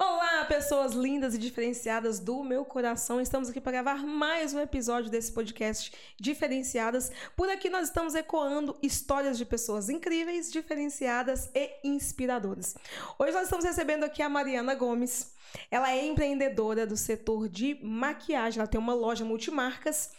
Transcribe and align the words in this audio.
Olá, 0.00 0.44
pessoas 0.44 0.92
lindas 0.92 1.34
e 1.34 1.38
diferenciadas 1.38 2.20
do 2.20 2.44
meu 2.44 2.64
coração. 2.64 3.20
Estamos 3.20 3.48
aqui 3.48 3.60
para 3.60 3.72
gravar 3.72 4.06
mais 4.06 4.54
um 4.54 4.60
episódio 4.60 5.10
desse 5.10 5.32
podcast 5.32 5.92
Diferenciadas. 6.16 7.10
Por 7.34 7.50
aqui 7.50 7.68
nós 7.68 7.88
estamos 7.88 8.14
ecoando 8.14 8.78
histórias 8.80 9.36
de 9.36 9.44
pessoas 9.44 9.88
incríveis, 9.88 10.52
diferenciadas 10.52 11.50
e 11.52 11.80
inspiradoras. 11.82 12.76
Hoje 13.18 13.32
nós 13.32 13.42
estamos 13.42 13.64
recebendo 13.64 14.04
aqui 14.04 14.22
a 14.22 14.28
Mariana 14.28 14.76
Gomes. 14.76 15.32
Ela 15.70 15.92
é 15.92 16.04
empreendedora 16.04 16.86
do 16.86 16.96
setor 16.96 17.48
de 17.48 17.78
maquiagem. 17.82 18.60
Ela 18.60 18.68
tem 18.68 18.80
uma 18.80 18.94
loja 18.94 19.24
multimarcas, 19.24 20.10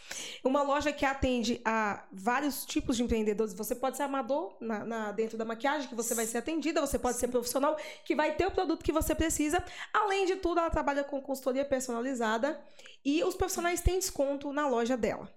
uma 0.43 0.61
loja 0.61 0.91
que 0.91 1.05
atende 1.05 1.61
a 1.65 2.03
vários 2.11 2.65
tipos 2.65 2.97
de 2.97 3.03
empreendedores. 3.03 3.53
Você 3.53 3.75
pode 3.75 3.97
ser 3.97 4.03
amador 4.03 4.55
na, 4.59 4.85
na, 4.85 5.11
dentro 5.11 5.37
da 5.37 5.45
maquiagem, 5.45 5.87
que 5.87 5.95
você 5.95 6.13
vai 6.13 6.25
ser 6.25 6.39
atendida. 6.39 6.81
Você 6.81 6.99
pode 6.99 7.17
ser 7.17 7.27
profissional, 7.27 7.77
que 8.05 8.15
vai 8.15 8.35
ter 8.35 8.47
o 8.47 8.51
produto 8.51 8.83
que 8.83 8.91
você 8.91 9.15
precisa. 9.15 9.63
Além 9.93 10.25
de 10.25 10.35
tudo, 10.37 10.59
ela 10.59 10.69
trabalha 10.69 11.03
com 11.03 11.21
consultoria 11.21 11.65
personalizada 11.65 12.59
e 13.03 13.23
os 13.23 13.35
profissionais 13.35 13.81
têm 13.81 13.99
desconto 13.99 14.51
na 14.51 14.67
loja 14.67 14.97
dela. 14.97 15.31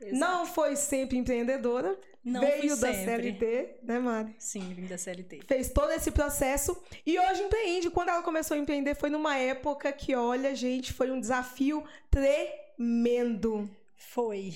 Exato. 0.00 0.16
Não 0.16 0.46
foi 0.46 0.76
sempre 0.76 1.16
empreendedora. 1.16 1.98
Não 2.24 2.40
veio 2.40 2.76
da 2.76 2.92
sempre. 2.92 3.22
CLT, 3.22 3.78
né, 3.82 3.98
Mari? 3.98 4.34
Sim, 4.38 4.74
vim 4.74 4.86
da 4.86 4.98
CLT. 4.98 5.40
Fez 5.46 5.70
todo 5.70 5.90
esse 5.92 6.10
processo 6.10 6.76
e 7.06 7.18
hoje 7.18 7.42
empreende. 7.42 7.90
Quando 7.90 8.10
ela 8.10 8.22
começou 8.22 8.54
a 8.56 8.58
empreender, 8.58 8.94
foi 8.94 9.08
numa 9.08 9.36
época 9.36 9.90
que, 9.92 10.14
olha, 10.14 10.54
gente, 10.54 10.92
foi 10.92 11.10
um 11.10 11.18
desafio 11.18 11.84
tremendo. 12.10 13.70
Foi. 13.96 14.54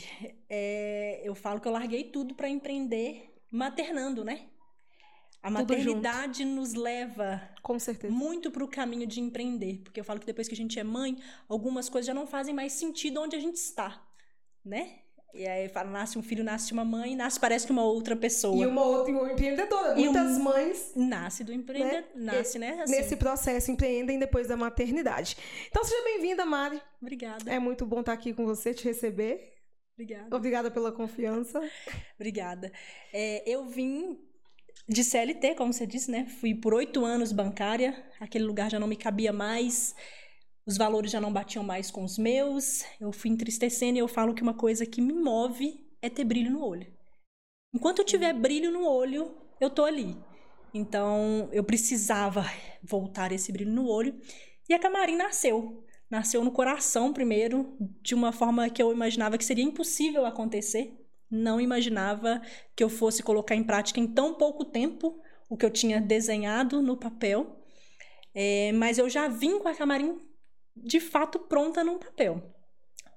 É, 0.49 1.21
eu 1.25 1.35
falo 1.35 1.61
que 1.61 1.67
eu 1.69 1.73
larguei 1.73 2.05
tudo 2.05 2.35
para 2.35 2.49
empreender 2.49 3.35
maternando, 3.51 4.25
né? 4.25 4.47
A 5.43 5.51
maternidade 5.51 6.45
nos 6.45 6.73
leva 6.75 7.43
Com 7.63 7.77
certeza. 7.77 8.15
muito 8.15 8.51
para 8.51 8.63
o 8.63 8.69
caminho 8.69 9.07
de 9.07 9.21
empreender. 9.21 9.81
Porque 9.83 9.99
eu 9.99 10.05
falo 10.05 10.21
que 10.21 10.27
depois 10.27 10.47
que 10.47 10.55
a 10.55 10.57
gente 10.57 10.79
é 10.79 10.85
mãe, 10.85 11.21
algumas 11.49 11.89
coisas 11.89 12.07
já 12.07 12.15
não 12.15 12.27
fazem 12.27 12.55
mais 12.55 12.73
sentido 12.73 13.21
onde 13.21 13.35
a 13.35 13.41
gente 13.41 13.57
está, 13.57 14.07
né? 14.65 15.02
E 15.35 15.47
aí 15.47 15.67
fala, 15.69 15.91
nasce 15.91 16.19
um 16.19 16.23
filho, 16.23 16.45
nasce 16.45 16.73
uma 16.75 16.85
mãe, 16.85 17.17
nasce 17.17 17.41
parece 17.41 17.65
que 17.65 17.73
uma 17.73 17.85
outra 17.85 18.15
pessoa. 18.15 18.63
E 18.63 18.67
uma 18.67 18.83
outra 18.83 19.11
empreendedora. 19.11 19.99
E 19.99 20.05
Muitas 20.05 20.37
um, 20.37 20.43
mães. 20.43 20.93
Nasce 20.95 21.43
do 21.43 21.53
empreendedor. 21.53 22.03
Né? 22.15 22.33
Nasce, 22.33 22.59
né? 22.59 22.83
Assim. 22.83 22.93
Nesse 22.93 23.17
processo, 23.17 23.71
empreendem 23.71 24.19
depois 24.19 24.49
da 24.49 24.57
maternidade. 24.57 25.37
Então 25.69 25.83
seja 25.85 26.05
bem-vinda, 26.05 26.45
Mari. 26.45 26.83
Obrigada. 27.01 27.51
É 27.51 27.59
muito 27.59 27.87
bom 27.87 28.01
estar 28.01 28.13
aqui 28.13 28.35
com 28.35 28.45
você, 28.45 28.75
te 28.75 28.85
receber. 28.85 29.55
Obrigada. 29.95 30.37
Obrigada 30.37 30.71
pela 30.71 30.93
confiança. 30.93 31.61
Obrigada. 32.17 32.71
É, 33.11 33.43
eu 33.51 33.65
vim 33.67 34.19
de 34.87 35.03
CLT, 35.03 35.55
como 35.55 35.73
você 35.73 35.87
disse, 35.87 36.11
né? 36.11 36.27
Fui 36.27 36.55
por 36.55 36.75
oito 36.75 37.05
anos 37.05 37.33
bancária, 37.33 38.05
aquele 38.21 38.45
lugar 38.45 38.71
já 38.71 38.79
não 38.79 38.87
me 38.87 38.97
cabia 38.97 39.33
mais 39.33 39.95
os 40.67 40.77
valores 40.77 41.11
já 41.11 41.21
não 41.21 41.33
batiam 41.33 41.65
mais 41.65 41.91
com 41.91 42.05
os 42.05 42.17
meus, 42.17 42.85
eu 43.01 43.13
fui 43.13 43.31
entristecendo 43.31 43.97
e 43.97 44.01
eu 44.01 44.09
falo 44.09 44.35
que 44.35 44.43
uma 44.43 44.55
coisa 44.55 44.87
que 44.87 45.01
me 45.01 45.13
move 45.13 45.85
é 46.01 46.09
ter 46.09 46.25
brilho 46.25 46.51
no 46.51 46.65
olho. 46.65 46.87
Enquanto 47.75 48.01
eu 48.01 48.05
tiver 48.05 48.33
brilho 48.33 48.71
no 48.71 48.87
olho, 48.87 49.35
eu 49.61 49.71
tô 49.71 49.85
ali. 49.85 50.17
Então, 50.75 51.49
eu 51.53 51.65
precisava 51.65 52.45
voltar 52.83 53.33
esse 53.33 53.51
brilho 53.51 53.73
no 53.73 53.89
olho. 53.89 54.19
E 54.69 54.75
a 54.75 54.79
Camarim 54.79 55.17
nasceu. 55.17 55.85
Nasceu 56.11 56.45
no 56.45 56.53
coração 56.53 57.13
primeiro, 57.13 57.77
de 58.03 58.15
uma 58.15 58.33
forma 58.33 58.69
que 58.69 58.83
eu 58.83 58.93
imaginava 58.93 59.39
que 59.39 59.45
seria 59.45 59.65
impossível 59.65 60.27
acontecer. 60.27 60.95
Não 61.31 61.61
imaginava 61.61 62.41
que 62.77 62.85
eu 62.85 62.89
fosse 62.89 63.23
colocar 63.23 63.55
em 63.55 63.65
prática 63.65 63.99
em 63.99 64.07
tão 64.07 64.35
pouco 64.35 64.65
tempo 64.65 65.19
o 65.49 65.57
que 65.57 65.65
eu 65.65 65.71
tinha 65.71 66.01
desenhado 66.01 66.83
no 66.83 66.97
papel. 66.97 67.59
É, 68.35 68.73
mas 68.73 68.99
eu 68.99 69.09
já 69.09 69.29
vim 69.29 69.59
com 69.59 69.69
a 69.69 69.75
Camarim 69.75 70.21
de 70.77 71.01
fato 71.01 71.39
pronta 71.39 71.85
num 71.85 71.99
papel. 71.99 72.43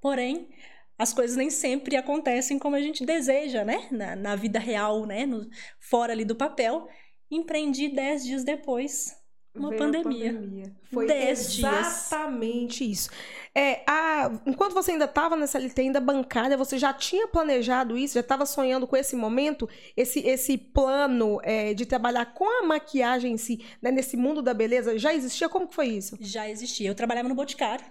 Porém, 0.01 0.49
as 0.97 1.13
coisas 1.13 1.35
nem 1.35 1.49
sempre 1.49 1.95
acontecem 1.95 2.57
como 2.57 2.75
a 2.75 2.81
gente 2.81 3.05
deseja, 3.05 3.63
né? 3.63 3.87
Na, 3.91 4.15
na 4.15 4.35
vida 4.35 4.59
real, 4.59 5.05
né? 5.05 5.25
No, 5.25 5.47
fora 5.79 6.13
ali 6.13 6.23
do 6.23 6.35
papel. 6.35 6.87
Empreendi 7.29 7.89
dez 7.89 8.23
dias 8.23 8.43
depois 8.43 9.15
uma 9.55 9.71
pandemia. 9.71 10.33
pandemia. 10.33 10.75
Foi 10.91 11.11
exatamente 11.11 12.85
dias. 12.85 12.99
isso. 12.99 13.09
É, 13.53 13.83
a, 13.87 14.31
enquanto 14.45 14.73
você 14.73 14.91
ainda 14.91 15.05
estava 15.05 15.35
nessa 15.35 15.57
LT 15.57 15.81
ainda 15.81 15.99
bancária, 16.01 16.57
você 16.57 16.77
já 16.77 16.93
tinha 16.93 17.27
planejado 17.27 17.97
isso? 17.97 18.15
Já 18.15 18.19
estava 18.19 18.45
sonhando 18.45 18.85
com 18.85 18.97
esse 18.97 19.15
momento? 19.15 19.67
Esse, 19.95 20.19
esse 20.19 20.57
plano 20.57 21.39
é, 21.43 21.73
de 21.73 21.85
trabalhar 21.85 22.33
com 22.33 22.45
a 22.63 22.67
maquiagem 22.67 23.33
em 23.33 23.37
si, 23.37 23.65
né, 23.81 23.91
nesse 23.91 24.17
mundo 24.17 24.41
da 24.41 24.53
beleza, 24.53 24.97
já 24.99 25.13
existia? 25.13 25.47
Como 25.47 25.67
que 25.67 25.75
foi 25.75 25.87
isso? 25.87 26.17
Já 26.19 26.49
existia. 26.49 26.89
Eu 26.89 26.95
trabalhava 26.95 27.29
no 27.29 27.35
Boticário 27.35 27.85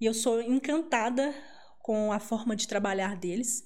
e 0.00 0.06
eu 0.06 0.14
sou 0.14 0.40
encantada 0.40 1.34
com 1.80 2.12
a 2.12 2.18
forma 2.18 2.56
de 2.56 2.66
trabalhar 2.66 3.16
deles. 3.16 3.64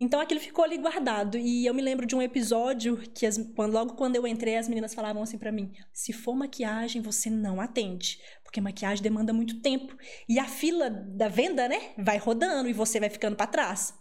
Então 0.00 0.20
aquilo 0.20 0.40
ficou 0.40 0.64
ali 0.64 0.76
guardado. 0.76 1.38
E 1.38 1.66
eu 1.66 1.72
me 1.72 1.82
lembro 1.82 2.06
de 2.06 2.14
um 2.14 2.22
episódio 2.22 2.96
que 3.14 3.24
as, 3.24 3.38
quando, 3.54 3.72
logo 3.72 3.94
quando 3.94 4.16
eu 4.16 4.26
entrei, 4.26 4.56
as 4.56 4.68
meninas 4.68 4.94
falavam 4.94 5.22
assim 5.22 5.38
para 5.38 5.52
mim: 5.52 5.72
se 5.92 6.12
for 6.12 6.34
maquiagem, 6.34 7.00
você 7.00 7.30
não 7.30 7.60
atende. 7.60 8.20
Porque 8.42 8.60
maquiagem 8.60 9.02
demanda 9.02 9.32
muito 9.32 9.60
tempo. 9.60 9.96
E 10.28 10.38
a 10.38 10.46
fila 10.46 10.90
da 10.90 11.28
venda, 11.28 11.68
né, 11.68 11.92
vai 11.96 12.18
rodando 12.18 12.68
e 12.68 12.72
você 12.72 13.00
vai 13.00 13.08
ficando 13.08 13.36
para 13.36 13.46
trás. 13.46 13.94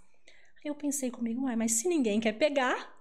Aí 0.63 0.69
eu 0.69 0.75
pensei 0.75 1.11
comigo, 1.11 1.41
mas 1.41 1.73
se 1.73 1.87
ninguém 1.87 2.19
quer 2.19 2.33
pegar, 2.33 2.95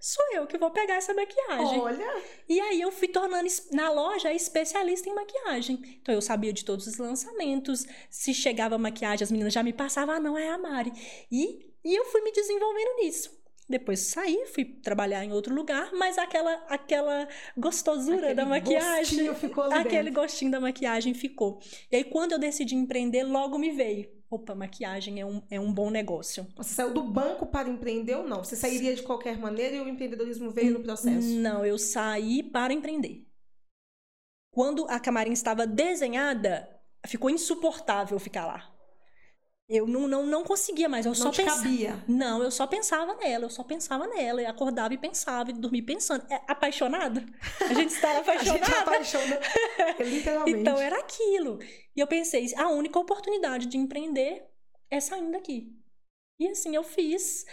sou 0.00 0.24
eu 0.32 0.46
que 0.46 0.56
vou 0.56 0.70
pegar 0.70 0.94
essa 0.94 1.12
maquiagem. 1.12 1.80
Olha! 1.80 2.22
E 2.48 2.60
aí 2.60 2.80
eu 2.80 2.92
fui 2.92 3.08
tornando 3.08 3.48
na 3.72 3.90
loja 3.90 4.32
especialista 4.32 5.08
em 5.08 5.14
maquiagem. 5.14 5.80
Então 6.00 6.14
eu 6.14 6.22
sabia 6.22 6.52
de 6.52 6.64
todos 6.64 6.86
os 6.86 6.96
lançamentos. 6.96 7.86
Se 8.08 8.32
chegava 8.32 8.78
maquiagem, 8.78 9.24
as 9.24 9.32
meninas 9.32 9.52
já 9.52 9.62
me 9.62 9.72
passavam, 9.72 10.14
ah, 10.14 10.20
não, 10.20 10.38
é 10.38 10.48
a 10.48 10.58
Mari. 10.58 10.92
E 11.30 11.67
e 11.88 11.94
eu 11.94 12.04
fui 12.04 12.20
me 12.20 12.30
desenvolvendo 12.30 12.96
nisso. 13.00 13.38
Depois 13.66 14.00
saí, 14.00 14.46
fui 14.46 14.64
trabalhar 14.64 15.24
em 15.24 15.32
outro 15.32 15.54
lugar, 15.54 15.90
mas 15.92 16.18
aquela 16.18 16.54
aquela 16.68 17.28
gostosura 17.56 18.16
aquele 18.16 18.34
da 18.34 18.46
maquiagem, 18.46 19.28
aquele 19.72 20.02
dentro. 20.04 20.20
gostinho 20.20 20.50
da 20.50 20.60
maquiagem 20.60 21.14
ficou. 21.14 21.60
E 21.90 21.96
aí 21.96 22.04
quando 22.04 22.32
eu 22.32 22.38
decidi 22.38 22.74
empreender, 22.74 23.24
logo 23.24 23.58
me 23.58 23.70
veio. 23.70 24.10
Opa, 24.30 24.54
maquiagem 24.54 25.18
é 25.18 25.24
um, 25.24 25.42
é 25.50 25.58
um 25.58 25.72
bom 25.72 25.90
negócio. 25.90 26.46
Você 26.56 26.74
saiu 26.74 26.92
do 26.92 27.02
banco 27.02 27.46
para 27.46 27.68
empreender 27.68 28.16
ou 28.16 28.24
não? 28.24 28.44
Você 28.44 28.56
sairia 28.56 28.94
de 28.94 29.02
qualquer 29.02 29.38
maneira 29.38 29.76
e 29.76 29.80
o 29.80 29.88
empreendedorismo 29.88 30.50
veio 30.50 30.74
no 30.74 30.80
processo? 30.80 31.26
Não, 31.28 31.64
eu 31.64 31.78
saí 31.78 32.42
para 32.42 32.74
empreender. 32.74 33.26
Quando 34.50 34.86
a 34.90 35.00
camarim 35.00 35.32
estava 35.32 35.66
desenhada, 35.66 36.68
ficou 37.06 37.30
insuportável 37.30 38.18
ficar 38.18 38.46
lá. 38.46 38.77
Eu 39.68 39.86
não, 39.86 40.08
não, 40.08 40.24
não 40.24 40.44
conseguia 40.44 40.88
mais, 40.88 41.04
eu 41.04 41.10
não 41.10 41.14
só 41.14 41.30
pensava. 41.30 41.62
Cabia. 41.62 42.02
Não, 42.08 42.42
eu 42.42 42.50
só 42.50 42.66
pensava 42.66 43.14
nela, 43.16 43.44
eu 43.44 43.50
só 43.50 43.62
pensava 43.62 44.06
nela. 44.06 44.40
Eu 44.40 44.48
acordava 44.48 44.94
e 44.94 44.98
pensava, 44.98 45.50
e 45.50 45.52
dormia 45.52 45.84
pensando. 45.84 46.24
É, 46.30 46.40
apaixonado? 46.48 47.22
A 47.60 47.74
gente 47.74 47.90
estava 47.90 48.20
apaixonado. 48.20 48.62
a 48.62 48.64
gente 48.64 48.74
apaixona, 48.74 49.40
literalmente. 50.00 50.60
então 50.60 50.78
era 50.78 50.98
aquilo. 50.98 51.58
E 51.94 52.00
eu 52.00 52.06
pensei, 52.06 52.50
a 52.56 52.68
única 52.70 52.98
oportunidade 52.98 53.66
de 53.66 53.76
empreender 53.76 54.42
é 54.90 55.00
saindo 55.00 55.32
daqui. 55.32 55.70
E 56.40 56.48
assim 56.48 56.74
eu 56.74 56.84
fiz 56.84 57.44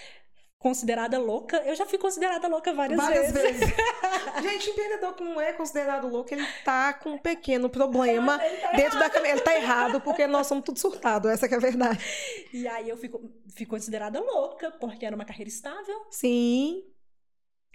considerada 0.65 1.19
louca. 1.19 1.57
Eu 1.57 1.75
já 1.75 1.85
fui 1.85 1.99
considerada 1.99 2.47
louca 2.47 2.73
várias, 2.73 2.97
várias 2.97 3.31
vezes. 3.31 3.59
vezes. 3.59 3.75
Gente, 4.41 4.71
empreendedor 4.71 5.13
que 5.13 5.23
não 5.23 5.39
é 5.39 5.53
considerado 5.53 6.07
louco, 6.07 6.33
ele 6.33 6.43
tá 6.63 6.91
com 6.91 7.11
um 7.11 7.17
pequeno 7.19 7.69
problema 7.69 8.39
tá 8.39 8.71
dentro 8.71 8.97
errado. 8.97 9.13
da 9.13 9.29
Ele 9.29 9.41
tá 9.41 9.55
errado, 9.55 10.01
porque 10.01 10.25
nós 10.25 10.47
somos 10.47 10.65
tudo 10.65 10.79
surtado, 10.79 11.29
essa 11.29 11.45
é 11.45 11.53
a 11.53 11.59
verdade. 11.59 12.03
E 12.51 12.67
aí 12.67 12.89
eu 12.89 12.97
fico, 12.97 13.31
fico 13.53 13.69
considerada 13.69 14.19
louca, 14.19 14.71
porque 14.71 15.05
era 15.05 15.15
uma 15.15 15.23
carreira 15.23 15.49
estável. 15.49 16.07
Sim. 16.09 16.83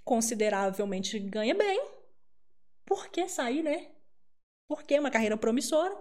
Consideravelmente 0.03 1.17
ganha 1.21 1.55
bem. 1.55 1.81
Por 2.85 3.07
que 3.07 3.29
sair, 3.29 3.63
né? 3.63 3.87
Porque 4.69 4.97
é 4.97 5.01
uma 5.01 5.13
carreira 5.13 5.37
promissora. 5.37 5.97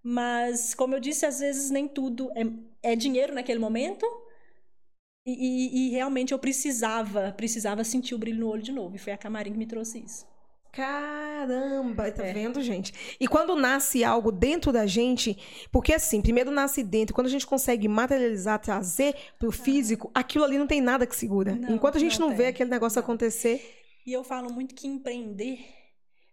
Mas, 0.00 0.72
como 0.72 0.94
eu 0.94 1.00
disse, 1.00 1.26
às 1.26 1.40
vezes 1.40 1.68
nem 1.68 1.88
tudo 1.88 2.30
é, 2.36 2.92
é 2.92 2.94
dinheiro 2.94 3.34
naquele 3.34 3.58
momento 3.58 4.06
e, 5.24 5.32
e, 5.32 5.86
e, 5.86 5.90
realmente 5.90 6.32
eu 6.32 6.38
precisava, 6.38 7.32
precisava 7.32 7.84
sentir 7.84 8.14
o 8.14 8.18
brilho 8.18 8.40
no 8.40 8.48
olho 8.48 8.62
de 8.62 8.72
novo. 8.72 8.96
E 8.96 8.98
foi 8.98 9.12
a 9.12 9.16
Camarim 9.16 9.52
que 9.52 9.58
me 9.58 9.66
trouxe 9.66 9.98
isso. 10.04 10.26
Caramba, 10.72 12.10
tá 12.10 12.24
é. 12.24 12.32
vendo, 12.32 12.62
gente? 12.62 12.94
E 13.20 13.28
quando 13.28 13.54
nasce 13.54 14.02
algo 14.02 14.32
dentro 14.32 14.72
da 14.72 14.86
gente, 14.86 15.36
porque 15.70 15.92
assim, 15.92 16.22
primeiro 16.22 16.50
nasce 16.50 16.82
dentro, 16.82 17.14
quando 17.14 17.26
a 17.26 17.30
gente 17.30 17.46
consegue 17.46 17.86
materializar, 17.86 18.58
trazer 18.58 19.14
pro 19.38 19.50
ah. 19.50 19.52
físico, 19.52 20.10
aquilo 20.14 20.44
ali 20.44 20.56
não 20.56 20.66
tem 20.66 20.80
nada 20.80 21.06
que 21.06 21.14
segura. 21.14 21.54
Não, 21.54 21.74
Enquanto 21.74 21.96
a 21.96 22.00
gente 22.00 22.18
não, 22.18 22.30
não 22.30 22.36
vê 22.36 22.46
aquele 22.46 22.70
negócio 22.70 22.96
não. 22.96 23.04
acontecer. 23.04 23.82
E 24.06 24.12
eu 24.12 24.24
falo 24.24 24.50
muito 24.50 24.74
que 24.74 24.88
empreender, 24.88 25.60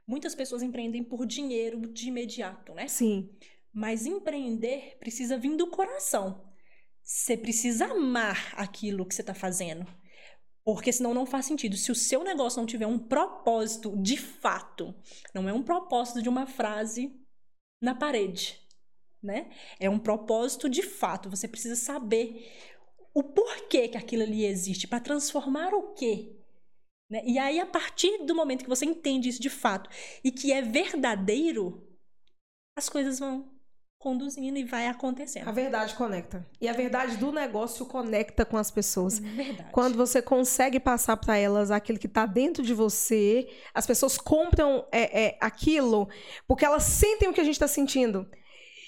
muitas 0.07 0.33
pessoas 0.33 0.63
empreendem 0.63 1.03
por 1.03 1.25
dinheiro 1.25 1.81
de 1.81 2.07
imediato, 2.07 2.73
né? 2.73 2.87
Sim. 2.87 3.29
Mas 3.73 4.05
empreender 4.05 4.95
precisa 4.99 5.37
vir 5.37 5.55
do 5.57 5.67
coração. 5.67 6.48
Você 7.09 7.35
precisa 7.35 7.87
amar 7.87 8.53
aquilo 8.55 9.03
que 9.03 9.15
você 9.15 9.21
está 9.21 9.33
fazendo. 9.33 9.83
Porque 10.63 10.93
senão 10.93 11.11
não 11.11 11.25
faz 11.25 11.47
sentido. 11.47 11.75
Se 11.75 11.91
o 11.91 11.95
seu 11.95 12.23
negócio 12.23 12.59
não 12.59 12.67
tiver 12.67 12.85
um 12.85 12.99
propósito 12.99 13.97
de 13.97 14.15
fato, 14.15 14.93
não 15.33 15.49
é 15.49 15.51
um 15.51 15.63
propósito 15.63 16.21
de 16.21 16.29
uma 16.29 16.45
frase 16.45 17.11
na 17.81 17.95
parede, 17.95 18.61
né? 19.23 19.49
É 19.79 19.89
um 19.89 19.97
propósito 19.97 20.69
de 20.69 20.83
fato. 20.83 21.31
Você 21.31 21.47
precisa 21.47 21.75
saber 21.75 22.47
o 23.11 23.23
porquê 23.23 23.87
que 23.87 23.97
aquilo 23.97 24.21
ali 24.21 24.45
existe 24.45 24.87
para 24.87 24.99
transformar 24.99 25.73
o 25.73 25.95
quê. 25.95 26.37
Né? 27.09 27.23
E 27.25 27.39
aí, 27.39 27.59
a 27.59 27.65
partir 27.65 28.23
do 28.23 28.35
momento 28.35 28.63
que 28.63 28.69
você 28.69 28.85
entende 28.85 29.29
isso 29.29 29.41
de 29.41 29.49
fato 29.49 29.89
e 30.23 30.31
que 30.31 30.51
é 30.51 30.61
verdadeiro, 30.61 31.89
as 32.77 32.87
coisas 32.87 33.17
vão 33.17 33.58
conduzindo 33.99 34.57
e 34.57 34.63
vai 34.63 34.87
acontecendo. 34.87 35.49
A 35.49 35.51
verdade 35.51 35.93
conecta. 35.93 36.47
E 36.59 36.69
a 36.69 36.73
verdade 36.73 37.17
do 37.17 37.33
negócio 37.33 37.85
conecta 37.85 38.45
com 38.45 38.55
as 38.55 38.71
pessoas. 38.71 39.19
Verdade. 39.19 39.69
Quando 39.73 39.97
você 39.97 40.21
consegue 40.21 40.79
passar 40.79 41.17
para 41.17 41.37
elas 41.37 41.69
aquilo 41.69 41.99
que 41.99 42.07
está 42.07 42.25
dentro 42.25 42.63
de 42.63 42.73
você, 42.73 43.49
as 43.73 43.85
pessoas 43.85 44.17
compram 44.17 44.85
é, 44.89 45.25
é, 45.25 45.37
aquilo 45.41 46.07
porque 46.47 46.63
elas 46.63 46.83
sentem 46.83 47.27
o 47.27 47.33
que 47.33 47.41
a 47.41 47.43
gente 47.43 47.55
está 47.55 47.67
sentindo. 47.67 48.25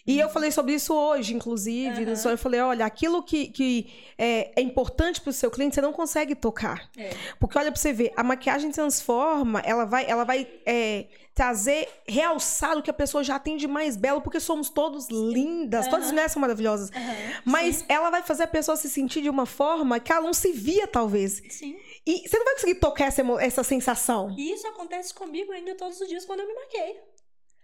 E 0.06 0.20
eu 0.20 0.30
falei 0.30 0.50
sobre 0.50 0.74
isso 0.74 0.94
hoje, 0.94 1.36
inclusive. 1.36 2.04
Aham. 2.04 2.32
Eu 2.32 2.38
falei, 2.38 2.60
olha, 2.60 2.86
aquilo 2.86 3.22
que, 3.22 3.48
que 3.48 3.94
é, 4.18 4.52
é 4.60 4.62
importante 4.62 5.22
para 5.22 5.30
o 5.30 5.34
seu 5.34 5.52
cliente, 5.52 5.76
você 5.76 5.82
não 5.82 5.94
consegue 5.94 6.34
tocar. 6.34 6.90
É. 6.98 7.12
Porque 7.40 7.58
olha 7.58 7.72
para 7.72 7.80
você 7.80 7.94
ver, 7.94 8.12
a 8.16 8.24
maquiagem 8.24 8.72
transforma, 8.72 9.60
ela 9.60 9.86
vai, 9.86 10.10
ela 10.10 10.24
vai 10.24 10.48
é, 10.66 11.06
trazer, 11.34 11.88
realçar 12.08 12.78
o 12.78 12.84
que 12.84 12.90
a 12.90 12.94
pessoa 12.94 13.24
já 13.24 13.40
tem 13.40 13.56
de 13.56 13.68
mais 13.68 13.96
belo, 13.96 14.22
porque 14.22 14.40
somos 14.40 14.70
todos 14.70 15.08
lindas, 15.10 15.88
todas 15.88 16.06
as 16.06 16.12
mulheres 16.12 16.32
são 16.32 16.42
maravilhosas. 16.42 16.92
Aham. 16.92 17.42
Mas 17.46 17.78
Sim. 17.78 17.86
ela 17.88 18.10
vai 18.10 18.22
fazer 18.22 18.44
a 18.44 18.48
pessoa 18.48 18.76
se 18.76 18.90
sentir 18.90 19.22
de 19.22 19.30
uma 19.30 19.46
forma 19.46 20.00
que 20.00 20.12
ela 20.12 20.22
não 20.26 20.34
se 20.34 20.52
via, 20.52 20.86
talvez. 20.88 21.42
Sim. 21.50 21.76
E 22.06 22.28
você 22.28 22.38
não 22.38 22.46
vai 22.46 22.54
conseguir 22.56 22.76
tocar 22.76 23.06
essa, 23.06 23.22
essa 23.40 23.64
sensação. 23.64 24.36
E 24.38 24.52
isso 24.54 24.68
acontece 24.68 25.14
comigo 25.14 25.52
ainda 25.52 25.74
todos 25.76 26.02
os 26.02 26.08
dias 26.08 26.26
quando 26.26 26.42
eu 26.42 26.48
me 26.48 26.54
maqueio. 26.54 27.00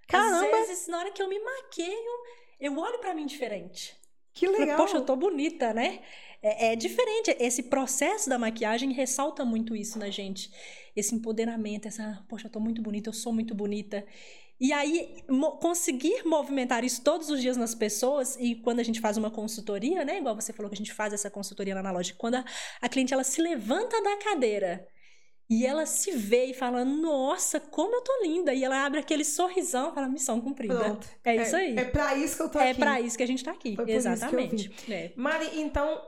Caramba, 0.08 0.58
Às 0.60 0.68
vezes, 0.70 0.88
na 0.88 1.00
hora 1.00 1.12
que 1.12 1.22
eu 1.22 1.28
me 1.28 1.38
maqueio, 1.40 2.12
eu 2.60 2.78
olho 2.78 3.00
pra 3.00 3.14
mim 3.14 3.26
diferente. 3.26 3.96
que 4.34 4.48
legal. 4.48 4.78
Poxa, 4.78 4.98
eu 4.98 5.02
tô 5.06 5.16
bonita, 5.16 5.74
né? 5.74 6.00
É, 6.42 6.72
é 6.72 6.76
diferente. 6.76 7.36
Esse 7.40 7.64
processo 7.64 8.30
da 8.30 8.40
maquiagem 8.40 8.94
ressalta 8.94 9.44
muito 9.44 9.76
isso 9.76 10.00
na 10.00 10.10
gente. 10.10 10.50
Esse 10.98 11.14
empoderamento, 11.16 11.88
essa, 11.88 12.26
poxa, 12.28 12.48
eu 12.48 12.52
tô 12.52 12.60
muito 12.60 12.82
bonita, 12.82 13.10
eu 13.10 13.14
sou 13.14 13.32
muito 13.32 13.54
bonita. 13.54 14.04
E 14.60 14.74
aí, 14.74 15.24
mo- 15.30 15.58
conseguir 15.58 16.24
movimentar 16.26 16.84
isso 16.84 17.04
todos 17.04 17.30
os 17.30 17.40
dias 17.40 17.56
nas 17.56 17.76
pessoas, 17.76 18.36
e 18.40 18.56
quando 18.56 18.80
a 18.80 18.84
gente 18.84 19.00
faz 19.00 19.16
uma 19.16 19.30
consultoria, 19.30 20.04
né? 20.04 20.18
Igual 20.18 20.34
você 20.34 20.52
falou 20.52 20.70
que 20.72 20.76
a 20.76 20.78
gente 20.84 20.92
faz 20.92 21.14
essa 21.14 21.30
consultoria 21.30 21.76
lá 21.76 21.84
na 21.84 21.92
loja, 21.92 22.16
quando 22.18 22.36
a, 22.36 22.46
a 22.82 22.90
cliente 22.90 23.14
ela 23.14 23.24
se 23.24 23.40
levanta 23.40 24.02
da 24.02 24.18
cadeira 24.18 24.88
e 25.48 25.64
ela 25.66 25.86
se 25.86 26.10
vê 26.12 26.46
e 26.48 26.54
fala, 26.56 26.84
nossa, 26.84 27.60
como 27.60 27.94
eu 27.96 28.02
tô 28.02 28.24
linda. 28.24 28.52
E 28.54 28.64
ela 28.64 28.84
abre 28.84 29.00
aquele 29.00 29.24
sorrisão 29.24 29.92
e 29.92 29.94
fala, 29.94 30.10
missão 30.10 30.42
cumprida. 30.42 30.76
Pronto. 30.76 31.08
É 31.24 31.36
isso 31.44 31.56
aí. 31.56 31.78
É 31.78 31.86
pra 31.86 32.16
isso 32.18 32.36
que 32.38 32.42
eu 32.42 32.50
tô 32.50 32.60
É 32.60 32.72
aqui. 32.72 32.80
pra 32.80 33.00
isso 33.00 33.16
que 33.16 33.24
a 33.24 33.28
gente 33.28 33.44
tá 33.44 33.52
aqui. 33.52 33.76
Foi 33.76 33.90
Exatamente. 33.92 34.72
É. 34.92 35.12
Mari, 35.16 35.62
então, 35.62 36.02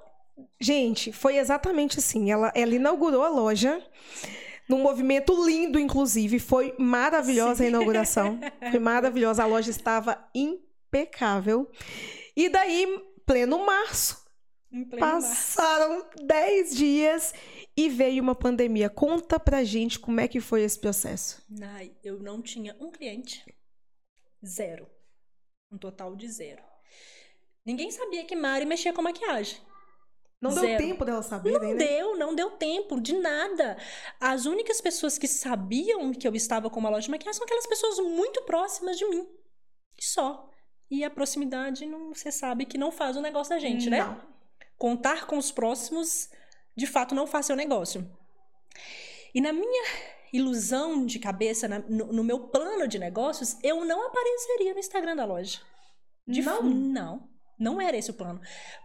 gente, 0.60 1.14
foi 1.14 1.38
exatamente 1.38 2.00
assim. 2.00 2.32
Ela, 2.32 2.52
ela 2.56 2.74
inaugurou 2.74 3.22
a 3.24 3.30
loja 3.30 3.82
num 4.70 4.84
movimento 4.84 5.34
lindo, 5.46 5.80
inclusive. 5.80 6.38
Foi 6.38 6.76
maravilhosa 6.78 7.64
a 7.64 7.68
inauguração. 7.68 8.40
Foi 8.70 8.80
maravilhosa. 8.80 9.44
A 9.44 9.48
loja 9.48 9.72
estava 9.72 10.30
impecável. 10.34 11.70
E 12.36 12.48
daí, 12.48 12.88
pleno 13.26 13.66
março, 13.66 14.24
Em 14.72 14.86
pleno 14.86 15.06
passaram 15.06 16.08
10 16.22 16.76
dias 16.76 17.34
e 17.76 17.90
veio 17.90 18.22
uma 18.22 18.36
pandemia. 18.36 18.90
Conta 18.90 19.40
pra 19.40 19.64
gente 19.64 20.00
como 20.00 20.20
é 20.20 20.28
que 20.28 20.40
foi 20.40 20.62
esse 20.62 20.80
processo. 20.80 21.44
Ai, 21.62 21.92
eu 22.04 22.20
não 22.20 22.40
tinha 22.42 22.78
um 22.80 22.92
cliente. 22.92 23.44
Zero. 24.46 24.88
Um 25.72 25.78
total 25.78 26.16
de 26.16 26.30
zero. 26.30 26.62
Ninguém 27.66 27.92
sabia 27.92 28.24
que 28.24 28.36
Mari 28.36 28.66
mexia 28.66 28.94
com 28.94 29.02
maquiagem. 29.02 29.58
Não 30.42 30.52
deu 30.54 30.62
Zero. 30.62 30.78
tempo 30.84 31.04
dela 31.04 31.22
saber, 31.22 31.52
Não 31.60 31.60
né? 31.74 31.76
deu, 31.76 32.18
não 32.18 32.34
deu 32.34 32.52
tempo 32.52 33.00
de 33.02 33.14
nada. 33.14 33.78
As 34.22 34.46
únicas 34.46 34.80
pessoas 34.80 35.18
que 35.18 35.28
sabiam 35.28 36.14
que 36.14 36.26
eu 36.28 36.34
estava 36.34 36.70
com 36.70 36.80
uma 36.80 36.90
loja 36.90 37.06
de 37.06 37.12
maquiagem 37.12 37.34
são 37.34 37.44
aquelas 37.46 37.68
pessoas 37.68 38.00
muito 38.00 38.42
próximas 38.44 38.98
de 38.98 39.06
mim. 39.10 39.28
E 39.98 40.04
só. 40.06 40.50
E 40.90 41.04
a 41.04 41.10
proximidade, 41.10 41.86
não, 41.86 42.14
você 42.14 42.32
sabe 42.32 42.66
que 42.66 42.78
não 42.78 42.90
faz 42.92 43.18
o 43.18 43.22
negócio 43.22 43.54
da 43.54 43.60
gente, 43.60 43.90
né? 43.90 44.00
Não. 44.04 44.22
contar 44.78 45.28
com 45.28 45.38
os 45.38 45.52
próximos, 45.52 46.30
de 46.76 46.88
fato, 46.88 47.14
não 47.14 47.28
faz 47.28 47.46
seu 47.46 47.56
negócio. 47.56 48.10
E 49.36 49.42
na 49.42 49.52
minha 49.52 49.84
ilusão 50.32 51.06
de 51.06 51.20
cabeça, 51.20 51.68
na- 51.68 51.80
no, 51.80 52.14
no 52.14 52.24
meu 52.24 52.48
plano 52.48 52.88
de 52.88 52.98
negócios, 52.98 53.58
eu 53.62 53.84
não 53.84 54.08
apareceria 54.08 54.74
no 54.74 54.80
Instagram 54.80 55.18
da 55.18 55.26
loja. 55.26 55.60
De 56.26 56.42
Não? 56.42 56.56
f- 56.60 56.64
Não. 56.64 57.30
Não 57.60 57.82
era 57.82 57.98
esse 57.98 58.10
o 58.12 58.14
plano. 58.14 58.40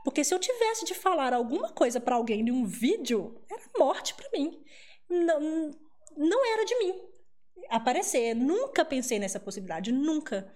Porque 0.04 0.24
se 0.24 0.34
eu 0.34 0.38
tivesse 0.38 0.84
de 0.84 0.94
falar 0.94 1.32
alguma 1.32 1.70
coisa 1.72 2.00
pra 2.00 2.16
alguém 2.16 2.40
em 2.40 2.50
um 2.50 2.64
vídeo, 2.64 3.40
era 3.50 3.62
morte 3.78 4.14
pra 4.14 4.28
mim. 4.32 4.60
Não, 5.08 5.70
não 6.16 6.52
era 6.52 6.64
de 6.64 6.76
mim 6.78 7.00
aparecer. 7.70 8.34
Nunca 8.34 8.84
pensei 8.84 9.18
nessa 9.18 9.38
possibilidade, 9.38 9.92
nunca. 9.92 10.52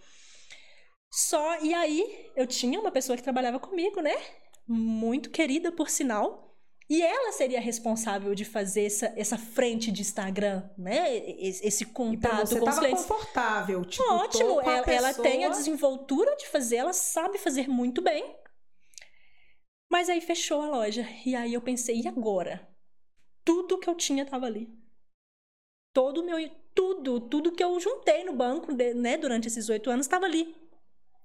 Só, 1.11 1.61
e 1.61 1.73
aí, 1.73 2.31
eu 2.37 2.47
tinha 2.47 2.79
uma 2.79 2.91
pessoa 2.91 3.17
que 3.17 3.23
trabalhava 3.23 3.59
comigo, 3.59 4.00
né? 4.00 4.15
Muito 4.67 5.31
querida, 5.31 5.73
por 5.73 5.88
sinal. 5.88 6.48
E 6.90 7.02
ela 7.02 7.32
seria 7.32 7.61
responsável 7.61 8.35
de 8.35 8.46
fazer 8.46 8.85
essa, 8.87 9.12
essa 9.14 9.37
frente 9.37 9.93
de 9.93 10.00
Instagram, 10.00 10.69
né? 10.76 11.14
Esse, 11.38 11.67
esse 11.67 11.85
E 11.85 11.87
contato 11.87 12.46
você 12.46 12.58
com 12.61 12.69
os 12.69 12.79
clientes. 12.79 13.05
confortável. 13.05 13.85
Tipo, 13.85 14.05
Ótimo, 14.11 14.55
com 14.62 14.70
a 14.70 14.76
ela, 14.79 14.87
ela 14.93 15.14
tem 15.14 15.44
a 15.44 15.49
pessoa- 15.49 15.56
desenvoltura 15.58 16.35
de 16.37 16.46
fazer, 16.49 16.76
ela 16.76 16.94
sabe 16.94 17.37
fazer 17.37 17.69
muito 17.69 18.00
bem. 18.00 18.35
Mas 19.90 20.08
aí 20.08 20.20
fechou 20.23 20.62
a 20.62 20.69
loja. 20.70 21.06
E 21.26 21.35
aí 21.37 21.52
eu 21.52 21.61
pensei, 21.61 22.00
e 22.00 22.08
agora? 22.08 22.67
Tudo 23.44 23.79
que 23.79 23.88
eu 23.88 23.94
tinha 23.94 24.25
tava 24.25 24.46
ali. 24.46 24.69
Todo 25.93 26.23
o 26.23 26.25
meu. 26.25 26.38
Tudo, 26.75 27.20
tudo 27.20 27.52
que 27.52 27.62
eu 27.64 27.79
juntei 27.81 28.23
no 28.25 28.32
banco, 28.35 28.73
né, 28.73 29.17
durante 29.17 29.49
esses 29.49 29.69
oito 29.69 29.90
anos, 29.90 30.06
estava 30.06 30.26
ali. 30.26 30.55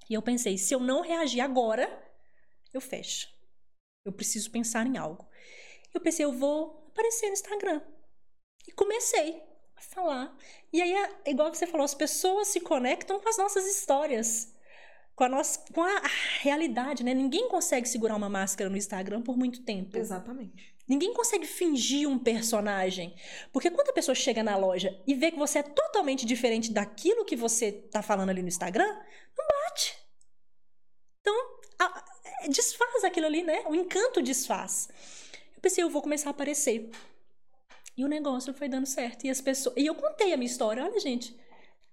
E 0.10 0.14
eu 0.14 0.22
pensei, 0.22 0.58
se 0.58 0.74
eu 0.74 0.80
não 0.80 1.02
reagir 1.02 1.42
agora, 1.42 1.88
eu 2.74 2.82
fecho. 2.82 3.30
Eu 4.04 4.12
preciso 4.12 4.50
pensar 4.50 4.88
em 4.88 4.98
algo. 4.98 5.26
Eu 5.94 6.02
pensei, 6.02 6.26
eu 6.26 6.32
vou 6.32 6.88
aparecer 6.92 7.28
no 7.28 7.34
Instagram. 7.34 7.82
E 8.68 8.72
comecei 8.72 9.42
a 9.76 9.82
falar. 9.82 10.36
E 10.72 10.82
aí, 10.82 10.94
é- 10.94 11.30
igual 11.32 11.54
você 11.54 11.68
falou, 11.68 11.84
as 11.86 11.94
pessoas 11.94 12.48
se 12.48 12.60
conectam 12.60 13.20
com 13.20 13.30
as 13.30 13.38
nossas 13.38 13.66
histórias. 13.66 14.52
Com 15.16 15.26
a, 15.26 15.30
nossa, 15.30 15.60
com 15.72 15.84
a 15.84 16.02
realidade, 16.42 17.04
né? 17.04 17.14
Ninguém 17.14 17.48
consegue 17.48 17.88
segurar 17.88 18.16
uma 18.16 18.30
máscara 18.30 18.68
no 18.70 18.76
Instagram 18.78 19.22
por 19.22 19.38
muito 19.38 19.64
tempo. 19.64 19.96
Exatamente. 19.96 20.74
Ninguém 20.88 21.14
consegue 21.14 21.46
fingir 21.46 22.10
um 22.10 22.18
personagem. 22.18 23.16
Porque 23.52 23.70
quando 23.70 23.90
a 23.90 23.94
pessoa 23.94 24.16
chega 24.16 24.42
na 24.42 24.58
loja 24.58 25.00
e 25.06 25.14
vê 25.14 25.30
que 25.32 25.38
você 25.38 25.60
é 25.60 25.64
totalmente 25.64 26.26
diferente 26.26 26.72
daquilo 26.74 27.26
que 27.26 27.36
você 27.36 27.72
tá 27.72 28.02
falando 28.02 28.30
ali 28.32 28.42
no 28.42 28.48
Instagram, 28.48 28.88
não 29.38 29.46
bate. 29.48 29.96
Então, 31.22 31.36
a- 31.80 32.04
é, 32.42 32.48
desfaz 32.50 33.04
aquilo 33.04 33.28
ali, 33.28 33.44
né? 33.44 33.64
O 33.68 33.76
encanto 33.76 34.20
desfaz. 34.22 34.90
Pensei, 35.64 35.82
eu 35.82 35.90
vou 35.90 36.02
começar 36.02 36.30
a 36.30 36.32
aparecer. 36.32 36.90
E 37.96 38.04
o 38.04 38.08
negócio 38.10 38.54
foi 38.54 38.68
dando 38.68 38.86
certo. 38.86 39.26
E 39.26 39.30
as 39.30 39.40
pessoas. 39.40 39.74
E 39.78 39.86
eu 39.86 39.96
contei 39.96 40.34
a 40.34 40.38
minha 40.38 40.50
história. 40.52 40.84
Olha, 40.84 41.00
gente, 41.00 41.34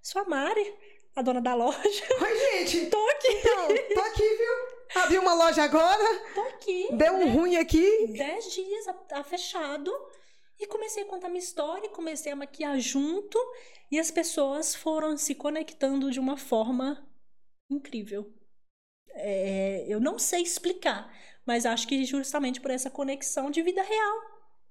sou 0.02 0.20
a 0.22 0.24
Mari, 0.24 0.74
a 1.14 1.22
dona 1.22 1.40
da 1.40 1.54
loja. 1.54 1.78
Oi, 2.20 2.64
gente. 2.64 2.86
Tô 2.90 3.08
aqui, 3.10 3.28
Então, 3.28 3.68
tô 3.94 4.00
aqui, 4.00 4.28
viu? 4.28 5.02
Abri 5.02 5.18
uma 5.18 5.34
loja 5.34 5.62
agora, 5.62 6.04
tô 6.34 6.40
aqui. 6.48 6.88
deu 6.96 7.12
um 7.14 7.32
ruim 7.32 7.54
aqui. 7.56 8.08
dez 8.08 8.52
dias 8.52 8.88
a, 8.88 9.20
a 9.20 9.22
fechado 9.22 9.92
e 10.58 10.66
comecei 10.66 11.04
a 11.04 11.06
contar 11.06 11.28
minha 11.28 11.38
história, 11.38 11.88
comecei 11.90 12.32
a 12.32 12.34
maquiar 12.34 12.76
junto 12.80 13.38
e 13.88 14.00
as 14.00 14.10
pessoas 14.10 14.74
foram 14.74 15.16
se 15.16 15.36
conectando 15.36 16.10
de 16.10 16.18
uma 16.18 16.36
forma 16.36 17.08
incrível. 17.70 18.34
É, 19.10 19.84
eu 19.86 20.00
não 20.00 20.18
sei 20.18 20.42
explicar, 20.42 21.08
mas 21.47 21.66
acho 21.66 21.87
que 21.88 22.04
justamente 22.04 22.61
por 22.61 22.70
essa 22.70 22.90
conexão 22.90 23.50
de 23.50 23.62
vida 23.62 23.82
real, 23.82 24.16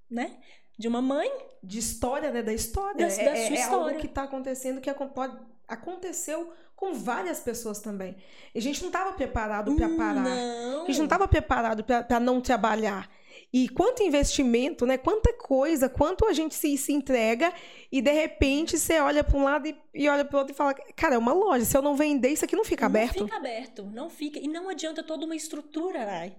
né? 0.10 0.38
De 0.78 0.88
uma 0.88 1.02
mãe 1.02 1.30
De 1.62 1.78
história, 1.78 2.32
né? 2.32 2.42
Da 2.42 2.54
história. 2.54 3.06
Da- 3.06 3.14
é, 3.14 3.26
da 3.26 3.32
é- 3.38 3.48
sua 3.48 3.56
é 3.58 3.64
algo 3.64 3.78
história. 3.78 4.00
que 4.00 4.08
tá 4.08 4.24
acontecendo, 4.24 4.80
que 4.80 4.90
pode- 4.94 5.38
aconteceu 5.68 6.54
com 6.76 6.94
várias 6.94 7.42
pessoas 7.42 7.80
também. 7.80 8.16
E 8.56 8.60
a 8.60 8.62
gente 8.62 8.82
não 8.82 8.90
tava 8.90 9.12
preparado 9.12 9.76
pra 9.76 9.90
parar. 9.90 10.24
Não. 10.24 10.84
A 10.84 10.86
gente 10.88 10.98
não 11.00 11.06
estava 11.06 11.28
preparado 11.28 11.84
para 11.84 12.20
não 12.22 12.40
trabalhar. 12.40 13.10
E 13.52 13.68
quanto 13.68 14.04
investimento, 14.04 14.86
né? 14.86 14.98
Quanta 14.98 15.34
coisa, 15.34 15.90
quanto 15.90 16.26
a 16.26 16.34
gente 16.34 16.56
se, 16.56 16.78
se 16.78 16.94
entrega 16.94 17.52
e 17.92 18.02
de 18.02 18.12
repente 18.12 18.78
você 18.78 19.00
olha 19.00 19.24
para 19.24 19.38
um 19.38 19.44
lado 19.44 19.68
e, 19.68 19.76
e 19.94 20.08
olha 20.08 20.24
para 20.24 20.36
o 20.36 20.40
outro 20.40 20.54
e 20.54 20.56
fala: 20.58 20.74
Cara, 20.96 21.16
é 21.16 21.18
uma 21.18 21.34
loja, 21.34 21.66
se 21.66 21.76
eu 21.76 21.82
não 21.82 21.96
vender, 21.96 22.30
isso 22.30 22.46
aqui 22.46 22.56
não 22.56 22.64
fica 22.64 22.86
aberto. 22.86 23.20
Não 23.20 23.26
fica 23.26 23.38
aberto, 23.38 23.84
não 23.94 24.10
fica. 24.10 24.40
E 24.40 24.48
não 24.48 24.70
adianta 24.70 25.04
toda 25.04 25.26
uma 25.26 25.36
estrutura, 25.36 26.02
Arai. 26.02 26.38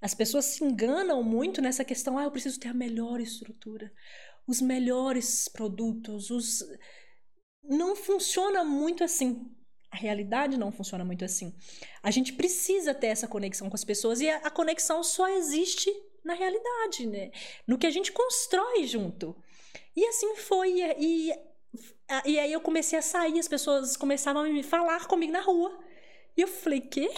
As 0.00 0.14
pessoas 0.14 0.44
se 0.44 0.64
enganam 0.64 1.22
muito 1.22 1.60
nessa 1.60 1.84
questão, 1.84 2.16
ah, 2.16 2.24
eu 2.24 2.30
preciso 2.30 2.60
ter 2.60 2.68
a 2.68 2.74
melhor 2.74 3.20
estrutura, 3.20 3.92
os 4.46 4.60
melhores 4.60 5.48
produtos, 5.48 6.30
os... 6.30 6.64
Não 7.62 7.94
funciona 7.96 8.64
muito 8.64 9.04
assim. 9.04 9.50
A 9.90 9.96
realidade 9.96 10.58
não 10.58 10.70
funciona 10.70 11.04
muito 11.04 11.24
assim. 11.24 11.54
A 12.02 12.10
gente 12.10 12.32
precisa 12.32 12.94
ter 12.94 13.08
essa 13.08 13.26
conexão 13.26 13.68
com 13.68 13.74
as 13.74 13.84
pessoas 13.84 14.20
e 14.20 14.28
a, 14.28 14.50
conexão 14.50 15.02
só 15.02 15.28
existe 15.28 15.90
na 16.24 16.34
realidade, 16.34 17.06
né? 17.06 17.30
No 17.66 17.78
que 17.78 17.86
a 17.86 17.90
gente 17.90 18.12
constrói 18.12 18.86
junto. 18.86 19.36
E 19.96 20.04
assim 20.06 20.36
foi. 20.36 20.80
E, 20.98 21.32
e 22.24 22.38
aí 22.38 22.52
eu 22.52 22.60
comecei 22.60 22.98
a 22.98 23.02
sair, 23.02 23.38
as 23.38 23.48
pessoas 23.48 23.96
começavam 23.96 24.42
a 24.42 24.48
me 24.48 24.62
falar 24.62 25.06
comigo 25.06 25.32
na 25.32 25.40
rua. 25.40 25.78
E 26.36 26.42
eu 26.42 26.48
falei, 26.48 26.80
quê? 26.80 27.10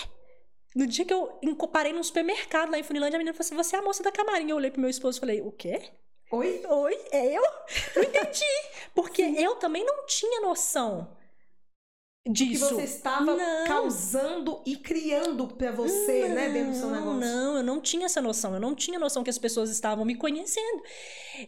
No 0.74 0.86
dia 0.86 1.04
que 1.04 1.12
eu 1.12 1.38
parei 1.72 1.92
num 1.92 2.02
supermercado 2.02 2.70
lá 2.70 2.78
em 2.78 2.82
Funilândia, 2.82 3.16
a 3.16 3.18
menina 3.18 3.34
falou 3.34 3.46
assim: 3.46 3.56
Você 3.56 3.76
é 3.76 3.78
a 3.78 3.82
moça 3.82 4.02
da 4.02 4.12
camarim. 4.12 4.50
Eu 4.50 4.56
olhei 4.56 4.70
pro 4.70 4.80
meu 4.80 4.90
esposo 4.90 5.18
e 5.18 5.20
falei: 5.20 5.40
O 5.40 5.50
quê? 5.50 5.90
Oi? 6.32 6.62
Oi? 6.66 6.98
É 7.10 7.36
eu? 7.36 7.42
Não 7.96 8.02
entendi. 8.04 8.44
Porque 8.94 9.24
Sim. 9.24 9.38
eu 9.38 9.56
também 9.56 9.84
não 9.84 10.06
tinha 10.06 10.40
noção 10.40 11.16
disso. 12.28 12.68
Que 12.68 12.74
você 12.74 12.82
estava 12.82 13.36
não. 13.36 13.66
causando 13.66 14.62
e 14.66 14.76
criando 14.76 15.48
para 15.48 15.72
você, 15.72 16.28
não, 16.28 16.34
né, 16.34 16.48
dentro 16.50 16.72
do 16.72 16.76
seu 16.76 16.90
negócio. 16.90 17.20
Não, 17.20 17.56
eu 17.56 17.62
não 17.62 17.80
tinha 17.80 18.06
essa 18.06 18.20
noção. 18.20 18.54
Eu 18.54 18.60
não 18.60 18.74
tinha 18.74 18.98
noção 18.98 19.24
que 19.24 19.30
as 19.30 19.38
pessoas 19.38 19.70
estavam 19.70 20.04
me 20.04 20.14
conhecendo. 20.14 20.82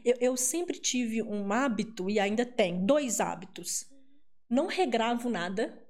Eu, 0.04 0.16
eu 0.20 0.36
sempre 0.36 0.78
tive 0.78 1.22
um 1.22 1.52
hábito, 1.52 2.08
e 2.08 2.18
ainda 2.18 2.44
tenho, 2.44 2.84
dois 2.84 3.20
hábitos. 3.20 3.86
Não 4.48 4.66
regravo 4.66 5.30
nada. 5.30 5.81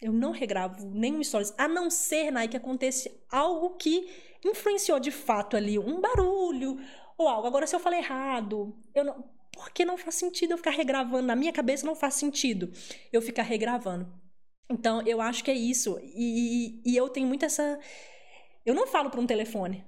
Eu 0.00 0.12
não 0.12 0.30
regravo 0.30 0.88
nenhum 0.90 1.22
stories, 1.22 1.52
a 1.58 1.66
não 1.66 1.90
ser, 1.90 2.30
Nai, 2.30 2.46
que 2.46 2.56
acontece 2.56 3.20
algo 3.30 3.70
que 3.76 4.08
influenciou 4.44 5.00
de 5.00 5.10
fato 5.10 5.56
ali, 5.56 5.78
um 5.78 6.00
barulho 6.00 6.78
ou 7.16 7.26
algo. 7.28 7.46
Agora, 7.48 7.66
se 7.66 7.74
eu 7.74 7.80
falei 7.80 7.98
errado, 7.98 8.76
eu 8.94 9.04
não 9.04 9.38
porque 9.58 9.84
não 9.84 9.98
faz 9.98 10.14
sentido 10.14 10.52
eu 10.52 10.56
ficar 10.56 10.70
regravando. 10.70 11.26
Na 11.26 11.34
minha 11.34 11.52
cabeça 11.52 11.84
não 11.84 11.96
faz 11.96 12.14
sentido 12.14 12.72
eu 13.12 13.20
ficar 13.20 13.42
regravando. 13.42 14.08
Então, 14.70 15.02
eu 15.04 15.20
acho 15.20 15.42
que 15.42 15.50
é 15.50 15.54
isso. 15.54 15.98
E, 16.00 16.80
e 16.84 16.96
eu 16.96 17.08
tenho 17.08 17.26
muito 17.26 17.44
essa. 17.44 17.78
Eu 18.64 18.72
não 18.72 18.86
falo 18.86 19.10
para 19.10 19.20
um 19.20 19.26
telefone. 19.26 19.84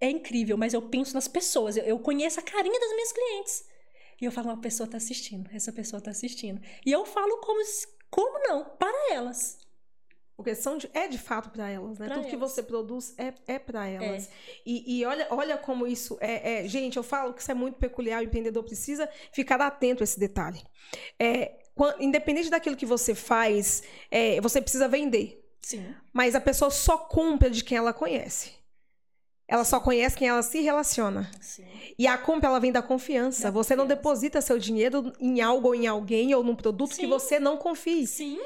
É 0.00 0.08
incrível, 0.08 0.56
mas 0.56 0.74
eu 0.74 0.82
penso 0.82 1.12
nas 1.14 1.26
pessoas. 1.26 1.76
Eu, 1.76 1.84
eu 1.84 1.98
conheço 1.98 2.38
a 2.38 2.42
carinha 2.42 2.78
das 2.78 2.92
minhas 2.92 3.12
clientes. 3.12 3.64
E 4.20 4.24
eu 4.24 4.32
falo, 4.32 4.48
uma 4.48 4.60
pessoa 4.60 4.86
está 4.86 4.96
assistindo, 4.96 5.50
essa 5.52 5.72
pessoa 5.72 5.98
está 5.98 6.10
assistindo. 6.10 6.60
E 6.84 6.92
eu 6.92 7.04
falo 7.04 7.38
como, 7.38 7.60
como 8.10 8.38
não, 8.40 8.64
para 8.64 9.14
elas. 9.14 9.58
Porque 10.36 10.54
são 10.54 10.76
de, 10.76 10.90
é 10.92 11.08
de 11.08 11.16
fato 11.16 11.48
para 11.48 11.68
elas, 11.70 11.98
né? 11.98 12.06
Pra 12.06 12.16
Tudo 12.16 12.24
elas. 12.24 12.30
que 12.30 12.36
você 12.36 12.62
produz 12.62 13.14
é, 13.16 13.32
é 13.46 13.58
para 13.58 13.86
elas. 13.88 14.26
É. 14.26 14.30
E, 14.66 14.98
e, 14.98 15.04
olha, 15.06 15.26
olha 15.30 15.56
como 15.56 15.86
isso 15.86 16.18
é, 16.20 16.64
é, 16.64 16.68
Gente, 16.68 16.98
eu 16.98 17.02
falo 17.02 17.32
que 17.32 17.40
isso 17.40 17.50
é 17.50 17.54
muito 17.54 17.78
peculiar, 17.78 18.20
o 18.20 18.24
empreendedor 18.24 18.62
precisa 18.62 19.08
ficar 19.32 19.58
atento 19.62 20.02
a 20.02 20.04
esse 20.04 20.20
detalhe. 20.20 20.62
É, 21.18 21.58
quando, 21.74 22.02
independente 22.02 22.50
daquilo 22.50 22.76
que 22.76 22.84
você 22.84 23.14
faz, 23.14 23.82
é, 24.10 24.38
você 24.42 24.60
precisa 24.60 24.86
vender. 24.86 25.42
Sim. 25.62 25.94
Mas 26.12 26.34
a 26.34 26.40
pessoa 26.40 26.70
só 26.70 26.98
compra 26.98 27.48
de 27.48 27.64
quem 27.64 27.78
ela 27.78 27.94
conhece. 27.94 28.52
Ela 29.48 29.64
só 29.64 29.78
conhece 29.78 30.16
quem 30.16 30.28
ela 30.28 30.42
se 30.42 30.60
relaciona. 30.60 31.30
Sim. 31.40 31.64
E 31.98 32.06
a 32.06 32.18
compra, 32.18 32.48
ela 32.48 32.58
vem 32.58 32.72
da 32.72 32.82
confiança. 32.82 33.44
Da 33.44 33.50
você 33.50 33.74
confiança. 33.74 33.76
não 33.76 33.86
deposita 33.86 34.40
seu 34.40 34.58
dinheiro 34.58 35.12
em 35.20 35.40
algo 35.40 35.68
ou 35.68 35.74
em 35.74 35.86
alguém 35.86 36.34
ou 36.34 36.42
num 36.42 36.56
produto 36.56 36.94
Sim. 36.94 37.02
que 37.02 37.06
você 37.06 37.38
não 37.38 37.56
confie. 37.56 38.06
Sim. 38.06 38.38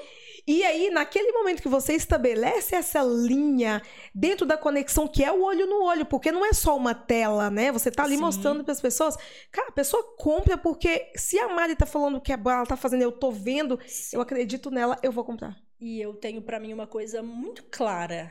E 0.47 0.65
aí, 0.65 0.91
naquele 0.91 1.33
momento 1.33 1.63
que 1.63 1.69
você 1.69 1.95
estabelece 1.95 2.75
essa 2.75 3.03
linha 3.03 3.83
dentro 4.15 4.47
da 4.47 4.57
conexão, 4.57 5.07
que 5.07 5.23
é 5.23 5.31
o 5.31 5.43
olho 5.43 5.67
no 5.67 5.83
olho, 5.83 6.05
porque 6.07 6.33
não 6.33 6.45
é 6.45 6.53
só 6.53 6.77
uma 6.77 6.95
tela, 6.95 7.51
né? 7.51 7.71
Você 7.71 7.91
tá 7.91 8.05
ali 8.05 8.17
Sim. 8.17 8.23
mostrando 8.23 8.65
para 8.65 8.73
as 8.73 8.81
pessoas. 8.81 9.17
Cara, 9.51 9.69
a 9.69 9.73
pessoa 9.73 10.03
compra 10.19 10.57
porque 10.59 11.11
se 11.15 11.39
a 11.39 11.49
Mari 11.49 11.77
tá 11.77 11.87
falando 11.87 12.21
que 12.21 12.33
ela 12.33 12.67
tá 12.67 12.77
fazendo, 12.77 13.03
eu 13.03 13.13
tô 13.13 13.31
vendo, 13.31 13.79
Sim. 13.87 14.17
eu 14.17 14.21
acredito 14.21 14.71
nela, 14.71 14.99
eu 15.03 15.13
vou 15.13 15.25
comprar. 15.25 15.57
E 15.81 16.01
eu 16.01 16.15
tenho 16.15 16.43
para 16.43 16.61
mim 16.61 16.73
uma 16.73 16.87
coisa 16.87 17.23
muito 17.23 17.65
clara. 17.71 18.31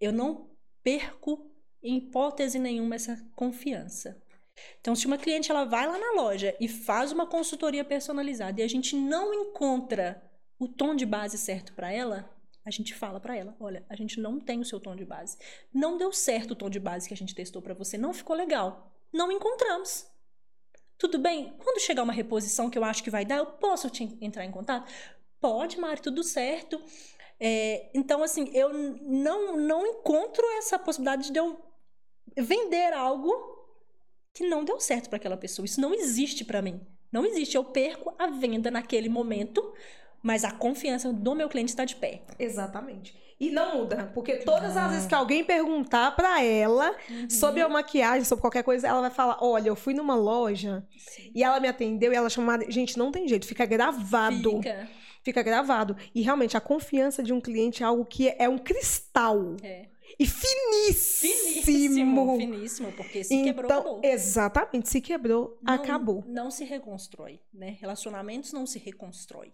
Eu 0.00 0.12
não 0.12 0.48
perco 0.82 1.50
em 1.82 1.98
hipótese 1.98 2.58
nenhuma 2.58 2.94
essa 2.94 3.16
confiança. 3.34 4.20
Então, 4.80 4.94
se 4.94 5.06
uma 5.06 5.18
cliente 5.18 5.50
ela 5.50 5.64
vai 5.64 5.86
lá 5.86 5.98
na 5.98 6.20
loja 6.20 6.56
e 6.58 6.68
faz 6.68 7.12
uma 7.12 7.26
consultoria 7.26 7.84
personalizada 7.84 8.60
e 8.60 8.64
a 8.64 8.68
gente 8.68 8.96
não 8.96 9.32
encontra 9.32 10.22
o 10.58 10.66
tom 10.66 10.94
de 10.94 11.06
base 11.06 11.38
certo 11.38 11.72
para 11.72 11.92
ela, 11.92 12.28
a 12.64 12.70
gente 12.70 12.94
fala 12.94 13.20
para 13.20 13.36
ela, 13.36 13.56
olha, 13.60 13.84
a 13.88 13.96
gente 13.96 14.20
não 14.20 14.38
tem 14.38 14.60
o 14.60 14.64
seu 14.64 14.80
tom 14.80 14.94
de 14.94 15.04
base. 15.04 15.38
Não 15.72 15.96
deu 15.96 16.12
certo 16.12 16.50
o 16.50 16.56
tom 16.56 16.68
de 16.68 16.80
base 16.80 17.08
que 17.08 17.14
a 17.14 17.16
gente 17.16 17.34
testou 17.34 17.62
para 17.62 17.74
você, 17.74 17.96
não 17.96 18.12
ficou 18.12 18.36
legal. 18.36 18.92
Não 19.12 19.32
encontramos. 19.32 20.06
Tudo 20.98 21.18
bem? 21.18 21.54
Quando 21.58 21.80
chegar 21.80 22.02
uma 22.02 22.12
reposição 22.12 22.68
que 22.68 22.76
eu 22.76 22.84
acho 22.84 23.02
que 23.02 23.10
vai 23.10 23.24
dar, 23.24 23.36
eu 23.36 23.46
posso 23.46 23.88
te 23.88 24.18
entrar 24.20 24.44
em 24.44 24.50
contato? 24.50 24.92
Pode, 25.40 25.78
Mari, 25.78 26.02
tudo 26.02 26.22
certo. 26.24 26.82
É, 27.40 27.88
então, 27.94 28.22
assim, 28.22 28.50
eu 28.52 28.72
não, 28.72 29.56
não 29.56 29.86
encontro 29.86 30.44
essa 30.58 30.76
possibilidade 30.78 31.30
de 31.30 31.38
eu 31.38 31.67
vender 32.36 32.92
algo 32.92 33.32
que 34.34 34.46
não 34.46 34.64
deu 34.64 34.78
certo 34.80 35.08
para 35.08 35.16
aquela 35.16 35.36
pessoa. 35.36 35.66
Isso 35.66 35.80
não 35.80 35.94
existe 35.94 36.44
para 36.44 36.62
mim. 36.62 36.80
Não 37.10 37.24
existe. 37.24 37.56
Eu 37.56 37.64
perco 37.64 38.14
a 38.18 38.26
venda 38.28 38.70
naquele 38.70 39.08
momento 39.08 39.72
mas 40.22 40.44
a 40.44 40.50
confiança 40.50 41.12
do 41.12 41.34
meu 41.34 41.48
cliente 41.48 41.70
está 41.70 41.84
de 41.84 41.96
pé. 41.96 42.22
Exatamente. 42.38 43.16
E 43.40 43.50
não 43.50 43.78
muda, 43.78 44.10
porque 44.14 44.38
todas 44.38 44.76
ah. 44.76 44.86
as 44.86 44.90
vezes 44.90 45.06
que 45.06 45.14
alguém 45.14 45.44
perguntar 45.44 46.16
para 46.16 46.42
ela 46.42 46.92
uhum. 47.08 47.30
sobre 47.30 47.60
a 47.60 47.68
maquiagem, 47.68 48.24
sobre 48.24 48.40
qualquer 48.40 48.64
coisa, 48.64 48.88
ela 48.88 49.00
vai 49.00 49.10
falar: 49.10 49.38
Olha, 49.40 49.68
eu 49.68 49.76
fui 49.76 49.94
numa 49.94 50.16
loja 50.16 50.84
Sim. 50.98 51.30
e 51.32 51.44
ela 51.44 51.60
me 51.60 51.68
atendeu 51.68 52.12
e 52.12 52.16
ela 52.16 52.28
chamou. 52.28 52.52
Gente, 52.68 52.98
não 52.98 53.12
tem 53.12 53.28
jeito, 53.28 53.46
fica 53.46 53.64
gravado. 53.64 54.56
Fica. 54.56 54.88
Fica 55.22 55.42
gravado. 55.42 55.96
E 56.14 56.22
realmente, 56.22 56.56
a 56.56 56.60
confiança 56.60 57.22
de 57.22 57.32
um 57.32 57.40
cliente 57.40 57.82
é 57.82 57.86
algo 57.86 58.04
que 58.04 58.34
é 58.38 58.48
um 58.48 58.58
cristal. 58.58 59.56
É. 59.62 59.86
E 60.18 60.26
finíssimo. 60.26 61.62
Finíssimo, 61.62 62.36
finíssimo, 62.36 62.92
porque 62.92 63.22
se 63.22 63.34
então, 63.34 63.44
quebrou, 63.44 63.70
acabou. 63.70 64.00
Exatamente, 64.02 64.88
se 64.88 65.00
quebrou, 65.00 65.58
não, 65.62 65.74
acabou. 65.74 66.24
Não 66.26 66.50
se 66.50 66.64
reconstrói, 66.64 67.40
né? 67.52 67.76
Relacionamentos 67.80 68.52
não 68.52 68.66
se 68.66 68.80
reconstrói. 68.80 69.52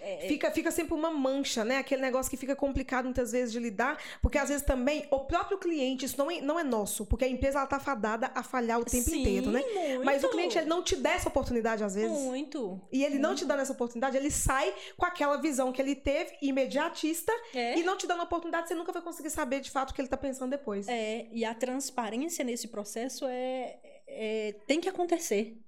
É, 0.00 0.24
é, 0.24 0.28
fica, 0.28 0.50
fica 0.50 0.70
sempre 0.70 0.94
uma 0.94 1.10
mancha, 1.10 1.64
né? 1.64 1.78
Aquele 1.78 2.02
negócio 2.02 2.28
que 2.28 2.36
fica 2.36 2.56
complicado 2.56 3.04
muitas 3.04 3.30
vezes 3.32 3.52
de 3.52 3.58
lidar, 3.58 3.96
porque 4.20 4.36
às 4.36 4.48
vezes 4.48 4.64
também 4.64 5.06
o 5.10 5.20
próprio 5.20 5.58
cliente, 5.58 6.04
isso 6.04 6.18
não 6.18 6.30
é, 6.30 6.40
não 6.40 6.58
é 6.58 6.64
nosso, 6.64 7.06
porque 7.06 7.24
a 7.24 7.28
empresa 7.28 7.58
ela 7.58 7.66
tá 7.66 7.78
fadada 7.78 8.30
a 8.34 8.42
falhar 8.42 8.80
o 8.80 8.84
tempo 8.84 9.08
Sim, 9.08 9.20
inteiro, 9.20 9.50
né? 9.50 9.60
Muito. 9.62 10.04
Mas 10.04 10.24
o 10.24 10.28
cliente 10.28 10.58
ele 10.58 10.66
não 10.66 10.82
te 10.82 10.96
dá 10.96 11.12
essa 11.12 11.28
oportunidade 11.28 11.84
às 11.84 11.94
vezes. 11.94 12.10
Muito. 12.10 12.80
E 12.90 13.04
ele 13.04 13.18
não 13.18 13.34
te 13.34 13.44
dá 13.44 13.54
essa 13.56 13.72
oportunidade, 13.72 14.16
ele 14.16 14.30
sai 14.30 14.74
com 14.96 15.06
aquela 15.06 15.36
visão 15.36 15.72
que 15.72 15.80
ele 15.80 15.94
teve, 15.94 16.36
imediatista, 16.42 17.32
é. 17.54 17.78
e 17.78 17.84
não 17.84 17.96
te 17.96 18.06
dando 18.06 18.20
a 18.20 18.24
oportunidade, 18.24 18.68
você 18.68 18.74
nunca 18.74 18.92
vai 18.92 19.02
conseguir 19.02 19.30
saber 19.30 19.60
de 19.60 19.70
fato 19.70 19.90
o 19.90 19.94
que 19.94 20.00
ele 20.00 20.08
tá 20.08 20.16
pensando 20.16 20.50
depois. 20.50 20.88
É, 20.88 21.28
e 21.30 21.44
a 21.44 21.54
transparência 21.54 22.44
nesse 22.44 22.68
processo 22.68 23.24
é, 23.26 23.78
é 24.08 24.54
tem 24.66 24.80
que 24.80 24.88
acontecer. 24.88 25.58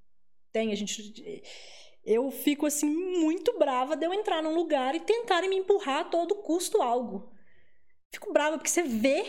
Tem, 0.52 0.72
a 0.72 0.76
gente 0.76 1.42
eu 2.04 2.30
fico 2.30 2.66
assim 2.66 2.86
muito 2.86 3.58
brava 3.58 3.96
de 3.96 4.06
eu 4.06 4.12
entrar 4.12 4.42
num 4.42 4.54
lugar 4.54 4.94
e 4.94 5.00
tentarem 5.00 5.48
me 5.48 5.56
empurrar 5.56 6.00
a 6.00 6.04
todo 6.04 6.34
custo 6.36 6.82
algo. 6.82 7.32
Fico 8.12 8.32
brava 8.32 8.56
porque 8.56 8.70
você 8.70 8.82
vê 8.82 9.24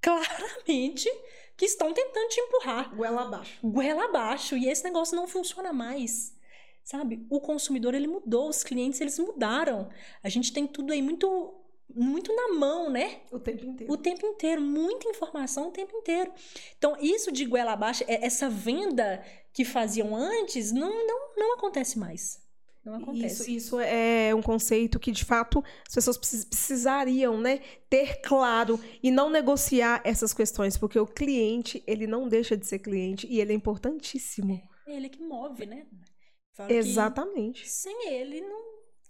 claramente 0.00 1.08
que 1.56 1.64
estão 1.64 1.92
tentando 1.92 2.28
te 2.28 2.40
empurrar. 2.40 2.94
Goela 2.94 3.22
abaixo. 3.22 3.58
Goela 3.62 4.04
abaixo. 4.04 4.56
E 4.56 4.68
esse 4.68 4.84
negócio 4.84 5.16
não 5.16 5.26
funciona 5.26 5.72
mais. 5.72 6.34
Sabe? 6.82 7.26
O 7.28 7.40
consumidor, 7.40 7.94
ele 7.94 8.06
mudou. 8.06 8.48
Os 8.48 8.62
clientes, 8.62 9.00
eles 9.00 9.18
mudaram. 9.18 9.90
A 10.22 10.28
gente 10.28 10.52
tem 10.52 10.66
tudo 10.66 10.92
aí 10.92 11.02
muito 11.02 11.54
muito 11.94 12.34
na 12.34 12.54
mão, 12.54 12.88
né? 12.88 13.20
O 13.32 13.38
tempo 13.38 13.66
inteiro. 13.66 13.92
O 13.92 13.96
tempo 13.96 14.26
inteiro, 14.26 14.60
muita 14.60 15.08
informação 15.08 15.68
o 15.68 15.72
tempo 15.72 15.96
inteiro. 15.96 16.32
Então, 16.78 16.96
isso 17.00 17.32
de 17.32 17.44
goela 17.44 17.72
abaixo, 17.72 18.04
é, 18.06 18.24
essa 18.24 18.48
venda 18.48 19.22
que 19.52 19.64
faziam 19.64 20.14
antes, 20.14 20.72
não, 20.72 21.06
não, 21.06 21.36
não 21.36 21.54
acontece 21.54 21.98
mais. 21.98 22.40
Não 22.84 22.94
acontece. 22.94 23.42
Isso, 23.42 23.50
isso 23.50 23.80
é 23.80 24.34
um 24.34 24.40
conceito 24.40 24.98
que, 24.98 25.12
de 25.12 25.24
fato, 25.24 25.62
as 25.86 25.94
pessoas 25.94 26.16
precisariam 26.16 27.38
né, 27.38 27.60
ter 27.90 28.20
claro 28.22 28.80
e 29.02 29.10
não 29.10 29.28
negociar 29.28 30.00
essas 30.02 30.32
questões, 30.32 30.78
porque 30.78 30.98
o 30.98 31.06
cliente, 31.06 31.82
ele 31.86 32.06
não 32.06 32.26
deixa 32.26 32.56
de 32.56 32.66
ser 32.66 32.78
cliente 32.78 33.26
e 33.28 33.40
ele 33.40 33.52
é 33.52 33.54
importantíssimo. 33.54 34.60
É 34.86 34.96
ele 34.96 35.10
que 35.10 35.22
move, 35.22 35.66
né? 35.66 35.86
Falo 36.54 36.72
Exatamente. 36.72 37.68
sem 37.68 38.08
ele, 38.08 38.40
não, 38.40 38.62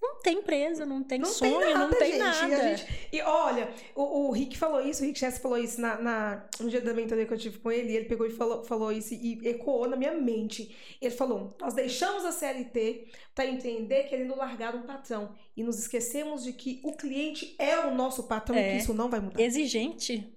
não 0.02 0.20
tem 0.20 0.38
empresa, 0.38 0.84
não 0.84 1.02
tem 1.02 1.20
não 1.20 1.28
sonho, 1.28 1.60
tem 1.60 1.74
nada, 1.74 1.86
não 1.86 1.98
tem 1.98 2.12
gente. 2.12 2.18
nada. 2.18 2.76
Gente, 2.76 2.99
e 3.12 3.20
olha, 3.22 3.72
o, 3.94 4.28
o, 4.28 4.30
Rick 4.30 4.56
falou 4.56 4.80
isso, 4.80 5.02
o 5.02 5.06
Rick 5.06 5.18
Chess 5.18 5.38
falou 5.38 5.58
isso 5.58 5.80
na, 5.80 6.00
na, 6.00 6.44
no 6.60 6.70
dia 6.70 6.80
da 6.80 6.94
mentoria 6.94 7.26
que 7.26 7.32
eu 7.32 7.38
tive 7.38 7.58
com 7.58 7.70
ele, 7.70 7.92
e 7.92 7.96
ele 7.96 8.04
pegou 8.04 8.26
e 8.26 8.30
falou, 8.30 8.62
falou 8.64 8.92
isso 8.92 9.14
e 9.14 9.40
ecoou 9.48 9.88
na 9.88 9.96
minha 9.96 10.12
mente. 10.12 10.76
Ele 11.00 11.14
falou: 11.14 11.56
Nós 11.60 11.74
deixamos 11.74 12.24
a 12.24 12.32
CLT 12.32 13.08
para 13.34 13.46
entender 13.46 14.04
querendo 14.04 14.36
largar 14.36 14.74
um 14.74 14.82
patrão. 14.82 15.34
E 15.56 15.62
nos 15.62 15.78
esquecemos 15.78 16.44
de 16.44 16.52
que 16.52 16.80
o 16.84 16.92
cliente 16.92 17.54
é 17.58 17.78
o 17.80 17.94
nosso 17.94 18.24
patrão 18.24 18.56
é. 18.56 18.68
e 18.68 18.72
que 18.72 18.82
isso 18.82 18.94
não 18.94 19.10
vai 19.10 19.20
mudar. 19.20 19.40
Exigente. 19.40 20.32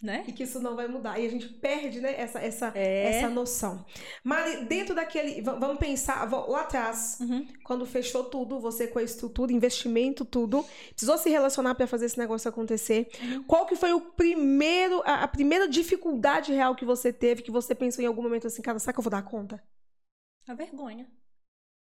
Né? 0.00 0.24
E 0.28 0.32
que 0.32 0.42
isso 0.42 0.60
não 0.60 0.76
vai 0.76 0.86
mudar. 0.86 1.18
E 1.18 1.26
a 1.26 1.28
gente 1.28 1.48
perde, 1.48 2.00
né, 2.00 2.14
essa, 2.20 2.38
essa, 2.38 2.72
É. 2.74 3.16
essa 3.18 3.30
noção. 3.30 3.84
Mari, 4.22 4.64
dentro 4.66 4.94
daquele. 4.94 5.40
Vamos 5.42 5.78
pensar 5.78 6.30
lá 6.30 6.60
atrás, 6.60 7.18
Uhum. 7.20 7.46
quando 7.64 7.84
fechou 7.86 8.24
tudo, 8.24 8.60
você 8.60 8.86
com 8.86 8.98
a 8.98 9.02
estrutura, 9.02 9.52
investimento, 9.52 10.24
tudo, 10.24 10.64
precisou 10.90 11.16
se 11.18 11.30
relacionar 11.30 11.74
para 11.74 11.86
fazer 11.86 12.06
esse 12.06 12.18
negócio 12.18 12.48
acontecer. 12.48 13.08
Uhum. 13.20 13.42
Qual 13.44 13.66
que 13.66 13.74
foi 13.74 13.92
o 13.92 14.00
primeiro, 14.00 15.02
a, 15.04 15.22
a 15.24 15.28
primeira 15.28 15.66
dificuldade 15.68 16.52
real 16.52 16.76
que 16.76 16.84
você 16.84 17.12
teve, 17.12 17.42
que 17.42 17.50
você 17.50 17.74
pensou 17.74 18.04
em 18.04 18.06
algum 18.06 18.22
momento 18.22 18.46
assim, 18.46 18.62
cara, 18.62 18.78
será 18.78 18.92
que 18.92 18.98
eu 18.98 19.04
vou 19.04 19.10
dar 19.10 19.22
conta? 19.22 19.62
A 20.46 20.54
vergonha. 20.54 21.10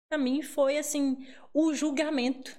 Pra 0.10 0.18
mim 0.18 0.42
foi 0.42 0.78
assim, 0.78 1.28
o 1.54 1.74
julgamento. 1.74 2.56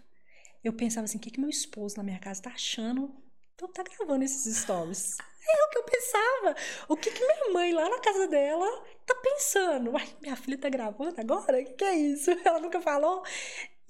Eu 0.63 0.73
pensava 0.75 1.05
assim, 1.07 1.17
o 1.17 1.21
que, 1.21 1.31
que 1.31 1.41
meu 1.41 1.49
esposo 1.49 1.97
na 1.97 2.03
minha 2.03 2.19
casa 2.19 2.43
tá 2.43 2.51
achando? 2.51 3.15
Então 3.59 3.67
tá 3.73 3.83
gravando 3.83 4.25
esses 4.25 4.57
stories. 4.57 5.17
É 5.19 5.65
o 5.65 5.71
que 5.71 5.79
eu 5.79 5.83
pensava. 5.83 6.57
O 6.89 6.97
que, 6.97 7.11
que 7.11 7.21
minha 7.21 7.53
mãe 7.53 7.73
lá 7.73 7.89
na 7.89 7.99
casa 7.99 8.29
dela 8.29 8.85
tá 9.05 9.17
pensando? 9.17 9.91
Uai, 9.91 10.09
minha 10.23 10.37
filha 10.37 10.57
tá 10.57 10.69
gravando 10.69 11.21
agora? 11.21 11.61
O 11.61 11.65
que, 11.65 11.73
que 11.73 11.85
é 11.85 11.97
isso? 11.97 12.31
Ela 12.47 12.61
nunca 12.61 12.81
falou. 12.81 13.25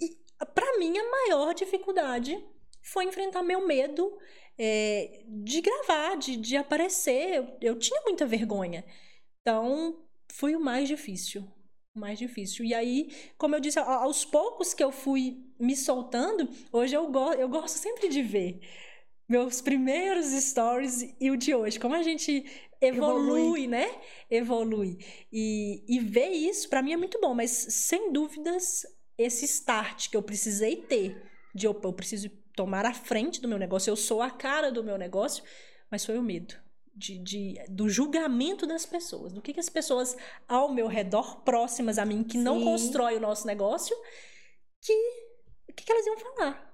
E 0.01 0.17
pra 0.55 0.79
mim 0.79 0.97
a 0.97 1.11
maior 1.11 1.53
dificuldade 1.53 2.43
foi 2.83 3.05
enfrentar 3.05 3.43
meu 3.43 3.67
medo 3.67 4.19
é, 4.57 5.23
de 5.27 5.61
gravar, 5.61 6.17
de, 6.17 6.39
de 6.39 6.57
aparecer. 6.57 7.35
Eu, 7.35 7.59
eu 7.61 7.79
tinha 7.79 8.01
muita 8.07 8.25
vergonha. 8.25 8.83
Então, 9.43 10.03
foi 10.33 10.57
o 10.57 10.61
mais 10.61 10.89
difícil. 10.89 11.43
O 11.95 12.01
mais 12.01 12.19
difícil. 12.19 12.65
E 12.65 12.73
aí, 12.73 13.15
como 13.37 13.55
eu 13.55 13.61
disse, 13.61 13.79
aos 13.79 14.25
poucos 14.25 14.73
que 14.73 14.83
eu 14.83 14.91
fui 14.91 15.45
me 15.61 15.77
soltando, 15.77 16.49
hoje 16.73 16.97
eu, 16.97 17.07
go 17.11 17.35
eu 17.35 17.51
gosto 17.51 17.77
sempre 17.77 18.09
de 18.09 18.23
ver 18.23 18.63
meus 19.29 19.61
primeiros 19.61 20.27
stories 20.27 21.15
e 21.21 21.31
o 21.31 21.37
de 21.37 21.55
hoje. 21.55 21.79
Como 21.79 21.95
a 21.95 22.03
gente 22.03 22.45
evolui, 22.81 23.41
Evolui. 23.41 23.67
né? 23.67 24.01
Evolui. 24.31 24.99
E, 25.33 25.85
e 25.89 26.01
ver 26.01 26.31
isso, 26.31 26.69
pra 26.69 26.83
mim, 26.83 26.93
é 26.93 26.97
muito 26.97 27.21
bom. 27.21 27.35
Mas, 27.35 27.51
sem 27.51 28.13
dúvidas, 28.13 28.87
esse 29.19 29.45
start 29.45 30.09
que 30.11 30.17
eu 30.17 30.23
precisei 30.23 30.77
ter, 30.77 31.21
de 31.55 31.69
opa, 31.69 31.89
eu 31.89 31.93
preciso 31.93 32.31
tomar 32.57 32.87
a 32.87 32.95
frente 32.95 33.41
do 33.41 33.49
meu 33.49 33.59
negócio, 33.59 33.91
eu 33.91 33.97
sou 33.97 34.21
a 34.23 34.31
cara 34.31 34.73
do 34.73 34.83
meu 34.83 34.97
negócio, 34.99 35.45
mas 35.91 36.05
foi 36.05 36.19
o 36.19 36.23
medo. 36.23 36.55
De, 36.95 37.17
de- 37.19 37.55
do 37.69 37.89
julgamento 37.89 38.67
das 38.67 38.85
pessoas, 38.85 39.33
do 39.33 39.41
que, 39.41 39.53
que 39.53 39.61
as 39.61 39.69
pessoas 39.69 40.17
ao 40.49 40.73
meu 40.75 40.89
redor, 40.89 41.43
próximas 41.45 41.97
a 41.97 42.05
mim, 42.05 42.25
que 42.25 42.37
não 42.37 42.59
Sim. 42.59 42.65
constrói 42.65 43.17
o 43.17 43.21
nosso 43.21 43.47
negócio, 43.47 43.97
que 44.81 44.93
o 45.69 45.73
que, 45.75 45.85
que 45.85 45.93
elas 45.93 46.07
iam 46.07 46.17
falar? 46.19 46.68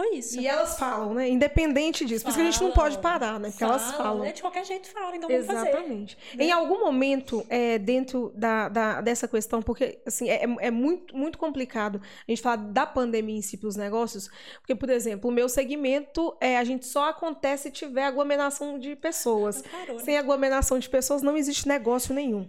Foi 0.00 0.14
isso. 0.14 0.38
E 0.38 0.46
elas 0.46 0.78
falam, 0.78 1.12
né? 1.12 1.28
Independente 1.28 2.04
disso. 2.04 2.24
Por 2.24 2.28
isso 2.30 2.38
que 2.38 2.46
a 2.46 2.50
gente 2.52 2.62
não 2.62 2.70
pode 2.70 2.94
Falam, 2.98 3.18
parar, 3.18 3.40
né? 3.40 3.50
Porque 3.50 3.64
elas 3.64 3.90
falam. 3.96 4.20
né? 4.20 4.30
De 4.30 4.40
qualquer 4.40 4.64
jeito 4.64 4.88
falam, 4.92 5.16
então 5.16 5.28
vamos 5.28 5.44
fazer. 5.46 5.68
Exatamente. 5.70 6.16
né? 6.36 6.44
Em 6.44 6.52
algum 6.52 6.78
momento, 6.78 7.44
é, 7.48 7.78
dentro 7.80 8.30
da, 8.36 8.68
da- 8.68 9.00
dessa 9.00 9.26
questão, 9.26 9.60
porque 9.60 9.98
assim, 10.06 10.30
é, 10.30 10.44
é 10.60 10.70
muito, 10.70 11.16
muito 11.16 11.36
complicado 11.36 12.00
a 12.00 12.30
gente 12.30 12.40
falar 12.40 12.56
da 12.56 12.86
pandemia 12.86 13.36
em 13.38 13.42
si 13.42 13.56
para 13.56 13.66
os 13.68 13.74
negócios, 13.74 14.30
porque, 14.60 14.76
por 14.76 14.88
exemplo, 14.88 15.28
o 15.30 15.32
meu 15.32 15.48
segmento, 15.48 16.36
é, 16.40 16.56
a 16.58 16.62
gente 16.62 16.86
só 16.86 17.08
acontece 17.08 17.64
se 17.64 17.70
tiver 17.72 18.04
aglomeração 18.04 18.78
de 18.78 18.94
pessoas. 18.94 19.62
Parou, 19.62 19.96
né? 19.96 20.04
Sem 20.04 20.16
aglomeração 20.16 20.78
de 20.78 20.88
pessoas 20.88 21.22
não 21.22 21.36
existe 21.36 21.66
negócio 21.66 22.14
nenhum. 22.14 22.48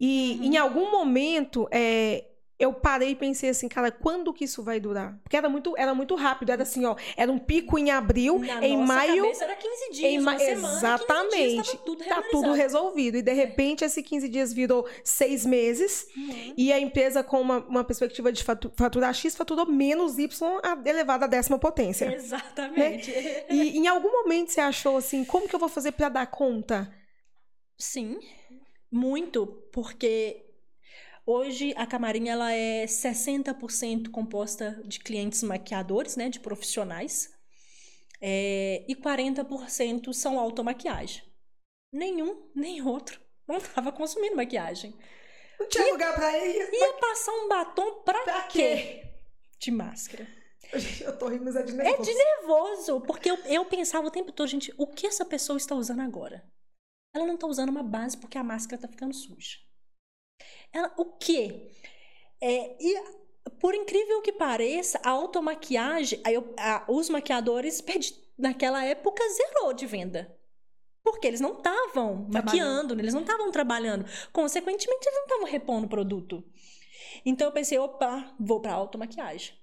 E 0.00 0.36
Uhum. 0.40 0.44
em 0.46 0.56
algum 0.56 0.90
momento, 0.90 1.68
é, 1.70 2.24
eu 2.62 2.72
parei 2.72 3.10
e 3.10 3.14
pensei 3.16 3.50
assim, 3.50 3.68
cara, 3.68 3.90
quando 3.90 4.32
que 4.32 4.44
isso 4.44 4.62
vai 4.62 4.78
durar? 4.78 5.18
Porque 5.22 5.36
era 5.36 5.48
muito, 5.48 5.74
era 5.76 5.94
muito 5.94 6.14
rápido, 6.14 6.50
era 6.52 6.62
assim, 6.62 6.84
ó, 6.84 6.94
era 7.16 7.30
um 7.32 7.38
pico 7.38 7.78
em 7.78 7.90
abril, 7.90 8.38
Na 8.38 8.64
em 8.64 8.76
maio, 8.76 9.24
era 9.40 9.56
15 9.56 9.90
dias, 9.92 10.12
em 10.12 10.18
ma- 10.20 10.38
semana, 10.38 10.58
15 10.58 10.60
dias, 10.60 10.76
exatamente. 10.82 11.66
tava 11.72 11.78
tudo 11.84 12.04
tá 12.04 12.22
tudo 12.30 12.52
resolvido. 12.52 13.16
E 13.18 13.22
de 13.22 13.32
repente, 13.32 13.84
esses 13.84 14.04
15 14.04 14.28
dias 14.28 14.52
virou 14.52 14.86
seis 15.02 15.44
meses. 15.44 16.06
Uhum. 16.16 16.54
E 16.56 16.72
a 16.72 16.78
empresa, 16.78 17.22
com 17.24 17.40
uma, 17.40 17.58
uma 17.66 17.84
perspectiva 17.84 18.30
de 18.32 18.42
fatu- 18.44 18.72
faturar 18.76 19.12
X, 19.14 19.34
faturou 19.36 19.66
menos 19.66 20.18
Y 20.18 20.60
a- 20.62 20.78
elevado 20.88 21.24
à 21.24 21.26
décima 21.26 21.58
potência. 21.58 22.14
Exatamente. 22.14 23.10
E 23.50 23.76
em 23.78 23.88
algum 23.88 24.10
momento 24.10 24.50
você 24.50 24.60
achou 24.60 24.96
assim, 24.96 25.24
como 25.24 25.48
que 25.48 25.54
eu 25.54 25.58
vou 25.60 25.68
fazer 25.68 25.92
pra 25.92 26.08
dar 26.08 26.26
conta? 26.26 26.92
Sim, 27.78 28.18
muito, 28.90 29.46
porque 29.72 30.44
hoje 31.26 31.72
a 31.76 31.86
Camarim 31.86 32.28
ela 32.28 32.52
é 32.52 32.84
60% 32.84 34.10
composta 34.10 34.80
de 34.84 34.98
clientes 35.00 35.42
maquiadores, 35.42 36.16
né, 36.16 36.28
de 36.28 36.40
profissionais, 36.40 37.30
é, 38.20 38.84
e 38.88 38.94
40% 38.94 40.12
são 40.12 40.38
automaquiagem. 40.38 41.22
Nenhum, 41.92 42.50
nem 42.54 42.80
outro 42.80 43.20
não 43.46 43.56
estava 43.58 43.92
consumindo 43.92 44.36
maquiagem. 44.36 44.94
Não 45.58 45.68
tinha 45.68 45.92
lugar 45.92 46.14
pra 46.14 46.38
ir. 46.38 46.70
Ia 46.72 46.92
passar 46.94 47.32
um 47.32 47.48
batom 47.48 48.02
pra, 48.02 48.22
Pra 48.24 48.42
quê? 48.44 49.04
De 49.58 49.70
máscara. 49.70 50.26
Eu 51.00 51.18
tô 51.18 51.28
rindo, 51.28 51.44
mas 51.44 51.54
é 51.56 51.62
de 51.62 51.72
É 51.72 51.74
nervoso. 51.74 52.02
de 52.10 52.14
nervoso, 52.16 53.00
porque 53.02 53.30
eu, 53.30 53.36
eu 53.44 53.64
pensava 53.66 54.06
o 54.06 54.10
tempo 54.10 54.32
todo, 54.32 54.48
gente, 54.48 54.72
o 54.78 54.86
que 54.86 55.06
essa 55.06 55.24
pessoa 55.24 55.56
está 55.56 55.74
usando 55.74 56.00
agora? 56.00 56.42
Ela 57.14 57.26
não 57.26 57.34
está 57.34 57.46
usando 57.46 57.68
uma 57.68 57.82
base 57.82 58.16
porque 58.16 58.38
a 58.38 58.44
máscara 58.44 58.76
está 58.76 58.88
ficando 58.88 59.14
suja. 59.14 59.58
Ela, 60.72 60.92
o 60.96 61.04
quê? 61.04 61.70
É, 62.40 62.76
e 62.80 63.02
por 63.60 63.74
incrível 63.74 64.20
que 64.22 64.32
pareça, 64.32 65.00
a 65.04 65.10
automaquiagem, 65.10 66.20
eu- 66.30 66.54
a- 66.58 66.84
os 66.88 67.08
maquiadores 67.08 67.82
naquela 68.38 68.84
época 68.84 69.22
zerou 69.30 69.72
de 69.72 69.86
venda. 69.86 70.36
Porque 71.02 71.26
eles 71.26 71.40
não 71.40 71.54
estavam 71.58 72.28
maquiando, 72.32 72.94
eles 72.94 73.12
não 73.12 73.22
estavam 73.22 73.50
trabalhando. 73.50 74.04
Consequentemente, 74.32 75.04
eles 75.04 75.16
não 75.18 75.24
estavam 75.24 75.46
repondo 75.46 75.86
o 75.86 75.90
produto. 75.90 76.44
Então 77.24 77.48
eu 77.48 77.52
pensei, 77.52 77.76
opa, 77.78 78.34
vou 78.38 78.60
para 78.60 78.72
automaquiagem. 78.72 79.54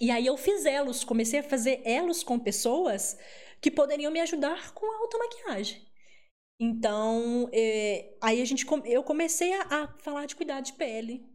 E 0.00 0.10
aí 0.10 0.24
eu 0.24 0.36
fiz 0.36 0.64
elos, 0.64 1.04
comecei 1.04 1.40
a 1.40 1.42
fazer 1.42 1.82
elos 1.84 2.22
com 2.22 2.38
pessoas 2.38 3.18
que 3.60 3.70
poderiam 3.70 4.10
me 4.12 4.20
ajudar 4.20 4.72
com 4.72 4.90
a 4.90 4.98
automaquiagem. 4.98 5.86
Então, 6.58 7.48
é, 7.52 8.16
aí 8.20 8.40
a 8.40 8.44
gente, 8.44 8.64
eu 8.84 9.02
comecei 9.02 9.52
a, 9.52 9.62
a 9.62 9.98
falar 9.98 10.26
de 10.26 10.36
cuidado 10.36 10.64
de 10.64 10.72
pele. 10.74 11.28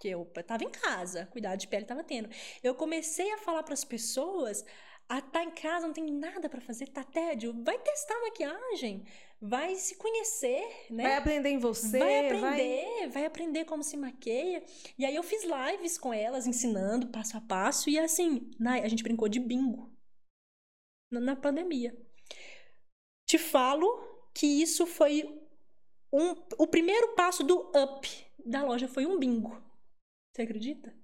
Que 0.00 0.08
eu 0.08 0.28
estava 0.36 0.64
em 0.64 0.70
casa, 0.70 1.26
cuidado 1.26 1.58
de 1.58 1.68
pele 1.68 1.84
estava 1.84 2.02
tendo. 2.02 2.28
Eu 2.62 2.74
comecei 2.74 3.30
a 3.32 3.38
falar 3.38 3.62
para 3.62 3.74
as 3.74 3.84
pessoas, 3.84 4.64
ah, 5.08 5.20
tá 5.20 5.44
em 5.44 5.50
casa, 5.50 5.86
não 5.86 5.94
tem 5.94 6.10
nada 6.10 6.48
para 6.48 6.60
fazer, 6.60 6.88
tá 6.88 7.04
tédio, 7.04 7.54
vai 7.62 7.78
testar 7.78 8.14
a 8.14 8.20
maquiagem, 8.22 9.04
vai 9.40 9.76
se 9.76 9.96
conhecer, 9.96 10.86
né? 10.90 11.04
Vai 11.04 11.16
aprender 11.16 11.50
em 11.50 11.58
você, 11.58 11.98
vai 11.98 12.40
vai... 12.40 12.54
aprender, 12.54 13.08
vai... 13.10 13.24
aprender 13.26 13.64
como 13.64 13.82
se 13.82 13.96
maqueia. 13.96 14.64
E 14.98 15.04
aí 15.04 15.14
eu 15.14 15.22
fiz 15.22 15.44
lives 15.44 15.98
com 15.98 16.12
elas, 16.12 16.46
ensinando 16.46 17.08
passo 17.08 17.36
a 17.36 17.40
passo. 17.40 17.90
E 17.90 17.98
assim, 17.98 18.50
na- 18.58 18.80
a 18.80 18.88
gente 18.88 19.02
brincou 19.02 19.28
de 19.28 19.38
bingo 19.38 19.92
na, 21.12 21.20
na 21.20 21.36
pandemia. 21.36 21.96
Te 23.26 23.38
falo 23.38 24.11
que 24.34 24.46
isso 24.46 24.86
foi 24.86 25.22
um, 26.12 26.30
o 26.58 26.66
primeiro 26.66 27.14
passo 27.14 27.42
do 27.42 27.70
up 27.76 28.08
da 28.44 28.64
loja 28.64 28.88
foi 28.88 29.06
um 29.06 29.18
bingo. 29.18 29.62
Você 30.32 30.42
acredita? 30.42 30.94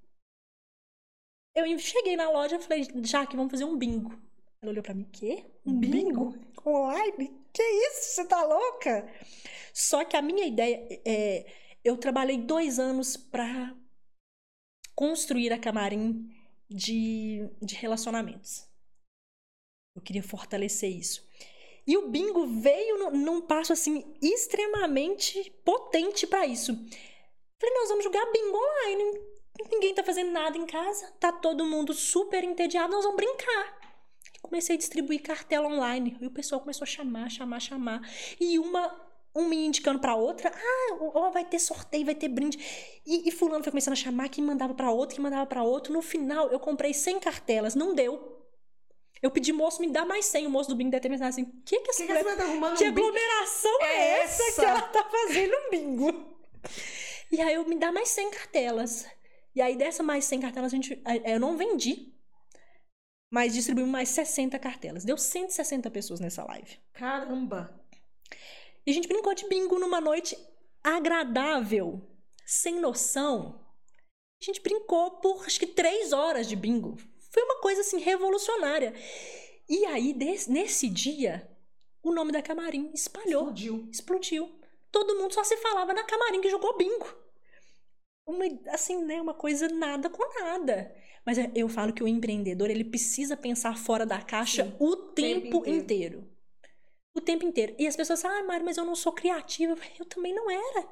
Eu 1.55 1.79
cheguei 1.79 2.17
na 2.17 2.31
loja 2.31 2.57
e 2.57 2.63
falei, 2.63 2.87
Jaque, 3.05 3.37
vamos 3.37 3.51
fazer 3.51 3.65
um 3.65 3.77
bingo. 3.77 4.11
Ela 4.61 4.73
olhou 4.73 4.83
pra 4.83 4.95
mim, 4.95 5.05
quê? 5.05 5.45
Um 5.65 5.79
bingo? 5.79 6.35
Online? 6.65 7.29
Que 7.53 7.63
isso? 7.63 8.15
Você 8.15 8.27
tá 8.27 8.43
louca? 8.45 9.09
Só 9.73 10.05
que 10.05 10.17
a 10.17 10.23
minha 10.23 10.47
ideia 10.47 10.87
é. 11.05 11.47
Eu 11.85 11.97
trabalhei 11.97 12.39
dois 12.39 12.79
anos 12.79 13.17
pra 13.17 13.75
construir 14.95 15.53
a 15.53 15.59
Camarim 15.59 16.29
de, 16.69 17.49
de 17.63 17.75
relacionamentos. 17.77 18.69
Eu 19.97 20.03
queria 20.03 20.23
fortalecer 20.23 20.91
isso. 20.91 21.27
E 21.89 21.97
o 21.97 22.09
bingo 22.09 22.47
veio 22.47 22.99
no- 22.99 23.11
num 23.11 23.41
passo 23.41 23.73
assim 23.73 24.05
extremamente 24.23 25.51
potente 25.65 26.27
pra 26.27 26.47
isso. 26.47 26.75
Falei, 27.59 27.75
nós 27.75 27.89
vamos 27.89 28.05
jogar 28.05 28.25
bingo 28.31 28.57
online. 28.57 29.21
Ninguém 29.73 29.95
tá 29.95 30.05
fazendo 30.05 30.31
nada 30.31 30.57
em 30.57 30.67
casa, 30.67 31.11
tá 31.19 31.33
todo 31.33 31.65
mundo 31.65 31.93
super 31.95 32.45
entediado, 32.45 32.93
nós 32.93 33.03
vamos 33.05 33.17
brincar. 33.17 33.79
Comecei 34.43 34.77
a 34.77 34.79
distribuir 34.79 35.23
cartela 35.23 35.67
online. 35.67 36.17
E 36.21 36.27
o 36.27 36.31
pessoal 36.31 36.61
começou 36.61 36.85
a 36.85 36.87
chamar, 36.87 37.29
chamar, 37.31 37.59
chamar. 37.61 38.01
E 38.39 38.59
uma, 38.59 38.95
um 39.35 39.49
me 39.49 39.57
indicando 39.67 39.99
pra 39.99 40.15
outra. 40.15 40.53
Ah, 40.55 40.97
ó, 41.01 41.31
vai 41.31 41.45
ter 41.45 41.59
sorteio, 41.59 42.05
vai 42.05 42.15
ter 42.15 42.29
brinde. 42.29 42.57
E, 43.05 43.29
e 43.29 43.33
fulano 43.33 43.65
foi 43.65 43.73
começando 43.73 43.93
a 43.95 43.97
chamar, 43.97 44.29
que 44.29 44.41
mandava 44.41 44.75
pra 44.75 44.93
outro, 44.93 45.17
que 45.17 45.21
mandava 45.21 45.45
pra 45.47 45.63
outro. 45.65 45.93
No 45.93 46.03
final, 46.03 46.49
eu 46.53 46.61
comprei 46.61 46.95
100 46.95 47.19
cartelas. 47.19 47.75
Não 47.75 47.95
deu. 47.95 48.38
Eu 49.23 49.31
pedi, 49.31 49.53
moço, 49.53 49.81
me 49.81 49.91
dá 49.91 50.05
mais 50.05 50.27
100. 50.27 50.47
O 50.47 50.51
moço 50.51 50.69
do 50.69 50.77
bingo 50.77 50.91
deve 50.91 51.01
ter 51.03 51.09
pensado 51.09 51.29
assim, 51.31 51.43
o 51.43 51.63
que 51.65 51.81
que 51.81 51.91
essa 51.91 52.03
Que 52.03 52.07
que 52.07 52.13
mulher 52.13 52.25
você 52.25 52.37
tá 52.37 52.45
arrumando 52.45 52.77
que 52.79 52.85
um 52.85 52.89
aglomeração 52.89 53.83
é 53.83 54.21
essa, 54.21 54.43
essa? 54.43 54.61
que 54.61 54.67
ela 54.67 54.83
tá 54.83 55.05
fazendo 55.05 55.55
um 55.55 55.71
bingo? 55.71 56.37
E 57.31 57.41
aí 57.41 57.55
eu 57.55 57.65
me 57.65 57.77
dá 57.77 57.91
mais 57.93 58.09
100 58.11 58.31
cartelas. 58.31 59.07
E 59.55 59.61
aí 59.61 59.77
dessa 59.77 60.03
mais 60.03 60.25
100 60.25 60.41
cartelas 60.41 60.73
a 60.73 60.77
gente, 60.77 61.03
eu 61.25 61.41
não 61.41 61.57
vendi. 61.57 62.15
mas 63.31 63.53
distribuímos 63.55 63.93
mais 63.93 64.09
60 64.11 64.59
cartelas. 64.59 65.05
Deu 65.05 65.19
160 65.19 65.91
pessoas 65.91 66.21
nessa 66.21 66.45
live. 66.45 66.79
Caramba! 66.95 67.75
E 68.87 68.91
a 68.91 68.95
gente 68.95 69.09
brincou 69.09 69.35
de 69.35 69.47
bingo 69.49 69.79
numa 69.79 70.01
noite 70.01 70.37
agradável, 70.83 72.01
sem 72.47 72.81
noção. 72.81 73.61
A 74.41 74.45
gente 74.45 74.63
brincou 74.63 75.11
por 75.21 75.45
acho 75.45 75.59
que 75.59 75.67
três 75.67 76.13
horas 76.13 76.49
de 76.49 76.57
bingo. 76.57 76.97
Foi 77.39 77.45
uma 77.45 77.61
coisa 77.61 77.83
assim 77.83 77.99
revolucionária. 78.01 78.93
E 79.69 79.85
aí, 79.87 80.13
nesse 80.49 80.89
dia, 80.89 81.49
o 82.03 82.13
nome 82.13 82.33
da 82.33 82.43
camarim 82.43 82.91
espalhou. 82.93 83.43
Explodiu. 83.43 83.89
Explodiu. 83.93 84.51
Todo 84.91 85.17
mundo 85.17 85.33
só 85.33 85.45
se 85.45 85.57
falava 85.59 85.93
na 85.93 86.03
camarim 86.03 86.41
que 86.41 86.51
jogou 86.51 86.77
bingo. 86.77 87.07
Uma, 88.27 88.45
assim, 88.73 89.05
né? 89.05 89.23
Uma 89.23 89.35
coisa 89.35 89.69
nada 89.69 90.11
com 90.11 90.41
nada. 90.41 90.93
Mas 91.25 91.39
é, 91.39 91.49
eu 91.55 91.69
falo 91.69 91.93
que 91.93 92.03
o 92.03 92.09
empreendedor, 92.09 92.71
ele 92.71 92.83
precisa 92.83 93.37
pensar 93.37 93.79
fora 93.79 94.05
da 94.05 94.21
caixa 94.21 94.65
Sim, 94.65 94.77
o 94.81 94.97
tempo, 94.97 95.59
inteiro. 95.59 95.71
inteiro. 95.71 96.31
O 97.15 97.21
tempo 97.21 97.45
inteiro. 97.45 97.77
E 97.79 97.87
as 97.87 97.95
pessoas 97.95 98.21
falam, 98.21 98.39
ah, 98.41 98.45
Mari, 98.45 98.65
mas 98.65 98.79
eu 98.79 98.85
não 98.85 98.97
sou 98.97 99.13
criativa. 99.13 99.77
Eu 99.97 100.07
também 100.07 100.35
não 100.35 100.51
era. 100.51 100.89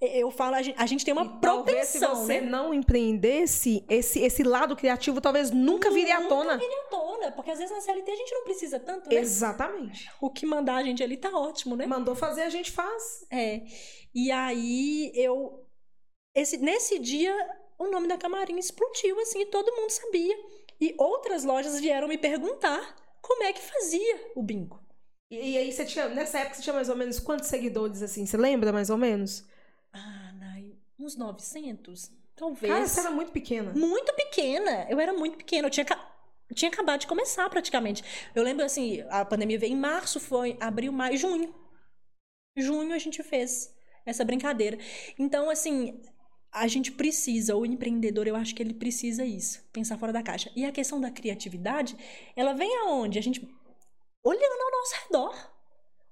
Eu 0.00 0.30
falo, 0.30 0.54
a 0.56 0.62
gente, 0.62 0.76
a 0.78 0.86
gente 0.86 1.04
tem 1.04 1.12
uma 1.12 1.24
E 1.24 1.40
talvez 1.40 1.88
se 1.88 1.98
você 1.98 2.40
né? 2.40 2.50
não 2.50 2.74
empreendesse, 2.74 3.84
esse, 3.88 4.20
esse 4.20 4.42
lado 4.42 4.76
criativo 4.76 5.20
talvez 5.20 5.50
nunca 5.50 5.90
viria 5.90 6.18
à 6.18 6.28
tona. 6.28 6.54
Nunca 6.54 6.58
viria 6.58 6.82
à 6.82 6.88
tona, 6.88 7.32
porque 7.32 7.50
às 7.50 7.58
vezes 7.58 7.74
na 7.74 7.80
CLT 7.80 8.10
a 8.10 8.16
gente 8.16 8.34
não 8.34 8.44
precisa 8.44 8.78
tanto, 8.78 9.08
né? 9.08 9.16
Exatamente. 9.16 10.10
O 10.20 10.30
que 10.30 10.44
mandar 10.44 10.76
a 10.76 10.82
gente 10.82 11.02
ali 11.02 11.16
tá 11.16 11.30
ótimo, 11.30 11.76
né? 11.76 11.86
Mandou 11.86 12.14
fazer, 12.14 12.42
a 12.42 12.50
gente 12.50 12.70
faz. 12.70 13.26
É. 13.30 13.62
E 14.14 14.30
aí 14.30 15.12
eu. 15.14 15.64
Esse, 16.34 16.58
nesse 16.58 16.98
dia, 16.98 17.34
o 17.78 17.88
nome 17.88 18.08
da 18.08 18.18
camarim 18.18 18.58
explodiu, 18.58 19.18
assim, 19.20 19.40
e 19.40 19.46
todo 19.46 19.74
mundo 19.74 19.90
sabia. 19.90 20.36
E 20.78 20.94
outras 20.98 21.44
lojas 21.44 21.80
vieram 21.80 22.06
me 22.06 22.18
perguntar 22.18 22.94
como 23.22 23.42
é 23.42 23.52
que 23.52 23.62
fazia 23.62 24.32
o 24.34 24.42
bingo. 24.42 24.78
E, 25.30 25.52
e 25.52 25.58
aí 25.58 25.72
você 25.72 25.84
tinha, 25.84 26.08
nessa 26.08 26.38
época 26.38 26.56
você 26.56 26.62
tinha 26.62 26.74
mais 26.74 26.88
ou 26.88 26.96
menos 26.96 27.18
quantos 27.18 27.48
seguidores 27.48 28.02
assim? 28.02 28.26
Você 28.26 28.36
lembra 28.36 28.72
mais 28.72 28.90
ou 28.90 28.96
menos? 28.96 29.44
Ah, 29.96 30.32
Nai, 30.32 30.76
uns 30.98 31.16
900? 31.16 32.10
Talvez. 32.34 32.72
Cara, 32.72 32.86
você 32.86 33.00
era 33.00 33.10
muito 33.10 33.32
pequena. 33.32 33.72
Muito 33.72 34.12
pequena. 34.14 34.86
Eu 34.90 35.00
era 35.00 35.12
muito 35.12 35.38
pequena. 35.38 35.66
Eu 35.68 35.70
tinha, 35.70 35.86
tinha 36.54 36.70
acabado 36.70 37.00
de 37.00 37.06
começar 37.06 37.48
praticamente. 37.48 38.04
Eu 38.34 38.42
lembro 38.42 38.64
assim, 38.64 39.02
a 39.08 39.24
pandemia 39.24 39.58
veio 39.58 39.72
em 39.72 39.76
março, 39.76 40.20
foi 40.20 40.56
abril, 40.60 40.92
maio, 40.92 41.16
junho. 41.16 41.54
Junho 42.56 42.94
a 42.94 42.98
gente 42.98 43.22
fez 43.22 43.74
essa 44.04 44.24
brincadeira. 44.24 44.78
Então, 45.18 45.48
assim, 45.48 46.02
a 46.52 46.66
gente 46.68 46.92
precisa, 46.92 47.56
o 47.56 47.64
empreendedor, 47.64 48.26
eu 48.26 48.36
acho 48.36 48.54
que 48.54 48.62
ele 48.62 48.74
precisa 48.74 49.24
isso, 49.24 49.62
pensar 49.72 49.98
fora 49.98 50.12
da 50.12 50.22
caixa. 50.22 50.50
E 50.54 50.64
a 50.64 50.72
questão 50.72 51.00
da 51.00 51.10
criatividade, 51.10 51.96
ela 52.34 52.52
vem 52.52 52.74
aonde? 52.80 53.18
A 53.18 53.22
gente 53.22 53.40
olhando 54.22 54.62
ao 54.62 54.80
nosso 54.80 54.94
redor. 55.06 55.55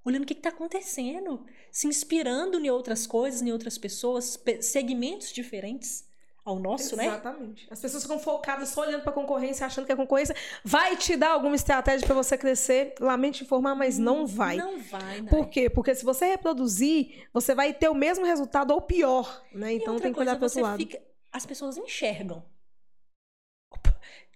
Olhando 0.05 0.25
o 0.25 0.27
que 0.27 0.35
está 0.35 0.51
acontecendo, 0.51 1.45
se 1.73 1.87
inspirando 1.87 2.59
em 2.61 2.69
outras 2.71 3.07
coisas, 3.07 3.41
em 3.41 3.51
outras 3.53 3.79
pessoas, 3.79 4.37
pe- 4.37 4.61
segmentos 4.63 5.33
diferentes 5.33 6.05
ao 6.45 6.59
nosso, 6.59 6.95
né? 6.95 7.07
Exatamente. 7.07 7.67
As 7.71 7.81
pessoas 7.81 8.03
ficam 8.03 8.19
focadas 8.19 8.69
só 8.69 8.83
olhando 8.83 9.01
pra 9.03 9.13
concorrência, 9.13 9.65
achando 9.65 9.87
que 9.87 9.93
a 9.93 9.97
concorrência 9.97 10.37
vai 10.63 10.95
te 10.95 11.17
dar 11.17 11.31
alguma 11.31 11.57
estratégia 11.57 12.07
pra 12.07 12.15
você 12.15 12.37
crescer. 12.37 12.95
Lamento 13.01 13.43
informar, 13.43 13.75
mas 13.75 13.97
não 13.99 14.27
vai. 14.27 14.57
Não 14.59 14.79
vai, 14.79 15.23
né? 15.23 15.31
Por 15.31 15.49
quê? 15.49 15.71
Porque 15.71 15.95
se 15.95 16.05
você 16.05 16.27
reproduzir, 16.27 17.27
você 17.33 17.55
vai 17.55 17.73
ter 17.73 17.89
o 17.89 17.95
mesmo 17.95 18.27
resultado 18.27 18.73
ou 18.75 18.83
pior, 18.83 19.43
né? 19.55 19.73
Então 19.73 19.99
tem 19.99 20.13
que 20.13 20.21
olhar 20.21 20.37
pro 20.37 20.45
outro 20.45 20.61
lado. 20.61 20.79
fica- 20.81 21.01
As 21.33 21.47
pessoas 21.47 21.79
enxergam. 21.79 22.45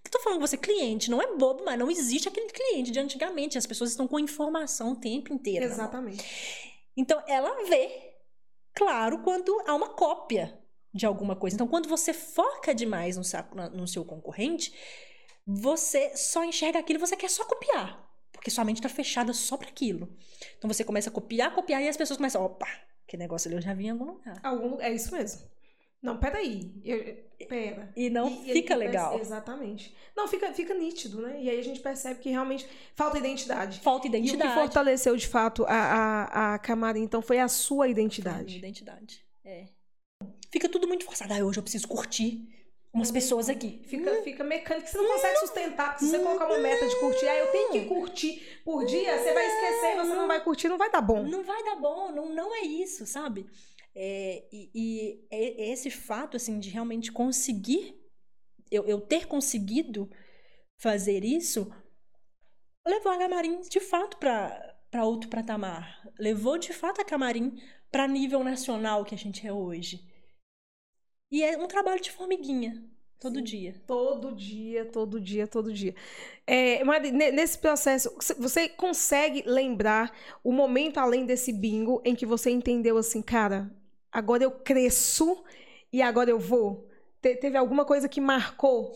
Eu 0.09 0.11
tô 0.13 0.19
falando 0.23 0.39
que 0.41 0.47
você 0.47 0.57
cliente, 0.57 1.11
não 1.11 1.21
é 1.21 1.35
bobo, 1.35 1.63
mas 1.63 1.77
não 1.77 1.89
existe 1.89 2.27
aquele 2.27 2.47
cliente 2.49 2.89
de 2.89 2.99
antigamente. 2.99 3.57
As 3.59 3.65
pessoas 3.67 3.91
estão 3.91 4.07
com 4.07 4.19
informação 4.19 4.93
o 4.93 4.95
tempo 4.95 5.31
inteiro. 5.31 5.63
Exatamente. 5.63 6.25
Então, 6.97 7.21
ela 7.27 7.63
vê, 7.69 8.15
claro, 8.73 9.19
quando 9.19 9.55
há 9.67 9.75
uma 9.75 9.89
cópia 9.89 10.57
de 10.91 11.05
alguma 11.05 11.35
coisa. 11.35 11.55
Então, 11.55 11.67
quando 11.67 11.87
você 11.87 12.11
foca 12.11 12.73
demais 12.73 13.17
no, 13.17 13.23
na- 13.55 13.69
no 13.69 13.87
seu 13.87 14.03
concorrente, 14.03 14.73
você 15.45 16.17
só 16.17 16.43
enxerga 16.43 16.79
aquilo 16.79 16.97
e 16.97 17.05
você 17.05 17.15
quer 17.15 17.29
só 17.29 17.45
copiar. 17.45 18.07
Porque 18.31 18.49
sua 18.49 18.65
mente 18.65 18.77
está 18.77 18.89
fechada 18.89 19.31
só 19.31 19.57
para 19.57 19.69
aquilo. 19.69 20.09
Então, 20.57 20.67
você 20.67 20.83
começa 20.83 21.09
a 21.09 21.13
copiar, 21.13 21.53
copiar, 21.53 21.83
e 21.83 21.87
as 21.87 21.97
pessoas 21.97 22.17
começam, 22.17 22.43
opa, 22.43 22.67
que 23.07 23.15
negócio 23.15 23.47
ali 23.47 23.57
eu 23.57 23.61
já 23.61 23.73
vi 23.75 23.85
em 23.85 23.89
algum 23.91 24.05
lugar. 24.05 24.39
Algum 24.43 24.81
É 24.81 24.91
isso 24.91 25.13
mesmo. 25.13 25.47
Não, 26.01 26.17
peraí. 26.17 26.71
Eu, 26.83 27.28
pera. 27.45 27.91
E 27.95 28.09
não 28.09 28.27
E- 28.29 28.49
e 28.51 28.53
fica 28.53 28.73
aí 28.73 28.79
legal. 28.79 29.11
perce- 29.11 29.25
Exatamente. 29.25 29.95
Não, 30.15 30.27
fica, 30.27 30.51
fica 30.53 30.73
nítido, 30.73 31.21
né? 31.21 31.41
E 31.41 31.49
aí 31.49 31.59
a 31.59 31.63
gente 31.63 31.79
percebe 31.79 32.19
que 32.19 32.29
realmente 32.29 32.67
falta 32.95 33.17
identidade. 33.17 33.79
Falta 33.79 34.07
E 34.07 34.09
o 34.09 34.11
que 34.11 34.17
identidade. 34.17 34.53
fortaleceu 34.53 35.15
de 35.15 35.27
fato 35.27 35.65
a, 35.65 35.73
a, 35.73 36.53
a 36.55 36.59
Camarim, 36.59 37.01
então, 37.03 37.21
foi 37.21 37.39
a 37.39 37.47
sua 37.47 37.87
identidade. 37.87 38.57
identidade. 38.57 39.23
É. 39.45 39.65
Fica 40.51 40.67
tudo 40.67 40.87
muito 40.87 41.05
forçado. 41.05 41.33
Ah, 41.33 41.37
hoje 41.45 41.59
eu 41.59 41.63
preciso 41.63 41.87
curtir 41.87 42.47
umas 42.91 43.11
pessoas 43.11 43.47
aqui. 43.49 43.81
Fica, 43.85 44.11
fica 44.23 44.43
mecânico, 44.43 44.87
você 44.87 44.97
não 44.97 45.07
consegue 45.13 45.37
sustentar. 45.37 45.97
Se 45.99 46.07
você 46.09 46.17
colocar 46.19 46.47
uma 46.47 46.57
meta 46.57 46.87
de 46.87 46.99
curtir, 46.99 47.27
ah, 47.27 47.35
eu 47.35 47.47
tenho 47.51 47.71
que 47.71 47.85
curtir 47.85 48.59
por 48.65 48.83
dia, 48.85 49.17
você 49.17 49.31
vai 49.33 49.45
esquecer, 49.45 49.95
você 49.97 50.15
não 50.15 50.27
vai 50.27 50.43
curtir, 50.43 50.67
não 50.67 50.77
vai 50.77 50.89
dar 50.91 51.01
bom. 51.01 51.23
Não 51.23 51.43
vai 51.43 51.63
dar 51.63 51.75
bom, 51.75 52.11
não, 52.11 52.29
não 52.29 52.53
é 52.55 52.61
isso, 52.61 53.05
sabe? 53.05 53.45
É, 53.95 54.45
e, 54.51 54.71
e 54.75 55.27
é- 55.31 55.71
esse 55.71 55.89
fato, 55.91 56.37
assim, 56.37 56.59
de 56.59 56.69
realmente 56.69 57.11
conseguir, 57.11 57.95
eu, 58.71 58.85
eu 58.85 59.01
ter 59.01 59.27
conseguido 59.27 60.09
fazer 60.79 61.23
isso, 61.25 61.71
levou 62.85 63.11
a 63.13 63.17
Camarim, 63.17 63.61
de 63.61 63.79
fato, 63.79 64.17
para 64.17 65.05
outro 65.05 65.29
patamar. 65.29 66.01
Levou, 66.19 66.57
de 66.57 66.73
fato, 66.73 66.99
a 67.01 67.05
Camarim 67.05 67.57
para 67.91 68.05
nível 68.07 68.43
nacional 68.43 69.05
que 69.05 69.15
a 69.15 69.17
gente 69.17 69.45
é 69.47 69.53
hoje. 69.53 70.05
E 71.31 71.43
é 71.43 71.57
um 71.57 71.67
trabalho 71.67 72.01
de 72.01 72.11
formiguinha, 72.11 72.83
todo 73.19 73.41
dia. 73.41 73.75
Todo 73.85 74.31
dia, 74.31 74.85
todo 74.85 75.19
dia, 75.19 75.47
todo 75.47 75.73
dia. 75.73 75.95
É, 76.45 76.83
Mari, 76.83 77.11
ne- 77.11 77.31
nesse 77.31 77.57
processo, 77.57 78.15
você 78.37 78.69
consegue 78.69 79.43
lembrar 79.45 80.11
o 80.43 80.51
momento 80.51 80.97
além 80.99 81.25
desse 81.25 81.51
bingo 81.53 82.01
em 82.05 82.15
que 82.15 82.25
você 82.25 82.49
entendeu 82.51 82.97
assim, 82.97 83.21
cara, 83.21 83.71
agora 84.11 84.43
eu 84.43 84.51
cresço 84.51 85.43
e 85.91 86.01
agora 86.01 86.29
eu 86.29 86.39
vou? 86.39 86.87
Te- 87.21 87.35
teve 87.35 87.57
alguma 87.57 87.85
coisa 87.85 88.07
que 88.09 88.21
marcou? 88.21 88.93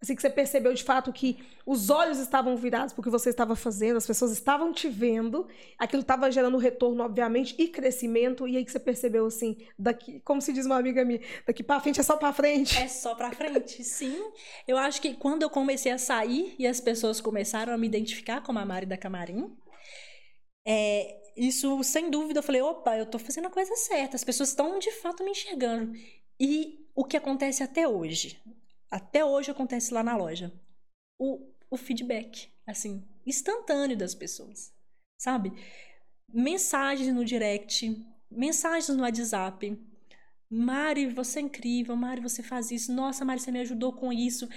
Assim, 0.00 0.16
que 0.16 0.22
você 0.22 0.30
percebeu 0.30 0.74
de 0.74 0.82
fato 0.82 1.12
que 1.12 1.38
os 1.64 1.88
olhos 1.88 2.18
estavam 2.18 2.56
virados 2.56 2.92
porque 2.92 3.08
você 3.08 3.30
estava 3.30 3.54
fazendo, 3.54 3.98
as 3.98 4.06
pessoas 4.06 4.32
estavam 4.32 4.72
te 4.72 4.88
vendo, 4.88 5.46
aquilo 5.78 6.02
estava 6.02 6.28
gerando 6.28 6.58
retorno, 6.58 7.04
obviamente, 7.04 7.54
e 7.56 7.68
crescimento, 7.68 8.48
e 8.48 8.56
aí 8.56 8.64
que 8.64 8.72
você 8.72 8.80
percebeu 8.80 9.24
assim, 9.26 9.56
daqui, 9.78 10.18
como 10.24 10.42
se 10.42 10.52
diz 10.52 10.66
uma 10.66 10.76
amiga 10.76 11.04
minha, 11.04 11.20
daqui 11.46 11.62
pra 11.62 11.78
frente 11.78 12.00
é 12.00 12.02
só 12.02 12.16
pra 12.16 12.32
frente. 12.32 12.76
É 12.76 12.88
só 12.88 13.14
pra 13.14 13.30
frente, 13.30 13.82
sim. 13.84 14.18
Eu 14.66 14.76
acho 14.76 15.00
que 15.00 15.14
quando 15.14 15.42
eu 15.44 15.50
comecei 15.50 15.92
a 15.92 15.98
sair 15.98 16.56
e 16.58 16.66
as 16.66 16.80
pessoas 16.80 17.20
começaram 17.20 17.72
a 17.72 17.78
me 17.78 17.86
identificar 17.86 18.42
como 18.42 18.58
a 18.58 18.64
Mari 18.66 18.86
da 18.86 18.96
Camarim, 18.96 19.56
é, 20.66 21.21
isso, 21.36 21.82
sem 21.82 22.10
dúvida, 22.10 22.38
eu 22.38 22.42
falei, 22.42 22.60
opa, 22.60 22.96
eu 22.96 23.06
tô 23.06 23.18
fazendo 23.18 23.46
a 23.46 23.50
coisa 23.50 23.74
certa. 23.76 24.16
As 24.16 24.24
pessoas 24.24 24.50
estão, 24.50 24.78
de 24.78 24.90
fato, 24.92 25.24
me 25.24 25.30
enxergando. 25.30 25.92
E 26.38 26.88
o 26.94 27.04
que 27.04 27.16
acontece 27.16 27.62
até 27.62 27.86
hoje? 27.86 28.40
Até 28.90 29.24
hoje 29.24 29.50
acontece 29.50 29.94
lá 29.94 30.02
na 30.02 30.16
loja. 30.16 30.52
O, 31.18 31.52
o 31.70 31.76
feedback, 31.76 32.50
assim, 32.66 33.06
instantâneo 33.26 33.96
das 33.96 34.14
pessoas, 34.14 34.72
sabe? 35.16 35.52
Mensagens 36.28 37.14
no 37.14 37.24
direct, 37.24 38.06
mensagens 38.30 38.88
no 38.96 39.02
WhatsApp. 39.02 39.78
Mari, 40.50 41.06
você 41.06 41.38
é 41.38 41.42
incrível. 41.42 41.96
Mari, 41.96 42.20
você 42.20 42.42
faz 42.42 42.70
isso. 42.70 42.92
Nossa, 42.92 43.24
Mari, 43.24 43.40
você 43.40 43.50
me 43.50 43.60
ajudou 43.60 43.92
com 43.94 44.12
isso. 44.12 44.48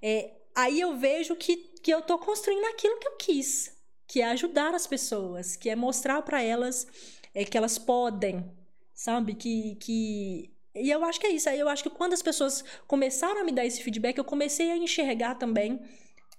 É, 0.00 0.36
aí 0.54 0.80
eu 0.80 0.96
vejo 0.96 1.34
que, 1.34 1.56
que 1.56 1.90
eu 1.92 2.02
tô 2.02 2.18
construindo 2.18 2.64
aquilo 2.66 2.98
que 2.98 3.08
eu 3.08 3.16
quis, 3.16 3.76
que 4.10 4.20
é 4.20 4.24
ajudar 4.26 4.74
as 4.74 4.88
pessoas, 4.88 5.54
que 5.54 5.70
é 5.70 5.76
mostrar 5.76 6.20
para 6.22 6.42
elas 6.42 6.84
é, 7.32 7.44
que 7.44 7.56
elas 7.56 7.78
podem, 7.78 8.44
sabe? 8.92 9.36
Que, 9.36 9.76
que 9.76 10.50
e 10.74 10.90
eu 10.90 11.04
acho 11.04 11.20
que 11.20 11.28
é 11.28 11.30
isso. 11.30 11.48
Eu 11.48 11.68
acho 11.68 11.84
que 11.84 11.90
quando 11.90 12.12
as 12.12 12.20
pessoas 12.20 12.64
começaram 12.88 13.40
a 13.40 13.44
me 13.44 13.52
dar 13.52 13.64
esse 13.64 13.80
feedback, 13.84 14.18
eu 14.18 14.24
comecei 14.24 14.72
a 14.72 14.76
enxergar 14.76 15.36
também 15.36 15.80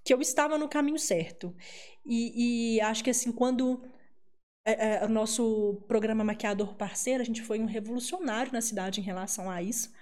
que 0.04 0.14
eu 0.14 0.20
estava 0.20 0.58
no 0.58 0.68
caminho 0.68 1.00
certo. 1.00 1.56
E, 2.06 2.76
e 2.76 2.82
acho 2.82 3.06
que 3.06 3.10
assim, 3.10 3.32
quando 3.32 3.82
é, 4.66 5.04
é, 5.04 5.06
o 5.06 5.10
nosso 5.10 5.82
programa 5.88 6.26
Maquiador 6.26 6.76
Parceiro, 6.76 7.22
a 7.22 7.26
gente 7.26 7.42
foi 7.42 7.58
um 7.58 7.66
revolucionário 7.66 8.52
na 8.52 8.60
cidade 8.60 9.00
em 9.00 9.04
relação 9.04 9.50
a 9.50 9.64
isso. 9.64 9.94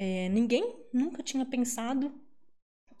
É, 0.00 0.28
ninguém 0.30 0.84
nunca 0.92 1.22
tinha 1.22 1.46
pensado 1.46 2.12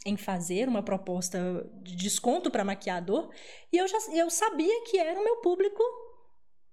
em 0.06 0.16
fazer 0.16 0.68
uma 0.68 0.82
proposta 0.82 1.68
de 1.82 1.94
desconto 1.96 2.50
para 2.50 2.64
maquiador 2.64 3.30
e 3.72 3.76
eu 3.76 3.86
já 3.88 3.98
eu 4.14 4.30
sabia 4.30 4.82
que 4.84 4.96
era 4.98 5.18
o 5.20 5.24
meu 5.24 5.36
público 5.36 5.82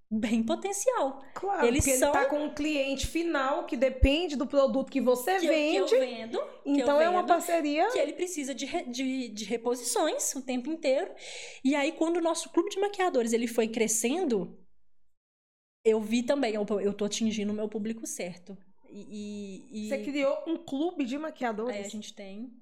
bem 0.10 0.44
potencial. 0.44 1.22
Claro, 1.34 1.66
Eles 1.66 1.84
são- 1.84 1.92
ele 1.94 2.02
tá 2.12 2.26
com 2.26 2.38
um 2.46 2.54
cliente 2.54 3.08
final 3.08 3.66
que 3.66 3.76
depende 3.76 4.36
do 4.36 4.46
produto 4.46 4.92
que 4.92 5.02
você 5.02 5.40
Que 5.40 5.48
eu, 5.48 5.52
que 5.52 5.76
eu 5.96 6.00
vende. 6.00 6.16
vendo. 6.16 6.44
então 6.66 6.96
eu 6.98 7.02
é 7.02 7.10
uma 7.10 7.22
vendo, 7.22 7.28
parceria. 7.28 7.90
que 7.92 7.98
ele 7.98 8.14
precisa 8.14 8.54
de, 8.54 8.66
de, 8.92 9.30
de 9.30 9.46
reposições 9.46 10.34
o 10.36 10.42
tempo 10.46 10.70
inteiro. 10.70 11.12
E 11.64 11.74
aí, 11.76 11.92
quando 11.92 12.18
o 12.18 12.22
nosso 12.22 12.50
clube 12.52 12.70
de 12.70 12.80
maquiadores 12.80 13.34
ele 13.34 13.48
foi 13.48 13.68
crescendo, 13.68 14.58
eu 15.84 16.00
vi 16.00 16.22
também, 16.24 16.54
eu, 16.54 16.66
eu 16.80 16.94
tô 16.94 17.06
atingindo 17.06 17.52
o 17.52 17.56
meu 17.56 17.68
público 17.68 18.06
certo. 18.06 18.56
E, 18.90 19.02
e- 19.72 19.86
e 19.86 19.90
Você 19.90 20.04
criou 20.04 20.38
um 20.48 20.56
clube 20.58 21.04
de 21.04 21.18
maquiadores. 21.18 21.76
aí 21.76 21.84
a 21.84 21.90
gente 21.90 22.14
tem 22.14 22.54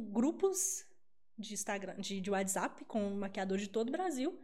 grupos 0.00 0.84
de 1.38 1.54
Instagram, 1.54 1.96
de, 1.98 2.20
de 2.20 2.30
WhatsApp 2.30 2.84
com 2.84 3.10
maquiadores 3.10 3.64
de 3.64 3.70
todo 3.70 3.88
o 3.88 3.92
Brasil. 3.92 4.38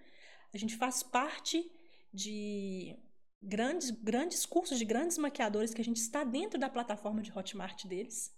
A 0.53 0.59
gente 0.59 0.77
faz 0.77 1.03
parte 1.03 1.71
de 2.13 2.97
grandes, 3.43 3.91
grandes 3.91 4.45
cursos 4.47 4.79
de 4.79 4.85
grandes 4.85 5.19
maquiadores 5.19 5.73
que 5.75 5.81
a 5.81 5.85
gente 5.85 5.99
está 5.99 6.25
dentro 6.25 6.59
da 6.59 6.69
plataforma 6.69 7.23
de 7.23 7.31
Hotmart 7.37 7.85
deles. 7.87 8.35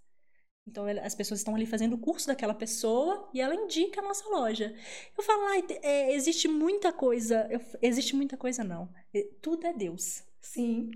Então, 0.67 0.85
as 0.85 1.15
pessoas 1.15 1.39
estão 1.39 1.55
ali 1.55 1.65
fazendo 1.65 1.93
o 1.93 1.97
curso 1.97 2.27
daquela 2.27 2.53
pessoa 2.53 3.27
e 3.33 3.41
ela 3.41 3.55
indica 3.55 3.99
a 3.99 4.03
nossa 4.03 4.27
loja. 4.29 4.75
Eu 5.17 5.23
falo, 5.23 5.41
"Ai, 5.45 5.63
te- 5.63 5.79
é, 5.81 6.13
existe 6.13 6.47
muita 6.47 6.93
coisa. 6.93 7.47
Eu 7.49 7.59
existe 7.81 8.15
muita 8.15 8.37
coisa, 8.37 8.63
não. 8.63 8.93
Tudo 9.41 9.65
é 9.65 9.73
Deus. 9.73 10.23
Sim. 10.39 10.91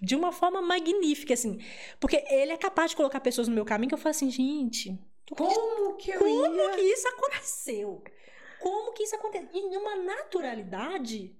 De 0.00 0.14
uma 0.16 0.32
forma 0.32 0.62
magnífica, 0.62 1.34
assim. 1.34 1.58
Porque 2.00 2.24
ele 2.30 2.52
é 2.52 2.56
capaz 2.56 2.92
de 2.92 2.96
colocar 2.96 3.20
pessoas 3.20 3.46
no 3.46 3.54
meu 3.54 3.66
caminho 3.66 3.88
que 3.90 3.94
eu 3.94 3.98
falo 3.98 4.10
assim, 4.12 4.30
gente, 4.30 4.98
Como 5.36 5.96
que 5.96 6.10
eu 6.10 6.18
como 6.18 6.46
ia? 6.46 6.74
que 6.74 6.80
isso 6.80 7.08
aconteceu? 7.08 8.02
Como 8.60 8.92
que 8.92 9.04
isso 9.04 9.16
aconteceu? 9.16 9.48
Em 9.52 9.76
uma 9.76 9.96
naturalidade 9.96 11.36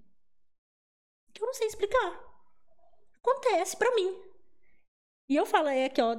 que 1.32 1.42
eu 1.42 1.46
não 1.46 1.54
sei 1.54 1.66
explicar. 1.66 2.30
Acontece 3.22 3.76
pra 3.76 3.94
mim. 3.94 4.22
E 5.28 5.36
eu 5.36 5.46
falo, 5.46 5.68
é 5.68 5.84
aqui, 5.84 6.00
ó. 6.00 6.16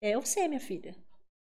É 0.00 0.18
você, 0.18 0.48
minha 0.48 0.60
filha. 0.60 0.96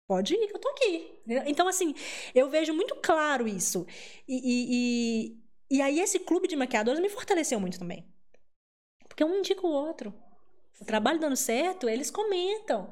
Pode 0.07 0.35
ir, 0.35 0.47
que 0.47 0.57
eu 0.57 0.61
tô 0.61 0.69
aqui. 0.69 1.23
Então, 1.47 1.69
assim, 1.69 1.95
eu 2.35 2.49
vejo 2.49 2.73
muito 2.73 2.97
claro 2.97 3.47
isso. 3.47 3.87
E, 4.27 4.37
e, 4.37 5.37
e, 5.71 5.77
e 5.77 5.83
aí, 5.83 6.01
esse 6.01 6.19
clube 6.19 6.49
de 6.49 6.57
maquiadores 6.57 7.01
me 7.01 7.09
fortaleceu 7.09 7.61
muito 7.61 7.79
também. 7.79 8.07
Porque 9.07 9.25
um 9.25 9.39
indica 9.39 9.67
o 9.67 9.71
outro. 9.71 10.15
O 10.81 10.85
trabalho 10.85 11.19
dando 11.19 11.37
certo, 11.37 11.89
eles 11.89 12.11
comentam. 12.11 12.91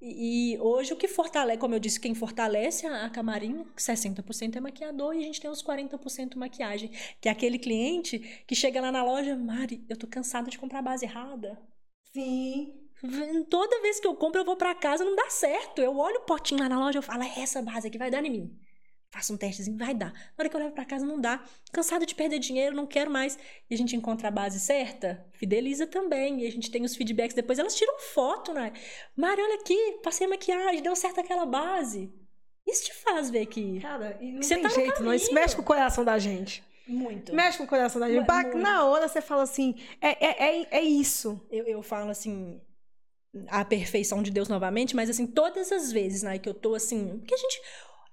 E, 0.00 0.54
e 0.54 0.58
hoje 0.60 0.92
o 0.92 0.96
que 0.96 1.08
fortalece, 1.08 1.58
como 1.58 1.74
eu 1.74 1.78
disse, 1.80 2.00
quem 2.00 2.14
fortalece 2.14 2.86
a, 2.86 3.06
a 3.06 3.10
camarim, 3.10 3.64
60% 3.76 4.56
é 4.56 4.60
maquiador 4.60 5.14
e 5.14 5.18
a 5.20 5.22
gente 5.22 5.40
tem 5.40 5.50
os 5.50 5.62
40% 5.62 6.36
maquiagem. 6.36 6.90
Que 7.20 7.28
é 7.28 7.32
aquele 7.32 7.58
cliente 7.58 8.18
que 8.46 8.54
chega 8.54 8.80
lá 8.80 8.92
na 8.92 9.04
loja, 9.04 9.36
Mari, 9.36 9.84
eu 9.88 9.96
tô 9.96 10.06
cansada 10.06 10.50
de 10.50 10.58
comprar 10.58 10.82
base 10.82 11.04
errada. 11.04 11.58
Sim. 12.12 12.74
Toda 13.50 13.82
vez 13.82 14.00
que 14.00 14.06
eu 14.06 14.14
compro, 14.16 14.40
eu 14.40 14.44
vou 14.44 14.56
pra 14.56 14.74
casa, 14.74 15.04
não 15.04 15.14
dá 15.14 15.28
certo. 15.30 15.80
Eu 15.80 15.96
olho 15.98 16.18
o 16.20 16.24
potinho 16.26 16.60
lá 16.60 16.68
na 16.68 16.78
loja, 16.78 16.98
eu 16.98 17.02
falo, 17.02 17.22
é 17.22 17.40
essa 17.40 17.62
base 17.62 17.88
aqui, 17.88 17.98
vai 17.98 18.10
dar 18.10 18.24
em 18.24 18.30
mim. 18.30 18.65
Faço 19.10 19.32
um 19.32 19.36
testezinho, 19.36 19.78
vai 19.78 19.94
dar. 19.94 20.12
Na 20.12 20.32
hora 20.38 20.48
que 20.48 20.56
eu 20.56 20.60
levo 20.60 20.74
pra 20.74 20.84
casa, 20.84 21.06
não 21.06 21.20
dá. 21.20 21.42
Cansada 21.72 22.04
de 22.04 22.14
perder 22.14 22.38
dinheiro, 22.38 22.76
não 22.76 22.86
quero 22.86 23.10
mais. 23.10 23.38
E 23.70 23.74
a 23.74 23.78
gente 23.78 23.96
encontra 23.96 24.28
a 24.28 24.30
base 24.30 24.60
certa, 24.60 25.24
fideliza 25.32 25.86
também. 25.86 26.42
E 26.42 26.46
a 26.46 26.50
gente 26.50 26.70
tem 26.70 26.84
os 26.84 26.96
feedbacks 26.96 27.34
depois. 27.34 27.58
Elas 27.58 27.74
tiram 27.74 27.98
foto, 27.98 28.52
né? 28.52 28.72
Mari, 29.16 29.40
olha 29.40 29.54
aqui, 29.54 29.98
passei 30.02 30.26
maquiagem, 30.26 30.82
deu 30.82 30.94
certo 30.96 31.20
aquela 31.20 31.46
base. 31.46 32.12
Isso 32.66 32.84
te 32.86 32.94
faz 32.94 33.30
ver 33.30 33.46
que. 33.46 33.80
Cara, 33.80 34.18
e 34.20 34.32
não 34.32 34.42
Você 34.42 34.54
tem 34.54 34.62
tá 34.64 34.68
jeito, 34.70 35.02
não. 35.02 35.14
Isso 35.14 35.32
mexe 35.32 35.54
com 35.54 35.62
o 35.62 35.64
coração 35.64 36.04
da 36.04 36.18
gente. 36.18 36.62
Muito. 36.86 37.34
Mexe 37.34 37.58
com 37.58 37.64
o 37.64 37.66
coração 37.66 38.00
da 38.00 38.08
gente. 38.08 38.28
Muito. 38.28 38.58
Na 38.58 38.84
hora 38.84 39.08
você 39.08 39.20
fala 39.20 39.42
assim, 39.42 39.74
é, 40.00 40.26
é, 40.26 40.60
é, 40.60 40.66
é 40.78 40.82
isso. 40.82 41.40
Eu, 41.50 41.64
eu 41.64 41.82
falo 41.82 42.10
assim, 42.10 42.60
a 43.48 43.64
perfeição 43.64 44.22
de 44.22 44.30
Deus 44.30 44.48
novamente, 44.48 44.94
mas 44.94 45.10
assim, 45.10 45.26
todas 45.26 45.70
as 45.72 45.92
vezes, 45.92 46.22
né, 46.22 46.38
que 46.38 46.48
eu 46.48 46.54
tô 46.54 46.74
assim. 46.74 47.18
Porque 47.18 47.34
a 47.34 47.38
gente. 47.38 47.60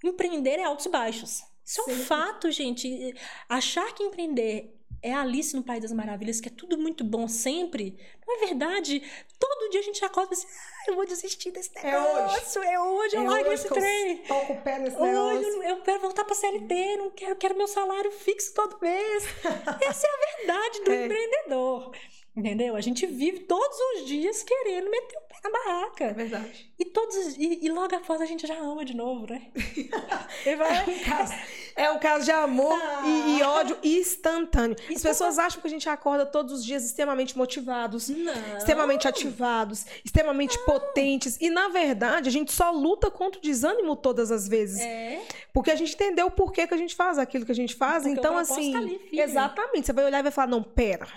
Empreender 0.04 0.60
é 0.60 0.64
altos 0.66 0.86
e 0.86 0.90
baixos. 0.90 1.44
Isso 1.66 1.82
é 1.82 1.94
um 1.94 1.98
fato, 2.06 2.52
gente. 2.52 2.88
E 2.88 3.16
Achar 3.48 3.94
que 3.94 4.04
empreender 4.04 4.78
é 5.02 5.14
Alice 5.14 5.56
no 5.56 5.64
País 5.64 5.82
das 5.82 5.92
Maravilhas, 5.92 6.40
que 6.40 6.48
é 6.48 6.52
tudo 6.52 6.78
muito 6.78 7.04
bom 7.04 7.28
sempre, 7.28 7.98
não 8.26 8.36
é 8.38 8.46
verdade. 8.46 9.02
Todo 9.40 9.70
dia 9.70 9.82
a 9.82 9.84
gente 9.84 10.04
acorda 10.06 10.32
assim, 10.34 10.48
ah, 10.48 10.84
eu 10.88 10.96
vou 10.96 11.06
desistir 11.06 11.52
desse 11.52 11.72
É 11.76 11.92
negócio. 11.92 12.64
É 12.64 12.80
hoje, 12.80 13.16
eu 13.18 13.24
largo 13.26 13.52
esse 13.52 13.66
eu 13.68 13.74
trem. 13.74 14.24
o 14.30 14.62
pé 14.62 14.80
nesse 14.80 14.96
Hoje 14.96 15.12
negócio. 15.12 15.46
eu, 15.46 15.64
eu 15.64 15.82
quero 15.82 16.00
voltar 16.00 16.24
pra 16.24 16.34
CLT, 16.36 16.98
não 16.98 17.12
quero, 17.12 17.36
quero 17.36 17.58
meu 17.58 17.68
salário 17.68 18.12
fixo 18.12 18.54
todo 18.54 18.78
mês. 18.82 19.24
Essa 19.86 20.08
é 20.08 20.10
a 20.10 20.38
verdade 20.38 20.84
do 20.86 20.92
É. 20.92 21.06
empreendedor. 21.06 21.92
Entendeu? 22.36 22.76
A 22.76 22.82
gente 22.82 23.06
vive 23.06 23.42
todos 23.42 23.78
os 23.96 24.08
dias 24.08 24.42
querendo 24.42 24.90
meter 24.90 25.18
o 25.18 25.22
pé 25.22 25.36
na 25.44 25.50
É 25.50 25.52
barraca. 25.52 26.14
verdade. 26.14 26.74
E, 26.80 26.86
todos, 26.86 27.16
os- 27.16 27.38
e, 27.38 27.60
e 27.64 27.70
logo 27.70 27.96
após 27.96 28.20
a 28.22 28.26
gente 28.26 28.48
já 28.48 28.58
ama 28.58 28.84
de 28.84 28.96
novo, 28.96 29.28
né? 29.32 29.52
Vai- 30.58 30.80
É 30.80 30.84
um 30.90 31.00
caso, 31.04 31.34
é 31.76 31.92
um 31.92 32.00
caso 32.00 32.26
de 32.26 32.32
amor 32.32 32.74
Ah. 32.82 33.04
e, 33.06 33.38
e 33.38 33.44
ódio 33.44 33.78
instantâneo. 33.84 34.76
As 34.90 34.96
Isso 34.98 35.08
é 35.08 35.12
pessoas 35.12 35.38
acham 35.38 35.62
que 35.62 35.68
a 35.68 35.70
gente 35.70 35.88
acorda 35.88 36.26
todos 36.26 36.52
os 36.54 36.66
dias 36.66 36.84
extremamente 36.84 37.38
motivados, 37.38 38.10
Não. 38.10 38.58
extremamente 38.58 39.08
ativados, 39.08 39.86
extremamente 40.04 40.58
potentes. 40.66 41.38
E, 41.40 41.52
na 41.52 41.68
verdade, 41.68 42.30
a 42.30 42.32
gente 42.32 42.52
só 42.52 42.72
luta 42.72 43.12
contra 43.12 43.38
o 43.40 43.44
desânimo 43.44 43.96
todas 43.96 44.32
as 44.32 44.48
vezes. 44.48 44.80
É. 44.82 45.22
Porque 45.54 45.70
a 45.70 45.76
gente 45.76 45.94
entendeu 45.94 46.26
o 46.28 46.32
porquê 46.32 46.66
que 46.66 46.74
a 46.74 46.78
gente 46.78 46.96
faz 46.96 47.20
aquilo 47.20 47.46
que 47.46 47.52
a 47.52 47.56
gente 47.56 47.76
faz. 47.76 48.04
Porque 48.04 48.18
então, 48.20 48.32
propósito 48.34 48.60
assim. 48.60 48.72
tá 48.72 48.80
ali, 48.80 49.00
exatamente. 49.12 49.86
Você 49.86 49.94
vai 49.94 50.06
olhar 50.06 50.20
e 50.20 50.24
vai 50.24 50.32
falar: 50.32 50.48
não, 50.48 50.64
pera. 50.64 51.08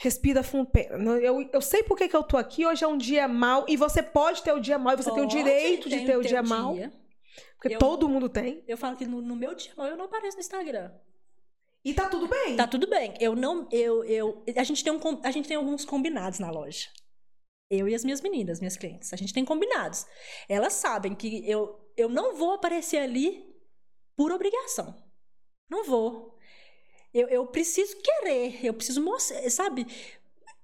Respira 0.00 0.44
fundo, 0.44 0.70
Eu, 1.20 1.50
eu 1.52 1.60
sei 1.60 1.82
por 1.82 1.98
que, 1.98 2.08
que 2.08 2.14
eu 2.14 2.22
tô 2.22 2.36
aqui. 2.36 2.64
Hoje 2.64 2.84
é 2.84 2.88
um 2.88 2.96
dia 2.96 3.26
mau. 3.26 3.64
E 3.68 3.76
você 3.76 4.00
pode 4.00 4.42
ter 4.44 4.52
o 4.52 4.60
dia 4.60 4.78
mau. 4.78 4.94
E 4.94 4.96
você 4.96 5.10
tem 5.10 5.24
o 5.24 5.26
Pode, 5.26 5.36
direito 5.36 5.88
de 5.88 6.06
ter 6.06 6.16
o 6.16 6.22
dia 6.22 6.40
mau. 6.40 6.74
dia. 6.74 6.92
Porque 7.60 7.74
Eu- 7.74 7.78
todo 7.80 8.08
mundo 8.08 8.28
tem. 8.28 8.62
Eu 8.68 8.76
falo 8.76 8.96
que 8.96 9.04
no, 9.04 9.20
no 9.20 9.34
meu 9.34 9.56
dia 9.56 9.72
mal 9.76 9.88
eu 9.88 9.96
não 9.96 10.04
apareço 10.04 10.36
no 10.36 10.40
Instagram. 10.40 10.92
E 11.84 11.92
tá 11.92 12.08
tudo 12.08 12.28
bem. 12.28 12.56
Tá 12.56 12.66
tudo 12.68 12.88
bem. 12.88 13.14
Eu 13.18 13.34
não. 13.34 13.68
Eu, 13.72 14.04
eu, 14.04 14.44
a, 14.56 14.62
gente 14.62 14.84
tem 14.84 14.92
um, 14.92 15.00
a 15.24 15.30
gente 15.32 15.48
tem 15.48 15.56
alguns 15.56 15.84
combinados 15.84 16.38
na 16.38 16.50
loja. 16.50 16.88
Eu 17.68 17.88
e 17.88 17.94
as 17.94 18.04
minhas 18.04 18.20
meninas, 18.20 18.60
minhas 18.60 18.76
clientes. 18.76 19.12
A 19.12 19.16
gente 19.16 19.34
tem 19.34 19.44
combinados. 19.44 20.06
Elas 20.48 20.74
sabem 20.74 21.14
que 21.14 21.48
eu, 21.50 21.76
eu 21.96 22.08
não 22.08 22.36
vou 22.36 22.52
aparecer 22.52 22.98
ali 22.98 23.44
por 24.16 24.30
obrigação. 24.30 24.94
Não 25.68 25.84
vou. 25.84 26.37
Eu, 27.12 27.28
eu 27.28 27.46
preciso 27.46 27.96
querer, 28.02 28.64
eu 28.64 28.74
preciso 28.74 29.02
mostrar, 29.02 29.48
sabe? 29.50 29.86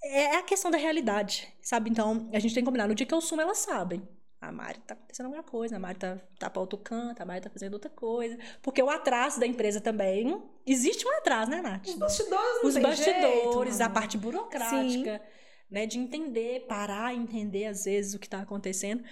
É 0.02 0.37
a 0.37 0.42
questão 0.42 0.70
da 0.70 0.76
realidade, 0.76 1.48
sabe? 1.62 1.88
Então, 1.90 2.28
a 2.33 2.38
gente 2.38 2.54
tem 2.54 2.62
combinado. 2.64 2.88
No 2.90 2.94
dia 2.94 3.07
que 3.07 3.14
eu 3.14 3.20
sumo, 3.20 3.40
elas 3.40 3.59
sabem. 3.59 4.07
A 4.40 4.52
Mari 4.52 4.78
tá 4.80 4.92
acontecendo 4.92 5.26
alguma 5.26 5.42
coisa, 5.42 5.76
a 5.76 5.78
Mari 5.78 5.98
tá, 5.98 6.20
tá 6.38 6.50
pra 6.50 6.61
outro 6.61 6.76
canto, 6.78 7.22
a 7.22 7.24
Mari 7.24 7.40
tá 7.40 7.48
fazendo 7.48 7.72
outra 7.72 7.88
coisa. 7.88 8.37
Porque 8.61 8.83
o 8.83 8.90
atraso 8.90 9.40
da 9.40 9.46
empresa 9.46 9.80
também. 9.80 10.42
Existe 10.66 11.07
um 11.07 11.11
atraso, 11.16 11.50
né, 11.50 11.62
Nath? 11.62 11.87
Os 11.88 11.94
bastidores 11.94 12.62
não 12.62 12.68
Os 12.68 12.76
bastidores, 12.76 13.76
jeito, 13.76 13.83
a 13.83 13.88
parte 13.88 14.18
burocrática, 14.18 15.22
né, 15.70 15.87
de 15.87 15.98
entender, 15.98 16.66
parar 16.68 17.14
entender 17.14 17.64
às 17.64 17.85
vezes 17.87 18.12
o 18.12 18.18
que 18.18 18.26
está 18.26 18.40
acontecendo. 18.40 19.02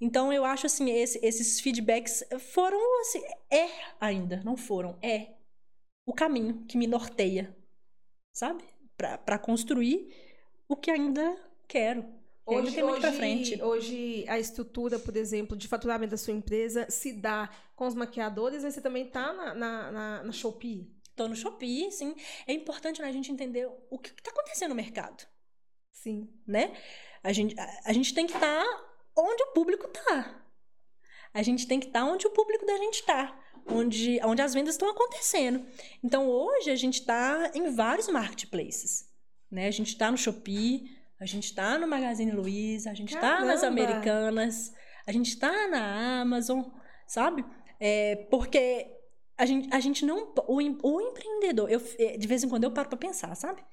Então 0.00 0.32
eu 0.32 0.44
acho 0.44 0.66
assim, 0.66 0.88
esse- 0.90 1.18
esses 1.20 1.58
feedbacks 1.60 2.22
foram 2.52 2.78
assim, 3.00 3.22
é 3.50 3.68
ainda, 4.00 4.40
não 4.44 4.56
foram, 4.56 4.96
é 5.02 5.30
o 6.06 6.14
caminho 6.14 6.64
que 6.66 6.78
me 6.78 6.86
norteia, 6.86 7.54
sabe? 8.32 8.64
Para 8.96 9.38
construir 9.38 10.14
o 10.68 10.76
que 10.76 10.90
ainda 10.90 11.36
quero. 11.68 12.02
Ainda 12.48 12.62
Hoje, 12.62 12.74
tem 12.76 12.84
muito 12.84 13.00
pra 13.00 13.08
hoje, 13.10 13.18
frente. 13.18 13.62
hoje, 13.62 14.24
a 14.28 14.38
estrutura, 14.38 15.00
por 15.00 15.16
exemplo, 15.16 15.56
de 15.56 15.66
faturamento 15.66 16.12
da 16.12 16.16
sua 16.16 16.32
empresa 16.32 16.88
se 16.88 17.12
dá 17.12 17.50
com 17.74 17.86
os 17.88 17.94
maquiadores, 17.94 18.62
mas 18.62 18.74
você 18.74 18.80
também 18.80 19.04
tá 19.10 19.32
na, 19.32 19.54
na, 19.54 19.92
na, 19.92 20.22
na 20.22 20.32
Shopee. 20.32 20.94
Tô 21.16 21.26
no 21.26 21.34
Shopee, 21.34 21.90
sim. 21.90 22.14
É 22.46 22.52
importante 22.52 23.02
né, 23.02 23.08
a 23.08 23.12
gente 23.12 23.32
entender 23.32 23.68
o 23.90 23.98
que 23.98 24.10
está 24.10 24.30
acontecendo 24.30 24.70
no 24.70 24.76
mercado. 24.76 25.26
Sim. 25.90 26.28
né? 26.46 26.72
A 27.22 27.32
gente, 27.32 27.58
a, 27.58 27.80
a 27.86 27.92
gente 27.92 28.14
tem 28.14 28.26
que 28.26 28.34
estar 28.34 28.64
onde 29.16 29.42
o 29.42 29.52
público 29.52 29.88
tá. 29.88 30.42
A 31.34 31.42
gente 31.42 31.66
tem 31.66 31.80
que 31.80 31.88
estar 31.88 32.04
onde 32.04 32.26
o 32.26 32.30
público 32.30 32.64
da 32.64 32.76
gente 32.76 33.02
tá. 33.04 33.36
Onde, 33.68 34.20
onde 34.24 34.42
as 34.42 34.54
vendas 34.54 34.74
estão 34.74 34.88
acontecendo. 34.90 35.64
Então, 36.02 36.28
hoje, 36.28 36.70
a 36.70 36.76
gente 36.76 37.00
está 37.00 37.50
em 37.54 37.70
vários 37.70 38.08
marketplaces. 38.08 39.06
Né? 39.50 39.66
A 39.66 39.70
gente 39.70 39.88
está 39.88 40.10
no 40.10 40.16
Shopee, 40.16 40.88
a 41.18 41.26
gente 41.26 41.44
está 41.44 41.78
no 41.78 41.86
Magazine 41.86 42.30
Luiza, 42.30 42.90
a 42.90 42.94
gente 42.94 43.14
está 43.14 43.44
nas! 43.44 43.62
Americanas, 43.64 44.72
a 45.06 45.12
gente 45.12 45.28
está 45.28 45.68
na 45.68 46.20
Amazon, 46.20 46.62
sabe? 47.06 47.44
É, 47.80 48.16
porque 48.30 48.86
a 49.38 49.46
gente, 49.46 49.68
a 49.72 49.80
gente 49.80 50.04
não... 50.04 50.32
O, 50.46 50.56
o 50.56 51.00
empreendedor, 51.00 51.70
eu, 51.70 51.80
eh, 51.98 52.18
de 52.18 52.26
vez 52.26 52.44
em 52.44 52.48
quando 52.48 52.64
eu 52.64 52.70
paro 52.70 52.88
para 52.88 52.98
pensar, 52.98 53.34
sabe? 53.34 53.64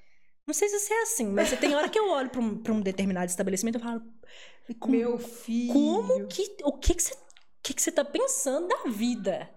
Não 0.46 0.54
sei 0.54 0.68
se 0.68 0.78
você 0.78 0.92
é 0.92 1.02
assim, 1.02 1.26
mas 1.26 1.50
tem 1.58 1.74
hora 1.74 1.88
que 1.88 1.98
eu 1.98 2.10
olho 2.10 2.30
para 2.30 2.40
um, 2.40 2.62
pra 2.62 2.72
um 2.72 2.80
determinado 2.80 3.26
estabelecimento 3.26 3.78
e 3.78 3.82
falo... 3.82 4.02
Como, 4.78 4.96
Meu 4.96 5.18
filho. 5.18 5.72
como 5.72 6.26
que... 6.26 6.56
O 6.64 6.72
que 6.72 6.94
que 6.94 7.02
você... 7.02 7.14
O 7.14 7.66
que 7.66 7.72
que 7.74 7.80
você 7.80 7.90
tá 7.90 8.04
pensando 8.04 8.68
da 8.68 8.90
vida? 8.90 9.50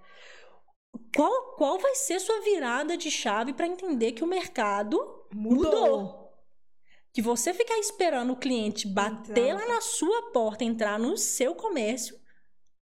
Qual, 1.15 1.55
qual 1.55 1.77
vai 1.79 1.95
ser 1.95 2.19
sua 2.19 2.41
virada 2.41 2.97
de 2.97 3.11
chave 3.11 3.53
para 3.53 3.67
entender 3.67 4.13
que 4.13 4.23
o 4.23 4.27
mercado 4.27 4.97
mudou? 5.33 5.63
Mudou. 5.63 6.27
Que 7.13 7.21
você 7.21 7.53
ficar 7.53 7.77
esperando 7.79 8.33
o 8.33 8.37
cliente 8.37 8.87
bater 8.87 9.53
lá 9.53 9.67
na 9.67 9.81
sua 9.81 10.31
porta, 10.31 10.63
entrar 10.63 10.99
no 10.99 11.17
seu 11.17 11.55
comércio, 11.55 12.15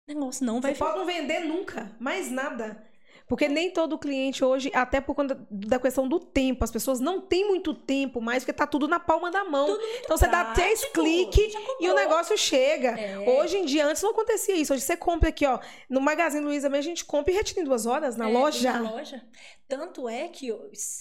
o 0.08 0.14
negócio 0.14 0.44
não 0.44 0.60
vai 0.60 0.74
Você 0.74 0.78
pode 0.78 0.98
não 0.98 1.06
vender 1.06 1.40
nunca, 1.40 1.96
mais 1.98 2.30
nada. 2.30 2.88
Porque 3.32 3.48
nem 3.48 3.70
todo 3.70 3.98
cliente 3.98 4.44
hoje, 4.44 4.70
até 4.74 5.00
por 5.00 5.14
conta 5.14 5.34
da 5.50 5.78
questão 5.78 6.06
do 6.06 6.20
tempo, 6.20 6.62
as 6.64 6.70
pessoas 6.70 7.00
não 7.00 7.18
têm 7.18 7.48
muito 7.48 7.72
tempo 7.72 8.20
mais, 8.20 8.44
porque 8.44 8.52
tá 8.52 8.66
tudo 8.66 8.86
na 8.86 9.00
palma 9.00 9.30
da 9.30 9.42
mão. 9.42 9.74
Então 10.00 10.18
você 10.18 10.28
dá 10.28 10.52
três 10.52 10.80
prático, 10.80 11.00
cliques 11.02 11.54
e 11.80 11.88
o 11.88 11.94
negócio 11.94 12.36
chega. 12.36 12.88
É. 12.88 13.18
Hoje 13.40 13.56
em 13.56 13.64
dia, 13.64 13.86
antes 13.86 14.02
não 14.02 14.10
acontecia 14.10 14.54
isso. 14.54 14.74
Hoje 14.74 14.82
você 14.82 14.98
compra 14.98 15.30
aqui, 15.30 15.46
ó, 15.46 15.58
no 15.88 15.98
Magazine 15.98 16.44
Luiza 16.44 16.68
mesmo, 16.68 16.80
a 16.80 16.90
gente 16.90 17.06
compra 17.06 17.32
e 17.32 17.34
retira 17.34 17.62
em 17.62 17.64
duas 17.64 17.86
horas 17.86 18.18
na 18.18 18.28
É, 18.28 18.32
loja. 18.34 18.70
Na 18.74 18.90
loja. 18.90 19.26
Tanto 19.66 20.06
é 20.10 20.28
que 20.28 20.54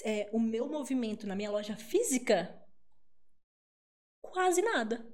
é, 0.05 0.29
o 0.31 0.39
meu 0.39 0.69
movimento 0.69 1.27
na 1.27 1.35
minha 1.35 1.51
loja 1.51 1.75
física, 1.75 2.57
quase 4.21 4.61
nada. 4.61 5.05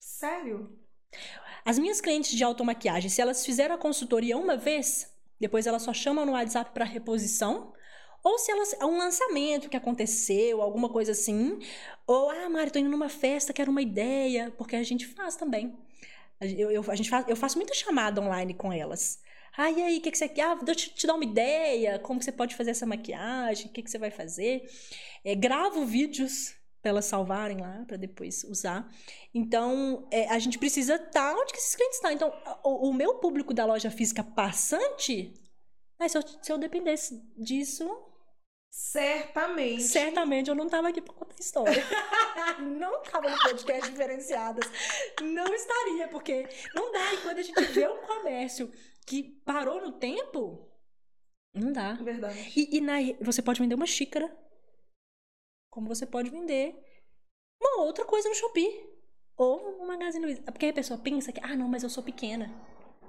Sério? 0.00 0.74
As 1.66 1.78
minhas 1.78 2.00
clientes 2.00 2.30
de 2.30 2.42
automaquiagem, 2.42 3.10
se 3.10 3.20
elas 3.20 3.44
fizeram 3.44 3.74
a 3.74 3.78
consultoria 3.78 4.38
uma 4.38 4.56
vez, 4.56 5.11
depois 5.42 5.66
elas 5.66 5.82
só 5.82 5.92
chamam 5.92 6.24
no 6.24 6.32
WhatsApp 6.32 6.70
para 6.72 6.84
reposição. 6.84 7.72
Ou 8.22 8.38
se 8.38 8.52
elas. 8.52 8.72
É 8.74 8.86
um 8.86 8.96
lançamento 8.96 9.68
que 9.68 9.76
aconteceu, 9.76 10.62
alguma 10.62 10.88
coisa 10.88 11.10
assim. 11.10 11.58
Ou, 12.06 12.30
ah, 12.30 12.48
Mari, 12.48 12.70
tô 12.70 12.78
indo 12.78 12.88
numa 12.88 13.08
festa, 13.08 13.52
quero 13.52 13.70
uma 13.70 13.82
ideia. 13.82 14.52
Porque 14.56 14.76
a 14.76 14.82
gente 14.84 15.04
faz 15.04 15.34
também. 15.34 15.76
Eu, 16.40 16.70
eu, 16.70 16.84
a 16.88 16.94
gente 16.94 17.10
faz, 17.10 17.26
eu 17.28 17.36
faço 17.36 17.56
muita 17.58 17.74
chamada 17.74 18.20
online 18.20 18.54
com 18.54 18.72
elas. 18.72 19.20
Ah, 19.56 19.70
e 19.70 19.82
aí, 19.82 19.98
o 19.98 20.00
que, 20.00 20.12
que 20.12 20.18
você 20.18 20.28
quer? 20.28 20.44
Ah, 20.44 20.54
deixa 20.54 20.88
eu 20.88 20.94
te 20.94 21.06
dar 21.06 21.14
uma 21.14 21.24
ideia. 21.24 21.98
Como 21.98 22.20
que 22.20 22.24
você 22.24 22.32
pode 22.32 22.54
fazer 22.54 22.70
essa 22.70 22.86
maquiagem? 22.86 23.66
O 23.66 23.70
que, 23.70 23.82
que 23.82 23.90
você 23.90 23.98
vai 23.98 24.12
fazer? 24.12 24.62
É, 25.24 25.34
gravo 25.34 25.84
vídeos 25.84 26.54
para 26.82 26.90
elas 26.90 27.04
salvarem 27.04 27.60
lá, 27.60 27.84
para 27.86 27.96
depois 27.96 28.42
usar. 28.44 28.92
Então, 29.32 30.06
é, 30.10 30.28
a 30.28 30.38
gente 30.38 30.58
precisa 30.58 30.96
estar 30.96 31.34
onde 31.34 31.52
que 31.52 31.58
esses 31.58 31.76
clientes 31.76 31.96
estão. 31.96 32.10
Então, 32.10 32.32
o, 32.64 32.88
o 32.88 32.92
meu 32.92 33.14
público 33.14 33.54
da 33.54 33.64
loja 33.64 33.90
física 33.90 34.24
passante, 34.24 35.32
ah, 35.98 36.08
se, 36.08 36.18
eu, 36.18 36.22
se 36.42 36.52
eu 36.52 36.58
dependesse 36.58 37.22
disso, 37.38 37.88
Certamente. 38.74 39.82
certamente 39.82 40.48
eu 40.48 40.54
não 40.54 40.64
estava 40.64 40.88
aqui 40.88 41.00
para 41.00 41.12
contar 41.12 41.34
história. 41.38 41.84
não 42.58 43.02
estava 43.02 43.30
no 43.30 43.38
podcast 43.38 43.90
diferenciadas. 43.90 44.64
Não 45.20 45.46
estaria, 45.54 46.08
porque 46.08 46.48
não 46.74 46.90
dá. 46.90 47.12
E 47.12 47.16
quando 47.18 47.38
a 47.38 47.42
gente 47.42 47.62
vê 47.64 47.86
um 47.86 47.98
comércio 47.98 48.72
que 49.06 49.22
parou 49.44 49.80
no 49.82 49.92
tempo, 49.92 50.72
não 51.54 51.70
dá. 51.70 51.92
Verdade. 51.94 52.52
E, 52.56 52.78
e 52.78 52.80
na, 52.80 52.94
você 53.20 53.42
pode 53.42 53.60
vender 53.60 53.74
uma 53.74 53.86
xícara, 53.86 54.34
como 55.72 55.88
você 55.88 56.04
pode 56.04 56.28
vender 56.28 56.76
uma 57.60 57.82
outra 57.84 58.04
coisa 58.04 58.28
no 58.28 58.34
Shopee. 58.34 58.92
Ou 59.38 59.78
no 59.78 59.86
Magazine 59.86 60.24
Luiza. 60.24 60.42
Porque 60.42 60.66
aí 60.66 60.70
a 60.70 60.74
pessoa 60.74 61.00
pensa 61.00 61.32
que, 61.32 61.40
ah, 61.42 61.56
não, 61.56 61.66
mas 61.66 61.82
eu 61.82 61.88
sou 61.88 62.02
pequena. 62.02 62.52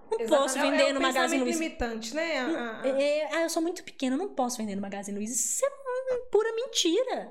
Não 0.10 0.18
posso 0.20 0.56
Exatamente. 0.58 0.72
vender 0.72 0.84
é, 0.84 0.90
é 0.90 0.94
no 0.94 1.02
Magazine 1.02 1.44
Luiza. 1.44 1.60
limitante, 1.60 2.16
né? 2.16 2.40
A- 2.40 2.46
a- 2.48 2.82
a- 2.82 2.88
É, 2.88 3.36
ah, 3.36 3.42
eu 3.44 3.50
sou 3.50 3.62
muito 3.62 3.84
pequena, 3.84 4.16
não 4.16 4.30
posso 4.30 4.58
vender 4.58 4.76
no 4.76 4.82
Magazine 4.82 5.18
Luiza. 5.18 5.34
Isso 5.34 5.66
é 5.66 6.18
pura 6.32 6.54
mentira. 6.56 7.30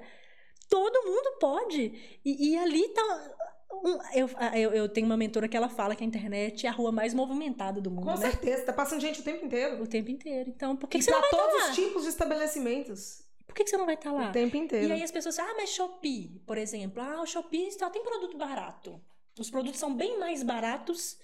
Todo 0.68 1.02
mundo 1.06 1.38
pode. 1.40 2.18
E, 2.24 2.50
e 2.52 2.56
ali 2.58 2.86
tá. 2.90 3.34
um- 3.72 3.98
eu, 4.14 4.28
ah, 4.36 4.58
eu, 4.58 4.70
eu 4.72 4.88
tenho 4.90 5.06
uma 5.06 5.16
mentora 5.16 5.48
que 5.48 5.56
ela 5.56 5.70
fala 5.70 5.96
que 5.96 6.04
a 6.04 6.06
internet 6.06 6.66
é 6.66 6.68
a 6.68 6.72
rua 6.72 6.92
mais 6.92 7.14
movimentada 7.14 7.80
do 7.80 7.90
mundo, 7.90 8.04
Com 8.04 8.10
né? 8.18 8.30
certeza, 8.30 8.64
tá 8.66 8.72
passando 8.74 9.00
gente 9.00 9.20
o 9.20 9.24
tempo 9.24 9.44
inteiro. 9.46 9.82
O 9.82 9.86
tempo 9.86 10.10
inteiro. 10.10 10.50
Então, 10.50 10.76
por 10.76 10.86
que, 10.88 10.98
e 10.98 11.00
que 11.00 11.04
você 11.06 11.10
não 11.10 11.20
vai 11.22 11.30
todos 11.30 11.68
os 11.70 11.74
tipos 11.74 12.02
de 12.02 12.10
estabelecimentos. 12.10 13.22
Por 13.52 13.56
que, 13.56 13.64
que 13.64 13.70
você 13.70 13.76
não 13.76 13.84
vai 13.84 13.96
estar 13.96 14.10
lá? 14.10 14.30
O 14.30 14.32
tempo 14.32 14.56
inteiro. 14.56 14.86
E 14.88 14.92
aí 14.92 15.02
as 15.02 15.10
pessoas 15.10 15.38
ah, 15.38 15.52
mas 15.58 15.68
Shopee, 15.68 16.40
por 16.46 16.56
exemplo. 16.56 17.02
Ah, 17.02 17.20
o 17.20 17.26
Shopee 17.26 17.70
só 17.70 17.90
tem 17.90 18.02
produto 18.02 18.38
barato. 18.38 18.98
Os 19.38 19.50
produtos 19.50 19.78
são 19.78 19.94
bem 19.94 20.18
mais 20.18 20.42
baratos 20.42 21.18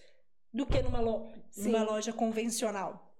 do 0.52 0.66
que 0.66 0.82
numa, 0.82 1.00
lo- 1.00 1.32
numa 1.56 1.82
loja 1.82 2.12
convencional. 2.12 3.14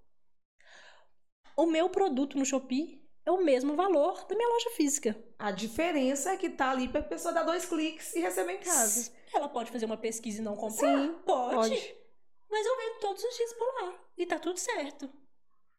O 1.57 1.65
meu 1.65 1.89
produto 1.89 2.37
no 2.37 2.45
Shopee 2.45 3.03
é 3.25 3.31
o 3.31 3.43
mesmo 3.43 3.75
valor 3.75 4.27
da 4.27 4.37
minha 4.37 4.49
loja 4.49 4.71
física. 4.77 5.17
A 5.39 5.51
diferença 5.51 6.33
é 6.33 6.37
que 6.37 6.51
tá 6.51 6.71
ali 6.71 6.87
pra 6.87 7.03
pessoa 7.03 7.33
dar 7.33 7.45
dois 7.45 7.65
cliques 7.65 8.15
e 8.15 8.21
receber 8.21 8.53
em 8.57 8.61
casa. 8.61 9.11
Ela 9.33 9.49
pode 9.49 9.71
fazer 9.71 9.87
uma 9.87 9.97
pesquisa 9.97 10.43
e 10.43 10.45
não 10.45 10.55
comprar? 10.55 10.99
Sim, 10.99 11.15
pode. 11.25 11.55
Pode. 11.55 11.95
Mas 12.51 12.67
eu 12.67 12.77
vendo 12.77 13.01
todos 13.01 13.25
os 13.25 13.37
dias 13.37 13.53
por 13.55 13.75
lá. 13.83 13.95
E 14.19 14.27
tá 14.27 14.39
tudo 14.39 14.59
certo. 14.59 15.11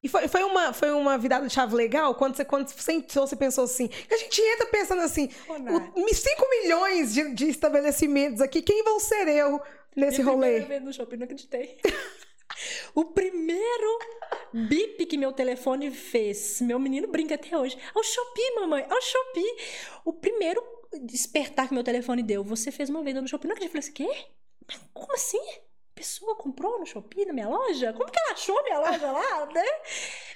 E 0.02 0.08
foi, 0.08 0.28
foi, 0.30 0.44
uma, 0.44 0.72
foi 0.72 0.92
uma 0.92 1.18
virada 1.18 1.46
de 1.46 1.54
chave 1.54 1.76
legal 1.76 2.16
quando 2.16 2.36
você, 2.36 2.46
quando 2.46 2.70
você 2.70 2.94
entrou, 2.94 3.28
você 3.28 3.36
pensou 3.36 3.66
assim. 3.66 3.90
A 4.10 4.16
gente 4.16 4.42
entra 4.42 4.66
pensando 4.68 5.02
assim: 5.02 5.30
Ô, 5.48 5.58
Nath, 5.58 5.94
5 6.14 6.50
milhões 6.50 7.14
de, 7.14 7.34
de 7.34 7.50
estabelecimentos 7.50 8.40
aqui, 8.40 8.62
quem 8.62 8.82
vão 8.84 9.00
ser 9.00 9.28
eu 9.28 9.62
nesse 9.96 10.24
minha 10.24 10.34
rolê? 10.34 10.60
vez 10.62 10.82
no 10.82 10.94
shopping, 10.94 11.18
não 11.18 11.26
acreditei. 11.26 11.78
o 12.96 13.06
primeiro 13.06 14.00
bip 14.54 15.06
que 15.06 15.18
meu 15.18 15.34
telefone 15.34 15.92
fez, 15.92 16.62
meu 16.62 16.80
menino 16.80 17.08
brinca 17.10 17.36
até 17.36 17.58
hoje. 17.58 17.78
Ao 17.94 18.04
Shopee, 18.04 18.56
mamãe, 18.56 18.86
ao 18.90 19.02
Shopee. 19.02 19.56
O 20.06 20.14
primeiro 20.14 20.64
despertar 21.04 21.68
que 21.68 21.74
meu 21.74 21.84
telefone 21.84 22.24
deu, 22.24 22.44
você 22.44 22.72
fez 22.72 22.90
uma 22.90 23.04
venda 23.04 23.22
no 23.22 23.28
Shopee. 23.28 23.48
Não 23.48 23.54
acredito. 23.54 23.76
Eu 23.76 23.82
falei 23.82 24.10
assim, 24.10 24.26
quê? 24.68 24.78
Como 24.94 25.14
assim? 25.14 25.42
Pessoa 26.00 26.34
comprou 26.34 26.80
no 26.80 26.86
Shopee, 26.86 27.26
na 27.26 27.34
minha 27.34 27.50
loja? 27.50 27.92
Como 27.92 28.10
que 28.10 28.18
ela 28.18 28.32
achou 28.32 28.64
minha 28.64 28.80
loja 28.80 29.12
lá, 29.12 29.46
né? 29.54 29.66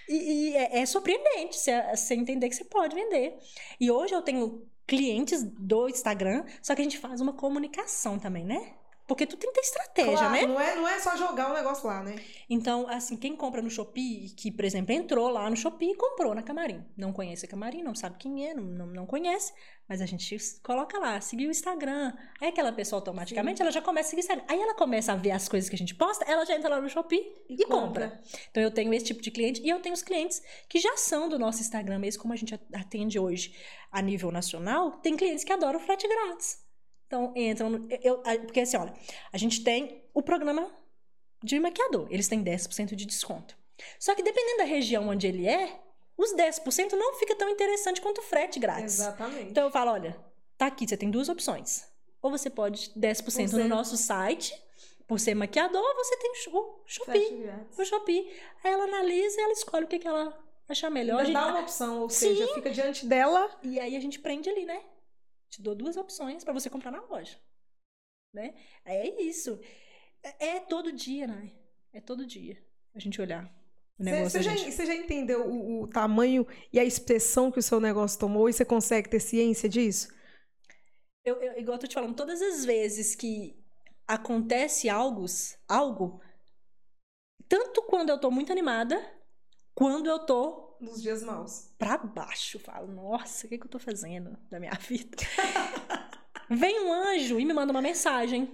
E, 0.09 0.15
e 0.15 0.57
é, 0.57 0.79
é 0.79 0.85
surpreendente 0.85 1.57
você 1.57 2.15
entender 2.15 2.49
que 2.49 2.55
você 2.57 2.65
pode 2.65 2.93
vender. 2.93 3.37
E 3.79 3.89
hoje 3.89 4.13
eu 4.13 4.21
tenho 4.21 4.67
clientes 4.85 5.41
do 5.41 5.87
Instagram, 5.87 6.43
só 6.61 6.75
que 6.75 6.81
a 6.81 6.83
gente 6.83 6.97
faz 6.97 7.21
uma 7.21 7.31
comunicação 7.31 8.19
também, 8.19 8.43
né? 8.43 8.75
Porque 9.07 9.25
tu 9.25 9.35
tem 9.35 9.51
que 9.51 9.55
ter 9.55 9.61
estratégia, 9.61 10.17
Claro, 10.17 10.33
né? 10.33 10.45
não, 10.45 10.59
é, 10.59 10.75
não 10.75 10.87
é 10.87 10.99
só 10.99 11.15
jogar 11.17 11.51
o 11.51 11.53
negócio 11.53 11.85
lá, 11.85 12.01
né? 12.01 12.15
Então, 12.49 12.87
assim, 12.87 13.17
quem 13.17 13.35
compra 13.35 13.61
no 13.61 13.69
Shopee, 13.69 14.29
que, 14.29 14.49
por 14.49 14.63
exemplo, 14.63 14.93
entrou 14.93 15.29
lá 15.29 15.49
no 15.49 15.55
Shopee 15.57 15.91
e 15.91 15.95
comprou 15.95 16.33
na 16.33 16.41
Camarim. 16.41 16.85
Não 16.95 17.11
conhece 17.11 17.45
a 17.45 17.49
Camarim, 17.49 17.83
não 17.83 17.93
sabe 17.93 18.17
quem 18.17 18.47
é, 18.47 18.53
não, 18.53 18.63
não, 18.63 18.87
não 18.87 19.05
conhece, 19.05 19.51
mas 19.87 20.01
a 20.01 20.05
gente 20.05 20.37
coloca 20.63 20.97
lá, 20.97 21.19
seguir 21.19 21.47
o 21.47 21.51
Instagram. 21.51 22.13
Aí 22.39 22.47
aquela 22.47 22.71
pessoa 22.71 22.99
automaticamente, 22.99 23.61
ela 23.61 23.71
já 23.71 23.81
começa 23.81 24.07
a 24.07 24.09
seguir 24.11 24.21
o 24.21 24.23
Instagram. 24.23 24.45
Aí 24.47 24.61
ela 24.61 24.73
começa 24.73 25.11
a 25.11 25.15
ver 25.15 25.31
as 25.31 25.49
coisas 25.49 25.69
que 25.69 25.75
a 25.75 25.79
gente 25.79 25.95
posta, 25.95 26.23
ela 26.25 26.45
já 26.45 26.55
entra 26.55 26.69
lá 26.69 26.79
no 26.79 26.87
Shopee 26.87 27.23
e, 27.49 27.65
compra. 27.65 28.21
Então 28.49 28.63
eu 28.63 28.71
tenho 28.71 28.93
esse 28.93 29.05
tipo 29.05 29.21
de 29.21 29.31
cliente 29.31 29.61
e 29.61 29.69
eu 29.69 29.81
tenho 29.81 29.93
os 29.93 30.01
clientes 30.01 30.41
que 30.69 30.79
já 30.79 30.95
são 30.95 31.27
do 31.27 31.37
nosso 31.37 31.61
Instagram, 31.61 31.99
mesmo 31.99 32.21
como 32.21 32.33
a 32.33 32.37
gente 32.37 32.57
atende 32.73 33.19
hoje 33.19 33.53
a 33.91 34.01
nível 34.01 34.31
nacional, 34.31 34.91
tem 34.93 35.17
clientes 35.17 35.43
que 35.43 35.51
adoram 35.51 35.79
frete 35.79 36.07
grátis. 36.07 36.62
Então 37.13 37.31
entram, 37.35 37.69
no, 37.69 37.87
eu, 38.01 38.17
porque 38.43 38.61
assim, 38.61 38.75
olha, 38.75 38.91
a 39.31 39.37
gente 39.37 39.63
tem 39.63 40.03
o 40.15 40.21
programa 40.23 40.71
de 41.43 41.59
maquiador, 41.59 42.07
eles 42.09 42.27
têm 42.27 42.43
10% 42.43 42.95
de 42.95 43.05
desconto. 43.05 43.55
Só 43.99 44.15
que 44.15 44.23
dependendo 44.23 44.57
da 44.57 44.63
região 44.63 45.07
onde 45.09 45.27
ele 45.27 45.47
é, 45.47 45.79
os 46.17 46.33
10% 46.33 46.93
não 46.93 47.13
fica 47.15 47.35
tão 47.35 47.49
interessante 47.49 48.01
quanto 48.01 48.17
o 48.19 48.23
frete 48.23 48.59
grátis. 48.59 48.95
Exatamente. 48.99 49.51
Então 49.51 49.65
eu 49.65 49.71
falo, 49.71 49.91
olha, 49.91 50.17
tá 50.57 50.65
aqui, 50.67 50.87
você 50.87 50.97
tem 50.97 51.11
duas 51.11 51.29
opções. 51.29 51.85
Ou 52.19 52.31
você 52.31 52.49
pode 52.49 52.89
10% 52.97 53.41
no 53.43 53.47
Você- 53.59 53.63
nosso 53.65 53.95
site, 53.97 54.59
por 55.07 55.19
ser 55.19 55.35
maquiador, 55.35 55.83
ou 55.83 55.95
você 56.03 56.17
tem 56.17 56.31
o 56.31 56.35
Shopee 56.87 57.45
no 57.77 57.85
Shopee. 57.85 58.31
Aí 58.63 58.71
ela 58.71 58.85
analisa 58.85 59.39
e 59.39 59.43
ela 59.43 59.53
escolhe 59.53 59.85
o 59.85 59.87
que, 59.87 59.99
que 59.99 60.07
ela 60.07 60.35
achar 60.67 60.89
melhor. 60.89 61.17
A 61.17 61.23
Ainda 61.23 61.39
gente- 61.39 61.45
dá 61.45 61.51
uma 61.51 61.61
opção, 61.61 61.99
ou 62.01 62.09
Sim. 62.09 62.29
seja, 62.29 62.47
fica 62.55 62.71
diante 62.71 63.05
dela. 63.05 63.51
E 63.61 63.79
aí 63.79 63.95
a 63.95 63.99
gente 63.99 64.17
prende 64.19 64.49
ali, 64.49 64.65
né? 64.65 64.81
Te 65.53 65.61
dou 65.61 65.75
duas 65.75 65.95
opções 65.97 66.43
pra 66.43 66.51
você 66.51 66.67
comprar 66.67 66.89
na 66.89 67.01
loja. 67.01 67.39
Né? 68.33 68.55
É 68.83 69.21
isso. 69.21 69.59
É, 70.23 70.47
é 70.47 70.59
todo 70.59 70.91
dia, 70.91 71.27
né? 71.27 71.51
É 71.93 72.01
todo 72.01 72.25
dia. 72.25 72.57
A 72.95 72.99
gente 72.99 73.21
olhar 73.21 73.45
o 73.99 74.03
negócio. 74.03 74.31
Você 74.31 74.41
já, 74.41 74.55
gente. 74.55 74.71
você 74.71 74.83
já 74.83 74.95
entendeu 74.95 75.47
o, 75.47 75.83
o 75.83 75.87
tamanho 75.87 76.47
e 76.71 76.79
a 76.79 76.83
expressão 76.83 77.51
que 77.51 77.59
o 77.59 77.63
seu 77.63 77.79
negócio 77.79 78.19
tomou 78.19 78.49
e 78.49 78.53
você 78.53 78.65
consegue 78.65 79.07
ter 79.07 79.19
ciência 79.19 79.69
disso? 79.69 80.11
Eu, 81.23 81.39
eu, 81.39 81.59
igual 81.59 81.75
eu 81.75 81.81
tô 81.81 81.87
te 81.87 81.93
falando, 81.93 82.15
todas 82.15 82.41
as 82.41 82.65
vezes 82.65 83.13
que 83.13 83.55
acontece 84.07 84.89
algo, 84.89 85.23
algo, 85.67 86.19
tanto 87.47 87.83
quando 87.83 88.09
eu 88.09 88.19
tô 88.19 88.31
muito 88.31 88.51
animada, 88.51 88.99
quando 89.75 90.07
eu 90.07 90.17
tô 90.25 90.72
Nos 90.83 91.01
dias 91.01 91.23
maus. 91.23 91.69
pra 91.77 91.97
baixo. 91.97 92.59
Falo, 92.59 92.87
nossa, 92.87 93.45
o 93.45 93.49
que, 93.49 93.57
que 93.57 93.65
eu 93.65 93.69
tô 93.71 93.79
fazendo 93.79 94.37
da 94.49 94.59
minha 94.59 94.73
vida? 94.87 95.17
Vem 96.49 96.79
um 96.81 96.93
anjo 96.93 97.39
e 97.39 97.45
me 97.45 97.53
manda 97.53 97.71
uma 97.71 97.81
mensagem. 97.81 98.51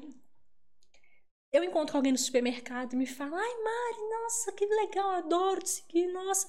Eu 1.52 1.64
encontro 1.64 1.98
alguém 1.98 2.12
no 2.12 2.18
supermercado 2.18 2.94
e 2.94 2.96
me 2.96 3.08
fala, 3.08 3.36
ai, 3.36 3.56
Mari, 3.64 4.10
nossa, 4.22 4.52
que 4.52 4.66
legal, 4.66 5.10
adoro 5.12 5.62
te 5.62 5.70
seguir, 5.70 6.08
nossa. 6.14 6.48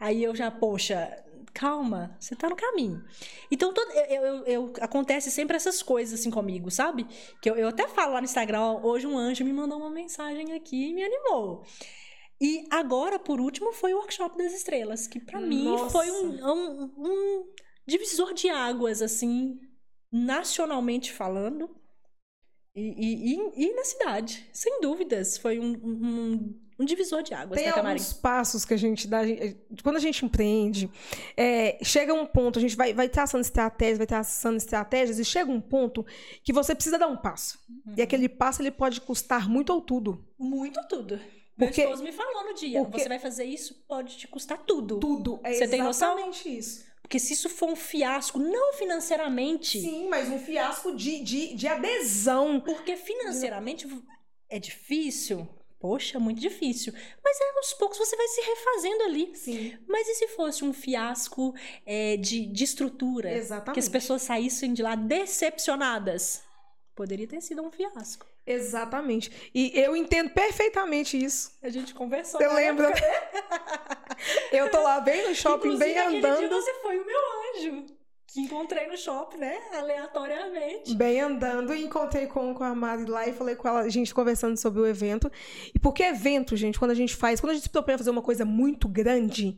Aí 0.00 0.22
eu 0.24 0.34
já, 0.34 0.50
poxa, 0.50 1.22
calma, 1.52 2.16
você 2.18 2.34
tá 2.34 2.48
no 2.48 2.56
caminho. 2.56 3.04
Então, 3.50 3.72
todo, 3.74 3.90
eu, 3.92 4.22
eu- 4.22 4.44
eu- 4.46 4.72
acontece 4.80 5.30
sempre 5.30 5.56
essas 5.56 5.82
coisas 5.82 6.18
assim 6.18 6.30
comigo, 6.30 6.70
sabe? 6.70 7.04
Que 7.42 7.50
eu, 7.50 7.54
eu 7.56 7.68
até 7.68 7.86
falo 7.86 8.14
lá 8.14 8.20
no 8.20 8.24
Instagram, 8.24 8.80
hoje 8.82 9.06
um 9.06 9.16
anjo 9.16 9.44
me 9.44 9.52
mandou 9.52 9.78
uma 9.78 9.90
mensagem 9.90 10.54
aqui 10.54 10.88
e 10.88 10.94
me 10.94 11.04
animou. 11.04 11.62
E 12.44 12.66
agora, 12.68 13.18
por 13.18 13.40
último, 13.40 13.72
foi 13.72 13.94
o 13.94 13.96
Workshop 13.96 14.36
das 14.36 14.52
Estrelas, 14.52 15.06
que 15.06 15.18
para 15.18 15.40
mim 15.40 15.66
foi 15.90 16.10
um, 16.10 16.46
um, 16.46 16.92
um 16.98 17.46
divisor 17.86 18.34
de 18.34 18.50
águas, 18.50 19.00
assim, 19.00 19.58
nacionalmente 20.12 21.10
falando. 21.10 21.74
E, 22.76 23.32
e, 23.32 23.64
e, 23.64 23.74
na 23.74 23.84
cidade, 23.84 24.46
sem 24.52 24.78
dúvidas. 24.82 25.38
Foi 25.38 25.58
um, 25.58 25.72
um, 25.72 26.60
um 26.80 26.84
divisor 26.84 27.22
de 27.22 27.32
águas. 27.32 27.58
Tem 27.58 27.70
alguns 27.70 28.12
passos 28.12 28.66
que 28.66 28.74
a 28.74 28.76
gente 28.76 29.08
dá. 29.08 29.20
Quando 29.82 29.96
a 29.96 30.00
gente 30.00 30.22
empreende, 30.26 30.90
é, 31.38 31.82
chega 31.82 32.12
um 32.12 32.26
ponto, 32.26 32.58
a 32.58 32.62
gente 32.62 32.76
vai, 32.76 32.92
vai 32.92 33.08
traçando 33.08 33.40
estratégias, 33.40 33.96
vai 33.96 34.06
traçando 34.06 34.58
estratégias, 34.58 35.18
e 35.18 35.24
chega 35.24 35.50
um 35.50 35.62
ponto 35.62 36.04
que 36.42 36.52
você 36.52 36.74
precisa 36.74 36.98
dar 36.98 37.06
um 37.06 37.16
passo. 37.16 37.58
Uhum. 37.86 37.94
E 37.96 38.02
aquele 38.02 38.28
passo 38.28 38.60
ele 38.60 38.70
pode 38.70 39.00
custar 39.00 39.48
muito 39.48 39.72
ou 39.72 39.80
tudo. 39.80 40.28
Muito 40.38 40.78
ou 40.78 40.86
tudo. 40.86 41.18
Porque, 41.56 41.82
Meu 41.82 41.90
esposo 41.90 42.02
me 42.02 42.12
falou 42.12 42.44
no 42.44 42.54
dia, 42.54 42.82
porque, 42.82 43.00
você 43.00 43.08
vai 43.08 43.18
fazer 43.18 43.44
isso, 43.44 43.74
pode 43.86 44.16
te 44.16 44.26
custar 44.26 44.58
tudo. 44.58 44.98
Tudo. 44.98 45.40
É 45.44 45.52
você 45.52 45.68
tem 45.68 45.82
noção? 45.82 46.18
isso. 46.46 46.84
Porque 47.00 47.18
se 47.20 47.34
isso 47.34 47.48
for 47.48 47.68
um 47.68 47.76
fiasco, 47.76 48.38
não 48.38 48.72
financeiramente. 48.72 49.80
Sim, 49.80 50.08
mas 50.08 50.28
um 50.30 50.38
fiasco 50.38 50.96
de, 50.96 51.20
de, 51.20 51.54
de 51.54 51.68
adesão. 51.68 52.58
Porque 52.60 52.96
financeiramente 52.96 53.86
é 54.48 54.58
difícil. 54.58 55.46
Poxa, 55.78 56.18
muito 56.18 56.40
difícil. 56.40 56.94
Mas 57.22 57.38
é, 57.38 57.58
aos 57.58 57.74
poucos 57.74 57.98
você 57.98 58.16
vai 58.16 58.26
se 58.26 58.40
refazendo 58.40 59.02
ali. 59.02 59.36
Sim. 59.36 59.78
Mas 59.86 60.08
e 60.08 60.14
se 60.14 60.28
fosse 60.28 60.64
um 60.64 60.72
fiasco 60.72 61.54
é, 61.84 62.16
de, 62.16 62.46
de 62.46 62.64
estrutura? 62.64 63.30
Exatamente. 63.30 63.74
Que 63.74 63.80
as 63.80 63.88
pessoas 63.90 64.22
saíssem 64.22 64.72
de 64.72 64.82
lá 64.82 64.94
decepcionadas? 64.94 66.42
Poderia 66.94 67.28
ter 67.28 67.42
sido 67.42 67.60
um 67.62 67.70
fiasco. 67.70 68.26
Exatamente. 68.46 69.30
E 69.54 69.72
eu 69.74 69.96
entendo 69.96 70.30
perfeitamente 70.30 71.22
isso. 71.22 71.52
A 71.62 71.68
gente 71.68 71.94
conversou. 71.94 72.40
Você 72.40 72.48
lembra? 72.48 72.92
eu 74.52 74.70
tô 74.70 74.82
lá 74.82 75.00
bem 75.00 75.28
no 75.28 75.34
shopping, 75.34 75.68
Inclusive, 75.68 75.94
bem 75.94 75.98
andando. 75.98 76.38
Dia 76.40 76.48
você 76.48 76.74
foi 76.82 76.98
o 76.98 77.06
meu 77.06 77.18
anjo. 77.54 77.86
Que 78.26 78.40
encontrei 78.40 78.88
no 78.88 78.98
shopping, 78.98 79.38
né? 79.38 79.56
Aleatoriamente. 79.72 80.92
Bem 80.96 81.20
andando, 81.20 81.72
e 81.72 81.84
encontrei 81.84 82.26
com, 82.26 82.52
com 82.52 82.64
a 82.64 82.74
Mari 82.74 83.04
lá 83.04 83.28
e 83.28 83.32
falei 83.32 83.54
com 83.54 83.68
ela, 83.68 83.82
a 83.82 83.88
gente 83.88 84.12
conversando 84.12 84.56
sobre 84.56 84.80
o 84.80 84.86
evento. 84.86 85.30
E 85.72 85.78
porque 85.78 86.02
evento, 86.02 86.56
gente, 86.56 86.76
quando 86.76 86.90
a 86.90 86.96
gente 86.96 87.14
faz, 87.14 87.40
quando 87.40 87.52
a 87.52 87.54
gente 87.54 87.62
se 87.62 87.70
propõe 87.70 87.94
a 87.94 87.98
fazer 87.98 88.10
uma 88.10 88.22
coisa 88.22 88.44
muito 88.44 88.88
grande, 88.88 89.56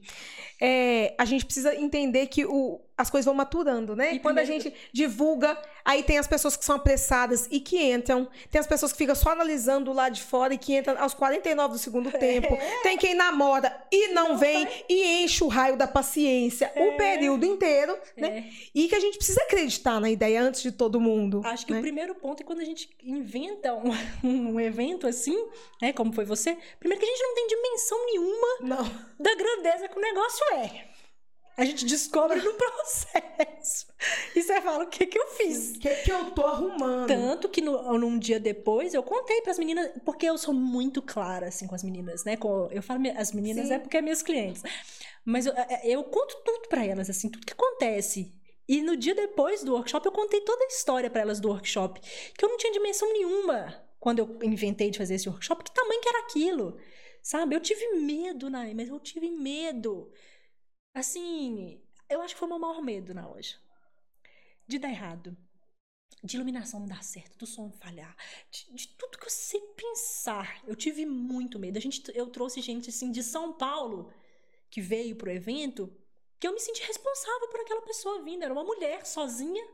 é, 0.60 1.14
a 1.18 1.24
gente 1.24 1.46
precisa 1.46 1.74
entender 1.74 2.26
que 2.26 2.44
o, 2.44 2.85
as 2.96 3.10
coisas 3.10 3.26
vão 3.26 3.34
maturando, 3.34 3.94
né? 3.94 4.14
E 4.14 4.18
quando 4.18 4.36
primeiro... 4.36 4.60
a 4.60 4.70
gente 4.70 4.74
divulga, 4.90 5.60
aí 5.84 6.02
tem 6.02 6.16
as 6.18 6.26
pessoas 6.26 6.56
que 6.56 6.64
são 6.64 6.76
apressadas 6.76 7.46
e 7.50 7.60
que 7.60 7.78
entram, 7.92 8.26
tem 8.50 8.58
as 8.58 8.66
pessoas 8.66 8.90
que 8.90 8.98
ficam 8.98 9.14
só 9.14 9.30
analisando 9.30 9.92
lá 9.92 10.08
de 10.08 10.22
fora 10.22 10.54
e 10.54 10.58
que 10.58 10.74
entram 10.74 10.98
aos 10.98 11.12
49 11.12 11.74
do 11.74 11.78
segundo 11.78 12.08
é. 12.14 12.18
tempo, 12.18 12.56
tem 12.82 12.96
quem 12.96 13.14
namora 13.14 13.76
e 13.92 14.08
não, 14.08 14.30
não 14.30 14.38
vem 14.38 14.64
vai. 14.64 14.84
e 14.88 15.22
enche 15.24 15.44
o 15.44 15.48
raio 15.48 15.76
da 15.76 15.86
paciência 15.86 16.72
é. 16.74 16.88
o 16.88 16.96
período 16.96 17.44
inteiro, 17.44 17.98
é. 18.16 18.20
né? 18.20 18.50
E 18.74 18.88
que 18.88 18.94
a 18.94 19.00
gente 19.00 19.18
precisa 19.18 19.42
acreditar 19.42 20.00
na 20.00 20.08
ideia 20.08 20.40
antes 20.40 20.62
de 20.62 20.72
todo 20.72 20.98
mundo. 20.98 21.42
Acho 21.44 21.66
que 21.66 21.72
né? 21.72 21.78
o 21.78 21.82
primeiro 21.82 22.14
ponto 22.14 22.42
é 22.42 22.46
quando 22.46 22.60
a 22.60 22.64
gente 22.64 22.88
inventa 23.04 23.74
um, 23.74 23.90
um 24.24 24.60
evento 24.60 25.06
assim, 25.06 25.36
né? 25.82 25.92
Como 25.92 26.12
foi 26.14 26.24
você, 26.24 26.56
primeiro 26.78 26.98
que 26.98 27.06
a 27.06 27.14
gente 27.14 27.22
não 27.22 27.34
tem 27.34 27.46
dimensão 27.46 28.06
nenhuma 28.06 28.48
não. 28.62 28.84
da 29.20 29.34
grandeza 29.34 29.88
que 29.88 29.98
o 29.98 30.02
negócio 30.02 30.44
é. 30.54 30.95
A 31.56 31.64
gente 31.64 31.86
descobre 31.86 32.40
no 32.40 32.52
processo. 32.54 33.86
E 34.34 34.42
você 34.42 34.60
fala, 34.60 34.84
o 34.84 34.88
que 34.88 35.06
que 35.06 35.18
eu 35.18 35.26
fiz? 35.28 35.76
O 35.76 35.78
que 35.78 35.94
que 35.96 36.12
eu 36.12 36.30
tô 36.32 36.42
arrumando? 36.42 37.08
Tanto 37.08 37.48
que 37.48 37.62
no, 37.62 37.98
num 37.98 38.18
dia 38.18 38.38
depois, 38.38 38.92
eu 38.92 39.02
contei 39.02 39.40
para 39.40 39.52
as 39.52 39.58
meninas, 39.58 39.90
porque 40.04 40.26
eu 40.26 40.36
sou 40.36 40.52
muito 40.52 41.00
clara, 41.00 41.48
assim, 41.48 41.66
com 41.66 41.74
as 41.74 41.82
meninas, 41.82 42.24
né? 42.24 42.36
Com, 42.36 42.68
eu 42.70 42.82
falo 42.82 43.00
as 43.16 43.32
meninas 43.32 43.68
Sim. 43.68 43.74
é 43.74 43.78
porque 43.78 43.96
é 43.96 44.02
minhas 44.02 44.22
clientes. 44.22 44.62
Mas 45.24 45.46
eu, 45.46 45.52
é, 45.54 45.66
é, 45.70 45.88
eu 45.88 46.04
conto 46.04 46.36
tudo 46.44 46.68
para 46.68 46.84
elas, 46.84 47.08
assim, 47.08 47.30
tudo 47.30 47.46
que 47.46 47.54
acontece. 47.54 48.32
E 48.68 48.82
no 48.82 48.96
dia 48.96 49.14
depois 49.14 49.62
do 49.62 49.72
workshop, 49.72 50.04
eu 50.04 50.12
contei 50.12 50.40
toda 50.42 50.64
a 50.64 50.68
história 50.68 51.08
para 51.08 51.22
elas 51.22 51.40
do 51.40 51.48
workshop. 51.48 52.00
Que 52.36 52.44
eu 52.44 52.48
não 52.48 52.58
tinha 52.58 52.72
dimensão 52.72 53.10
nenhuma 53.12 53.74
quando 53.98 54.18
eu 54.18 54.38
inventei 54.42 54.90
de 54.90 54.98
fazer 54.98 55.14
esse 55.14 55.28
workshop. 55.28 55.64
Que 55.64 55.72
tamanho 55.72 56.00
que 56.00 56.08
era 56.08 56.18
aquilo? 56.20 56.76
Sabe? 57.22 57.56
Eu 57.56 57.60
tive 57.60 57.94
medo, 57.94 58.50
Nai, 58.50 58.74
mas 58.74 58.88
eu 58.88 59.00
tive 59.00 59.30
medo. 59.30 60.12
Assim, 60.96 61.78
eu 62.08 62.22
acho 62.22 62.32
que 62.32 62.38
foi 62.38 62.48
o 62.48 62.52
meu 62.52 62.58
maior 62.58 62.80
medo 62.80 63.12
na 63.12 63.28
loja. 63.28 63.56
De 64.66 64.78
dar 64.78 64.88
errado. 64.88 65.36
De 66.24 66.36
iluminação 66.36 66.80
não 66.80 66.86
dar 66.86 67.04
certo, 67.04 67.36
do 67.36 67.46
som 67.46 67.70
falhar, 67.70 68.16
de, 68.50 68.72
de, 68.72 68.88
tudo 68.96 69.18
que 69.18 69.26
eu 69.26 69.30
sei 69.30 69.60
pensar. 69.60 70.62
Eu 70.66 70.74
tive 70.74 71.04
muito 71.04 71.58
medo. 71.58 71.76
A 71.76 71.80
gente, 71.80 72.02
eu 72.14 72.26
trouxe 72.28 72.62
gente 72.62 72.88
assim 72.88 73.12
de 73.12 73.22
São 73.22 73.52
Paulo 73.52 74.10
que 74.70 74.80
veio 74.80 75.14
pro 75.16 75.30
evento, 75.30 75.94
que 76.40 76.48
eu 76.48 76.54
me 76.54 76.60
senti 76.60 76.82
responsável 76.82 77.48
por 77.48 77.60
aquela 77.60 77.82
pessoa 77.82 78.22
vindo. 78.22 78.42
Era 78.42 78.54
uma 78.54 78.64
mulher 78.64 79.04
sozinha. 79.04 79.68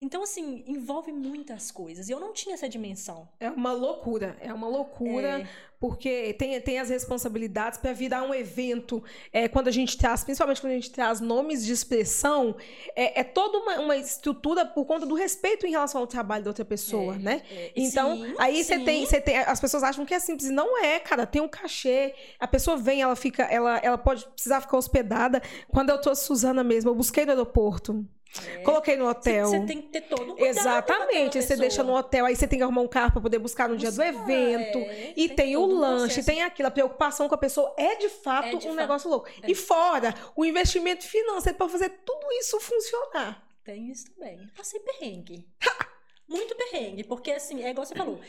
Então, 0.00 0.22
assim, 0.22 0.62
envolve 0.66 1.10
muitas 1.12 1.70
coisas. 1.70 2.08
E 2.08 2.12
eu 2.12 2.20
não 2.20 2.32
tinha 2.32 2.54
essa 2.54 2.68
dimensão. 2.68 3.28
É 3.40 3.50
uma 3.50 3.72
loucura. 3.72 4.36
É 4.40 4.52
uma 4.52 4.68
loucura. 4.68 5.40
É 5.40 5.48
porque 5.80 6.34
tem, 6.34 6.60
tem 6.60 6.78
as 6.80 6.88
responsabilidades 6.88 7.78
para 7.78 7.92
virar 7.92 8.22
um 8.22 8.34
evento. 8.34 9.02
É, 9.32 9.48
quando 9.48 9.68
a 9.68 9.70
gente 9.70 9.96
traz, 9.96 10.24
principalmente 10.24 10.60
quando 10.60 10.72
a 10.72 10.74
gente 10.74 10.90
traz 10.90 11.20
nomes 11.20 11.64
de 11.64 11.72
expressão, 11.72 12.56
é, 12.96 13.20
é 13.20 13.24
toda 13.24 13.58
uma, 13.58 13.80
uma, 13.80 13.96
estrutura 13.96 14.66
por 14.66 14.84
conta 14.84 15.06
do 15.06 15.14
respeito 15.14 15.66
em 15.66 15.70
relação 15.70 16.00
ao 16.00 16.06
trabalho 16.06 16.44
da 16.44 16.50
outra 16.50 16.64
pessoa, 16.64 17.14
é, 17.14 17.18
né? 17.18 17.42
É. 17.50 17.72
Então, 17.76 18.16
sim, 18.16 18.34
aí 18.38 18.64
você 18.64 18.78
tem, 18.80 19.06
você 19.06 19.20
tem. 19.20 19.38
As 19.38 19.60
pessoas 19.60 19.82
acham 19.82 20.04
que 20.04 20.14
é 20.14 20.18
simples. 20.18 20.50
Não 20.50 20.82
é, 20.82 20.98
cara. 20.98 21.26
Tem 21.26 21.40
um 21.40 21.48
cachê. 21.48 22.14
A 22.40 22.48
pessoa 22.48 22.76
vem, 22.76 23.00
ela 23.00 23.14
fica. 23.14 23.44
Ela, 23.44 23.78
ela 23.78 23.98
pode 23.98 24.26
precisar 24.26 24.60
ficar 24.60 24.76
hospedada. 24.76 25.40
Quando 25.68 25.90
eu 25.90 26.00
trouxe 26.00 26.24
Suzana 26.24 26.64
mesmo, 26.64 26.90
eu 26.90 26.94
busquei 26.94 27.24
no 27.24 27.30
aeroporto. 27.30 28.04
É. 28.46 28.58
Coloquei 28.58 28.96
no 28.96 29.08
hotel. 29.08 29.46
Você 29.46 29.60
tem 29.60 29.80
que 29.80 29.88
ter 29.88 30.02
todo 30.02 30.32
um 30.32 30.36
cuidado 30.36 30.58
Exatamente. 30.58 31.42
Você 31.42 31.56
deixa 31.56 31.82
no 31.82 31.94
hotel, 31.94 32.26
aí 32.26 32.36
você 32.36 32.46
tem 32.46 32.58
que 32.58 32.62
arrumar 32.62 32.82
um 32.82 32.88
carro 32.88 33.12
para 33.12 33.22
poder 33.22 33.38
buscar 33.38 33.68
no 33.68 33.76
dia 33.76 33.90
do 33.90 34.02
evento. 34.02 34.78
É, 34.78 35.14
e 35.16 35.28
tem, 35.28 35.36
tem 35.36 35.56
o 35.56 35.66
lanche, 35.66 36.22
tem 36.22 36.42
aquilo. 36.42 36.68
A 36.68 36.70
preocupação 36.70 37.28
com 37.28 37.34
a 37.34 37.38
pessoa 37.38 37.74
é 37.76 37.96
de 37.96 38.08
fato 38.08 38.48
é 38.48 38.50
de 38.50 38.56
um 38.56 38.60
fato. 38.60 38.76
negócio 38.76 39.10
louco. 39.10 39.28
É. 39.42 39.50
E 39.50 39.54
fora, 39.54 40.14
o 40.36 40.44
investimento 40.44 41.04
financeiro 41.04 41.56
para 41.56 41.68
fazer 41.68 41.88
tudo 42.04 42.30
isso 42.32 42.60
funcionar. 42.60 43.46
Tem 43.64 43.90
isso 43.90 44.10
também. 44.12 44.46
Passei 44.56 44.80
perrengue. 44.80 45.46
Muito 46.28 46.54
perrengue, 46.54 47.04
porque 47.04 47.32
assim, 47.32 47.62
é 47.62 47.70
igual 47.70 47.86
você 47.86 47.94
falou. 47.94 48.20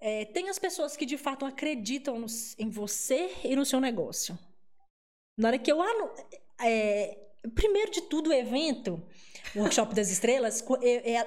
É, 0.00 0.24
tem 0.24 0.48
as 0.48 0.58
pessoas 0.58 0.96
que 0.96 1.06
de 1.06 1.18
fato 1.18 1.44
acreditam 1.44 2.18
no, 2.18 2.26
em 2.58 2.70
você 2.70 3.30
e 3.44 3.54
no 3.54 3.64
seu 3.64 3.80
negócio. 3.80 4.36
Na 5.38 5.48
hora 5.48 5.58
que 5.58 5.70
eu. 5.70 5.78
É, 6.62 7.18
primeiro 7.54 7.90
de 7.90 8.02
tudo, 8.02 8.30
o 8.30 8.32
evento, 8.32 9.02
o 9.54 9.60
Workshop 9.60 9.94
das 9.94 10.10
Estrelas, 10.10 10.64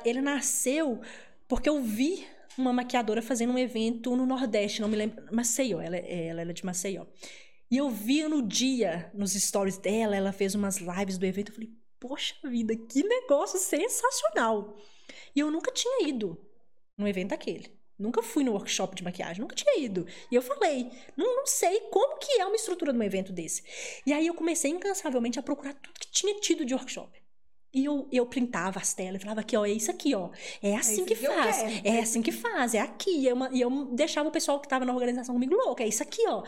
ele 0.05 0.21
nasceu 0.21 1.01
porque 1.47 1.69
eu 1.69 1.81
vi 1.81 2.25
uma 2.57 2.71
maquiadora 2.71 3.21
fazendo 3.21 3.53
um 3.53 3.57
evento 3.57 4.15
no 4.15 4.25
Nordeste, 4.25 4.81
não 4.81 4.87
me 4.87 4.95
lembro, 4.95 5.25
Maceió, 5.31 5.81
ela, 5.81 5.97
é, 5.97 6.27
ela 6.27 6.41
era 6.41 6.53
de 6.53 6.65
Maceió. 6.65 7.05
E 7.69 7.77
eu 7.77 7.89
vi 7.89 8.23
no 8.27 8.41
dia, 8.41 9.11
nos 9.13 9.33
stories 9.33 9.77
dela, 9.77 10.15
ela 10.15 10.31
fez 10.31 10.53
umas 10.53 10.77
lives 10.77 11.17
do 11.17 11.25
evento, 11.25 11.49
eu 11.49 11.55
falei, 11.55 11.71
poxa 11.99 12.35
vida, 12.43 12.75
que 12.75 13.03
negócio 13.03 13.59
sensacional. 13.59 14.75
E 15.35 15.39
eu 15.39 15.49
nunca 15.49 15.71
tinha 15.71 16.07
ido 16.07 16.39
no 16.97 17.07
evento 17.07 17.33
aquele. 17.33 17.75
Nunca 18.03 18.21
fui 18.21 18.43
no 18.43 18.51
workshop 18.51 18.97
de 18.97 19.03
maquiagem, 19.03 19.41
nunca 19.41 19.55
tinha 19.55 19.79
ido. 19.79 20.05
E 20.29 20.35
eu 20.35 20.41
falei, 20.41 20.91
não, 21.15 21.37
não 21.37 21.47
sei 21.47 21.79
como 21.89 22.17
que 22.19 22.33
é 22.33 22.45
uma 22.45 22.55
estrutura 22.57 22.91
de 22.91 22.99
um 22.99 23.03
evento 23.03 23.31
desse. 23.31 23.63
E 24.05 24.11
aí 24.11 24.27
eu 24.27 24.33
comecei 24.33 24.69
incansavelmente 24.69 25.39
a 25.39 25.41
procurar 25.41 25.73
tudo 25.73 25.97
que 25.97 26.11
tinha 26.11 26.37
tido 26.41 26.65
de 26.65 26.73
workshop. 26.73 27.23
E 27.73 27.85
eu, 27.85 28.05
eu 28.11 28.25
printava 28.25 28.77
as 28.77 28.93
telas, 28.93 29.21
falava 29.21 29.39
aqui, 29.39 29.55
ó, 29.55 29.65
é 29.65 29.71
isso 29.71 29.89
aqui, 29.89 30.13
ó. 30.13 30.29
É 30.61 30.75
assim 30.75 31.03
é 31.03 31.05
que, 31.05 31.15
que 31.15 31.25
faz. 31.25 31.57
É 31.83 31.99
assim 31.99 32.21
que 32.21 32.31
faz, 32.33 32.73
é 32.73 32.79
aqui. 32.79 33.09
E 33.09 33.27
eu, 33.27 33.37
e 33.53 33.61
eu 33.61 33.85
deixava 33.85 34.27
o 34.27 34.31
pessoal 34.31 34.59
que 34.59 34.65
estava 34.65 34.83
na 34.83 34.93
organização 34.93 35.33
comigo 35.33 35.55
louco, 35.55 35.81
é 35.81 35.87
isso 35.87 36.03
aqui, 36.03 36.21
ó. 36.27 36.43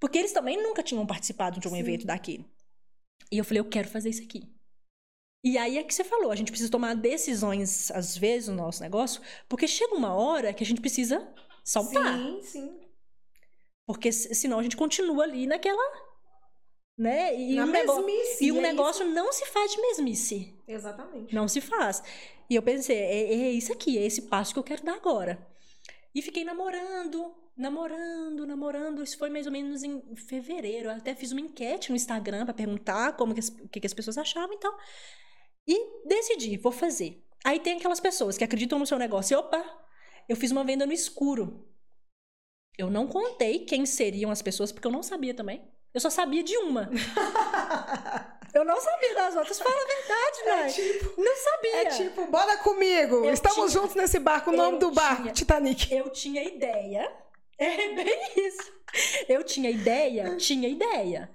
Porque 0.00 0.18
eles 0.18 0.32
também 0.32 0.60
nunca 0.60 0.82
tinham 0.82 1.06
participado 1.06 1.60
de 1.60 1.68
um 1.68 1.70
Sim. 1.70 1.78
evento 1.78 2.04
daquele. 2.04 2.44
E 3.30 3.38
eu 3.38 3.44
falei, 3.44 3.60
eu 3.60 3.68
quero 3.68 3.88
fazer 3.88 4.10
isso 4.10 4.24
aqui. 4.24 4.42
E 5.42 5.56
aí 5.56 5.78
é 5.78 5.82
que 5.82 5.94
você 5.94 6.04
falou, 6.04 6.30
a 6.30 6.36
gente 6.36 6.50
precisa 6.50 6.70
tomar 6.70 6.94
decisões, 6.94 7.90
às 7.92 8.16
vezes, 8.16 8.48
no 8.48 8.56
nosso 8.56 8.82
negócio, 8.82 9.22
porque 9.48 9.66
chega 9.66 9.94
uma 9.94 10.14
hora 10.14 10.52
que 10.52 10.62
a 10.62 10.66
gente 10.66 10.80
precisa 10.80 11.26
saltar. 11.64 12.18
Sim, 12.18 12.40
sim. 12.42 12.80
Porque 13.86 14.12
senão 14.12 14.58
a 14.58 14.62
gente 14.62 14.76
continua 14.76 15.24
ali 15.24 15.46
naquela 15.46 16.10
né? 17.00 17.34
E 17.34 17.54
Na 17.54 17.64
um 17.64 17.68
mesmice. 17.68 18.44
E 18.44 18.52
um 18.52 18.58
é 18.58 18.60
negócio 18.60 19.06
isso. 19.06 19.14
não 19.14 19.32
se 19.32 19.46
faz 19.46 19.72
de 19.72 19.80
mesmice. 19.80 20.54
Exatamente. 20.68 21.34
Não 21.34 21.48
se 21.48 21.62
faz. 21.62 22.02
E 22.48 22.54
eu 22.54 22.62
pensei, 22.62 22.96
é, 22.96 23.32
é 23.32 23.50
isso 23.52 23.72
aqui, 23.72 23.96
é 23.96 24.04
esse 24.04 24.22
passo 24.22 24.52
que 24.52 24.58
eu 24.58 24.62
quero 24.64 24.84
dar 24.84 24.96
agora. 24.96 25.46
E 26.14 26.20
fiquei 26.20 26.44
namorando, 26.44 27.34
namorando, 27.56 28.46
namorando. 28.46 29.02
Isso 29.02 29.16
foi 29.16 29.30
mais 29.30 29.46
ou 29.46 29.52
menos 29.52 29.82
em 29.82 30.02
fevereiro. 30.14 30.88
Eu 30.88 30.92
até 30.92 31.14
fiz 31.14 31.32
uma 31.32 31.40
enquete 31.40 31.88
no 31.88 31.96
Instagram 31.96 32.44
para 32.44 32.52
perguntar 32.52 33.16
como 33.16 33.32
que 33.32 33.40
as, 33.40 33.48
que, 33.48 33.80
que 33.80 33.86
as 33.86 33.94
pessoas 33.94 34.18
achavam 34.18 34.54
e 34.54 34.58
tal. 34.58 34.76
E 35.68 36.06
decidi, 36.06 36.56
vou 36.56 36.72
fazer. 36.72 37.24
Aí 37.44 37.58
tem 37.60 37.76
aquelas 37.78 38.00
pessoas 38.00 38.36
que 38.36 38.44
acreditam 38.44 38.78
no 38.78 38.86
seu 38.86 38.98
negócio. 38.98 39.34
E, 39.34 39.36
opa, 39.36 39.64
eu 40.28 40.36
fiz 40.36 40.50
uma 40.50 40.64
venda 40.64 40.86
no 40.86 40.92
escuro. 40.92 41.66
Eu 42.76 42.90
não 42.90 43.06
contei 43.06 43.60
quem 43.64 43.84
seriam 43.86 44.30
as 44.30 44.42
pessoas, 44.42 44.72
porque 44.72 44.86
eu 44.86 44.92
não 44.92 45.02
sabia 45.02 45.34
também. 45.34 45.62
Eu 45.92 46.00
só 46.00 46.08
sabia 46.10 46.42
de 46.42 46.56
uma. 46.56 46.88
eu 48.54 48.64
não 48.64 48.80
sabia 48.80 49.14
das 49.14 49.36
outras. 49.36 49.58
Fala 49.58 49.74
a 49.74 49.86
verdade, 49.86 50.44
né? 50.44 50.66
É 50.66 50.72
tipo, 50.72 51.20
não 51.22 51.36
sabia. 51.36 51.76
é 51.76 51.84
tipo, 51.86 52.26
bora 52.30 52.56
comigo. 52.58 53.16
Eu 53.24 53.32
Estamos 53.32 53.56
tinha- 53.56 53.68
juntos 53.68 53.96
nesse 53.96 54.18
barco. 54.18 54.50
O 54.50 54.56
nome 54.56 54.78
do 54.78 54.90
barco, 54.92 55.22
tinha- 55.22 55.34
Titanic. 55.34 55.92
Eu 55.92 56.10
tinha 56.10 56.42
ideia. 56.44 57.10
É 57.58 57.94
bem 57.94 58.32
isso. 58.36 58.72
Eu 59.28 59.44
tinha 59.44 59.68
ideia, 59.70 60.36
tinha 60.38 60.68
ideia. 60.68 61.30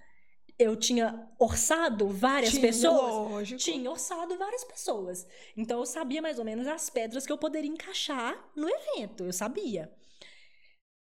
Eu 0.58 0.76
tinha 0.76 1.30
orçado 1.38 2.08
várias 2.08 2.52
Tinha, 2.52 2.62
pessoas. 2.62 3.32
Lógico. 3.32 3.60
Tinha 3.60 3.92
orçado 3.92 4.38
várias 4.38 4.64
pessoas. 4.64 5.28
Então 5.56 5.80
eu 5.80 5.86
sabia 5.86 6.22
mais 6.22 6.40
ou 6.40 6.46
menos 6.46 6.66
as 6.66 6.90
pedras 6.90 7.26
que 7.26 7.32
eu 7.32 7.38
poderia 7.38 7.70
encaixar 7.70 8.52
no 8.56 8.70
evento. 8.70 9.26
Eu 9.26 9.34
sabia. 9.34 9.94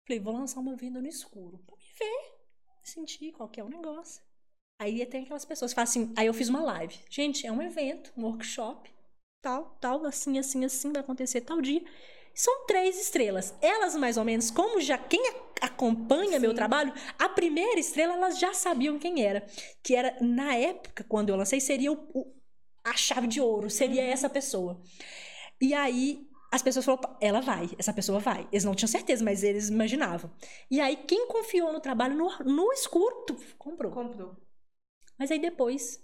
Falei, 0.07 0.21
vou 0.21 0.35
lançar 0.35 0.61
uma 0.61 0.77
venda 0.77 1.01
no 1.01 1.09
escuro. 1.09 1.59
Pra 1.67 1.77
me 1.77 1.85
ver. 1.99 2.39
Sentir 2.83 3.33
qual 3.33 3.49
que 3.49 3.61
é 3.61 3.65
o 3.65 3.69
negócio. 3.69 4.23
Aí 4.81 5.05
tem 5.07 5.25
aquelas 5.25 5.45
pessoas 5.45 5.73
que 5.73 5.75
falam 5.75 5.89
assim. 5.89 6.13
Aí 6.17 6.27
eu 6.27 6.35
fiz 6.35 6.49
uma 6.49 6.63
live. 6.63 6.99
Gente, 7.11 7.47
é 7.47 7.53
um 7.53 7.63
evento, 7.63 8.13
um 8.17 8.25
workshop. 8.25 8.91
Tal, 9.43 9.77
tal, 9.81 10.05
assim, 10.05 10.39
assim, 10.39 10.65
assim, 10.65 10.93
vai 10.93 11.01
acontecer 11.01 11.41
tal 11.41 11.61
dia. 11.61 11.83
São 12.41 12.67
três 12.67 12.97
estrelas. 13.01 13.53
Elas, 13.61 13.97
mais 13.97 14.17
ou 14.17 14.25
menos, 14.25 14.49
como 14.49 14.81
já 14.81 14.97
quem 14.97 15.21
acompanha 15.61 16.39
meu 16.39 16.51
Sim. 16.51 16.57
trabalho, 16.57 16.93
a 17.19 17.29
primeira 17.29 17.81
estrela 17.81 18.13
elas 18.15 18.39
já 18.39 18.55
sabiam 18.55 18.97
quem 18.97 19.25
era. 19.25 19.45
Que 19.83 19.97
era, 19.97 20.17
na 20.21 20.55
época, 20.55 21.03
quando 21.09 21.31
eu 21.31 21.37
lancei, 21.37 21.59
seria 21.61 21.91
o- 21.91 22.09
o- 22.15 22.33
a 22.85 22.97
chave 22.97 23.27
de 23.27 23.41
ouro, 23.41 23.69
seria 23.69 24.03
Uhum. 24.05 24.11
essa 24.13 24.31
pessoa. 24.31 24.81
E 25.61 25.75
aí 25.75 26.29
as 26.53 26.63
pessoas 26.63 26.85
falaram, 26.85 27.03
"Opa, 27.05 27.19
ela 27.21 27.41
vai, 27.41 27.69
essa 27.77 27.93
pessoa 27.93 28.21
vai. 28.21 28.47
Eles 28.53 28.63
não 28.65 28.73
tinham 28.73 28.89
certeza, 28.89 29.25
mas 29.25 29.43
eles 29.43 29.69
imaginavam. 29.69 30.31
E 30.71 30.81
aí 30.81 30.95
quem 30.97 31.27
confiou 31.27 31.73
no 31.73 31.81
trabalho 31.81 32.15
no, 32.17 32.31
no 32.45 32.73
escuro, 32.73 33.27
comprou. 33.59 33.91
Comprou. 33.91 34.37
Mas 35.19 35.33
aí 35.33 35.41
depois, 35.41 36.01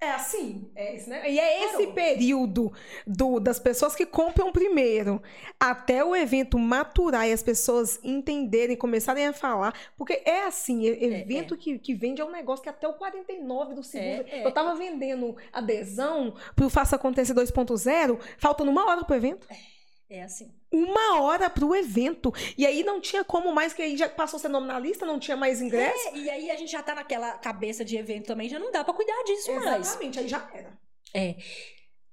É 0.00 0.10
assim, 0.10 0.68
é 0.74 0.96
esse, 0.96 1.08
né? 1.08 1.30
E 1.30 1.38
é 1.38 1.64
esse 1.64 1.76
Parou. 1.78 1.92
período 1.92 2.72
do, 3.06 3.38
das 3.38 3.60
pessoas 3.60 3.94
que 3.94 4.04
compram 4.04 4.50
primeiro 4.50 5.22
até 5.60 6.04
o 6.04 6.14
evento 6.16 6.58
maturar 6.58 7.28
e 7.28 7.32
as 7.32 7.42
pessoas 7.42 8.00
entenderem, 8.02 8.76
começarem 8.76 9.26
a 9.26 9.32
falar. 9.32 9.72
Porque 9.96 10.20
é 10.24 10.44
assim, 10.46 10.82
e- 10.82 11.04
evento 11.20 11.56
Que, 11.56 11.78
que 11.78 11.94
vende 11.94 12.20
é 12.20 12.24
um 12.24 12.32
negócio 12.32 12.62
que 12.64 12.68
até 12.68 12.88
o 12.88 12.94
49 12.94 13.74
do 13.74 13.82
segundo. 13.82 14.26
É, 14.28 14.40
é. 14.40 14.46
Eu 14.46 14.50
tava 14.50 14.74
vendendo 14.74 15.36
adesão 15.52 16.34
pro 16.56 16.68
Faça 16.68 16.96
Acontecer 16.96 17.32
2.0, 17.34 18.18
faltando 18.38 18.70
uma 18.70 18.86
hora 18.90 19.04
pro 19.04 19.14
evento. 19.14 19.46
é 19.50 19.73
assim. 20.22 20.52
Uma 20.72 21.20
hora 21.20 21.48
pro 21.50 21.74
evento. 21.74 22.32
E 22.56 22.66
aí 22.66 22.82
não 22.82 23.00
tinha 23.00 23.24
como 23.24 23.52
mais, 23.52 23.72
que 23.72 23.82
aí 23.82 23.96
já 23.96 24.08
passou 24.08 24.38
seu 24.38 24.50
nome 24.50 24.66
na 24.66 24.78
lista, 24.78 25.04
não 25.06 25.18
tinha 25.18 25.36
mais 25.36 25.60
ingresso. 25.60 26.08
É, 26.08 26.16
e 26.18 26.30
aí 26.30 26.50
a 26.50 26.56
gente 26.56 26.70
já 26.72 26.82
tá 26.82 26.94
naquela 26.94 27.32
cabeça 27.38 27.84
de 27.84 27.96
evento 27.96 28.26
também, 28.26 28.48
já 28.48 28.58
não 28.58 28.70
dá 28.72 28.84
pra 28.84 28.94
cuidar 28.94 29.22
disso 29.24 29.52
mais. 29.54 29.86
Exatamente, 29.88 30.18
aí 30.18 30.28
já 30.28 30.50
era. 30.52 30.78
É. 31.14 31.36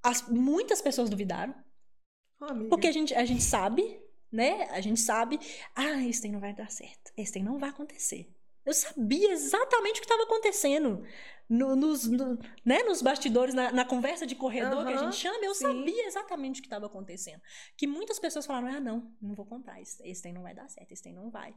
As- 0.03 0.27
muitas 0.29 0.81
pessoas 0.81 1.09
duvidaram. 1.09 1.53
Amiga. 2.39 2.69
Porque 2.69 2.87
a 2.87 2.91
gente, 2.91 3.13
a 3.13 3.23
gente 3.25 3.43
sabe, 3.43 3.99
né? 4.31 4.67
A 4.71 4.81
gente 4.81 4.99
sabe, 4.99 5.39
ah, 5.75 6.03
esse 6.07 6.21
tem 6.21 6.31
não 6.31 6.39
vai 6.39 6.53
dar 6.53 6.71
certo. 6.71 7.11
Esse 7.15 7.33
tem 7.33 7.43
não 7.43 7.59
vai 7.59 7.69
acontecer. 7.69 8.27
Eu 8.65 8.73
sabia 8.73 9.31
exatamente 9.31 9.97
o 9.97 10.01
que 10.01 10.05
estava 10.05 10.23
acontecendo. 10.23 11.03
No- 11.49 11.75
nos, 11.75 12.07
no- 12.07 12.39
né, 12.63 12.81
nos 12.83 13.01
bastidores, 13.01 13.53
na, 13.53 13.73
na 13.73 13.83
conversa 13.83 14.25
de 14.25 14.35
corredor 14.35 14.85
que 14.85 14.93
a 14.93 14.97
gente 14.97 15.17
chama, 15.17 15.37
eu 15.43 15.53
sim. 15.53 15.65
sabia 15.65 16.07
exatamente 16.07 16.59
o 16.59 16.63
que 16.63 16.67
estava 16.67 16.85
acontecendo. 16.85 17.41
Que 17.75 17.85
muitas 17.85 18.19
pessoas 18.19 18.45
falaram, 18.45 18.67
ah, 18.69 18.79
não, 18.79 19.11
não 19.21 19.35
vou 19.35 19.45
comprar, 19.45 19.81
esse, 19.81 20.01
esse 20.07 20.21
tem 20.21 20.31
não 20.31 20.43
vai 20.43 20.53
dar 20.55 20.69
certo, 20.69 20.93
esse 20.93 21.03
tem 21.03 21.11
não 21.13 21.29
vai. 21.29 21.53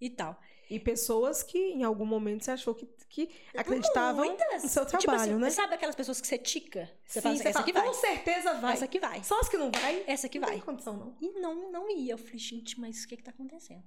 E 0.00 0.08
tal. 0.08 0.40
E 0.70 0.80
pessoas 0.80 1.42
que 1.42 1.58
em 1.58 1.84
algum 1.84 2.06
momento 2.06 2.44
você 2.44 2.50
achou 2.52 2.74
que, 2.74 2.86
que 3.10 3.28
acreditavam 3.54 4.24
Muitas. 4.24 4.62
no 4.62 4.68
seu 4.70 4.86
Tipo 4.86 5.02
trabalho, 5.02 5.32
assim, 5.32 5.40
né? 5.40 5.50
Sabe 5.50 5.74
aquelas 5.74 5.94
pessoas 5.94 6.18
que 6.18 6.26
você 6.26 6.38
tica? 6.38 6.90
Você 7.04 7.20
Sim, 7.20 7.22
fala 7.22 7.34
assim, 7.34 7.42
você 7.42 7.48
essa 7.50 7.58
fala, 7.58 7.64
aqui 7.64 7.72
vai. 7.74 7.86
Com 7.88 7.94
certeza 7.94 8.54
vai. 8.54 8.72
Essa 8.72 8.84
aqui 8.86 8.98
vai. 8.98 9.22
Só 9.22 9.38
as 9.38 9.48
que 9.50 9.58
não 9.58 9.70
vai, 9.70 10.02
Essa 10.06 10.26
aqui 10.28 10.38
não 10.38 10.48
vai. 10.48 10.56
tem 10.56 10.64
condição, 10.64 10.96
não. 10.96 11.16
E 11.20 11.30
não, 11.38 11.70
não 11.70 11.90
ia. 11.90 12.14
Eu 12.14 12.18
falei, 12.18 12.38
gente, 12.38 12.80
mas 12.80 13.04
o 13.04 13.08
que 13.08 13.18
que 13.18 13.22
tá 13.22 13.32
acontecendo? 13.32 13.84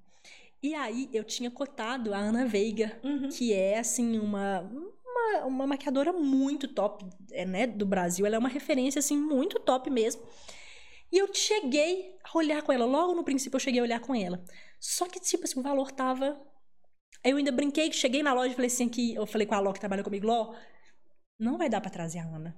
E 0.62 0.76
aí 0.76 1.10
eu 1.14 1.24
tinha 1.24 1.49
cotado 1.49 2.14
a 2.14 2.18
Ana 2.18 2.45
Veiga, 2.45 2.99
Uhum. 3.03 3.30
que 3.30 3.53
é 3.53 3.80
assim 3.80 4.20
uma 4.20 4.62
uma, 4.62 5.45
uma 5.45 5.68
maquiadora 5.68 6.14
muito 6.14 6.68
top, 6.68 7.05
é, 7.32 7.45
né, 7.45 7.68
do 7.68 7.86
Brasil. 7.86 8.26
Ela 8.26 8.36
é 8.36 8.39
uma 8.39 8.49
referência 8.49 8.99
assim 8.99 9.18
muito 9.18 9.60
top 9.60 9.89
mesmo. 9.89 10.22
E 11.12 11.18
eu 11.18 11.34
cheguei 11.34 12.16
a 12.24 12.38
olhar 12.38 12.62
com 12.62 12.72
ela, 12.72 12.86
logo 12.86 13.14
no 13.16 13.24
princípio 13.24 13.55
eu 13.57 13.60
cheguei 13.60 13.80
a 13.80 13.84
olhar 13.84 13.99
com 13.99 14.14
ela. 14.16 14.43
Só 14.80 15.07
que 15.07 15.20
tipo 15.20 15.43
assim, 15.45 15.60
o 15.60 15.64
valor 15.64 15.91
tava 15.91 16.39
Aí 17.24 17.32
eu 17.32 17.38
ainda 17.38 17.51
brinquei, 17.51 17.91
cheguei 17.91 18.24
na 18.24 18.34
loja 18.34 18.51
e 18.51 18.55
falei 18.55 18.68
assim 18.68 18.88
que 18.88 19.14
eu 19.16 19.26
falei 19.26 19.45
com 19.45 19.53
a 19.55 19.60
Ló 19.60 19.74
que 19.74 19.80
trabalha 19.80 20.03
comigo, 20.03 20.26
Ló, 20.26 20.55
não 21.38 21.57
vai 21.57 21.70
dar 21.70 21.82
pra 21.82 21.89
trazer 21.89 22.20
a 22.20 22.24
Ana. 22.26 22.55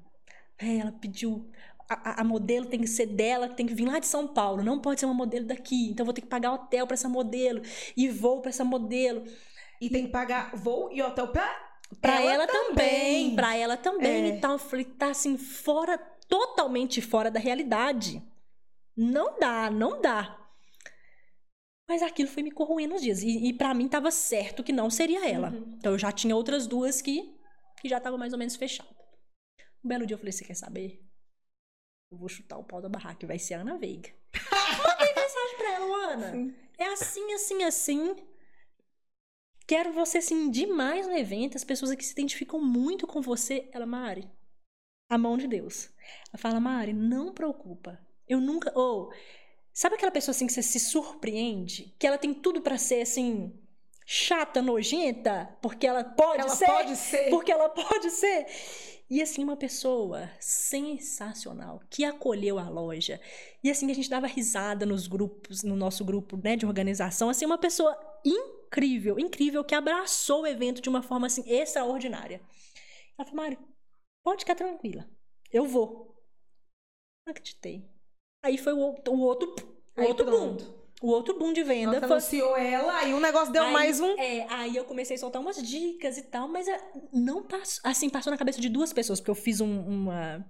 Aí 0.59 0.79
ela 0.79 0.91
pediu 0.91 1.49
a, 1.93 2.21
a- 2.21 2.23
modelo 2.23 2.65
tem 2.65 2.79
que 2.79 2.87
ser 2.87 3.05
dela, 3.07 3.49
tem 3.49 3.65
que 3.67 3.73
vir 3.73 3.85
lá 3.85 3.99
de 3.99 4.07
São 4.07 4.27
Paulo, 4.27 4.63
não 4.63 4.79
pode 4.79 4.99
ser 4.99 5.05
uma 5.05 5.13
modelo 5.15 5.45
daqui. 5.45 5.89
Então 5.89 6.05
vou 6.05 6.13
ter 6.13 6.21
que 6.21 6.27
pagar 6.27 6.53
hotel 6.53 6.85
pra 6.87 6.93
essa 6.93 7.09
modelo 7.09 7.61
e 7.95 8.07
voo 8.09 8.41
pra 8.41 8.49
essa 8.49 8.63
modelo. 8.63 9.23
E 9.79 9.89
tem 9.89 10.05
que 10.05 10.11
pagar 10.11 10.55
voo 10.55 10.89
e 10.91 11.01
hotel 11.01 11.27
pra, 11.29 11.71
Pra 11.99 12.21
ela 12.21 12.43
ela, 12.43 12.47
também, 12.47 13.35
pra 13.35 13.55
ela 13.55 13.75
também 13.75 14.31
É. 14.31 14.37
e 14.37 14.39
tal. 14.39 14.53
Eu 14.53 14.59
falei, 14.59 14.85
tá 14.85 15.09
assim, 15.09 15.37
fora, 15.37 15.97
totalmente 16.29 17.01
fora 17.01 17.29
da 17.31 17.39
realidade. 17.39 18.21
Não 18.95 19.37
dá, 19.39 19.69
não 19.69 20.01
dá. 20.01 20.37
Mas 21.89 22.01
aquilo 22.01 22.29
foi 22.29 22.43
me 22.43 22.51
corroendo 22.51 22.95
os 22.95 23.01
dias. 23.01 23.21
E, 23.21 23.47
e 23.49 23.53
para 23.53 23.73
mim 23.73 23.87
tava 23.89 24.09
certo 24.11 24.63
que 24.63 24.71
não 24.71 24.89
seria 24.89 25.27
ela. 25.29 25.49
Uhum. 25.49 25.73
Então 25.77 25.91
eu 25.91 25.97
já 25.99 26.11
tinha 26.11 26.35
outras 26.35 26.65
duas 26.67 27.01
que, 27.01 27.35
que 27.81 27.89
já 27.89 27.99
tava 27.99 28.17
mais 28.17 28.31
ou 28.31 28.39
menos 28.39 28.55
fechado. 28.55 28.87
Um 29.83 29.87
belo 29.89 30.05
dia 30.05 30.13
eu 30.13 30.19
falei, 30.19 30.31
você 30.31 30.45
quer 30.45 30.53
saber? 30.53 31.01
Eu 32.11 32.17
vou 32.17 32.27
chutar 32.27 32.57
o 32.57 32.63
pau 32.63 32.81
da 32.81 32.89
barraca, 32.89 33.25
vai 33.25 33.39
ser 33.39 33.53
a 33.53 33.61
Ana 33.61 33.77
Veiga. 33.77 34.09
Mandei 34.51 35.13
mensagem 35.15 35.57
pra 35.57 35.73
ela, 35.73 36.13
Ana. 36.13 36.31
Sim. 36.31 36.55
É 36.77 36.85
assim, 36.87 37.33
assim, 37.33 37.63
assim. 37.63 38.15
Quero 39.65 39.93
você, 39.93 40.17
assim, 40.17 40.49
demais 40.51 41.07
no 41.07 41.15
evento. 41.15 41.55
As 41.55 41.63
pessoas 41.63 41.91
aqui 41.91 42.03
se 42.03 42.11
identificam 42.11 42.59
muito 42.61 43.07
com 43.07 43.21
você. 43.21 43.69
Ela, 43.71 43.85
Mari, 43.85 44.29
a 45.09 45.17
mão 45.17 45.37
de 45.37 45.47
Deus. 45.47 45.89
Ela 46.33 46.37
fala, 46.37 46.59
Mari, 46.59 46.91
não 46.91 47.33
preocupa. 47.33 47.97
Eu 48.27 48.41
nunca. 48.41 48.77
Ou, 48.77 49.13
sabe 49.73 49.95
aquela 49.95 50.11
pessoa 50.11 50.33
assim 50.33 50.47
que 50.47 50.53
você 50.53 50.61
se 50.63 50.81
surpreende? 50.81 51.95
Que 51.97 52.05
ela 52.07 52.17
tem 52.17 52.33
tudo 52.33 52.61
pra 52.61 52.77
ser, 52.77 53.01
assim, 53.01 53.57
chata, 54.05 54.61
nojenta? 54.61 55.57
Porque 55.61 55.87
ela 55.87 56.03
pode 56.03 56.41
Ela 56.41 56.49
ser. 56.55 56.65
pode 56.65 56.95
ser. 56.97 57.29
Porque 57.29 57.51
ela 57.53 57.69
pode 57.69 58.09
ser. 58.09 58.47
E 59.11 59.21
assim, 59.21 59.43
uma 59.43 59.57
pessoa 59.57 60.29
sensacional 60.39 61.81
que 61.89 62.05
acolheu 62.05 62.57
a 62.57 62.69
loja. 62.69 63.19
E 63.61 63.69
assim, 63.69 63.91
a 63.91 63.93
gente 63.93 64.09
dava 64.09 64.25
risada 64.25 64.85
nos 64.85 65.05
grupos, 65.05 65.63
no 65.63 65.75
nosso 65.75 66.05
grupo 66.05 66.37
né, 66.41 66.55
de 66.55 66.65
organização. 66.65 67.29
Assim, 67.29 67.45
uma 67.45 67.57
pessoa 67.57 67.93
incrível, 68.25 69.19
incrível, 69.19 69.65
que 69.65 69.75
abraçou 69.75 70.43
o 70.43 70.47
evento 70.47 70.81
de 70.81 70.87
uma 70.87 71.03
forma 71.03 71.27
assim 71.27 71.43
extraordinária. 71.45 72.41
Ela 73.17 73.27
falou, 73.27 73.43
Mário, 73.43 73.59
pode 74.23 74.41
ficar 74.45 74.55
tranquila. 74.55 75.05
Eu 75.51 75.65
vou. 75.65 76.15
Não 77.27 77.31
acreditei. 77.31 77.85
Aí 78.41 78.57
foi 78.57 78.71
o, 78.73 78.79
outro- 78.79 79.13
o 79.13 79.19
outro, 79.19 79.55
o 79.97 80.03
outro 80.03 80.25
boom. 80.25 80.80
O 81.01 81.09
outro 81.09 81.37
boom 81.37 81.51
de 81.51 81.63
venda 81.63 81.97
Ela 81.97 82.07
foi 82.07 82.17
anunciou 82.17 82.55
ela 82.55 83.03
e 83.05 83.13
o 83.13 83.19
negócio 83.19 83.51
deu 83.51 83.63
Aí- 83.63 83.73
mais 83.73 83.99
um. 83.99 84.15
É, 84.19 84.45
aí 84.49 84.75
eu 84.75 84.85
comecei 84.85 85.15
a 85.15 85.19
soltar 85.19 85.41
umas 85.41 85.61
dicas 85.61 86.17
e 86.17 86.21
tal, 86.23 86.47
mas 86.47 86.67
é, 86.67 86.79
não 87.11 87.41
passou. 87.41 87.81
Assim, 87.83 88.07
passou 88.09 88.29
na 88.29 88.37
cabeça 88.37 88.61
de 88.61 88.69
duas 88.69 88.93
pessoas, 88.93 89.19
porque 89.19 89.31
eu 89.31 89.35
fiz 89.35 89.59
um- 89.61 89.81
uma. 89.87 90.45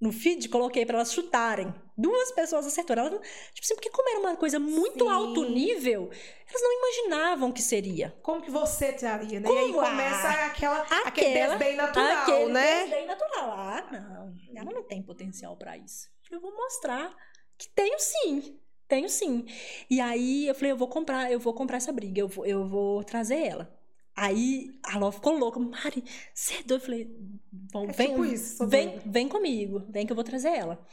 No 0.00 0.12
feed, 0.12 0.48
coloquei 0.48 0.86
pra 0.86 0.96
elas 0.98 1.12
chutarem. 1.12 1.74
Duas 1.96 2.30
pessoas 2.30 2.64
acertaram. 2.64 3.02
Elas, 3.06 3.20
tipo 3.52 3.64
assim, 3.64 3.74
porque 3.74 3.90
como 3.90 4.08
era 4.08 4.20
uma 4.20 4.36
coisa 4.36 4.58
muito 4.60 5.04
Sim. 5.04 5.10
alto 5.10 5.44
nível, 5.50 6.08
elas 6.48 6.62
não 6.62 6.72
imaginavam 6.78 7.50
que 7.52 7.60
seria. 7.60 8.16
Como 8.22 8.40
que 8.40 8.50
você 8.50 8.92
traria, 8.92 9.40
né? 9.40 9.50
E 9.50 9.58
aí 9.58 9.72
Como 9.72 9.84
começa 9.84 10.28
aquela, 10.46 10.82
aquele 10.82 11.26
aquela- 11.32 11.56
desdém 11.56 11.76
natural, 11.76 12.22
Aquele 12.22 12.52
né? 12.52 12.80
desdém 12.82 13.06
natural. 13.06 13.50
Ah, 13.50 13.88
não. 13.90 14.34
Ela 14.56 14.70
não 14.72 14.84
tem 14.84 15.02
potencial 15.02 15.56
pra 15.56 15.76
isso. 15.76 16.06
Eu 16.30 16.40
vou 16.40 16.54
mostrar 16.54 17.12
que 17.58 17.68
tenho 17.74 17.98
sim. 17.98 18.56
Tenho 18.88 19.08
sim. 19.08 19.44
E 19.90 20.00
aí 20.00 20.48
eu 20.48 20.54
falei, 20.54 20.72
eu 20.72 20.76
vou 20.76 20.88
comprar, 20.88 21.30
eu 21.30 21.38
vou 21.38 21.52
comprar 21.52 21.76
essa 21.76 21.92
briga, 21.92 22.20
eu 22.20 22.28
vou, 22.28 22.46
eu 22.46 22.66
vou 22.66 23.04
trazer 23.04 23.38
ela. 23.46 23.78
Aí 24.16 24.80
a 24.82 24.98
Ló 24.98 25.12
ficou 25.12 25.38
louca. 25.38 25.60
Mari, 25.60 26.02
você 26.34 26.54
é 26.54 26.62
doido? 26.62 26.80
Eu 26.80 26.80
falei, 26.80 27.16
bom, 27.52 27.84
É 27.88 27.92
vem, 27.92 28.08
tipo 28.08 28.24
isso, 28.24 28.66
vem, 28.66 28.98
vem 29.04 29.28
comigo, 29.28 29.84
vem 29.88 30.06
que 30.06 30.12
eu 30.12 30.16
vou 30.16 30.24
trazer 30.24 30.48
ela. 30.48 30.84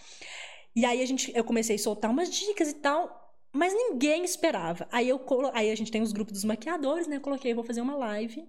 E 0.76 0.86
aí 0.86 1.02
a 1.02 1.06
gente, 1.06 1.32
eu 1.36 1.44
comecei 1.44 1.78
a 1.78 1.80
soltar 1.80 2.12
umas 2.12 2.30
dicas 2.30 2.70
e 2.70 2.76
tal, 2.76 3.34
mas 3.52 3.74
ninguém 3.74 4.24
esperava. 4.26 4.88
Aí 4.92 5.08
eu 5.10 5.20
aí 5.54 5.72
a 5.72 5.76
gente 5.76 5.92
tem 5.92 6.02
os 6.02 6.12
grupos 6.12 6.34
dos 6.34 6.44
maquiadores, 6.44 7.08
né? 7.08 7.16
Eu 7.16 7.22
coloquei, 7.22 7.52
eu 7.52 7.56
vou 7.56 7.64
fazer 7.64 7.82
uma 7.82 7.96
live 7.96 8.48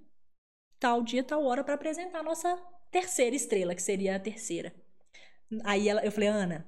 tal 0.78 1.02
dia, 1.02 1.22
tal 1.24 1.44
hora 1.44 1.64
pra 1.64 1.74
apresentar 1.74 2.20
a 2.20 2.22
nossa 2.22 2.56
terceira 2.90 3.34
estrela, 3.34 3.74
que 3.74 3.82
seria 3.82 4.16
a 4.16 4.20
terceira. 4.20 4.74
Aí 5.64 5.88
ela, 5.88 6.04
eu 6.04 6.12
falei, 6.12 6.28
Ana, 6.28 6.66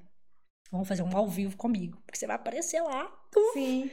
vamos 0.71 0.89
fazer 0.89 1.03
um 1.03 1.17
ao 1.17 1.27
vivo 1.27 1.57
comigo, 1.57 2.01
porque 2.07 2.19
você 2.19 2.27
vai 2.27 2.37
aparecer 2.37 2.83
lá. 2.83 3.13
Sim. 3.53 3.91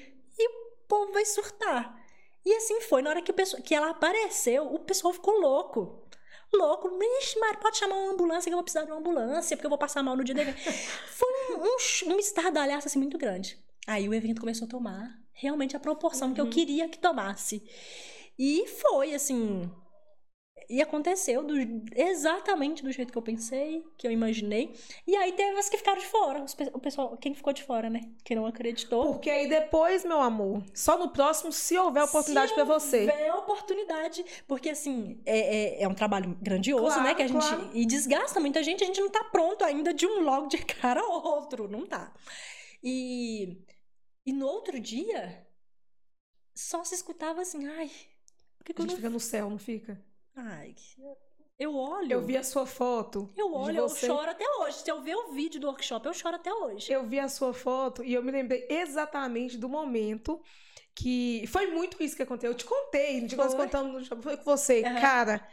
povo 0.87 1.11
vai 1.11 1.25
surtar. 1.25 1.99
E 2.45 2.53
assim 2.53 2.79
foi. 2.81 3.01
Na 3.01 3.09
hora 3.09 3.21
que, 3.21 3.31
o 3.31 3.33
pessoal, 3.33 3.61
que 3.61 3.73
ela 3.73 3.89
apareceu, 3.89 4.73
o 4.73 4.79
pessoal 4.79 5.13
ficou 5.13 5.39
louco. 5.39 6.07
Louco. 6.53 6.89
Ixi, 7.19 7.39
Mari, 7.39 7.57
pode 7.57 7.77
chamar 7.77 7.95
uma 7.95 8.13
ambulância 8.13 8.49
que 8.49 8.53
eu 8.53 8.57
vou 8.57 8.63
precisar 8.63 8.85
de 8.85 8.91
uma 8.91 8.99
ambulância, 8.99 9.57
porque 9.57 9.65
eu 9.65 9.69
vou 9.69 9.79
passar 9.79 10.03
mal 10.03 10.15
no 10.15 10.23
dia 10.23 10.35
dele. 10.35 10.53
foi 11.09 11.27
um, 11.49 11.63
um, 11.63 12.13
um 12.13 12.19
estardalhaço 12.19 12.87
assim 12.87 12.99
muito 12.99 13.17
grande. 13.17 13.59
Aí 13.87 14.07
o 14.07 14.13
evento 14.13 14.39
começou 14.39 14.67
a 14.67 14.69
tomar 14.69 15.19
realmente 15.33 15.75
a 15.75 15.79
proporção 15.79 16.33
que 16.33 16.41
eu 16.41 16.49
queria 16.49 16.87
que 16.87 16.99
tomasse. 16.99 17.63
E 18.37 18.67
foi 18.67 19.13
assim. 19.13 19.69
E 20.69 20.81
aconteceu 20.81 21.43
do- 21.43 21.55
exatamente 21.95 22.83
do 22.83 22.91
jeito 22.91 23.11
que 23.11 23.17
eu 23.17 23.21
pensei, 23.21 23.83
que 23.97 24.07
eu 24.07 24.11
imaginei. 24.11 24.73
E 25.05 25.15
aí 25.15 25.31
teve 25.33 25.57
as 25.59 25.69
que 25.69 25.77
ficaram 25.77 25.99
de 25.99 26.07
fora. 26.07 26.43
os 26.43 26.55
o 26.73 26.79
pessoal, 26.79 27.15
quem 27.17 27.33
ficou 27.35 27.53
de 27.53 27.61
fora, 27.63 27.89
né? 27.89 28.01
Quem 28.23 28.35
não 28.35 28.45
acreditou. 28.45 29.13
Porque 29.13 29.29
aí 29.29 29.47
depois, 29.47 30.03
meu 30.03 30.19
amor, 30.19 30.63
só 30.73 30.97
no 30.97 31.09
próximo, 31.09 31.51
se 31.51 31.77
houver 31.77 32.03
oportunidade 32.03 32.49
Se 32.49 32.55
pra 32.55 32.63
você. 32.63 33.01
houver 33.01 33.33
oportunidade, 33.35 34.25
porque 34.47 34.69
assim, 34.69 35.21
é, 35.25 35.39
é, 35.79 35.83
é 35.83 35.87
um 35.87 35.93
trabalho 35.93 36.37
grandioso, 36.41 36.85
Claro, 36.87 37.03
né? 37.03 37.15
Que 37.15 37.21
a 37.23 37.27
gente. 37.27 37.47
claro. 37.47 37.69
E 37.73 37.85
desgasta 37.85 38.39
muita 38.39 38.63
gente, 38.63 38.83
a 38.83 38.87
gente 38.87 38.99
não 39.01 39.09
tá 39.09 39.23
pronto 39.25 39.63
ainda 39.63 39.93
de 39.93 40.07
um 40.07 40.21
logo 40.21 40.47
de 40.47 40.57
cara 40.57 41.01
ao 41.01 41.23
outro, 41.23 41.67
não 41.67 41.85
tá. 41.85 42.13
E, 42.83 43.57
e 44.25 44.33
no 44.33 44.47
outro 44.47 44.79
dia, 44.79 45.45
só 46.55 46.83
se 46.83 46.95
escutava 46.95 47.41
assim, 47.41 47.67
ai, 47.67 47.91
por 48.57 48.63
que, 48.65 48.73
que 48.73 48.81
A 48.81 48.83
gente 48.83 48.91
não. 48.91 48.97
fica 48.97 49.09
no 49.09 49.19
céu, 49.19 49.49
não 49.49 49.57
fica? 49.59 50.03
Ai, 50.35 50.75
eu 51.57 51.75
olho. 51.75 52.11
Eu 52.11 52.21
vi 52.21 52.35
a 52.35 52.43
sua 52.43 52.65
foto. 52.65 53.31
Eu 53.35 53.53
olho, 53.53 53.77
eu 53.77 53.89
choro 53.89 54.29
até 54.29 54.45
hoje. 54.59 54.79
Se 54.79 54.91
eu 54.91 55.01
ver 55.01 55.15
o 55.15 55.31
vídeo 55.31 55.59
do 55.59 55.67
workshop, 55.67 56.05
eu 56.05 56.13
choro 56.13 56.35
até 56.35 56.53
hoje. 56.53 56.91
Eu 56.91 57.07
vi 57.07 57.19
a 57.19 57.29
sua 57.29 57.53
foto 57.53 58.03
e 58.03 58.13
eu 58.13 58.21
me 58.21 58.31
lembrei 58.31 58.67
exatamente 58.69 59.57
do 59.57 59.69
momento 59.69 60.41
que. 60.93 61.45
Foi 61.47 61.67
muito 61.67 62.01
isso 62.03 62.15
que 62.15 62.23
aconteceu. 62.23 62.51
Eu 62.51 62.57
te 62.57 62.65
contei, 62.65 63.21
de 63.21 63.35
nós 63.35 63.53
contando 63.53 63.93
no 63.93 64.03
shopping, 64.03 64.21
foi 64.21 64.37
com 64.37 64.43
você. 64.43 64.83
Aham. 64.85 64.99
Cara, 64.99 65.47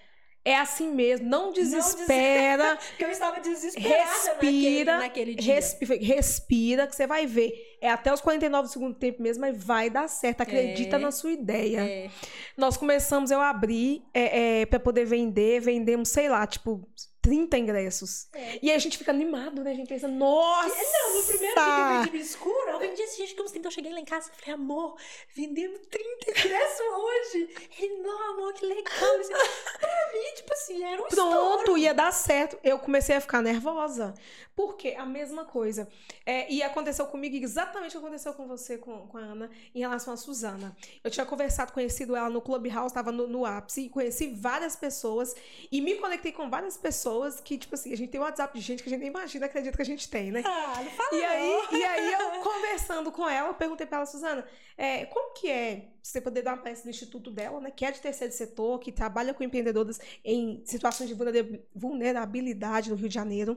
é 0.44 0.56
assim 0.56 0.92
mesmo. 0.92 1.28
Não 1.28 1.52
desespera. 1.52 2.76
Porque 2.90 3.04
eu 3.04 3.10
estava 3.10 3.40
desesperada 3.40 3.94
Respira, 4.02 4.96
naquele, 4.98 5.32
naquele 5.32 5.34
dia. 5.36 5.54
Respi- 5.54 5.96
respira, 5.98 6.86
que 6.86 6.96
você 6.96 7.06
vai 7.06 7.26
ver. 7.26 7.52
É 7.80 7.90
até 7.90 8.12
os 8.12 8.20
49 8.20 8.68
do 8.68 8.72
segundo 8.72 8.94
tempo 8.94 9.22
mesmo, 9.22 9.40
mas 9.40 9.56
vai 9.62 9.88
dar 9.90 10.08
certo. 10.08 10.40
Acredita 10.40 10.96
É. 10.96 10.98
na 10.98 11.10
sua 11.10 11.32
ideia. 11.32 11.80
É. 11.80 12.10
Nós 12.56 12.76
começamos, 12.76 13.30
eu 13.30 13.40
abri 13.40 14.02
é, 14.14 14.60
é, 14.62 14.66
para 14.66 14.80
poder 14.80 15.04
vender, 15.04 15.60
vendemos, 15.60 16.08
sei 16.08 16.28
lá, 16.28 16.46
tipo, 16.46 16.86
30 17.22 17.56
ingressos. 17.56 18.26
É. 18.32 18.58
E 18.60 18.68
aí 18.70 18.76
a 18.76 18.78
gente 18.80 18.98
fica 18.98 19.12
animado, 19.12 19.62
né? 19.62 19.70
A 19.70 19.74
gente 19.74 19.88
pensa, 19.88 20.08
nossa! 20.08 20.68
Não, 20.68 21.16
no 21.16 21.22
primeiro 21.24 21.54
dia 21.54 21.64
que 21.64 22.08
eu 22.08 22.12
vendi 22.12 22.24
escuro, 22.24 22.68
eu 22.70 22.78
vendi 22.80 23.00
esse 23.00 23.16
gente 23.16 23.34
que 23.34 23.42
uns 23.42 23.52
30. 23.52 23.68
Eu 23.68 23.70
cheguei 23.72 23.92
lá 23.92 24.00
em 24.00 24.04
casa 24.04 24.28
e 24.36 24.40
falei, 24.40 24.54
amor, 24.54 24.96
vendemos 25.34 25.78
30 25.88 26.30
ingressos 26.30 26.80
hoje. 26.80 27.48
Ele, 27.78 27.94
não, 28.02 28.30
amor, 28.32 28.52
que 28.54 28.66
legal. 28.66 29.20
Isso- 29.20 29.30
Pra 29.30 30.12
mim, 30.12 30.34
tipo 30.34 30.52
assim, 30.52 30.82
era 30.84 31.00
um 31.02 31.06
Pronto, 31.06 31.58
estouro. 31.60 31.78
ia 31.78 31.94
dar 31.94 32.12
certo. 32.12 32.58
Eu 32.64 32.78
comecei 32.78 33.14
a 33.16 33.20
ficar 33.20 33.40
nervosa. 33.40 34.14
Porque 34.54 34.88
a 34.98 35.06
mesma 35.06 35.44
coisa. 35.46 35.88
É, 36.26 36.52
e 36.52 36.62
aconteceu 36.62 37.06
comigo 37.06 37.34
exatamente 37.36 37.96
o 37.96 38.00
que 38.00 38.04
aconteceu 38.06 38.34
com 38.34 38.46
você, 38.46 38.76
com, 38.76 39.06
com 39.06 39.16
a 39.16 39.20
Ana, 39.22 39.50
em 39.74 39.80
relação 39.80 40.12
a 40.12 40.16
Suzana. 40.16 40.76
Eu 41.02 41.10
tinha 41.10 41.24
conversado, 41.24 41.72
conhecido 41.72 42.14
ela 42.14 42.28
no 42.28 42.42
Clubhouse, 42.42 42.88
estava 42.88 43.10
no, 43.10 43.26
no 43.26 43.46
ápice, 43.46 43.88
conheci 43.88 44.28
várias 44.34 44.76
pessoas 44.76 45.34
e 45.70 45.80
me 45.80 45.94
conectei 45.94 46.32
com 46.32 46.50
várias 46.50 46.76
pessoas 46.76 47.11
que, 47.44 47.58
tipo 47.58 47.74
assim, 47.74 47.92
a 47.92 47.96
gente 47.96 48.10
tem 48.10 48.20
um 48.20 48.24
WhatsApp 48.24 48.56
de 48.58 48.64
gente 48.64 48.82
que 48.82 48.88
a 48.88 48.90
gente 48.90 49.00
nem 49.00 49.08
imagina, 49.08 49.46
acredita 49.46 49.76
que 49.76 49.82
a 49.82 49.86
gente 49.86 50.08
tem, 50.08 50.30
né? 50.30 50.42
Ah, 50.44 50.80
não 50.82 50.90
fala 50.90 51.08
E 51.20 51.24
aí, 51.24 51.60
e 51.72 51.84
aí 51.84 52.12
eu 52.12 52.30
conversando 52.42 53.10
com 53.12 53.28
ela, 53.28 53.48
eu 53.48 53.54
perguntei 53.54 53.86
pra 53.86 53.98
ela, 53.98 54.06
Suzana, 54.06 54.44
é, 54.76 55.04
como 55.06 55.34
que 55.34 55.48
é 55.50 55.86
você 56.02 56.20
poder 56.20 56.42
dar 56.42 56.54
uma 56.54 56.62
peça 56.62 56.82
no 56.84 56.90
instituto 56.90 57.30
dela, 57.30 57.60
né? 57.60 57.70
Que 57.70 57.84
é 57.84 57.90
de 57.92 58.00
terceiro 58.00 58.32
setor, 58.32 58.78
que 58.80 58.90
trabalha 58.90 59.32
com 59.32 59.44
empreendedoras 59.44 60.00
em 60.24 60.60
situações 60.64 61.08
de 61.08 61.14
vulnera- 61.14 61.60
vulnerabilidade 61.74 62.90
no 62.90 62.96
Rio 62.96 63.08
de 63.08 63.14
Janeiro. 63.14 63.56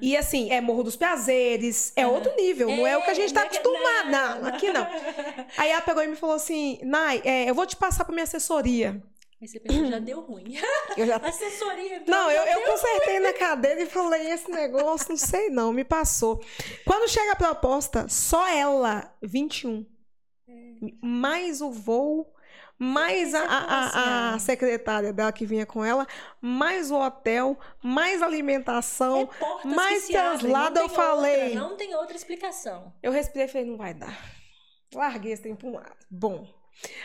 E 0.00 0.16
assim, 0.16 0.50
é 0.52 0.60
Morro 0.60 0.84
dos 0.84 0.96
Prazeres, 0.96 1.92
é 1.96 2.06
Uhum. 2.06 2.14
outro 2.14 2.34
nível, 2.36 2.68
não 2.68 2.86
é 2.86 2.96
o 2.96 3.02
que 3.02 3.10
a 3.10 3.14
gente 3.14 3.32
tá 3.34 3.40
não 3.40 3.46
é 3.46 3.50
que- 3.50 3.58
acostumado. 3.58 4.10
Não, 4.10 4.46
aqui 4.48 4.72
não. 4.72 4.86
Aí 5.58 5.70
ela 5.70 5.80
pegou 5.82 6.02
e 6.02 6.08
me 6.08 6.16
falou 6.16 6.36
assim, 6.36 6.78
Nai, 6.82 7.20
é, 7.24 7.48
eu 7.50 7.54
vou 7.54 7.66
te 7.66 7.76
passar 7.76 8.04
pra 8.04 8.12
minha 8.14 8.24
assessoria. 8.24 9.02
Aí 9.40 9.48
você 9.48 9.58
pensou, 9.58 9.86
já 9.86 9.98
deu 9.98 10.20
ruim. 10.20 10.54
Eu 10.96 11.06
já 11.06 11.16
Assessoria, 11.24 11.96
então, 11.96 12.14
Não, 12.14 12.30
eu, 12.30 12.44
já 12.44 12.52
eu 12.52 12.58
deu 12.58 12.66
consertei 12.72 13.20
na 13.20 13.32
cadeira 13.32 13.80
e 13.82 13.86
falei, 13.86 14.30
esse 14.30 14.50
negócio, 14.50 15.08
não 15.08 15.16
sei 15.16 15.48
não, 15.48 15.72
me 15.72 15.84
passou. 15.84 16.42
Quando 16.84 17.08
chega 17.08 17.32
a 17.32 17.36
proposta, 17.36 18.06
só 18.08 18.46
ela, 18.48 19.14
21. 19.22 19.86
Mais 21.02 21.60
o 21.62 21.70
voo, 21.70 22.34
mais 22.78 23.34
a, 23.34 23.40
a- 23.42 23.66
a- 24.30 24.34
a 24.34 24.38
secretária 24.38 25.12
dela 25.12 25.32
que 25.32 25.46
vinha 25.46 25.64
com 25.64 25.82
ela, 25.84 26.06
mais 26.40 26.90
o 26.90 26.96
hotel, 27.00 27.58
mais 27.82 28.20
alimentação. 28.22 29.28
É 29.64 29.66
mais 29.68 30.06
que 30.06 30.12
não 30.14 30.82
eu 30.82 30.88
falei. 30.88 31.44
Outra, 31.44 31.60
não 31.60 31.76
tem 31.76 31.94
outra 31.94 32.16
explicação. 32.16 32.92
Eu 33.02 33.12
respirei 33.12 33.46
e 33.46 33.48
falei, 33.50 33.66
não 33.66 33.76
vai 33.76 33.94
dar. 33.94 34.18
Larguei 34.94 35.32
esse 35.32 35.42
tempo 35.42 35.66
um 35.68 35.74
lado. 35.74 35.96
Bom. 36.10 36.59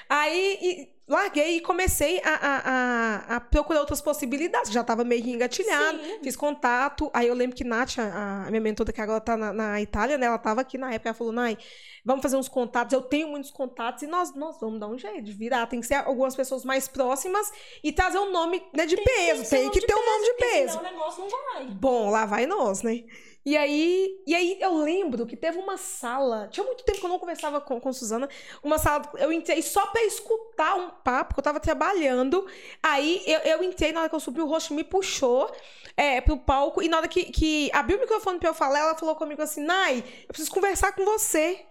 Aí 0.10 0.90
larguei 1.08 1.58
e 1.58 1.62
comecei 1.62 2.20
a, 2.24 2.34
a, 2.34 2.58
a, 2.66 3.36
a 3.36 3.40
procurar 3.40 3.80
outras 3.80 4.02
possibilidades. 4.02 4.72
Já 4.72 4.82
estava 4.82 5.04
meio 5.04 5.28
engatilhado, 5.28 6.00
Sim. 6.00 6.20
fiz 6.24 6.36
contato. 6.36 7.10
Aí 7.14 7.28
eu 7.28 7.36
lembro 7.36 7.56
que 7.56 7.64
Nath, 7.64 8.00
a, 8.00 8.46
a 8.48 8.50
minha 8.50 8.62
mentora, 8.62 8.92
que 8.92 9.02
agora 9.02 9.22
tá 9.22 9.38
na, 9.38 9.54
na 9.54 9.82
Itália, 9.82 10.18
né? 10.18 10.26
Ela 10.26 10.36
estava 10.36 10.62
aqui 10.62 10.78
na 10.78 10.92
época, 10.92 11.10
ela 11.10 11.18
falou, 11.18 11.34
Nai, 11.34 11.58
vamos 12.04 12.22
fazer 12.22 12.38
uns 12.38 12.50
contatos. 12.50 12.94
Eu 12.94 13.02
tenho 13.02 13.28
muitos 13.28 13.52
contatos 13.52 14.04
e 14.04 14.08
nós, 14.08 14.34
nós 14.36 14.60
vamos 14.60 14.80
dar 14.80 14.88
um 14.88 14.98
jeito 14.98 15.22
de 15.22 15.34
virar. 15.34 15.68
Tem 15.68 15.80
que 15.80 15.88
ser 15.88 15.96
algumas 15.96 16.36
pessoas 16.36 16.66
mais 16.66 16.88
próximas 16.88 17.52
e 17.84 17.92
trazer 17.92 18.18
um 18.18 18.32
nome 18.32 18.64
né, 18.76 18.86
de 18.86 18.98
peso. 18.98 19.46
ser 19.46 19.58
Tem 19.58 19.70
que 19.70 19.82
ter 19.82 19.96
um 19.96 20.06
nome 20.06 20.26
de 20.26 20.34
peso. 20.34 20.78
Senão 20.78 20.90
o 20.90 20.94
negócio 20.94 21.24
não 21.24 21.54
vai. 21.54 21.66
Bom, 21.66 22.10
lá 22.10 22.26
vai 22.26 22.46
nós, 22.46 22.82
né? 22.82 23.04
E 23.46 23.56
aí, 23.56 24.24
e 24.26 24.34
aí 24.34 24.58
eu 24.60 24.76
lembro 24.78 25.24
que 25.28 25.38
teve 25.38 25.60
uma 25.60 25.78
sala, 25.78 26.48
tinha 26.48 26.66
muito 26.66 26.84
tempo 26.84 27.00
que 27.00 27.06
eu 27.06 27.10
não 27.10 27.20
conversava 27.20 27.62
com, 27.62 27.80
com 27.80 27.94
Suzana, 27.94 28.28
uma 28.64 28.80
sala, 28.80 29.08
eu 29.20 29.32
entrei 29.32 29.62
só 29.62 29.86
pra 29.86 30.04
escutar 30.04 30.76
um 30.76 30.90
papo, 30.90 31.36
que 31.36 31.40
eu 31.40 31.44
tava 31.44 31.60
trabalhando, 31.60 32.48
aí 32.82 33.22
eu, 33.28 33.40
eu 33.42 33.64
entrei, 33.64 33.92
na 33.92 34.00
hora 34.00 34.10
que 34.10 34.16
eu 34.16 34.20
subi, 34.20 34.42
o 34.42 34.48
rosto 34.48 34.74
me 34.74 34.84
puxou 34.84 35.52
é, 35.96 36.20
pro 36.22 36.38
palco, 36.38 36.82
e 36.82 36.90
na 36.90 36.98
hora 36.98 37.08
que, 37.08 37.26
que 37.26 37.70
abriu 37.72 38.00
o 38.00 38.02
microfone 38.02 38.40
pra 38.40 38.50
eu 38.50 38.54
falar, 38.56 38.80
ela 38.80 38.96
falou 38.96 39.16
comigo 39.16 39.42
assim, 39.44 39.62
Nai, 39.62 40.04
eu 40.22 40.28
preciso 40.30 40.50
conversar 40.52 40.94
com 40.94 41.06
você. 41.06 41.64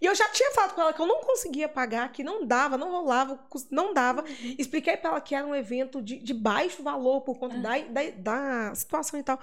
E 0.00 0.06
eu 0.06 0.14
já 0.14 0.28
tinha 0.30 0.50
falado 0.52 0.74
com 0.74 0.80
ela 0.80 0.92
que 0.92 1.00
eu 1.00 1.06
não 1.06 1.20
conseguia 1.20 1.68
pagar, 1.68 2.10
que 2.12 2.22
não 2.24 2.44
dava, 2.46 2.76
não 2.76 2.90
rolava, 2.90 3.38
não 3.70 3.94
dava. 3.94 4.24
Expliquei 4.58 4.96
pra 4.96 5.10
ela 5.10 5.20
que 5.20 5.34
era 5.34 5.46
um 5.46 5.54
evento 5.54 6.02
de, 6.02 6.18
de 6.18 6.34
baixo 6.34 6.82
valor 6.82 7.20
por 7.22 7.38
conta 7.38 7.56
da, 7.58 7.78
da, 7.78 8.10
da 8.70 8.74
situação 8.74 9.18
e 9.20 9.22
tal. 9.22 9.38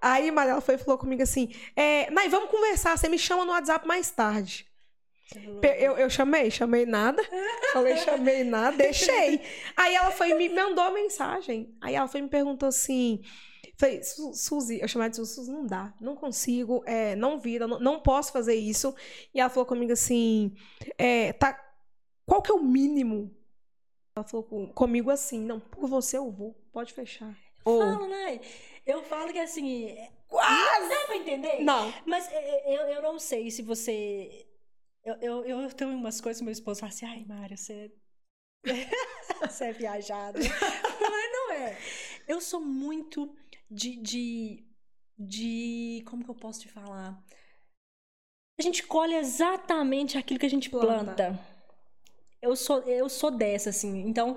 Aí 0.00 0.30
Mariela 0.30 0.60
foi 0.60 0.74
e 0.74 0.78
falou 0.78 0.98
comigo 0.98 1.22
assim: 1.22 1.52
é, 1.76 2.10
Nai, 2.10 2.28
vamos 2.28 2.50
conversar, 2.50 2.96
você 2.98 3.08
me 3.08 3.18
chama 3.18 3.44
no 3.44 3.52
WhatsApp 3.52 3.86
mais 3.86 4.10
tarde. 4.10 4.66
Pe- 5.60 5.76
Eu, 5.78 5.96
eu 5.98 6.08
chamei, 6.10 6.50
chamei 6.50 6.86
nada. 6.86 7.22
Falei, 7.72 7.96
chamei 7.96 8.44
nada, 8.44 8.76
deixei. 8.76 9.40
Aí 9.76 9.94
ela 9.94 10.10
foi 10.10 10.30
e 10.30 10.34
me 10.34 10.48
mandou 10.48 10.84
a 10.84 10.90
mensagem. 10.90 11.76
Aí 11.80 11.94
ela 11.94 12.08
foi 12.08 12.20
e 12.20 12.22
me 12.22 12.28
perguntou 12.28 12.68
assim. 12.68 13.20
Falei, 13.78 14.02
"Su- 14.02 14.34
Suzy, 14.34 14.80
eu 14.80 14.88
chamei 14.88 15.08
de 15.08 15.16
Suzy, 15.16 15.34
Suzy, 15.36 15.50
não 15.52 15.64
dá, 15.64 15.94
não 16.00 16.16
consigo, 16.16 16.82
é, 16.84 17.14
não 17.14 17.38
vira, 17.38 17.66
não, 17.66 17.78
não 17.78 18.00
posso 18.00 18.32
fazer 18.32 18.54
isso. 18.56 18.92
E 19.32 19.40
ela 19.40 19.48
falou 19.48 19.64
comigo 19.66 19.92
assim, 19.92 20.52
é, 20.98 21.32
tá, 21.32 21.54
qual 22.26 22.42
que 22.42 22.50
é 22.50 22.54
o 22.54 22.62
mínimo? 22.62 23.32
Ela 24.16 24.24
falou 24.26 24.44
com- 24.44 24.66
comigo 24.72 25.10
assim, 25.10 25.38
não, 25.44 25.60
por 25.60 25.88
você 25.88 26.18
eu 26.18 26.28
vou, 26.30 26.54
pode 26.72 26.92
fechar. 26.92 27.32
Ou, 27.64 27.78
Falo, 27.78 28.08
né? 28.08 28.40
Eu 28.84 29.02
falo 29.04 29.32
que 29.32 29.38
assim. 29.38 29.96
quase! 30.26 30.88
Dá 30.88 31.06
pra 31.06 31.16
entender? 31.16 31.60
Não, 31.62 31.92
Mas 32.04 32.26
é, 32.32 32.34
é, 32.34 32.76
eu, 32.76 32.96
eu 32.96 33.02
não 33.02 33.18
sei 33.18 33.48
se 33.50 33.62
você. 33.62 34.44
Eu, 35.04 35.14
eu, 35.20 35.44
eu 35.44 35.68
tenho 35.72 35.90
umas 35.92 36.20
coisas 36.20 36.40
que 36.40 36.44
meu 36.44 36.52
esposo 36.52 36.80
fala 36.80 36.90
assim, 36.92 37.06
ai, 37.06 37.24
Mário, 37.28 37.56
você. 37.56 37.92
você 39.40 39.66
é 39.66 39.72
viajada. 39.72 40.38
Mas 40.40 41.32
não 41.32 41.52
é. 41.52 41.78
Eu 42.26 42.40
sou 42.40 42.60
muito 42.60 43.34
de, 43.70 43.96
de. 43.96 44.64
de. 45.18 46.02
Como 46.06 46.24
que 46.24 46.30
eu 46.30 46.34
posso 46.34 46.60
te 46.60 46.68
falar? 46.68 47.22
A 48.58 48.62
gente 48.62 48.82
colhe 48.82 49.14
exatamente 49.14 50.18
aquilo 50.18 50.40
que 50.40 50.46
a 50.46 50.50
gente 50.50 50.68
Planta. 50.68 51.04
planta. 51.14 51.40
Eu 52.42 52.56
sou, 52.56 52.80
eu 52.82 53.08
sou 53.08 53.30
dessa, 53.30 53.70
assim. 53.70 54.00
Então, 54.08 54.36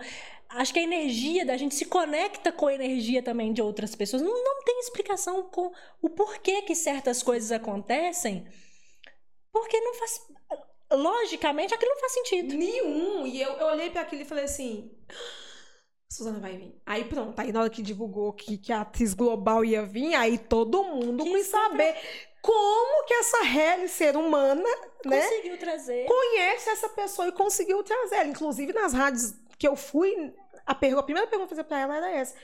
acho 0.49 0.73
que 0.73 0.79
a 0.79 0.83
energia 0.83 1.45
da 1.45 1.57
gente 1.57 1.75
se 1.75 1.85
conecta 1.85 2.51
com 2.51 2.67
a 2.67 2.73
energia 2.73 3.21
também 3.23 3.53
de 3.53 3.61
outras 3.61 3.95
pessoas. 3.95 4.21
Não, 4.21 4.43
não 4.43 4.63
tem 4.63 4.79
explicação 4.79 5.43
com 5.43 5.71
o 6.01 6.09
porquê 6.09 6.61
que 6.63 6.75
certas 6.75 7.23
coisas 7.23 7.51
acontecem. 7.51 8.47
Porque 9.51 9.79
não 9.79 9.93
faz. 9.95 10.27
Logicamente, 10.91 11.73
aquilo 11.73 11.91
não 11.91 11.99
faz 12.01 12.13
sentido. 12.13 12.53
nenhum. 12.53 13.25
E 13.25 13.41
eu, 13.41 13.53
eu 13.53 13.67
olhei 13.67 13.89
pra 13.89 14.01
aquilo 14.01 14.23
e 14.23 14.25
falei 14.25 14.43
assim, 14.43 14.91
Suzana 16.11 16.39
vai 16.39 16.57
vir. 16.57 16.75
Aí 16.85 17.05
pronto, 17.05 17.39
aí 17.39 17.53
na 17.53 17.61
hora 17.61 17.69
que 17.69 17.81
divulgou 17.81 18.33
que, 18.33 18.57
que 18.57 18.73
a 18.73 18.81
atriz 18.81 19.13
global 19.13 19.63
ia 19.63 19.83
vir, 19.83 20.13
aí 20.13 20.37
todo 20.37 20.83
mundo 20.83 21.23
quis 21.23 21.47
saber 21.47 21.95
como 22.41 23.05
que 23.05 23.13
essa 23.13 23.37
Helly, 23.45 23.87
ser 23.87 24.17
humana, 24.17 24.61
né? 25.05 25.21
Conseguiu 25.21 25.57
trazer. 25.57 26.05
Conhece 26.07 26.69
essa 26.69 26.89
pessoa 26.89 27.29
e 27.29 27.31
conseguiu 27.31 27.81
trazer 27.81 28.15
ela. 28.15 28.27
Inclusive, 28.27 28.73
nas 28.73 28.91
rádios 28.93 29.33
que 29.57 29.65
eu 29.65 29.75
fui, 29.77 30.33
a, 30.65 30.75
pergu- 30.75 30.99
a 30.99 31.03
primeira 31.03 31.27
pergunta 31.29 31.47
que 31.47 31.53
eu 31.53 31.63
fiz 31.63 31.67
pra 31.67 31.79
ela 31.79 31.95
era 31.95 32.11
essa. 32.11 32.35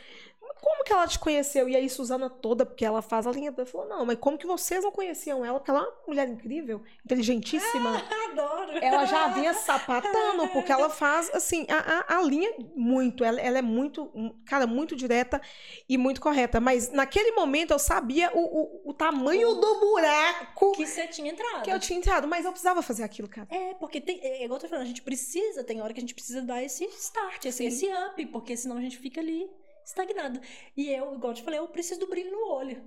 Como 0.61 0.83
que 0.83 0.91
ela 0.91 1.07
te 1.07 1.19
conheceu? 1.19 1.67
E 1.69 1.75
aí, 1.75 1.89
Suzana 1.89 2.29
toda, 2.29 2.65
porque 2.65 2.85
ela 2.85 3.01
faz 3.01 3.27
a 3.27 3.31
linha 3.31 3.53
falou: 3.65 3.87
Não, 3.87 4.05
mas 4.05 4.17
como 4.19 4.37
que 4.37 4.45
vocês 4.45 4.83
não 4.83 4.91
conheciam 4.91 5.43
ela? 5.43 5.59
Porque 5.59 5.71
ela 5.71 5.81
é 5.81 5.83
uma 5.83 5.93
mulher 6.07 6.27
incrível, 6.27 6.81
inteligentíssima. 7.05 8.01
Adoro. 8.31 8.77
Ela 8.77 9.05
já 9.05 9.27
vinha 9.29 9.53
sapatando, 9.53 10.47
porque 10.49 10.71
ela 10.71 10.89
faz, 10.89 11.33
assim, 11.33 11.65
a, 11.69 12.15
a, 12.15 12.17
a 12.17 12.21
linha 12.21 12.53
muito. 12.75 13.23
Ela, 13.23 13.39
ela 13.39 13.57
é 13.57 13.61
muito, 13.61 14.11
cara, 14.45 14.67
muito 14.67 14.95
direta 14.95 15.41
e 15.87 15.97
muito 15.97 16.21
correta. 16.21 16.59
Mas 16.59 16.91
naquele 16.91 17.31
momento 17.31 17.71
eu 17.71 17.79
sabia 17.79 18.31
o, 18.33 18.39
o, 18.39 18.89
o 18.89 18.93
tamanho 18.93 19.55
do 19.55 19.79
buraco 19.79 20.71
Que 20.73 20.85
você 20.85 21.07
tinha 21.07 21.31
entrado. 21.31 21.63
que 21.63 21.71
eu 21.71 21.79
tinha 21.79 21.97
entrado, 21.97 22.27
mas 22.27 22.45
eu 22.45 22.51
precisava 22.51 22.81
fazer 22.81 23.03
aquilo, 23.03 23.27
cara. 23.27 23.47
É, 23.49 23.73
porque 23.75 23.99
tem, 24.01 24.19
é 24.21 24.43
igual 24.45 24.57
eu 24.57 24.61
tô 24.61 24.67
falando, 24.67 24.83
a 24.83 24.87
gente 24.87 25.01
precisa, 25.01 25.63
tem 25.63 25.81
hora 25.81 25.93
que 25.93 25.99
a 25.99 26.01
gente 26.01 26.13
precisa 26.13 26.41
dar 26.41 26.61
esse 26.63 26.85
start, 26.85 27.45
esse, 27.45 27.57
Sim. 27.57 27.65
esse 27.67 27.85
up, 28.07 28.25
porque 28.27 28.55
senão 28.55 28.77
a 28.77 28.81
gente 28.81 28.97
fica 28.97 29.21
ali 29.21 29.49
estagnado. 29.87 30.39
E 30.75 30.89
eu, 30.91 31.13
igual 31.15 31.31
eu 31.31 31.35
te 31.35 31.43
falei, 31.43 31.59
eu 31.59 31.67
preciso 31.67 31.99
do 31.99 32.07
brilho 32.07 32.31
no 32.31 32.51
olho. 32.51 32.83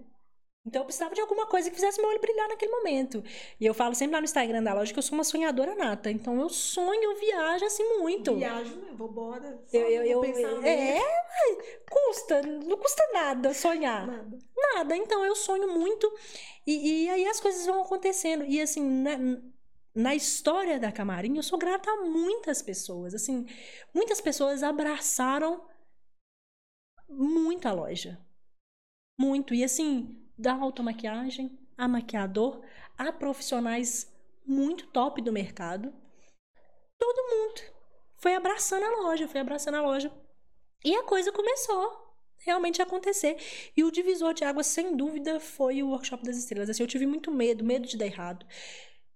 Então 0.67 0.83
eu 0.83 0.85
precisava 0.85 1.15
de 1.15 1.21
alguma 1.23 1.47
coisa 1.47 1.71
que 1.71 1.75
fizesse 1.75 1.99
meu 1.99 2.11
olho 2.11 2.21
brilhar 2.21 2.47
naquele 2.47 2.71
momento. 2.71 3.25
E 3.59 3.65
eu 3.65 3.73
falo 3.73 3.95
sempre 3.95 4.13
lá 4.13 4.21
no 4.21 4.27
Instagram 4.27 4.63
da 4.63 4.75
loja 4.75 4.93
que 4.93 4.99
eu 4.99 5.03
sou 5.03 5.15
uma 5.15 5.25
sonhadora 5.25 5.75
nata. 5.75 6.11
Então 6.11 6.39
eu 6.39 6.51
sonho, 6.51 7.03
eu 7.03 7.19
viajo 7.19 7.65
assim 7.65 7.99
muito. 7.99 8.37
Viajo, 8.37 8.77
né? 8.77 8.93
Vou 8.93 9.09
embora. 9.09 9.65
Eu, 9.73 9.89
eu, 9.89 10.05
eu, 10.05 10.25
é, 10.63 11.01
custa, 11.89 12.43
não 12.43 12.77
custa 12.77 13.03
nada 13.15 13.55
sonhar. 13.55 14.07
Nada. 14.07 14.39
Nada. 14.75 14.97
Então 14.97 15.25
eu 15.25 15.35
sonho 15.35 15.73
muito 15.73 16.13
e, 16.67 17.05
e 17.05 17.09
aí 17.09 17.27
as 17.27 17.41
coisas 17.41 17.65
vão 17.65 17.81
acontecendo. 17.81 18.45
E 18.45 18.61
assim, 18.61 18.83
na, 18.83 19.17
na 19.95 20.15
história 20.15 20.79
da 20.79 20.93
Camarim, 20.93 21.39
eu 21.39 21.43
sou 21.43 21.59
grata 21.59 21.91
a 21.91 22.03
muitas 22.03 22.61
pessoas. 22.61 23.15
Assim, 23.15 23.47
muitas 23.95 24.21
pessoas 24.21 24.63
abraçaram 24.63 25.70
muito 27.11 27.67
a 27.67 27.73
loja. 27.73 28.19
Muito. 29.19 29.55
E 29.55 29.63
assim, 29.63 30.17
da 30.39 30.55
automaquiagem, 30.55 31.59
a 31.77 31.87
maquiador, 31.87 32.63
a 32.97 33.13
profissionais 33.13 34.11
muito 34.47 34.87
top 34.89 35.21
do 35.21 35.33
mercado. 35.33 35.93
Todo 36.99 37.29
mundo 37.31 37.61
foi 38.17 38.35
abraçando 38.35 38.85
a 38.85 39.03
loja, 39.03 39.29
foi 39.29 39.41
abraçando 39.41 39.77
a 39.77 39.83
loja. 39.83 40.13
E 40.85 40.95
a 40.95 41.03
coisa 41.03 41.33
começou 41.33 42.11
realmente 42.39 42.81
a 42.81 42.85
acontecer. 42.85 43.37
E 43.77 43.85
o 43.85 43.91
divisor 43.91 44.35
de 44.35 44.45
água, 44.45 44.63
sem 44.63 44.97
dúvida, 44.97 45.41
foi 45.41 45.83
o 45.83 45.89
Workshop 45.89 46.25
das 46.25 46.37
Estrelas. 46.37 46.71
Assim, 46.71 46.83
eu 46.83 46.89
tive 46.89 47.07
muito 47.07 47.31
medo, 47.31 47.65
medo 47.65 47.87
de 47.87 47.97
dar 47.97 48.07
errado. 48.07 48.47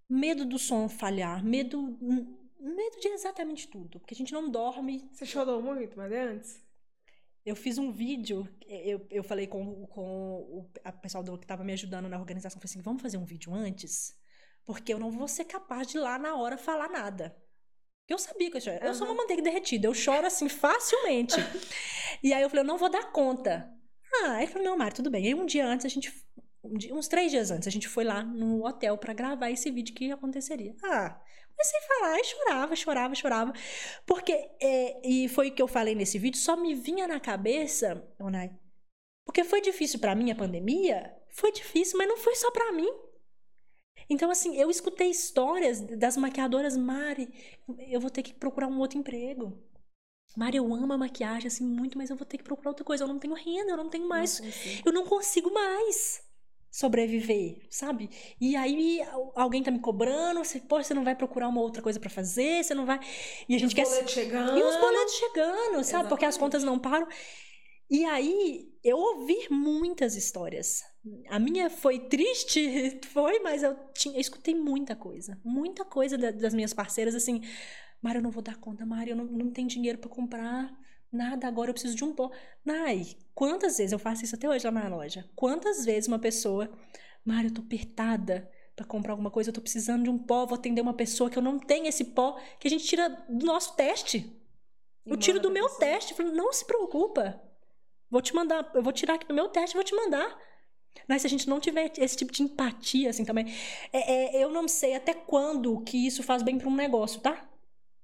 Medo 0.09 0.45
do 0.45 0.59
som 0.59 0.89
falhar, 0.89 1.45
medo, 1.45 1.99
medo 2.61 3.01
de 3.01 3.09
exatamente 3.09 3.69
tudo. 3.69 3.99
Porque 3.99 4.15
a 4.15 4.17
gente 4.17 4.33
não 4.33 4.51
dorme. 4.51 5.09
Você 5.13 5.27
chorou 5.27 5.63
muito, 5.63 5.97
mas 5.97 6.13
é 6.13 6.23
antes? 6.23 6.63
Eu 7.45 7.55
fiz 7.55 7.77
um 7.77 7.93
vídeo, 7.93 8.49
eu, 8.67 9.07
eu 9.11 9.23
falei 9.23 9.47
com, 9.47 9.87
com 9.87 10.37
o 10.41 10.71
a 10.83 10.91
pessoal 10.91 11.23
do, 11.23 11.37
que 11.37 11.45
estava 11.45 11.63
me 11.63 11.75
ajudando 11.75 12.09
na 12.09 12.19
organização, 12.19 12.59
falei 12.59 12.71
assim, 12.71 12.81
vamos 12.81 13.03
fazer 13.03 13.19
um 13.19 13.25
vídeo 13.25 13.53
antes? 13.53 14.17
Porque 14.65 14.95
eu 14.95 14.99
não 14.99 15.11
vou 15.11 15.29
ser 15.29 15.45
capaz 15.45 15.87
de 15.87 15.99
lá 15.99 16.19
na 16.19 16.37
hora 16.37 16.57
falar 16.57 16.89
nada. 16.89 17.37
Porque 18.01 18.15
eu 18.15 18.19
sabia 18.19 18.51
que 18.51 18.57
eu 18.57 18.61
choro. 18.61 18.79
Eu 18.83 18.95
sou 18.95 19.07
uma 19.07 19.15
manteiga 19.15 19.43
derretida, 19.43 19.87
eu 19.87 19.95
choro 19.95 20.27
assim 20.27 20.49
facilmente. 20.49 21.37
e 22.23 22.33
aí 22.33 22.43
eu 22.43 22.51
falei, 22.51 22.63
eu 22.63 22.67
não 22.67 22.79
vou 22.79 22.91
dar 22.91 23.13
conta. 23.13 23.71
Ah, 24.23 24.33
aí 24.33 24.45
ele 24.45 24.53
falou, 24.53 24.69
não, 24.69 24.77
Mari, 24.77 24.95
tudo 24.95 25.11
bem. 25.11 25.27
Aí 25.27 25.35
um 25.35 25.47
dia 25.47 25.67
antes, 25.67 25.87
a 25.87 25.89
gente. 25.89 26.13
Uns 26.93 27.09
três 27.09 27.31
dias 27.31 27.51
antes, 27.51 27.69
a 27.69 27.71
gente 27.71 27.89
foi 27.89 28.05
lá 28.05 28.23
no 28.23 28.67
hotel 28.67 28.97
pra 28.97 29.13
gravar 29.13 29.51
esse 29.51 29.71
vídeo 29.71 29.95
que 29.95 30.11
aconteceria. 30.11 30.75
Ah, 30.83 31.21
comecei 31.51 31.79
a 31.79 31.83
falar 31.83 32.19
e 32.19 32.25
chorava, 32.25 32.77
chorava, 32.77 33.15
chorava. 33.15 33.53
Porque, 34.07 34.33
é, 34.61 35.07
e 35.07 35.29
foi 35.29 35.49
o 35.49 35.55
que 35.55 35.63
eu 35.63 35.69
falei 35.69 35.95
nesse 35.95 36.19
vídeo, 36.19 36.39
só 36.39 36.57
me 36.57 36.75
vinha 36.75 37.07
na 37.07 37.21
cabeça, 37.21 38.07
Onai, 38.19 38.51
porque 39.25 39.45
foi 39.45 39.61
difícil 39.61 39.99
pra 39.99 40.15
mim 40.15 40.31
a 40.31 40.37
pandemia, 40.37 41.15
foi 41.31 41.53
difícil, 41.53 41.99
mas 41.99 42.09
não 42.09 42.17
foi 42.17 42.35
só 42.35 42.51
pra 42.51 42.73
mim. 42.73 42.91
Então, 44.09 44.31
assim, 44.31 44.57
eu 44.57 44.71
escutei 44.71 45.09
histórias 45.09 45.81
das 45.81 46.17
maquiadoras, 46.17 46.77
Mari, 46.77 47.33
eu 47.89 48.01
vou 48.01 48.11
ter 48.11 48.23
que 48.23 48.35
procurar 48.35 48.69
um 48.69 48.79
outro 48.79 48.99
emprego. 48.99 49.63
Mari, 50.37 50.59
eu 50.59 50.75
amo 50.75 50.93
a 50.93 50.99
maquiagem, 50.99 51.47
assim, 51.47 51.65
muito, 51.65 51.97
mas 51.97 52.11
eu 52.11 52.17
vou 52.17 52.27
ter 52.27 52.37
que 52.37 52.45
procurar 52.45 52.71
outra 52.71 52.85
coisa. 52.85 53.05
Eu 53.05 53.09
não 53.09 53.19
tenho 53.19 53.35
renda, 53.35 53.71
eu 53.71 53.77
não 53.77 53.89
tenho 53.89 54.09
mais. 54.09 54.41
Não. 54.41 54.49
Eu 54.87 54.93
não 54.93 55.07
consigo 55.07 55.53
mais 55.53 56.23
sobreviver, 56.77 57.67
sabe? 57.71 58.11
E 58.41 58.57
aí 58.57 59.01
al- 59.03 59.33
alguém 59.37 59.63
tá 59.63 59.71
me 59.71 59.79
cobrando, 59.81 60.45
você, 60.45 60.61
pô, 60.61 60.83
você 60.83 60.93
não 60.93 61.05
vai 61.05 61.15
procurar 61.15 61.49
uma 61.49 61.61
outra 61.61 61.81
coisa 61.83 62.01
pra 62.01 62.11
fazer, 62.11 62.65
você 62.65 62.75
não 62.75 62.85
vai. 62.85 62.99
E 63.49 63.55
a 63.55 63.59
gente 63.59 63.69
Os 63.69 63.75
quer. 63.75 63.85
boletos 63.85 64.13
chegando. 64.13 64.59
E 64.59 64.63
os 64.63 64.77
boletos 64.77 65.15
chegando, 65.15 65.85
sabe? 65.85 66.09
Porque 66.09 66.25
as 66.25 66.35
Exatamente. 66.35 66.39
contas 66.39 66.65
não 66.65 66.79
param. 66.79 67.07
E 67.91 68.05
aí, 68.05 68.73
eu 68.83 68.97
ouvi 68.99 69.37
muitas 69.51 70.17
histórias. 70.17 70.83
A 71.29 71.39
minha 71.39 71.71
foi 71.71 71.99
triste, 72.09 73.01
foi, 73.13 73.39
mas 73.41 73.63
eu, 73.63 73.77
tinha, 73.95 74.17
eu 74.17 74.21
escutei 74.21 74.55
muita 74.55 74.97
coisa. 74.97 75.39
Muita 75.45 75.85
coisa 75.85 76.19
da- 76.19 76.31
das 76.33 76.55
minhas 76.55 76.73
parceiras, 76.75 77.15
assim. 77.15 77.41
Mário, 78.03 78.19
eu 78.19 78.23
não 78.23 78.31
vou 78.31 78.43
dar 78.43 78.57
conta, 78.57 78.87
Mário, 78.87 79.13
eu 79.13 79.17
não, 79.17 79.25
não 79.27 79.51
tenho 79.53 79.69
dinheiro 79.69 79.99
pra 79.99 80.11
comprar 80.11 80.71
nada, 81.15 81.47
agora 81.49 81.71
eu 81.71 81.75
preciso 81.75 81.95
de 81.95 82.05
um 82.05 82.13
pó. 82.13 82.31
Nai, 82.65 83.07
quantas 83.35 83.77
vezes, 83.79 83.93
eu 83.93 83.99
faço 83.99 84.25
isso 84.25 84.35
até 84.35 84.49
hoje 84.49 84.65
lá 84.65 84.71
na 84.71 84.89
loja, 84.89 85.29
quantas 85.35 85.85
vezes 85.85 86.09
uma 86.09 86.19
pessoa, 86.19 86.71
Mário, 87.25 87.49
eu 87.49 87.55
tô 87.55 87.61
apertada 87.63 88.51
pra 88.77 88.85
comprar 88.85 89.13
alguma 89.13 89.31
coisa, 89.31 89.51
eu 89.51 89.55
tô 89.55 89.61
precisando 89.61 90.05
de 90.05 90.11
um 90.11 90.19
pó, 90.19 90.45
vou 90.47 90.57
atender 90.57 90.81
uma 90.81 90.95
pessoa 90.95 91.31
que 91.31 91.39
eu 91.39 91.43
não 91.43 91.59
tenho 91.59 91.87
esse 91.87 92.05
pó, 92.07 92.39
que 92.59 92.67
a 92.67 92.71
gente 92.71 92.85
tira 92.85 93.09
do 93.29 93.47
nosso 93.47 93.75
teste. 93.77 94.31
Eu 95.07 95.15
E 95.15 95.19
tiro 95.19 95.37
manda 95.37 95.49
do 95.49 95.53
meu 95.53 95.65
pessoa. 95.65 95.81
teste. 95.81 96.11
Eu 96.13 96.17
falo, 96.17 96.33
não 96.33 96.53
se 96.53 96.65
preocupa. 96.65 97.41
Vou 98.11 98.21
te 98.23 98.35
mandar, 98.35 98.71
eu 98.75 98.83
vou 98.83 98.93
tirar 98.93 99.15
aqui 99.15 99.27
do 99.29 99.35
meu 99.35 99.49
teste 99.49 99.75
vou 99.77 99.85
te 99.85 99.95
mandar. 99.95 100.37
Mas 101.09 101.21
se 101.23 101.27
a 101.27 101.31
gente 101.31 101.49
não 101.49 101.61
tiver 101.61 101.93
esse 101.99 102.17
tipo 102.17 102.33
de 102.33 102.43
empatia, 102.43 103.11
assim, 103.11 103.25
também. 103.25 103.47
é- 103.93 104.39
é, 104.39 104.43
eu 104.45 104.51
não 104.51 104.67
sei 104.67 104.95
até 104.95 105.13
quando 105.13 105.81
que 105.83 106.07
isso 106.07 106.23
faz 106.23 106.43
bem 106.43 106.57
para 106.59 106.69
um 106.69 106.75
negócio, 106.75 107.21
tá? 107.21 107.49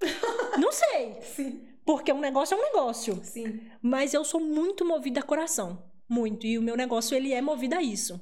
não 0.60 0.70
sei. 0.72 1.18
Sim, 1.22 1.66
Porque 1.84 2.12
um 2.12 2.20
negócio 2.20 2.54
é 2.54 2.58
um 2.58 2.62
negócio. 2.62 3.20
sim. 3.24 3.60
Mas 3.82 4.12
eu 4.14 4.24
sou 4.24 4.40
muito 4.40 4.84
movida 4.84 5.20
a 5.20 5.22
coração. 5.22 5.82
Muito. 6.08 6.46
E 6.46 6.58
o 6.58 6.62
meu 6.62 6.76
negócio, 6.76 7.16
ele 7.16 7.32
é 7.32 7.40
movido 7.40 7.76
a 7.76 7.82
isso. 7.82 8.20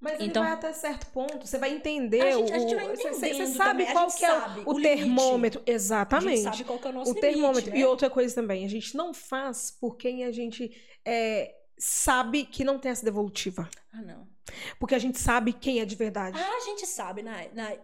Mas 0.00 0.20
Então- 0.20 0.42
vai 0.44 0.52
até 0.52 0.72
certo 0.72 1.06
ponto, 1.12 1.44
você 1.46 1.58
vai 1.58 1.72
entender. 1.72 2.20
A 2.20 2.30
gente- 2.36 2.52
a 2.52 2.58
gente 2.60 2.74
vai 2.74 2.84
você- 2.88 3.02
você- 3.08 3.14
Você 3.14 3.26
entendendo 3.30 3.56
sabe 3.56 3.70
também, 3.84 3.88
a 3.88 3.92
qual 3.92 4.06
que 4.12 4.24
é 4.24 4.32
o- 4.64 4.72
limite. 4.78 4.82
termômetro. 4.82 5.62
A 5.66 5.70
Exatamente. 5.70 6.36
gente 6.36 6.44
sabe 6.44 6.64
qual 6.64 6.78
que 6.78 6.86
é 6.86 6.90
o 6.90 6.92
nosso 6.92 7.10
o 7.10 7.14
limite, 7.14 7.32
termômetro. 7.32 7.70
né? 7.72 7.78
E 7.78 7.84
outra 7.84 8.08
coisa 8.08 8.32
também, 8.34 8.64
a 8.64 8.68
gente 8.68 8.96
não 8.96 9.12
faz 9.12 9.70
por 9.72 9.96
quem 9.96 10.24
a 10.24 10.30
gente 10.30 10.70
é, 11.04 11.52
sabe 11.78 12.44
que 12.44 12.62
não 12.64 12.78
tem 12.78 12.90
essa 12.92 13.04
devolutiva. 13.04 13.68
Ah, 13.92 14.02
não. 14.02 14.26
Porque 14.78 14.94
a 14.94 14.98
gente 14.98 15.18
sabe 15.18 15.52
quem 15.52 15.80
é 15.80 15.84
de 15.84 15.96
verdade. 15.96 16.38
Ah, 16.38 16.56
a 16.56 16.60
gente 16.60 16.86
sabe, 16.86 17.22
Nai. 17.22 17.50
Nai, 17.54 17.80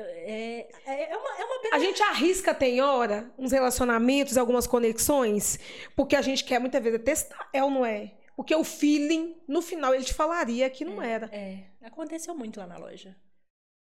é, 0.00 0.68
é, 0.86 1.10
é 1.10 1.16
uma, 1.16 1.38
é 1.38 1.44
uma 1.44 1.76
A 1.76 1.78
gente 1.78 2.02
arrisca, 2.02 2.54
tem 2.54 2.80
hora, 2.80 3.32
uns 3.38 3.52
relacionamentos, 3.52 4.36
algumas 4.36 4.66
conexões, 4.66 5.58
porque 5.94 6.14
a 6.14 6.22
gente 6.22 6.44
quer 6.44 6.58
muitas 6.58 6.82
vezes 6.82 7.02
testar, 7.02 7.48
é 7.52 7.62
ou 7.64 7.70
não 7.70 7.84
é? 7.84 8.12
Porque 8.36 8.54
o 8.54 8.62
feeling, 8.62 9.34
no 9.48 9.62
final, 9.62 9.94
ele 9.94 10.04
te 10.04 10.12
falaria 10.12 10.68
que 10.68 10.84
não 10.84 11.00
era. 11.00 11.26
É, 11.32 11.64
aconteceu 11.82 12.34
muito 12.34 12.60
lá 12.60 12.66
na 12.66 12.76
loja. 12.76 13.16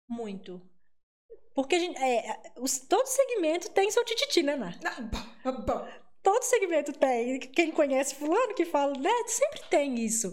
Muito. 0.09 0.63
Porque 1.55 1.75
a 1.75 1.79
gente, 1.79 2.01
é, 2.01 2.41
os, 2.61 2.79
todo 2.79 3.07
segmento 3.07 3.71
tem 3.71 3.91
seu 3.91 4.05
tititi, 4.05 4.43
né, 4.43 4.55
Ná? 4.55 4.75
Ah, 4.85 5.53
bom. 5.53 5.89
Todo 6.23 6.43
segmento 6.43 6.93
tem. 6.93 7.39
Quem 7.39 7.71
conhece 7.71 8.15
fulano 8.15 8.55
que 8.55 8.65
fala, 8.65 8.95
né? 8.97 9.11
Sempre 9.27 9.61
tem 9.69 9.95
isso. 9.97 10.33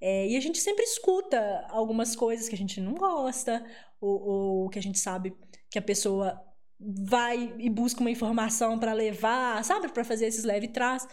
É, 0.00 0.26
e 0.26 0.36
a 0.36 0.40
gente 0.40 0.58
sempre 0.58 0.84
escuta 0.84 1.66
algumas 1.70 2.14
coisas 2.14 2.48
que 2.48 2.54
a 2.54 2.58
gente 2.58 2.80
não 2.80 2.94
gosta, 2.94 3.64
ou, 4.00 4.20
ou 4.64 4.68
que 4.70 4.78
a 4.78 4.82
gente 4.82 4.98
sabe 4.98 5.34
que 5.70 5.78
a 5.78 5.82
pessoa 5.82 6.40
vai 6.78 7.54
e 7.58 7.68
busca 7.68 8.00
uma 8.00 8.10
informação 8.10 8.78
pra 8.78 8.92
levar, 8.92 9.62
sabe? 9.64 9.88
Pra 9.92 10.04
fazer 10.04 10.26
esses 10.26 10.44
leve 10.44 10.68
trás. 10.68 11.06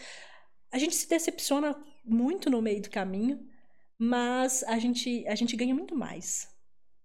A 0.72 0.78
gente 0.78 0.94
se 0.94 1.08
decepciona 1.08 1.76
muito 2.04 2.48
no 2.50 2.62
meio 2.62 2.80
do 2.82 2.90
caminho, 2.90 3.38
mas 3.98 4.62
a 4.64 4.78
gente, 4.78 5.26
a 5.28 5.34
gente 5.34 5.56
ganha 5.56 5.74
muito 5.74 5.94
mais. 5.94 6.48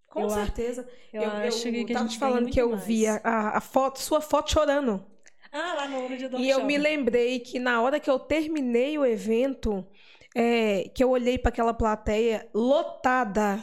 Com 0.10 0.22
Eu 0.22 0.28
a- 0.28 0.46
certeza. 0.46 0.88
Eu, 1.12 1.24
acho 1.24 1.64
que 1.64 1.82
a 1.82 1.88
tava 1.88 2.00
gente 2.06 2.14
te 2.14 2.20
falando 2.20 2.50
que 2.50 2.62
eu 2.62 2.70
mais. 2.70 2.86
vi 2.86 3.06
a, 3.08 3.20
a 3.58 3.62
foto, 3.62 4.00
sua 4.00 4.22
foto 4.22 4.52
chorando. 4.52 5.06
Ah, 5.52 5.74
lá 5.76 5.88
no 5.88 6.18
dia 6.18 6.30
do 6.30 6.38
E 6.40 6.50
eu 6.50 6.64
me 6.66 6.78
lembrei 6.78 7.40
que 7.40 7.60
na 7.60 7.82
hora 7.82 8.00
que 8.00 8.10
eu 8.10 8.18
terminei 8.18 8.98
o 8.98 9.06
evento, 9.06 9.86
é, 10.36 10.90
que 10.96 11.04
eu 11.04 11.10
olhei 11.10 11.38
para 11.38 11.50
aquela 11.50 11.74
plateia 11.74 12.50
lotada, 12.54 13.60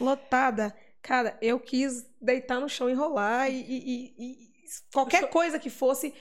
lotada, 0.00 0.74
cara, 1.02 1.36
eu 1.42 1.58
quis 1.60 2.06
deitar 2.20 2.60
no 2.60 2.68
chão 2.68 2.88
e 2.88 2.92
enrolar 2.92 3.50
e, 3.50 3.60
e- 3.60 4.14
e- 4.18 4.24
e 4.34 4.48
qualquer 4.92 5.28
coisa 5.28 5.58
que 5.58 5.68
fosse 5.70 6.14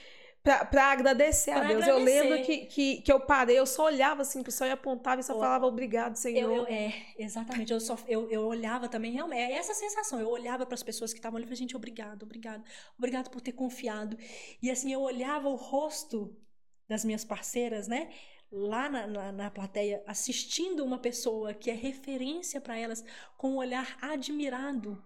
Pra, 0.43 0.65
pra 0.65 0.86
agradecer 0.86 1.51
Pra 1.51 1.61
a 1.61 1.67
Deus. 1.67 1.86
Eu 1.86 1.97
agradecer. 1.97 2.23
lembro 2.23 2.43
que, 2.43 2.57
que, 2.65 3.01
que 3.03 3.11
eu 3.11 3.19
parei, 3.19 3.59
eu 3.59 3.65
só 3.67 3.84
olhava 3.86 4.23
assim 4.23 4.41
pro 4.41 4.51
céu 4.51 4.65
e 4.65 4.71
apontava 4.71 5.21
e 5.21 5.23
só 5.23 5.34
falava 5.36 5.67
obrigado, 5.67 6.15
Senhor. 6.15 6.51
Eu, 6.51 6.55
eu- 6.55 6.67
é, 6.67 6.91
exatamente. 7.15 7.71
Eu, 7.71 7.79
só, 7.79 7.95
eu, 8.07 8.27
eu 8.32 8.41
olhava 8.47 8.89
também, 8.89 9.11
realmente, 9.11 9.39
é 9.39 9.55
essa 9.55 9.75
sensação. 9.75 10.19
Eu 10.19 10.27
olhava 10.29 10.65
para 10.65 10.73
as 10.73 10.82
pessoas 10.82 11.13
que 11.13 11.19
estavam 11.19 11.38
ali 11.38 11.43
e 11.43 11.47
falei, 11.47 11.57
gente, 11.59 11.75
obrigado, 11.75 12.23
obrigado. 12.23 12.63
Obrigado 12.97 13.29
por 13.29 13.39
ter 13.39 13.51
confiado. 13.51 14.17
E 14.63 14.71
assim, 14.71 14.91
eu 14.91 15.01
olhava 15.01 15.47
o 15.47 15.53
rosto 15.55 16.36
das 16.89 17.05
minhas 17.05 17.23
parceiras, 17.23 17.88
né? 17.88 18.09
Lá 18.52 18.89
na, 18.89 19.08
na, 19.08 19.32
na 19.32 19.49
plateia, 19.52 20.04
assistindo 20.06 20.84
uma 20.84 20.97
pessoa 20.97 21.54
que 21.54 21.70
é 21.70 21.74
referência 21.74 22.60
para 22.60 22.78
elas, 22.78 23.04
com 23.38 23.52
um 23.52 23.56
olhar 23.58 23.97
admirado. 24.02 25.02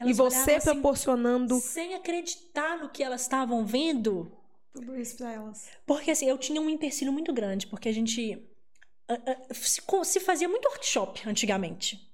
e 0.00 0.02
Elas 0.02 0.16
você 0.16 0.36
olhavam 0.36 0.56
assim, 0.56 0.70
proporcionando 0.72 1.60
sem 1.60 1.94
acreditar 1.94 2.76
no 2.78 2.88
que 2.88 3.02
elas 3.04 3.20
estavam 3.22 3.64
vendo. 3.64 4.32
tudo 4.72 4.96
isso 4.98 5.16
pra 5.16 5.32
elas. 5.32 5.68
Porque 5.86 6.10
assim, 6.10 6.26
eu 6.28 6.36
tinha 6.36 6.60
um 6.60 6.68
empecilho 6.68 7.12
muito 7.12 7.32
grande, 7.32 7.68
porque 7.68 7.88
a 7.88 7.94
gente 7.94 8.36
se, 9.52 10.20
fazia 10.20 10.48
muito 10.48 10.66
workshop 10.68 11.28
antigamente. 11.28 12.04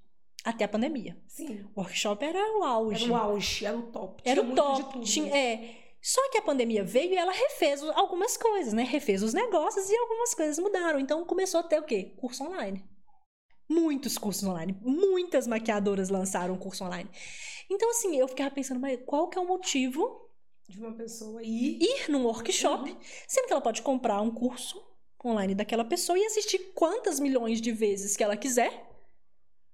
Até 0.44 0.64
a 0.64 0.68
pandemia. 0.68 1.16
Sim. 1.28 1.64
O 1.74 1.80
workshop 1.80 2.22
era 2.24 2.58
o 2.58 2.64
auge. 2.64 3.04
Era 3.04 3.12
o 3.12 3.16
auge, 3.16 3.64
era 3.64 3.76
o 3.78 3.82
top. 3.84 4.22
Era 4.24 4.42
Tinha 4.42 4.42
o 4.42 4.46
muito 4.54 4.74
de 4.74 4.80
top. 4.82 4.92
tudo, 4.94 5.04
tinha- 5.06 5.34
é. 5.34 5.81
Só 6.02 6.20
que 6.30 6.38
a 6.38 6.42
pandemia 6.42 6.82
veio 6.82 7.12
e 7.12 7.16
ela 7.16 7.30
refez 7.32 7.80
algumas 7.82 8.36
coisas, 8.36 8.72
né? 8.72 8.82
Refez 8.82 9.22
os 9.22 9.32
negócios 9.32 9.88
e 9.88 9.96
algumas 9.96 10.34
coisas 10.34 10.58
mudaram. 10.58 10.98
Então 10.98 11.24
começou 11.24 11.60
a 11.60 11.62
ter 11.62 11.78
o 11.78 11.84
quê? 11.84 12.16
Curso 12.18 12.42
online. 12.42 12.84
Muitos 13.68 14.18
cursos 14.18 14.42
online. 14.42 14.76
Muitas 14.82 15.46
maquiadoras 15.46 16.08
lançaram 16.08 16.58
curso 16.58 16.84
online. 16.84 17.08
Então, 17.70 17.88
assim, 17.90 18.18
eu 18.18 18.26
ficava 18.26 18.50
pensando, 18.50 18.80
mas 18.80 18.98
qual 19.06 19.28
que 19.28 19.38
é 19.38 19.40
o 19.40 19.46
motivo 19.46 20.28
De 20.68 20.78
uma 20.80 20.92
pessoa 20.92 21.40
ir. 21.42 21.78
ir 21.80 22.10
num 22.10 22.24
workshop, 22.26 22.90
Uhum. 22.90 22.98
sendo 23.28 23.46
que 23.46 23.52
ela 23.52 23.62
pode 23.62 23.80
comprar 23.80 24.20
um 24.20 24.30
curso 24.34 24.82
online 25.24 25.54
daquela 25.54 25.84
pessoa 25.84 26.18
e 26.18 26.26
assistir 26.26 26.58
quantas 26.74 27.20
milhões 27.20 27.60
de 27.60 27.70
vezes 27.70 28.16
que 28.16 28.24
ela 28.24 28.36
quiser, 28.36 28.90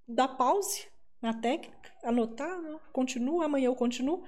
dar 0.06 0.28
pause 0.28 0.86
na 1.22 1.32
técnica, 1.32 1.90
anotar, 2.04 2.60
continua, 2.92 3.46
amanhã 3.46 3.66
eu 3.66 3.74
continuo. 3.74 4.24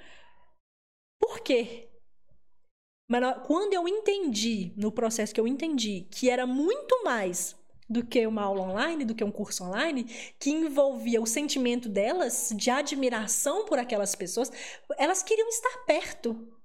Por 1.21 1.41
quê? 1.41 1.90
Mas 3.11 3.39
quando 3.45 3.75
eu 3.75 3.89
entendi, 3.89 4.73
no 4.77 4.93
processo 4.93 5.35
que 5.35 5.41
eu 5.41 5.49
entendi, 5.49 6.07
que 6.13 6.31
era 6.31 6.47
muito 6.47 7.03
mais 7.03 7.57
do 7.89 8.07
que 8.07 8.25
uma 8.25 8.43
aula 8.43 8.63
online, 8.63 9.05
do 9.05 9.17
que 9.17 9.25
um 9.25 9.33
curso 9.33 9.65
online, 9.65 10.05
que 10.39 10.49
envolvia 10.49 11.21
o 11.21 11.27
sentimento 11.27 11.89
delas 11.89 12.53
de 12.55 12.71
admiração 12.71 13.65
por 13.65 13.81
aquelas 13.81 14.15
pessoas, 14.15 14.53
elas 14.97 15.25
queriam 15.25 15.49
estar 15.49 15.77
perto 15.87 16.57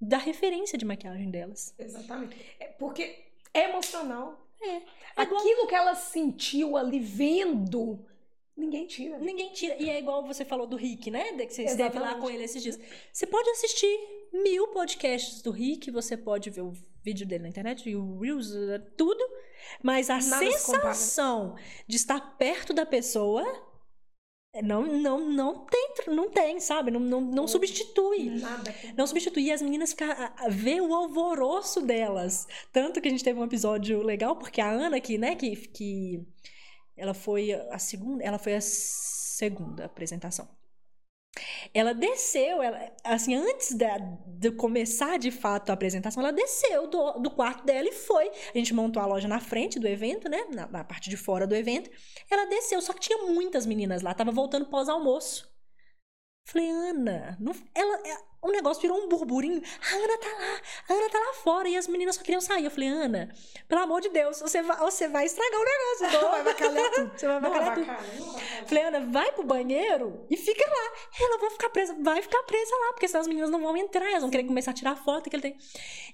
da 0.00 0.18
referência 0.18 0.76
de 0.76 0.84
maquiagem 0.84 1.30
delas. 1.30 1.72
Exatamente. 1.78 2.36
É 2.58 2.66
porque 2.66 3.20
é 3.54 3.70
emocional. 3.70 4.44
É. 4.60 4.66
É 4.74 4.82
Aquilo 5.14 5.68
que 5.68 5.74
ela 5.74 5.94
sentiu 5.94 6.76
ali 6.76 6.98
vendo, 6.98 8.04
ninguém 8.56 8.88
tira. 8.88 9.18
Ninguém 9.20 9.52
tira. 9.52 9.76
E 9.80 9.88
é 9.88 10.00
igual 10.00 10.26
você 10.26 10.44
falou 10.44 10.66
do 10.66 10.74
Rick, 10.74 11.12
né? 11.12 11.30
De 11.34 11.46
Que 11.46 11.54
você 11.54 11.62
esteve 11.62 11.96
lá 12.00 12.16
com 12.16 12.28
ele 12.28 12.42
esses 12.42 12.60
dias. 12.60 12.80
Você 13.12 13.24
pode 13.24 13.48
assistir 13.50 14.21
mil 14.32 14.68
podcasts 14.68 15.42
do 15.42 15.50
Rick, 15.50 15.90
você 15.90 16.16
pode 16.16 16.50
ver 16.50 16.62
o 16.62 16.72
vídeo 17.02 17.26
dele 17.26 17.42
na 17.42 17.48
internet, 17.48 17.94
o 17.94 18.20
Reels, 18.20 18.54
eh, 18.54 18.78
tudo. 18.96 19.22
Mas 19.82 20.10
a 20.10 20.18
Nada 20.18 20.50
se 20.50 20.58
sensação 20.58 21.56
de 21.86 21.96
estar 21.96 22.36
perto 22.36 22.72
da 22.72 22.86
pessoa 22.86 23.44
eh, 24.54 24.62
não, 24.62 24.86
não, 24.86 25.30
não 25.30 25.66
tem, 25.66 25.94
não 26.08 26.30
tem, 26.30 26.60
sabe? 26.60 26.90
Não, 26.90 27.00
não, 27.00 27.20
não 27.20 27.48
substitui. 27.48 28.30
Nada. 28.30 28.74
Não 28.96 29.06
substituir 29.06 29.52
as 29.52 29.62
meninas 29.62 29.94
a 30.36 30.48
ver 30.48 30.80
o 30.80 30.94
alvoroço 30.94 31.80
delas. 31.80 32.46
Tanto 32.72 33.00
que 33.00 33.08
a 33.08 33.10
gente 33.10 33.24
teve 33.24 33.38
um 33.38 33.44
episódio 33.44 34.02
legal, 34.02 34.36
porque 34.36 34.60
a 34.60 34.70
Ana 34.70 35.00
que, 35.00 35.18
né, 35.18 35.34
que, 35.34 35.56
que 35.56 36.26
ela 36.96 37.14
foi 37.14 37.52
a 37.52 37.78
segunda, 37.78 38.22
ela 38.22 38.38
foi 38.38 38.54
a 38.54 38.60
segunda 38.60 39.86
apresentação. 39.86 40.48
Ela 41.72 41.94
desceu, 41.94 42.62
ela, 42.62 42.92
assim, 43.02 43.34
antes 43.34 43.74
da, 43.74 43.98
de 44.26 44.50
começar 44.50 45.18
de 45.18 45.30
fato 45.30 45.70
a 45.70 45.72
apresentação, 45.72 46.22
ela 46.22 46.32
desceu 46.32 46.86
do, 46.88 47.12
do 47.18 47.30
quarto 47.30 47.64
dela 47.64 47.88
e 47.88 47.92
foi. 47.92 48.28
A 48.54 48.58
gente 48.58 48.74
montou 48.74 49.02
a 49.02 49.06
loja 49.06 49.26
na 49.26 49.40
frente 49.40 49.78
do 49.80 49.88
evento, 49.88 50.28
né? 50.28 50.44
Na, 50.52 50.66
na 50.66 50.84
parte 50.84 51.08
de 51.08 51.16
fora 51.16 51.46
do 51.46 51.54
evento. 51.54 51.90
Ela 52.30 52.46
desceu, 52.46 52.80
só 52.82 52.92
que 52.92 53.00
tinha 53.00 53.18
muitas 53.18 53.64
meninas 53.64 54.02
lá, 54.02 54.12
tava 54.14 54.30
voltando 54.30 54.66
pós-almoço. 54.66 55.51
Falei, 56.44 56.68
Ana, 56.68 57.36
não- 57.40 57.54
ela, 57.74 57.96
é- 58.04 58.18
o 58.42 58.50
negócio 58.50 58.82
virou 58.82 58.98
um 58.98 59.08
burburinho. 59.08 59.62
A 59.80 59.94
Ana 59.94 60.18
tá 60.18 60.26
lá, 60.28 60.60
a 60.88 60.92
Ana 60.98 61.08
tá 61.10 61.18
lá 61.18 61.32
fora 61.34 61.68
e 61.68 61.76
as 61.76 61.86
meninas 61.86 62.16
só 62.16 62.22
queriam 62.22 62.40
sair. 62.40 62.64
Eu 62.64 62.70
falei, 62.70 62.88
Ana, 62.88 63.32
pelo 63.68 63.80
amor 63.82 64.00
de 64.00 64.08
Deus, 64.08 64.40
você 64.40 64.60
vai, 64.60 64.76
você 64.78 65.06
vai 65.08 65.24
estragar 65.24 65.60
o 65.60 65.64
negócio. 65.64 66.20
todo. 66.20 66.30
Vai 66.30 66.40
avacalhar 66.40 66.90
tudo. 66.90 67.12
Você 67.18 67.26
vai 67.28 67.40
Não 67.40 67.54
avacalhar 67.54 67.74
tudo. 68.04 68.26
não. 68.26 68.66
Falei, 68.66 68.82
Ana, 68.84 69.00
vai 69.06 69.32
pro 69.32 69.44
banheiro 69.44 70.26
e 70.28 70.36
fica 70.36 70.64
lá. 70.68 70.92
Ela 71.20 71.38
vai 71.38 71.50
ficar 71.50 71.70
presa, 71.70 71.96
vai 72.00 72.20
ficar 72.20 72.42
presa 72.42 72.74
lá, 72.76 72.92
porque 72.92 73.06
senão 73.08 73.20
as 73.20 73.28
meninas 73.28 73.50
não 73.50 73.62
vão 73.62 73.76
entrar, 73.76 74.08
elas 74.10 74.22
vão 74.22 74.30
querer 74.30 74.44
começar 74.44 74.72
a 74.72 74.74
tirar 74.74 74.96
foto 74.96 75.30
que 75.30 75.36
ele 75.36 75.42
tem. 75.42 75.56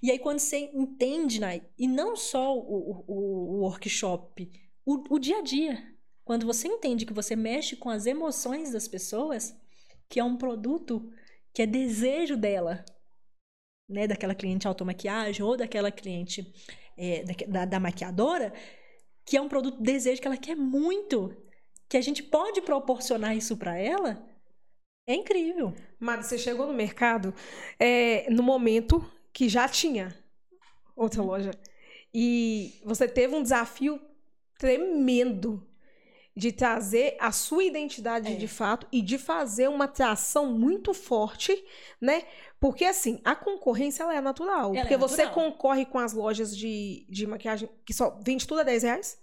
E 0.03 0.11
aí, 0.11 0.18
quando 0.18 0.39
você 0.41 0.70
entende, 0.74 1.41
Nai, 1.41 1.62
e 1.79 1.89
não 1.89 2.14
só 2.14 2.55
o, 2.55 2.61
o, 2.61 3.05
o- 3.09 3.57
o 3.57 3.61
workshop, 3.62 4.51
o, 4.85 5.03
o 5.14 5.18
dia 5.18 5.39
a 5.39 5.43
dia. 5.43 5.83
Quando 6.24 6.45
você 6.45 6.68
entende 6.68 7.07
que 7.07 7.14
você 7.14 7.35
mexe 7.35 7.74
com 7.74 7.89
as 7.89 8.05
emoções 8.05 8.70
das 8.70 8.87
pessoas, 8.87 9.57
que 10.09 10.18
é 10.18 10.24
um 10.24 10.36
produto 10.36 11.12
que 11.52 11.62
é 11.62 11.66
desejo 11.66 12.36
dela, 12.36 12.84
né? 13.88 14.06
Daquela 14.06 14.34
cliente 14.34 14.66
automaquiagem 14.66 15.44
ou 15.44 15.56
daquela 15.56 15.90
cliente 15.90 16.52
é, 16.96 17.24
da, 17.46 17.64
da, 17.64 17.80
maquiadora, 17.80 18.52
que 19.24 19.36
é 19.36 19.40
um 19.40 19.48
produto 19.48 19.82
desejo 19.82 20.20
que 20.20 20.26
ela 20.26 20.36
quer 20.36 20.56
muito, 20.56 21.36
que 21.88 21.96
a 21.96 22.00
gente 22.00 22.22
pode 22.22 22.61
proporcionar 22.62 23.36
isso 23.36 23.56
pra 23.56 23.76
ela, 23.78 24.26
é 25.06 25.14
incrível. 25.14 25.74
Mari, 25.98 26.24
você 26.24 26.38
chegou 26.38 26.66
no 26.66 26.74
mercado 26.74 27.34
é, 27.78 28.28
no 28.30 28.42
momento 28.42 29.04
que 29.32 29.48
já 29.48 29.68
tinha 29.68 30.14
outra 30.94 31.22
loja. 31.22 31.50
E 32.12 32.80
você 32.84 33.06
teve 33.06 33.34
um 33.34 33.42
desafio 33.42 34.00
tremendo 34.59 35.68
de 36.39 36.53
trazer 36.53 37.16
a 37.20 37.32
sua 37.32 37.64
identidade 37.64 38.32
É. 38.32 38.36
de 38.36 38.47
fato 38.47 38.86
e 38.93 39.03
de 39.03 39.18
fazer 39.18 39.68
uma 39.68 39.86
atração 39.86 40.47
muito 40.47 40.95
forte, 40.95 41.53
né? 42.01 42.22
Porque 42.61 42.84
assim, 42.84 43.20
a 43.24 43.34
concorrência 43.34 44.05
ela 44.05 44.14
é 44.14 44.20
natural. 44.20 44.70
Ela 44.70 44.78
é 44.78 44.80
porque 44.82 44.97
você 44.97 45.24
natural. 45.24 45.51
concorre 45.51 45.84
com 45.84 45.99
as 45.99 46.12
lojas 46.12 46.57
de, 46.57 47.05
de 47.09 47.26
maquiagem 47.26 47.68
que 47.84 47.93
só 47.93 48.16
vende 48.24 48.47
tudo 48.47 48.61
a 48.61 48.62
10 48.62 48.82
reais. 48.84 49.18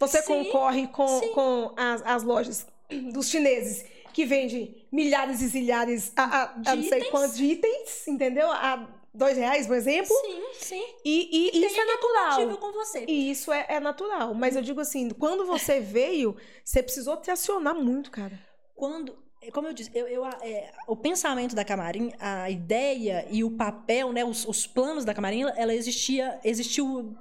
Você 0.00 0.22
Sim, 0.22 0.44
concorre 0.44 0.86
com, 0.88 1.06
sim. 1.20 1.32
com 1.34 1.74
as, 1.76 2.02
as 2.04 2.22
lojas 2.22 2.66
dos 3.12 3.28
chineses 3.28 3.84
que 4.14 4.24
vendem 4.24 4.86
milhares 4.90 5.40
e 5.42 5.46
zilhares 5.48 6.12
a, 6.16 6.22
a, 6.24 6.42
a 6.44 6.46
De 6.46 6.76
não 6.76 6.88
sei 6.88 6.98
itens. 6.98 7.10
quantos 7.10 7.36
de 7.36 7.44
itens, 7.44 8.08
entendeu? 8.08 8.50
A 8.50 8.88
dois 9.14 9.36
reais, 9.36 9.66
por 9.66 9.76
exemplo. 9.76 10.14
Sim, 10.14 10.42
sim. 10.54 10.94
E, 11.04 11.50
e 11.54 11.64
isso 11.64 11.80
é 11.80 11.84
natural. 11.84 12.58
Com 12.58 12.72
você. 12.72 13.04
E 13.06 13.30
isso 13.30 13.52
é, 13.52 13.66
é 13.68 13.80
natural. 13.80 14.34
Mas 14.34 14.56
eu 14.56 14.62
digo 14.62 14.80
assim, 14.80 15.10
quando 15.10 15.44
você 15.46 15.78
veio, 15.80 16.36
você 16.64 16.82
precisou 16.82 17.16
tracionar 17.16 17.74
muito, 17.74 18.10
cara. 18.10 18.38
Quando, 18.74 19.16
como 19.52 19.68
eu 19.68 19.72
disse, 19.72 19.90
eu, 19.94 20.08
eu, 20.08 20.24
é, 20.24 20.72
o 20.88 20.96
pensamento 20.96 21.54
da 21.54 21.64
Camarim, 21.64 22.12
a 22.18 22.50
ideia 22.50 23.26
e 23.30 23.44
o 23.44 23.50
papel, 23.50 24.12
né, 24.12 24.24
os, 24.24 24.46
os 24.46 24.66
planos 24.66 25.04
da 25.04 25.14
Camarim, 25.14 25.42
ela, 25.56 25.74
existia, 25.74 26.40
existiu, 26.42 27.16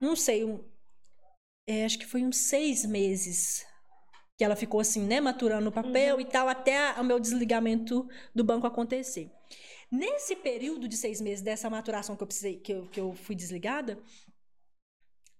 não 0.00 0.14
sei, 0.14 0.44
um, 0.44 0.62
é, 1.66 1.84
acho 1.84 1.98
que 1.98 2.06
foi 2.06 2.22
uns 2.22 2.36
seis 2.36 2.84
meses 2.84 3.66
que 4.38 4.44
ela 4.44 4.54
ficou 4.54 4.80
assim, 4.80 5.02
né, 5.02 5.18
maturando 5.18 5.70
o 5.70 5.72
papel 5.72 6.20
e 6.20 6.24
tal, 6.24 6.46
até 6.46 6.92
o 7.00 7.04
meu 7.04 7.18
desligamento 7.18 8.06
do 8.34 8.44
banco 8.44 8.66
acontecer. 8.66 9.30
Nesse 9.90 10.34
período 10.36 10.88
de 10.88 10.96
seis 10.96 11.20
meses 11.20 11.42
dessa 11.42 11.70
maturação 11.70 12.16
que 12.16 12.22
eu 12.22 12.26
precisei, 12.26 12.58
que 12.58 12.72
eu, 12.72 12.86
que 12.88 13.00
eu 13.00 13.12
fui 13.14 13.34
desligada, 13.36 13.98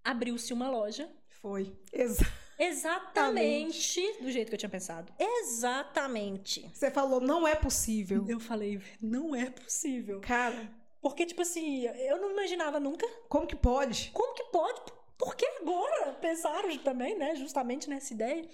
abriu-se 0.05 0.53
uma 0.53 0.71
loja 0.71 1.11
Foi. 1.41 1.77
Exa- 1.93 2.25
Exatamente 2.59 4.01
do 4.23 4.31
jeito 4.31 4.49
que 4.49 4.55
eu 4.55 4.59
tinha 4.59 4.71
pensado. 4.71 5.13
Exatamente. 5.19 6.69
Você 6.73 6.91
falou, 6.91 7.21
não 7.21 7.47
é 7.47 7.55
possível. 7.55 8.25
Eu 8.29 8.41
falei, 8.41 8.81
não 9.01 9.35
é 9.35 9.51
possível. 9.51 10.21
Cara, 10.23 10.71
Porque, 11.03 11.27
tipo 11.27 11.43
assim, 11.43 11.85
eu 11.85 12.19
não 12.21 12.31
imaginava 12.33 12.81
nunca. 12.81 13.07
como 13.29 13.47
que 13.47 13.55
pode? 13.57 14.11
Como 14.13 14.35
que 14.35 14.45
pode? 14.45 14.81
Por 15.19 15.35
que 15.37 15.45
agora? 15.61 16.13
Pensaram 16.15 16.77
também, 16.79 17.17
né? 17.19 17.35
Justamente 17.37 17.89
nessa 17.91 18.13
ideia. 18.15 18.49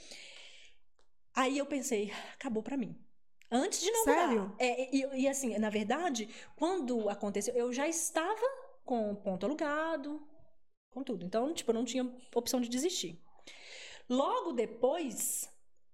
Aí 1.34 1.56
eu 1.58 1.66
pensei, 1.66 2.12
acabou 2.34 2.62
pra 2.62 2.76
mim. 2.76 2.94
Antes 3.54 3.80
de 3.80 3.90
não 3.90 4.04
Sério? 4.04 4.52
É, 4.58 4.96
e, 4.96 5.22
e 5.22 5.28
assim, 5.28 5.56
na 5.58 5.68
verdade, 5.70 6.28
quando 6.56 7.08
aconteceu, 7.10 7.54
eu 7.54 7.72
já 7.72 7.86
estava 7.86 8.40
com 8.84 9.14
ponto 9.14 9.44
alugado, 9.46 10.20
com 10.90 11.02
tudo. 11.04 11.24
Então, 11.26 11.52
tipo, 11.52 11.70
eu 11.70 11.74
não 11.74 11.84
tinha 11.84 12.10
opção 12.34 12.60
de 12.60 12.68
desistir. 12.68 13.20
Logo 14.08 14.52
depois, 14.52 15.48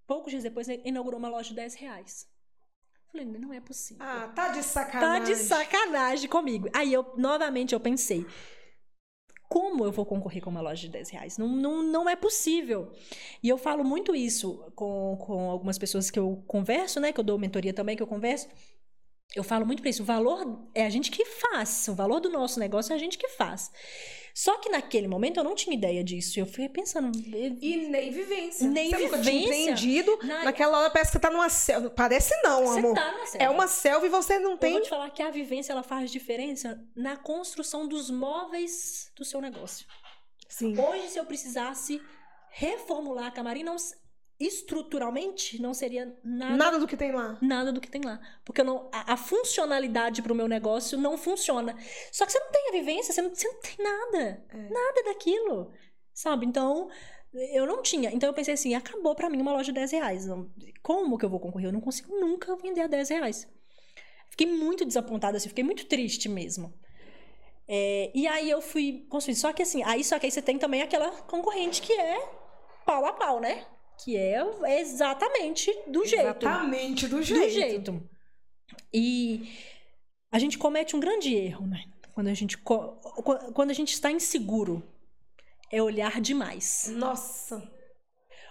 poucos 0.06 0.30
dias 0.30 0.42
depois, 0.44 0.68
inaugurou 0.84 1.18
uma 1.18 1.28
loja 1.28 1.48
de 1.50 1.56
10 1.56 1.74
reais. 1.74 2.28
Falei, 3.10 3.26
não 3.26 3.52
é 3.52 3.60
possível. 3.60 4.04
Ah, 4.04 4.28
tá 4.34 4.48
de 4.48 4.58
Tá 4.58 4.62
sacanagem. 4.62 5.24
de 5.24 5.34
sacanagem 5.42 6.28
comigo. 6.28 6.68
Aí 6.72 6.92
eu, 6.92 7.12
novamente, 7.16 7.74
eu 7.74 7.80
pensei, 7.80 8.26
como 9.48 9.84
eu 9.84 9.90
vou 9.90 10.04
concorrer 10.04 10.42
com 10.42 10.50
uma 10.50 10.60
loja 10.60 10.82
de 10.82 10.88
10 10.88 11.10
reais? 11.10 11.38
Não, 11.38 11.48
não, 11.48 11.82
não 11.82 12.08
é 12.08 12.14
possível. 12.14 12.92
E 13.42 13.48
eu 13.48 13.56
falo 13.56 13.82
muito 13.82 14.14
isso 14.14 14.70
com, 14.74 15.16
com 15.18 15.50
algumas 15.50 15.78
pessoas 15.78 16.10
que 16.10 16.18
eu 16.18 16.42
converso, 16.46 17.00
né? 17.00 17.12
Que 17.12 17.20
eu 17.20 17.24
dou 17.24 17.38
mentoria 17.38 17.72
também, 17.72 17.96
que 17.96 18.02
eu 18.02 18.06
converso. 18.06 18.46
Eu 19.34 19.42
falo 19.42 19.64
muito 19.64 19.80
pra 19.80 19.90
isso. 19.90 20.02
O 20.02 20.06
valor 20.06 20.68
é 20.74 20.84
a 20.84 20.90
gente 20.90 21.10
que 21.10 21.24
faz. 21.24 21.88
O 21.88 21.94
valor 21.94 22.20
do 22.20 22.28
nosso 22.28 22.60
negócio 22.60 22.92
é 22.92 22.96
a 22.96 22.98
gente 22.98 23.16
que 23.16 23.28
faz. 23.28 23.70
Só 24.40 24.56
que 24.58 24.68
naquele 24.68 25.08
momento 25.08 25.38
eu 25.40 25.42
não 25.42 25.56
tinha 25.56 25.74
ideia 25.74 26.04
disso. 26.04 26.38
Eu 26.38 26.46
fui 26.46 26.68
pensando. 26.68 27.10
E 27.60 27.76
nem 27.88 28.12
vivência. 28.12 28.68
Nem 28.68 28.88
Você 28.90 28.98
nunca 29.02 29.20
tinha 29.20 29.32
vivência. 29.40 29.60
empreendido. 29.72 30.18
Na- 30.22 30.44
Naquela 30.44 30.78
hora 30.78 30.90
parece 30.90 31.10
que 31.10 31.16
você 31.16 31.20
tá 31.20 31.28
numa 31.30 31.48
selva. 31.48 31.90
Parece 31.90 32.32
não, 32.44 32.66
Você 32.66 32.78
amor. 32.78 32.94
tá 32.94 33.10
numa 33.10 33.26
selva. 33.26 33.44
É 33.44 33.50
uma 33.50 33.66
selva 33.66 34.06
e 34.06 34.08
você 34.08 34.38
não 34.38 34.52
Eu 34.52 34.56
tem. 34.58 34.72
vou 34.74 34.82
te 34.82 34.90
falar 34.90 35.10
que 35.10 35.24
a 35.24 35.30
vivência 35.32 35.72
ela 35.72 35.82
faz 35.82 36.12
diferença 36.12 36.80
na 36.94 37.16
construção 37.16 37.88
dos 37.88 38.10
móveis 38.10 39.10
do 39.16 39.24
seu 39.24 39.40
negócio. 39.40 39.84
Sim. 40.48 40.78
Hoje, 40.78 41.08
se 41.08 41.18
eu 41.18 41.24
precisasse 41.24 42.00
reformular 42.50 43.26
a 43.26 43.30
camarim, 43.32 43.64
não, 43.64 43.74
estruturalmente, 44.40 45.60
não 45.60 45.74
seria 45.74 46.16
nada, 46.22 46.56
Nada 46.56 46.78
do 46.78 46.86
que 46.86 46.96
tem 46.96 47.12
lá. 47.12 47.38
nada 47.40 47.72
do 47.72 47.80
que 47.80 47.90
tem 47.90 48.00
lá. 48.02 48.20
Porque 48.44 48.62
não, 48.62 48.88
a, 48.92 49.14
a 49.14 49.16
funcionalidade 49.16 50.22
para 50.22 50.32
o 50.32 50.36
meu 50.36 50.46
negócio 50.48 50.96
não 50.98 51.18
funciona. 51.18 51.76
Só 52.12 52.24
que 52.24 52.32
você 52.32 52.38
não 52.38 52.50
tem 52.52 52.68
a 52.68 52.72
vivência, 52.72 53.12
você 53.12 53.22
não, 53.22 53.34
você 53.34 53.48
não 53.48 53.60
tem 53.60 53.76
nada. 53.78 54.44
É. 54.50 54.56
Nada 54.68 55.02
daquilo. 55.06 55.72
Sabe? 56.14 56.46
Então, 56.46 56.88
eu 57.52 57.66
não 57.66 57.82
tinha. 57.82 58.10
Então, 58.12 58.28
eu 58.28 58.34
pensei 58.34 58.54
assim: 58.54 58.74
acabou 58.74 59.14
para 59.14 59.28
mim 59.30 59.40
uma 59.40 59.52
loja 59.52 59.72
de 59.72 59.78
10 59.78 59.90
reais. 59.92 60.26
Não- 60.26 60.50
Como 60.82 61.18
que 61.18 61.24
eu 61.24 61.30
vou 61.30 61.40
concorrer? 61.40 61.68
Eu 61.68 61.72
não 61.72 61.80
consigo 61.80 62.18
nunca 62.18 62.54
vender 62.56 62.82
a 62.82 62.86
10 62.86 63.08
reais. 63.08 63.48
Fiquei 64.30 64.46
muito 64.46 64.84
desapontada, 64.84 65.36
assim, 65.36 65.48
fiquei 65.48 65.64
muito 65.64 65.86
triste 65.86 66.28
mesmo. 66.28 66.72
É, 67.66 68.10
e 68.14 68.26
aí 68.26 68.48
eu 68.48 68.60
fui 68.62 69.04
construir. 69.08 69.34
Só 69.36 69.52
que 69.52 69.62
assim, 69.62 69.82
aí 69.84 70.02
só 70.04 70.18
que 70.18 70.26
aí 70.26 70.32
você 70.32 70.40
tem 70.40 70.58
também 70.58 70.80
aquela 70.82 71.10
concorrente 71.22 71.82
que 71.82 71.92
é 71.92 72.18
pau 72.86 73.04
a 73.04 73.12
pau, 73.12 73.40
né? 73.40 73.66
Que 74.04 74.16
é 74.16 74.40
exatamente 74.80 75.72
do 75.86 76.04
jeito. 76.04 76.22
Exatamente, 76.24 77.06
do 77.08 77.16
Do 77.16 77.22
jeito. 77.22 77.50
jeito. 77.50 78.10
E 78.92 79.48
a 80.30 80.38
gente 80.38 80.56
comete 80.58 80.94
um 80.94 81.00
grande 81.00 81.34
erro, 81.34 81.66
né? 81.66 81.84
Quando 82.12 82.28
a 82.28 82.34
gente, 82.34 82.56
quando 82.58 83.70
a 83.70 83.74
gente 83.74 83.92
está 83.92 84.10
inseguro. 84.10 84.82
É 85.70 85.82
olhar 85.82 86.20
demais. 86.20 86.86
Nossa. 86.88 87.62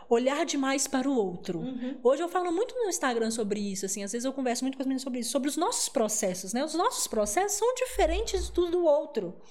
Olhar 0.07 0.45
demais 0.45 0.87
para 0.87 1.09
o 1.09 1.15
outro. 1.17 1.59
Uhum. 1.59 1.99
Hoje 2.03 2.21
eu 2.21 2.29
falo 2.29 2.51
muito 2.51 2.75
no 2.75 2.87
Instagram 2.87 3.31
sobre 3.31 3.59
isso, 3.59 3.85
assim, 3.87 4.03
às 4.03 4.11
vezes 4.11 4.23
eu 4.23 4.31
converso 4.31 4.63
muito 4.63 4.77
com 4.77 4.83
as 4.83 4.87
meninas 4.87 5.01
sobre 5.01 5.19
isso, 5.19 5.31
sobre 5.31 5.49
os 5.49 5.57
nossos 5.57 5.89
processos, 5.89 6.53
né? 6.53 6.63
Os 6.63 6.75
nossos 6.75 7.07
processos 7.07 7.57
são 7.57 7.73
diferentes 7.73 8.49
do 8.49 8.69
do 8.69 8.85
outro. 8.85 9.41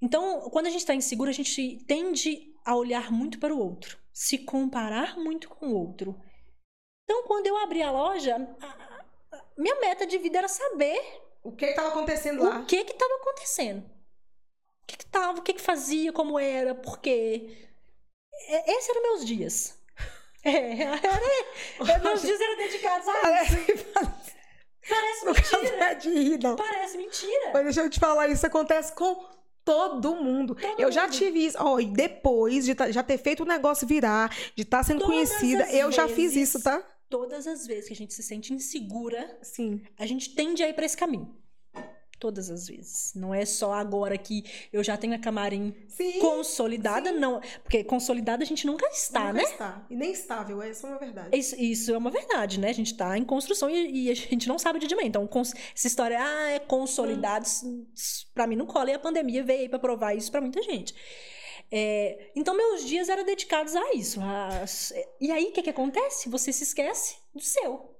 Então, 0.00 0.40
quando 0.50 0.66
a 0.66 0.70
gente 0.70 0.80
está 0.80 0.94
inseguro, 0.94 1.30
a 1.30 1.34
gente 1.34 1.84
tende 1.86 2.40
a 2.64 2.74
olhar 2.74 3.12
muito 3.12 3.38
para 3.38 3.54
o 3.54 3.58
outro, 3.58 3.98
se 4.12 4.38
comparar 4.38 5.16
muito 5.18 5.48
com 5.48 5.66
o 5.68 5.74
outro. 5.76 6.20
Então, 7.04 7.24
quando 7.24 7.46
eu 7.46 7.56
abri 7.58 7.82
a 7.82 7.90
loja, 7.90 8.36
a- 8.60 8.66
a- 9.36 9.44
minha 9.56 9.74
meta 9.80 10.06
de 10.06 10.18
vida 10.18 10.38
era 10.38 10.48
saber 10.48 11.00
O 11.42 11.52
que 11.52 11.66
estava 11.66 11.88
acontecendo 11.88 12.44
lá? 12.44 12.60
o 12.60 12.66
que 12.66 12.84
que 12.84 12.92
estava 12.92 13.14
acontecendo. 13.16 13.84
O 14.82 14.86
que 14.86 14.96
que 14.98 15.06
tava, 15.06 15.38
o 15.38 15.42
que 15.42 15.52
que 15.54 15.62
fazia, 15.62 16.12
como 16.12 16.38
era, 16.38 16.74
por 16.74 16.98
quê. 17.00 17.68
É, 18.48 18.72
Esses 18.72 18.88
eram 18.90 19.02
meus 19.02 19.24
dias. 19.26 19.78
É, 20.44 20.82
era, 20.82 21.98
meus 22.02 22.20
dias 22.20 22.40
eram 22.40 22.56
dedicados 22.56 23.06
a 23.06 23.42
isso. 23.44 23.84
Parece, 24.88 25.24
Parece 25.24 25.56
mentira. 25.56 25.84
é 25.84 25.94
de 25.94 26.10
rir, 26.10 26.38
não. 26.42 26.56
Parece 26.56 26.96
mentira. 26.98 27.50
Mas 27.54 27.62
deixa 27.64 27.80
eu 27.82 27.88
te 27.88 28.00
falar, 28.00 28.26
isso 28.28 28.44
acontece 28.44 28.92
com 28.92 29.24
todo 29.64 30.16
mundo. 30.16 30.54
Todo 30.54 30.80
eu 30.80 30.90
já 30.92 31.02
mundo. 31.04 31.12
tive 31.12 31.46
isso. 31.46 31.56
Ó, 31.60 31.78
e 31.80 31.86
depois 31.86 32.64
de 32.64 32.74
tá- 32.74 32.90
já 32.90 33.02
ter 33.02 33.18
feito 33.18 33.42
o 33.42 33.46
negócio 33.46 33.86
virar, 33.86 34.34
de 34.54 34.62
estar 34.62 34.82
sendo 34.82 35.00
Todas 35.00 35.14
conhecida, 35.14 35.70
eu 35.72 35.90
já 35.92 36.06
fiz 36.08 36.34
vezes. 36.34 36.48
isso, 36.54 36.62
tá? 36.62 36.82
Todas 37.08 37.46
as 37.46 37.66
vezes 37.66 37.86
que 37.88 37.92
a 37.92 37.96
gente 37.96 38.14
se 38.14 38.22
sente 38.22 38.54
insegura, 38.54 39.38
Sim. 39.42 39.82
a 39.98 40.06
gente 40.06 40.34
tende 40.34 40.62
a 40.62 40.68
ir 40.68 40.72
para 40.74 40.86
esse 40.86 40.96
caminho. 40.96 41.36
Todas 42.22 42.48
as 42.50 42.68
vezes. 42.68 43.12
Não 43.16 43.34
é 43.34 43.44
só 43.44 43.72
agora 43.72 44.16
que 44.16 44.44
eu 44.72 44.84
já 44.84 44.96
tenho 44.96 45.12
a 45.12 45.18
camarim 45.18 45.74
Sim. 45.88 46.20
consolidada, 46.20 47.10
não. 47.10 47.40
Porque 47.64 47.82
consolidada 47.82 48.44
a 48.44 48.46
gente 48.46 48.64
nunca 48.64 48.86
está, 48.90 49.24
Nunca 49.24 49.32
né? 49.32 49.42
está. 49.42 49.86
E 49.90 49.96
nem 49.96 50.12
estável, 50.12 50.62
essa 50.62 50.86
é 50.86 50.90
uma 50.90 50.98
verdade. 51.00 51.36
Isso, 51.36 51.56
isso 51.60 51.92
é 51.92 51.98
uma 51.98 52.12
verdade, 52.12 52.60
né? 52.60 52.70
A 52.70 52.72
gente 52.72 52.96
tá 52.96 53.18
em 53.18 53.24
construção 53.24 53.68
e, 53.68 54.04
e 54.04 54.10
a 54.10 54.14
gente 54.14 54.46
não 54.46 54.56
sabe 54.56 54.78
de 54.78 54.86
dia. 54.86 54.96
Então, 55.02 55.28
essa 55.74 55.86
história, 55.88 56.16
ah, 56.20 56.50
é 56.50 56.60
consolidado, 56.60 57.44
isso 57.44 58.30
pra 58.32 58.46
mim 58.46 58.54
não 58.54 58.66
cola. 58.66 58.90
E 58.92 58.94
a 58.94 59.00
pandemia 59.00 59.42
veio 59.42 59.62
aí 59.62 59.68
pra 59.68 59.80
provar 59.80 60.14
isso 60.14 60.30
pra 60.30 60.40
muita 60.40 60.62
gente. 60.62 60.94
É, 61.72 62.30
então, 62.36 62.54
meus 62.56 62.84
dias 62.84 63.08
eram 63.08 63.24
dedicados 63.24 63.74
a 63.74 63.94
isso. 63.94 64.20
a- 64.20 64.64
e 65.20 65.32
aí, 65.32 65.46
o 65.46 65.52
que, 65.52 65.62
que 65.62 65.70
acontece? 65.70 66.28
Você 66.28 66.52
se 66.52 66.62
esquece 66.62 67.16
do 67.34 67.42
seu. 67.42 67.96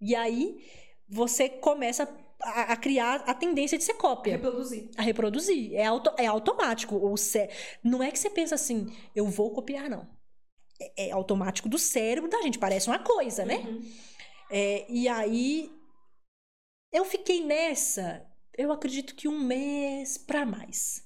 E 0.00 0.14
aí, 0.14 0.64
você 1.08 1.48
começa 1.48 2.06
a, 2.42 2.72
a 2.72 2.76
criar 2.76 3.22
a 3.26 3.34
tendência 3.34 3.78
de 3.78 3.84
ser 3.84 3.94
cópia 3.94 4.32
Reproduzir. 4.34 4.90
a 4.96 5.02
reproduzir. 5.02 5.74
É, 5.74 5.84
auto, 5.84 6.10
é 6.18 6.26
automático. 6.26 6.96
O 6.96 7.16
cé... 7.16 7.50
Não 7.82 8.02
é 8.02 8.10
que 8.10 8.18
você 8.18 8.30
pensa 8.30 8.54
assim, 8.54 8.86
eu 9.14 9.26
vou 9.26 9.52
copiar, 9.52 9.88
não. 9.88 10.08
É, 10.80 11.08
é 11.08 11.10
automático 11.12 11.68
do 11.68 11.78
cérebro 11.78 12.30
da 12.30 12.42
gente. 12.42 12.58
Parece 12.58 12.88
uma 12.88 12.98
coisa, 12.98 13.44
né? 13.44 13.58
Uhum. 13.58 13.92
É, 14.50 14.86
e 14.90 15.08
aí, 15.08 15.70
eu 16.92 17.04
fiquei 17.04 17.44
nessa, 17.44 18.26
eu 18.56 18.70
acredito 18.72 19.14
que 19.14 19.28
um 19.28 19.38
mês 19.38 20.16
pra 20.16 20.46
mais. 20.46 21.04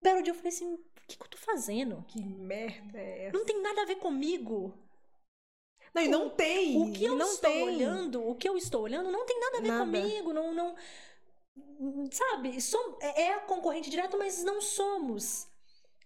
Um 0.00 0.04
belo 0.04 0.22
dia 0.22 0.30
eu 0.32 0.36
falei 0.36 0.48
assim, 0.48 0.74
o 0.74 0.80
que, 1.06 1.16
que 1.16 1.22
eu 1.24 1.28
tô 1.28 1.38
fazendo? 1.38 2.04
Que 2.08 2.22
merda 2.22 2.98
é 2.98 3.26
essa? 3.26 3.36
Não 3.36 3.44
tem 3.44 3.60
nada 3.60 3.82
a 3.82 3.86
ver 3.86 3.96
comigo. 3.96 4.74
Não, 5.94 6.02
e 6.02 6.08
não 6.08 6.28
tem. 6.30 6.80
O 6.80 6.92
que 6.92 7.04
eu 7.04 7.14
não 7.16 7.32
estou 7.32 7.50
tem. 7.50 7.62
olhando, 7.64 8.26
o 8.26 8.34
que 8.34 8.48
eu 8.48 8.56
estou 8.56 8.82
olhando 8.82 9.10
não 9.10 9.26
tem 9.26 9.38
nada 9.38 9.58
a 9.58 9.60
ver 9.60 9.68
Nada. 9.68 9.84
comigo, 9.84 10.32
não, 10.32 10.54
não 10.54 10.74
sabe, 12.10 12.60
som- 12.60 12.96
é 13.00 13.22
é 13.22 13.34
a 13.34 13.40
concorrente 13.40 13.90
direta, 13.90 14.16
mas 14.16 14.42
não 14.42 14.60
somos. 14.60 15.46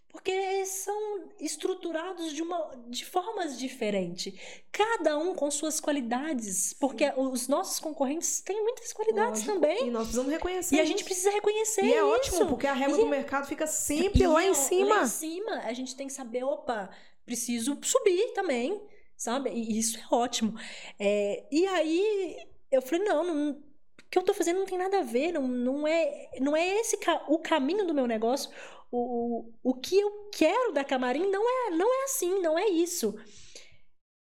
Porque 0.09 0.65
são 0.65 1.29
estruturados 1.39 2.33
de, 2.33 2.41
uma, 2.43 2.71
de 2.89 3.05
formas 3.05 3.59
diferentes. 3.59 4.33
Cada 4.73 5.19
um 5.19 5.35
com 5.35 5.51
suas 5.51 5.79
qualidades. 5.79 6.73
Porque 6.73 7.05
os 7.19 7.49
nossos 7.49 7.79
concorrentes 7.79 8.41
têm 8.41 8.63
muitas 8.63 8.95
qualidades 8.95 9.41
Lógico. 9.43 9.53
também. 9.53 9.89
E 9.89 9.91
nós 9.91 10.05
precisamos 10.05 10.33
reconhecer. 10.33 10.77
E 10.77 10.81
a 10.81 10.87
gente 10.87 11.05
precisa 11.05 11.31
reconhecer 11.31 11.85
E 11.85 11.93
é 11.93 11.97
isso. 11.99 12.07
ótimo, 12.07 12.47
porque 12.47 12.67
a 12.67 12.73
régua 12.73 12.97
E 12.97 13.01
do 13.03 13.07
é- 13.09 13.11
mercado 13.11 13.47
fica 13.47 13.67
sempre 13.67 14.27
lá 14.27 14.43
é- 14.43 14.49
em 14.49 14.55
cima. 14.55 14.95
Lá 14.97 15.03
em 15.03 15.07
cima, 15.07 15.53
a 15.59 15.73
gente 15.75 15.95
tem 15.95 16.07
que 16.07 16.15
saber, 16.15 16.45
opa, 16.45 16.89
preciso 17.27 17.79
subir 17.83 18.33
também, 18.33 18.81
sabe? 19.17 19.51
E 19.51 19.79
isso 19.79 19.99
é 19.99 20.05
ótimo. 20.15 20.59
É, 20.99 21.47
e 21.51 21.67
aí 21.67 22.49
eu 22.71 22.83
falei, 22.83 23.05
não, 23.05 23.25
não, 23.25 23.51
o 23.53 23.63
que 24.11 24.19
eu 24.19 24.23
tô 24.25 24.35
fazendo 24.35 24.59
não 24.61 24.67
tem 24.67 24.79
nada 24.79 25.01
a 25.01 25.03
ver, 25.03 25.33
não, 25.33 25.47
não 25.49 25.87
é, 25.87 26.31
não 26.41 26.57
é 26.57 26.67
esse 26.81 26.99
o 27.29 27.39
caminho 27.39 27.87
do 27.87 27.95
meu 27.95 28.07
negócio. 28.07 28.51
O, 28.91 29.49
o, 29.63 29.71
o 29.73 29.75
que 29.75 29.99
eu 29.99 30.29
quero 30.33 30.73
da 30.73 30.85
Camarim 30.85 31.29
não 31.31 31.43
é, 31.69 31.71
não 31.77 31.93
é 32.03 32.05
assim, 32.05 32.41
não 32.41 32.59
é 32.59 32.69
isso. 32.69 33.15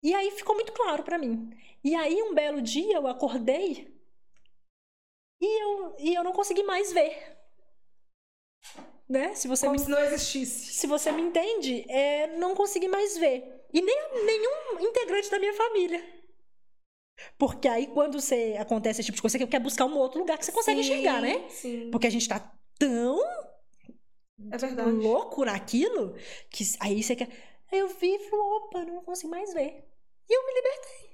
E 0.01 0.13
aí 0.13 0.31
ficou 0.31 0.55
muito 0.55 0.71
claro 0.71 1.03
pra 1.03 1.17
mim. 1.17 1.49
E 1.83 1.95
aí 1.95 2.21
um 2.23 2.33
belo 2.33 2.61
dia 2.61 2.95
eu 2.95 3.07
acordei 3.07 3.93
e 5.41 5.63
eu, 5.63 5.95
e 5.99 6.13
eu 6.15 6.23
não 6.23 6.33
consegui 6.33 6.63
mais 6.63 6.91
ver. 6.91 7.37
Né? 9.07 9.35
Se 9.35 9.47
você 9.47 9.67
Como 9.67 9.77
me 9.77 9.79
se 9.79 9.89
não 9.89 9.99
existisse. 9.99 10.79
se 10.79 10.87
você 10.87 11.11
me 11.11 11.21
entende, 11.21 11.85
é 11.89 12.27
não 12.37 12.55
consegui 12.55 12.87
mais 12.87 13.17
ver. 13.17 13.54
E 13.75 13.81
nem 13.81 13.97
nenhum 14.25 14.79
integrante 14.79 15.29
da 15.29 15.37
minha 15.37 15.53
família. 15.53 16.01
Porque 17.37 17.67
aí, 17.67 17.87
quando 17.87 18.21
você 18.21 18.55
acontece 18.57 19.01
esse 19.01 19.07
tipo 19.07 19.17
de 19.17 19.21
coisa, 19.21 19.37
você 19.37 19.47
quer 19.47 19.59
buscar 19.59 19.85
um 19.85 19.97
outro 19.97 20.19
lugar 20.19 20.37
que 20.37 20.45
você 20.45 20.51
consegue 20.53 20.81
Sim, 20.81 20.93
enxergar, 20.93 21.21
né? 21.21 21.49
Sim. 21.49 21.89
Porque 21.91 22.07
a 22.07 22.09
gente 22.09 22.27
tá 22.27 22.39
tão 22.79 23.19
É 24.51 24.57
verdade. 24.57 24.91
louco 24.91 25.43
naquilo 25.43 26.15
que 26.49 26.63
aí 26.79 27.03
você 27.03 27.17
quer. 27.17 27.29
Eu 27.69 27.89
vi 27.89 28.15
e 28.15 28.29
opa, 28.33 28.85
não 28.85 29.03
consigo 29.03 29.29
mais 29.29 29.53
ver. 29.53 29.83
E 30.29 30.33
eu 30.33 30.45
me 30.47 30.53
libertei. 30.53 31.04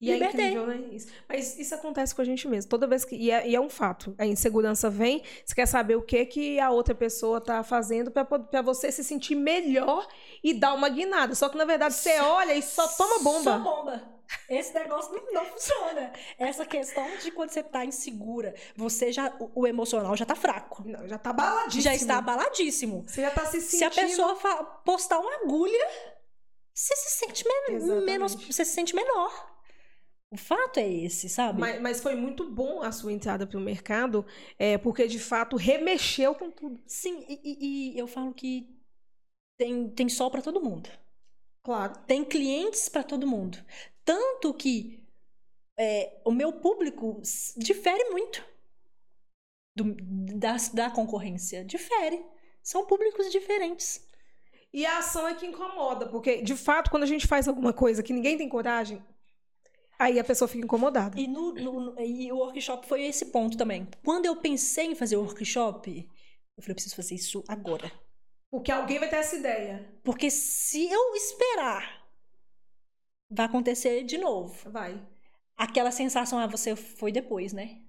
E 0.00 0.10
é 0.10 0.14
Libertei. 0.14 0.46
incrível, 0.46 0.66
né? 0.66 0.76
Isso. 0.92 1.08
Mas 1.28 1.58
isso 1.58 1.74
acontece 1.74 2.14
com 2.14 2.22
a 2.22 2.24
gente 2.24 2.48
mesmo. 2.48 2.70
Toda 2.70 2.86
vez 2.86 3.04
que. 3.04 3.14
E 3.16 3.30
é, 3.30 3.46
e 3.46 3.54
é 3.54 3.60
um 3.60 3.68
fato. 3.68 4.14
A 4.18 4.24
insegurança 4.24 4.88
vem, 4.88 5.22
você 5.44 5.54
quer 5.54 5.66
saber 5.66 5.94
o 5.96 6.00
que 6.02 6.24
que 6.24 6.58
a 6.58 6.70
outra 6.70 6.94
pessoa 6.94 7.38
tá 7.38 7.62
fazendo 7.62 8.10
pra 8.10 8.26
você 8.62 8.90
se 8.90 9.04
sentir 9.04 9.34
melhor 9.34 10.08
e 10.42 10.54
dar 10.54 10.72
uma 10.72 10.88
guinada. 10.88 11.34
Só 11.34 11.50
que, 11.50 11.58
na 11.58 11.66
verdade, 11.66 11.92
você 11.94 12.18
olha 12.18 12.54
e 12.54 12.62
só 12.62 12.88
toma 12.88 13.18
bomba. 13.22 13.42
Só 13.52 13.58
bomba. 13.58 14.20
Esse 14.48 14.72
negócio 14.72 15.12
não, 15.12 15.32
não 15.34 15.44
funciona. 15.44 16.12
Essa 16.38 16.64
questão 16.64 17.04
de 17.18 17.30
quando 17.32 17.50
você 17.50 17.62
tá 17.62 17.84
insegura, 17.84 18.54
você 18.74 19.12
já. 19.12 19.34
O, 19.38 19.62
o 19.62 19.66
emocional 19.66 20.16
já 20.16 20.24
tá 20.24 20.34
fraco. 20.34 20.82
Não, 20.86 21.06
já 21.08 21.18
tá 21.18 21.30
baladíssimo. 21.32 21.82
Já 21.82 21.94
está 21.94 22.16
abaladíssimo. 22.18 23.04
Você 23.06 23.20
já 23.20 23.30
tá 23.30 23.44
se 23.44 23.60
Se 23.60 23.84
a 23.84 23.90
sentindo. 23.90 24.06
pessoa 24.08 24.34
postar 24.84 25.18
uma 25.18 25.34
agulha, 25.42 25.86
você 26.72 26.96
se 26.96 27.18
sente 27.18 27.44
men- 27.46 27.76
Exatamente. 27.76 28.04
menos, 28.06 28.34
você 28.36 28.64
se 28.64 28.72
sente 28.72 28.94
menor. 28.94 29.50
O 30.32 30.36
fato 30.36 30.78
é 30.78 30.88
esse, 30.88 31.28
sabe? 31.28 31.58
Mas, 31.58 31.80
mas 31.80 32.00
foi 32.00 32.14
muito 32.14 32.48
bom 32.48 32.82
a 32.82 32.92
sua 32.92 33.12
entrada 33.12 33.46
para 33.46 33.58
o 33.58 33.60
mercado, 33.60 34.24
é, 34.58 34.78
porque 34.78 35.08
de 35.08 35.18
fato 35.18 35.56
remexeu 35.56 36.34
com 36.36 36.50
tudo. 36.50 36.80
Sim, 36.86 37.24
e, 37.28 37.94
e- 37.94 37.98
eu 37.98 38.06
falo 38.06 38.32
que 38.32 38.68
tem, 39.58 39.88
tem 39.90 40.08
sol 40.08 40.30
para 40.30 40.40
todo 40.40 40.60
mundo. 40.62 40.88
Claro. 41.64 41.98
Tem 42.06 42.24
clientes 42.24 42.88
para 42.88 43.02
todo 43.02 43.26
mundo. 43.26 43.58
Tanto 44.04 44.54
que 44.54 45.04
é, 45.76 46.20
o 46.24 46.30
meu 46.30 46.52
público 46.52 47.20
difere 47.56 48.10
muito 48.10 48.44
do- 49.76 49.96
da, 50.38 50.56
da 50.72 50.90
concorrência. 50.90 51.64
Difere. 51.64 52.24
São 52.62 52.86
públicos 52.86 53.30
diferentes. 53.32 54.06
E 54.72 54.86
a 54.86 54.98
ação 54.98 55.26
é 55.26 55.34
que 55.34 55.46
incomoda, 55.46 56.06
porque 56.08 56.40
de 56.42 56.54
fato, 56.54 56.90
quando 56.90 57.02
a 57.02 57.06
gente 57.06 57.26
faz 57.26 57.48
alguma 57.48 57.72
coisa 57.72 58.02
que 58.02 58.12
ninguém 58.12 58.38
tem 58.38 58.48
coragem, 58.48 59.04
aí 60.00 60.18
a 60.18 60.24
pessoa 60.24 60.48
fica 60.48 60.64
incomodada. 60.64 61.18
E, 61.18 61.28
no, 61.28 61.52
no- 61.52 62.00
e 62.00 62.32
o 62.32 62.36
workshop 62.38 62.86
foi 62.86 63.02
esse 63.04 63.26
ponto 63.26 63.56
também. 63.56 63.86
Quando 64.04 64.26
eu 64.26 64.36
pensei 64.36 64.86
em 64.86 64.94
fazer 64.94 65.16
o 65.16 65.22
workshop, 65.22 65.90
eu 66.56 66.62
falei, 66.62 66.72
eu 66.72 66.74
preciso 66.74 66.96
fazer 66.96 67.14
isso 67.14 67.44
agora. 67.46 67.92
Porque 68.50 68.72
alguém 68.72 68.98
vai 68.98 69.08
ter 69.08 69.16
essa 69.16 69.36
ideia. 69.36 69.88
Porque 70.02 70.30
se 70.30 70.90
eu 70.90 71.14
esperar, 71.14 72.04
vai 73.30 73.46
acontecer 73.46 74.02
de 74.04 74.18
novo. 74.18 74.70
Vai. 74.70 75.00
Aquela 75.56 75.90
sensação, 75.90 76.38
ah, 76.38 76.46
você 76.46 76.74
foi 76.74 77.12
depois, 77.12 77.52
né? 77.52 77.80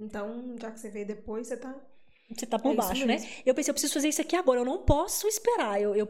Então, 0.00 0.56
já 0.60 0.70
que 0.72 0.80
você 0.80 0.88
veio 0.90 1.06
depois, 1.06 1.46
você 1.46 1.56
tá. 1.56 1.74
Você 2.30 2.46
tá 2.46 2.58
por 2.58 2.72
É 2.72 2.74
baixo, 2.74 3.06
né? 3.06 3.16
Eu 3.44 3.54
pensei, 3.54 3.70
eu 3.70 3.74
preciso 3.74 3.92
fazer 3.94 4.08
isso 4.08 4.20
aqui 4.20 4.34
agora, 4.34 4.60
eu 4.60 4.64
não 4.64 4.78
posso 4.78 5.28
esperar. 5.28 5.80
Eu, 5.80 5.94
eu... 5.94 6.08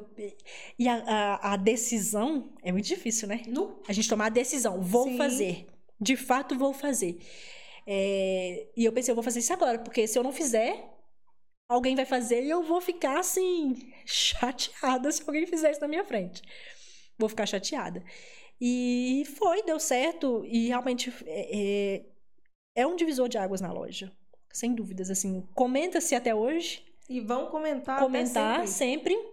E 0.79 0.89
a, 0.89 0.97
a, 1.07 1.53
a 1.55 1.57
decisão 1.57 2.53
é 2.63 2.71
muito 2.73 2.87
difícil, 2.87 3.29
né? 3.29 3.43
Nu. 3.47 3.81
A 3.87 3.93
gente 3.93 4.09
tomar 4.09 4.27
a 4.27 4.31
decisão, 4.31 4.81
vou 4.81 5.09
Sim. 5.09 5.17
fazer. 5.19 5.67
De 6.01 6.17
fato, 6.17 6.57
vou 6.57 6.73
fazer. 6.73 7.19
É, 7.87 8.69
E 8.77 8.85
eu 8.85 8.93
pensei, 8.93 9.11
eu 9.13 9.17
vou 9.17 9.25
fazer 9.25 9.41
isso 9.41 9.53
agora, 9.53 9.79
porque 9.79 10.07
se 10.07 10.19
eu 10.19 10.23
não 10.23 10.33
fizer, 10.33 10.89
alguém 11.69 11.95
vai 11.97 12.07
fazer 12.07 12.43
e 12.45 12.51
eu 12.51 12.63
vou 12.63 12.81
ficar 12.81 13.19
assim, 13.19 13.75
chateada 14.07 15.11
se 15.13 15.23
alguém 15.27 15.47
fizer 15.47 15.71
isso 15.73 15.81
na 15.81 15.89
minha 15.89 16.05
frente. 16.05 16.43
Vou 17.19 17.29
ficar 17.29 17.47
chateada. 17.47 18.03
E 18.61 19.25
foi, 19.37 19.63
deu 19.65 19.79
certo, 19.81 20.45
e 20.47 20.69
realmente 20.69 21.13
é, 21.27 21.97
é- 21.97 22.07
é 22.77 22.87
um 22.87 22.97
divisor 22.97 23.29
de 23.29 23.37
águas 23.39 23.61
na 23.61 23.73
loja. 23.73 24.13
Sem 24.55 24.73
dúvidas, 24.73 25.11
assim. 25.11 25.45
Comenta-se 25.53 26.15
até 26.15 26.33
hoje, 26.33 26.81
E 27.11 27.21
vão 27.21 27.47
comentar. 27.47 27.99
comentar 27.99 28.69
sempre. 28.69 29.15
sempre, 29.15 29.29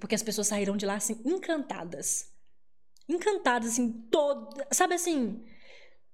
porque 0.00 0.14
as 0.14 0.22
pessoas 0.22 0.46
saíram 0.48 0.74
de 0.74 0.86
lá 0.86 0.94
assim 0.94 1.20
encantadas. 1.22 2.32
Encantadas 3.06 3.72
assim, 3.72 3.92
todo, 4.10 4.56
sabe 4.72 4.94
assim, 4.94 5.44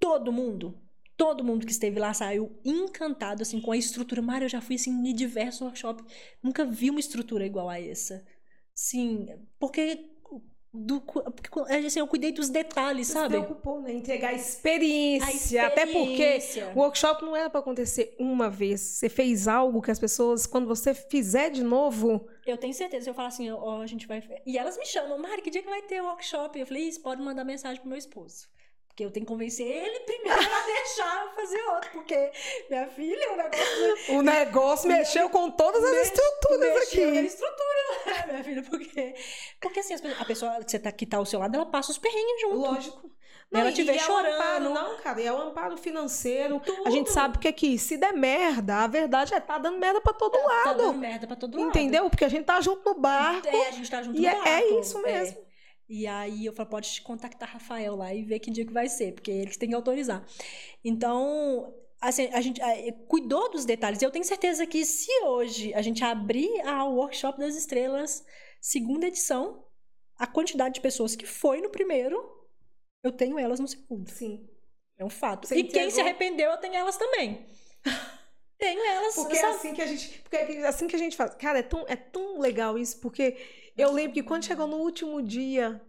todo 0.00 0.32
mundo, 0.32 0.76
todo 1.16 1.44
mundo 1.44 1.64
que 1.64 1.70
esteve 1.70 2.00
lá 2.00 2.12
saiu 2.12 2.58
encantado 2.64 3.42
assim 3.42 3.60
com 3.60 3.70
a 3.70 3.76
estrutura. 3.76 4.20
Mário, 4.20 4.46
eu 4.46 4.48
já 4.48 4.60
fui 4.60 4.74
assim 4.74 4.90
em 4.90 5.14
diversos 5.14 5.60
workshops, 5.60 6.04
nunca 6.42 6.64
vi 6.64 6.90
uma 6.90 6.98
estrutura 6.98 7.46
igual 7.46 7.68
a 7.70 7.80
essa. 7.80 8.26
Sim, 8.74 9.28
porque 9.60 10.10
do, 10.72 11.00
porque, 11.00 11.50
assim, 11.86 11.98
eu 11.98 12.06
cuidei 12.06 12.30
dos 12.32 12.48
detalhes, 12.48 13.08
Você 13.08 13.12
sabe? 13.14 13.34
se 13.34 13.40
preocupou, 13.40 13.80
né? 13.80 13.92
Entregar 13.92 14.32
experiência. 14.32 15.64
A 15.64 15.66
Até 15.66 15.86
porque 15.86 16.12
experiência. 16.36 16.72
o 16.74 16.78
workshop 16.78 17.24
não 17.24 17.34
era 17.34 17.50
para 17.50 17.60
acontecer 17.60 18.14
uma 18.18 18.48
vez. 18.48 18.80
Você 18.80 19.08
fez 19.08 19.48
algo 19.48 19.82
que 19.82 19.90
as 19.90 19.98
pessoas, 19.98 20.46
quando 20.46 20.66
você 20.66 20.94
fizer 20.94 21.50
de 21.50 21.62
novo, 21.64 22.26
Eu 22.46 22.56
tenho 22.56 22.72
certeza. 22.74 23.04
Se 23.04 23.10
eu 23.10 23.14
falar 23.14 23.28
assim, 23.28 23.50
ó, 23.50 23.80
a 23.80 23.86
gente 23.86 24.06
vai. 24.06 24.22
E 24.46 24.56
elas 24.58 24.76
me 24.78 24.86
chamam, 24.86 25.18
Mari, 25.18 25.42
que 25.42 25.50
dia 25.50 25.62
que 25.62 25.68
vai 25.68 25.82
ter 25.82 26.00
workshop? 26.02 26.58
Eu 26.58 26.66
falei, 26.66 26.84
isso, 26.84 27.00
pode 27.00 27.20
mandar 27.22 27.44
mensagem 27.44 27.80
pro 27.80 27.88
meu 27.88 27.98
esposo. 27.98 28.48
Porque 29.00 29.04
eu 29.06 29.10
tenho 29.10 29.24
que 29.24 29.32
convencer 29.32 29.66
ele 29.66 30.00
primeiro 30.00 30.38
a 30.38 30.66
deixar 30.66 31.24
eu 31.24 31.30
fazer 31.32 31.62
outro. 31.70 31.90
Porque, 31.92 32.30
minha 32.68 32.86
filha, 32.88 33.32
o 33.32 33.36
negócio. 33.36 33.64
o 34.18 34.22
negócio 34.22 34.88
mexeu 34.88 35.30
com 35.30 35.50
todas 35.50 35.82
as 35.82 36.06
estruturas 36.08 36.74
mexeu 36.74 37.06
na 37.06 37.12
aqui. 37.20 37.26
estrutura, 37.26 38.06
né, 38.06 38.24
minha 38.28 38.44
filha? 38.44 38.62
Porque, 38.62 39.14
porque 39.60 39.80
assim, 39.80 39.94
a 40.18 40.24
pessoa 40.26 40.62
que, 40.62 40.70
você 40.70 40.78
tá, 40.78 40.92
que 40.92 41.06
tá 41.06 41.16
ao 41.16 41.24
seu 41.24 41.40
lado, 41.40 41.54
ela 41.54 41.64
passa 41.66 41.90
os 41.92 41.98
perrengues 41.98 42.40
junto. 42.42 42.56
Lógico. 42.58 43.10
Ela 43.52 43.70
e- 43.70 43.72
te 43.72 43.82
vê 43.82 43.92
e 43.92 43.96
é 43.96 43.98
chorando. 44.00 44.34
amparo, 44.34 44.64
não, 44.70 44.96
cara, 44.98 45.20
e 45.20 45.26
é 45.26 45.32
o 45.32 45.36
amparo 45.38 45.76
financeiro. 45.76 46.60
Tudo. 46.60 46.86
A 46.86 46.90
gente 46.90 47.10
sabe 47.10 47.38
que 47.38 47.48
aqui, 47.48 47.78
se 47.78 47.96
der 47.96 48.12
merda, 48.12 48.84
a 48.84 48.86
verdade 48.86 49.34
é 49.34 49.40
tá 49.40 49.56
dando 49.58 49.78
merda 49.78 50.00
pra 50.00 50.12
todo 50.12 50.32
Tá 50.38 50.46
lado. 50.46 50.76
dando 50.76 50.98
merda 50.98 51.26
pra 51.26 51.34
todo 51.36 51.56
lado. 51.58 51.68
Entendeu? 51.68 52.08
Porque 52.10 52.24
a 52.24 52.28
gente 52.28 52.44
tá 52.44 52.60
junto 52.60 52.84
no 52.94 53.00
barco. 53.00 53.48
É, 53.48 53.68
a 53.68 53.70
gente 53.72 53.90
tá 53.90 54.02
junto 54.02 54.16
E 54.18 54.20
no 54.20 54.28
é- 54.28 54.30
é 54.30 54.60
barco. 54.60 54.80
isso 54.80 55.02
mesmo. 55.02 55.49
E 55.92 56.06
aí 56.06 56.46
eu 56.46 56.52
falo, 56.52 56.68
pode 56.68 57.02
contactar 57.02 57.48
Rafael 57.48 57.96
lá 57.96 58.14
e 58.14 58.22
ver 58.22 58.38
que 58.38 58.48
dia 58.48 58.64
que 58.64 58.72
vai 58.72 58.88
ser, 58.88 59.12
porque 59.12 59.28
eles 59.28 59.56
têm 59.56 59.70
que 59.70 59.74
autorizar. 59.74 60.24
Então, 60.84 61.74
assim, 62.00 62.28
a 62.32 62.40
gente 62.40 62.62
eh, 62.62 62.92
cuidou 63.08 63.50
dos 63.50 63.64
detalhes. 63.64 64.00
Eu 64.00 64.12
tenho 64.12 64.24
certeza 64.24 64.64
que 64.68 64.84
se 64.84 65.10
hoje 65.24 65.74
a 65.74 65.82
gente 65.82 66.04
abrir 66.04 66.60
a 66.60 66.84
Workshop 66.84 67.40
das 67.40 67.56
Estrelas, 67.56 68.24
segunda 68.60 69.08
edição, 69.08 69.66
a 70.16 70.28
quantidade 70.28 70.74
de 70.74 70.80
pessoas 70.80 71.16
que 71.16 71.26
foi 71.26 71.60
no 71.60 71.70
primeiro, 71.70 72.16
eu 73.02 73.10
tenho 73.10 73.36
elas 73.36 73.58
no 73.58 73.66
segundo. 73.66 74.08
Sim. 74.08 74.48
É 74.96 75.04
um 75.04 75.10
fato. 75.10 75.48
Você 75.48 75.56
e 75.56 75.62
quem 75.62 75.70
entregou- 75.70 75.90
se 75.90 76.00
arrependeu, 76.00 76.52
eu 76.52 76.58
tenho 76.58 76.74
elas 76.74 76.96
também. 76.96 77.44
tenho 78.58 78.84
elas. 78.86 79.16
Porque 79.16 79.36
é 79.36 79.44
assim 79.46 79.74
que 79.74 79.82
a 79.82 79.86
gente. 79.86 80.20
Porque 80.20 80.36
é 80.36 80.66
assim 80.68 80.86
que 80.86 80.94
a 80.94 80.98
gente 81.00 81.16
faz. 81.16 81.34
Cara, 81.34 81.58
é 81.58 81.62
tão, 81.62 81.84
é 81.88 81.96
tão 81.96 82.38
legal 82.38 82.78
isso, 82.78 83.00
porque 83.00 83.36
eu 83.80 83.92
lembro 83.92 84.12
que 84.12 84.22
quando 84.22 84.44
chegou 84.44 84.66
no 84.66 84.76
último 84.76 85.22
dia. 85.22 85.80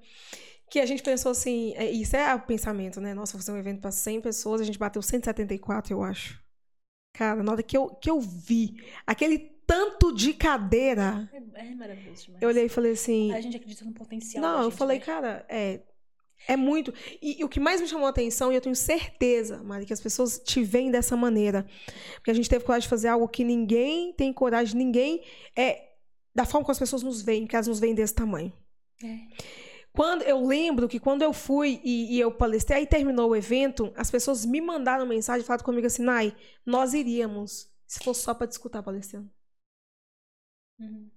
Que 0.70 0.80
a 0.80 0.86
gente 0.86 1.04
pensou 1.04 1.34
assim, 1.34 1.74
é, 1.76 1.92
isso 1.92 2.16
é 2.16 2.34
o 2.34 2.40
pensamento, 2.40 3.02
né? 3.02 3.14
Nossa, 3.14 3.34
vou 3.34 3.40
fazer 3.42 3.52
um 3.52 3.58
evento 3.58 3.82
para 3.82 3.92
100 3.92 4.22
pessoas, 4.22 4.62
a 4.62 4.64
gente 4.64 4.80
bateu 4.80 5.02
174, 5.02 5.92
eu 5.94 6.02
acho. 6.02 6.42
Cara, 7.14 7.44
na 7.44 7.52
hora 7.52 7.62
que 7.62 7.76
eu, 7.78 7.90
que 7.96 8.10
eu 8.10 8.22
vi 8.22 8.82
aquele 9.06 9.38
tanto 9.68 10.14
de 10.16 10.34
cadeira, 10.34 11.30
É, 11.34 11.68
é 11.68 11.76
maravilhoso 11.76 12.24
demais. 12.28 12.42
eu 12.42 12.48
olhei 12.48 12.66
e 12.68 12.70
falei 12.70 12.94
assim: 12.94 13.34
A 13.34 13.42
gente 13.42 13.58
acredita 13.58 13.84
no 13.84 13.92
potencial. 13.94 14.42
Não, 14.42 14.64
eu 14.64 14.72
falei, 14.72 15.00
né? 15.00 15.04
cara, 15.06 15.46
é, 15.50 15.82
é 16.48 16.56
muito. 16.56 16.94
E, 17.22 17.42
e 17.42 17.44
o 17.44 17.50
que 17.50 17.60
mais 17.60 17.82
me 17.82 17.88
chamou 17.90 18.08
a 18.08 18.10
atenção, 18.10 18.50
e 18.50 18.56
eu 18.56 18.62
tenho 18.62 18.76
certeza, 18.76 19.62
Mari, 19.62 19.86
que 19.86 19.92
as 19.92 20.00
pessoas 20.00 20.40
te 20.40 20.64
veem 20.64 20.90
dessa 20.90 21.18
maneira. 21.18 21.68
Porque 22.16 22.32
a 22.32 22.34
gente 22.34 22.50
teve 22.50 22.64
coragem 22.64 22.86
de 22.86 22.90
fazer 22.90 23.10
algo 23.10 23.28
que 23.28 23.44
ninguém 23.44 24.14
tem 24.14 24.32
coragem, 24.32 24.78
ninguém. 24.78 25.22
É, 25.54 25.91
da 26.34 26.46
forma 26.46 26.66
como 26.66 26.72
as 26.72 26.80
pessoas 26.80 27.04
nos 27.04 27.22
veem, 27.22 27.46
que 27.48 27.56
elas 27.56 27.68
nos 27.68 27.80
veem 27.80 27.96
desse 27.96 28.14
tamanho. 28.14 28.54
É. 29.04 29.18
Quando 29.94 30.22
eu 30.24 30.46
lembro 30.46 30.88
que 30.88 31.00
quando 31.00 31.22
eu 31.22 31.34
fui 31.34 31.82
e, 31.84 32.16
e 32.16 32.20
eu 32.20 32.32
palestrei, 32.32 32.80
aí 32.80 32.88
terminou 32.88 33.32
o 33.32 33.36
evento, 33.36 33.92
as 33.96 34.10
pessoas 34.10 34.46
me 34.46 34.62
mandaram 34.62 35.06
mensagem, 35.06 35.46
falaram 35.46 35.66
comigo 35.66 35.86
assim, 35.88 36.04
Nai, 36.04 36.36
nós 36.66 36.94
iríamos, 36.94 37.70
se 37.86 38.00
fosse 38.04 38.22
só 38.22 38.34
para 38.34 38.48
te 38.48 38.52
escutar 38.52 38.82
palestrando. 38.82 39.30
Uhum. 40.80 41.12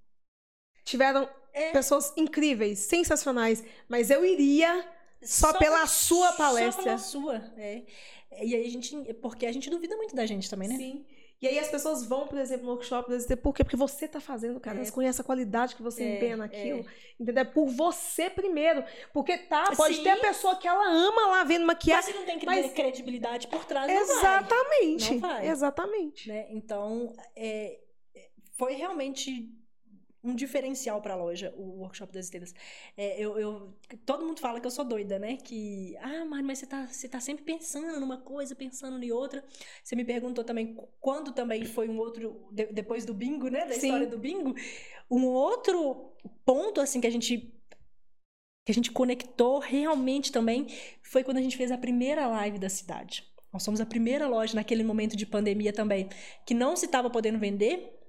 Tiveram 0.85 1.29
É. 1.53 1.71
pessoas 1.71 2.13
incríveis, 2.17 2.81
sensacionais, 2.81 3.63
mas 3.89 4.11
eu 4.11 4.25
iria 4.25 4.85
só, 5.23 5.57
pela 5.57 5.87
sua 5.87 6.33
palestra. 6.33 6.73
Só 6.73 6.83
pela 6.83 6.99
sua, 6.99 7.37
é. 7.57 7.85
E 8.43 8.55
aí 8.57 8.67
a 8.67 8.71
gente, 8.71 9.15
porque 9.15 9.47
a 9.47 9.53
gente 9.53 9.71
duvida 9.71 9.97
muito 9.97 10.17
da 10.17 10.27
gente 10.27 10.51
também, 10.51 10.69
né? 10.69 10.77
Sim. 10.77 11.07
E 11.43 11.49
aí 11.49 11.59
as 11.59 11.69
pessoas 11.69 12.07
vão, 12.07 12.27
por 12.27 12.39
exemplo, 12.39 12.65
no 12.65 12.73
workshop, 12.73 13.11
elas 13.11 13.23
dizem, 13.25 13.37
por 13.37 13.53
quê? 13.55 13.63
Porque 13.63 13.77
você 13.77 14.09
tá 14.09 14.19
fazendo, 14.21 14.59
cara. 14.59 14.77
É. 14.77 14.79
Elas 14.79 14.91
conhecem 14.91 15.21
a 15.21 15.25
qualidade 15.25 15.77
que 15.77 15.83
você 15.83 16.03
É, 16.03 16.17
empenha 16.17 16.37
naquilo. 16.39 16.87
Entendeu? 17.21 17.43
É 17.43 17.45
por 17.45 17.67
você 17.67 18.31
primeiro. 18.31 18.83
Porque 19.13 19.37
tá, 19.37 19.73
pode 19.77 19.97
Sim. 19.97 20.03
ter 20.05 20.11
a 20.11 20.17
pessoa 20.21 20.57
que 20.57 20.67
ela 20.67 20.87
ama 20.89 21.27
lá 21.27 21.45
vendo 21.45 21.67
Mas 21.67 21.77
maquiagem. 21.77 22.13
se 22.13 22.19
não 22.19 22.25
tem 22.25 22.39
mas- 22.47 22.73
credibilidade 22.73 23.47
por 23.49 23.65
trás, 23.65 23.87
não 23.93 23.95
vai, 24.07 24.17
Exatamente. 24.17 25.11
Não 25.13 25.21
vai. 25.21 25.49
Exatamente. 25.49 26.29
né? 26.29 26.47
Então, 26.51 27.13
é, 27.37 27.79
é, 28.15 28.29
foi 28.57 28.73
realmente 28.75 29.51
um 30.25 30.35
diferencial 30.35 31.03
para 31.03 31.13
a 31.15 31.17
loja, 31.17 31.53
o 31.57 31.81
Workshop 31.81 32.13
das 32.13 32.25
Estrelas. 32.27 32.55
É, 32.97 33.21
eu, 33.21 33.39
eu- 33.39 33.75
todo 34.07 34.25
mundo 34.25 34.41
fala 34.41 34.59
que 34.59 34.67
eu 34.67 34.71
sou 34.71 34.85
doida, 34.85 35.19
né? 35.19 35.37
Que, 35.37 35.97
ah, 35.99 36.25
Mari, 36.25 36.43
mas 36.43 36.59
você 36.61 36.67
tá, 36.67 36.87
você 36.87 37.09
tá 37.09 37.21
sempre 37.21 37.45
pensando 37.45 38.01
numa 38.01 38.17
coisa, 38.19 38.55
pensando 38.55 39.03
em 39.05 39.13
outra. 39.13 39.45
Você 39.83 39.95
me 39.95 40.05
perguntou 40.05 40.43
também 40.43 40.75
qu- 40.75 40.89
quando 40.99 41.33
também 41.33 41.65
foi 41.67 41.89
um 41.89 41.99
outro, 41.99 42.49
de- 42.51 42.67
depois 42.73 43.05
do 43.05 43.13
bingo, 43.13 43.49
né? 43.49 43.67
Da 43.67 43.75
Sim. 43.75 43.89
história 43.89 44.07
do 44.07 44.19
bingo. 44.19 44.55
Um 45.11 45.27
outro 45.27 46.15
ponto, 46.45 46.81
assim, 46.81 47.01
que 47.01 47.07
a 47.07 47.11
gente 47.11 47.51
que 48.67 48.73
a 48.73 48.75
gente 48.75 48.91
conectou 48.91 49.59
realmente 49.59 50.33
também 50.33 50.67
foi 51.03 51.23
quando 51.23 51.37
a 51.37 51.43
gente 51.43 51.55
fez 51.55 51.71
a 51.71 51.77
primeira 51.77 52.27
live 52.27 52.59
da 52.59 52.71
cidade. 52.71 53.31
Nós 53.53 53.63
somos 53.63 53.79
a 53.79 53.85
primeira 53.87 54.27
loja 54.27 54.55
naquele 54.55 54.83
momento 54.83 55.15
de 55.17 55.27
pandemia 55.27 55.71
também, 55.71 56.09
que 56.47 56.55
não 56.55 56.75
se 56.75 56.87
estava 56.87 57.11
podendo 57.11 57.39
vender. 57.39 58.01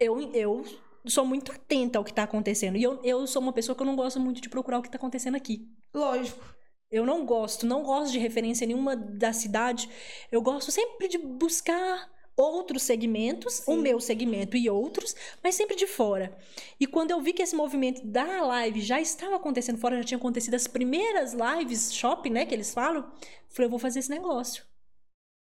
Eu, 0.00 0.20
eu 0.34 0.64
sou 1.06 1.24
muito 1.24 1.52
atenta 1.52 1.98
ao 1.98 2.04
que 2.04 2.10
está 2.10 2.22
acontecendo. 2.22 2.76
E 2.76 2.82
eu, 2.82 3.00
eu 3.02 3.26
sou 3.26 3.42
uma 3.42 3.52
pessoa 3.52 3.74
que 3.74 3.82
eu 3.82 3.86
não 3.86 3.96
gosto 3.96 4.20
muito 4.20 4.40
de 4.40 4.48
procurar 4.48 4.78
o 4.78 4.82
que 4.82 4.88
está 4.88 4.96
acontecendo 4.96 5.36
aqui. 5.36 5.68
Lógico. 5.94 6.54
Eu 6.90 7.06
não 7.06 7.24
gosto, 7.24 7.66
não 7.66 7.82
gosto 7.82 8.12
de 8.12 8.18
referência 8.18 8.66
nenhuma 8.66 8.94
da 8.94 9.32
cidade. 9.32 9.88
Eu 10.30 10.42
gosto 10.42 10.70
sempre 10.70 11.08
de 11.08 11.16
buscar 11.16 12.10
outros 12.36 12.82
segmentos, 12.82 13.60
o 13.66 13.74
Sim. 13.74 13.78
meu 13.78 14.00
segmento 14.00 14.56
e 14.56 14.68
outros, 14.68 15.14
mas 15.42 15.54
sempre 15.54 15.76
de 15.76 15.86
fora. 15.86 16.36
E 16.78 16.86
quando 16.86 17.10
eu 17.10 17.20
vi 17.20 17.32
que 17.32 17.42
esse 17.42 17.54
movimento 17.54 18.06
da 18.06 18.42
live 18.42 18.80
já 18.80 19.00
estava 19.00 19.36
acontecendo 19.36 19.78
fora, 19.78 19.96
já 19.98 20.04
tinha 20.04 20.18
acontecido 20.18 20.54
as 20.54 20.66
primeiras 20.66 21.34
lives 21.34 21.94
shopping, 21.94 22.30
né, 22.30 22.46
que 22.46 22.54
eles 22.54 22.72
falam, 22.72 23.10
Falei, 23.52 23.66
eu 23.66 23.70
vou 23.70 23.78
fazer 23.78 23.98
esse 23.98 24.10
negócio. 24.10 24.64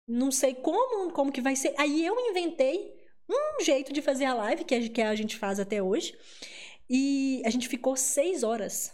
Não 0.09 0.33
sei 0.33 0.55
como, 0.55 1.13
como 1.13 1.33
que 1.33 1.41
vai 1.41 1.55
ser. 1.55 1.73
Aí 1.79 2.05
eu 2.05 2.19
inventei 2.19 2.93
um 3.35 3.65
jeito 3.65 3.93
de 3.93 4.03
fazer 4.03 4.25
a 4.25 4.35
live, 4.35 4.65
que 4.65 4.75
a, 4.75 4.89
que 4.89 5.03
a 5.03 5.15
gente 5.15 5.37
faz 5.37 5.59
até 5.61 5.83
hoje. 5.83 6.17
E 6.89 7.43
a 7.45 7.51
gente 7.51 7.69
ficou 7.69 7.97
seis 7.97 8.43
horas. 8.43 8.93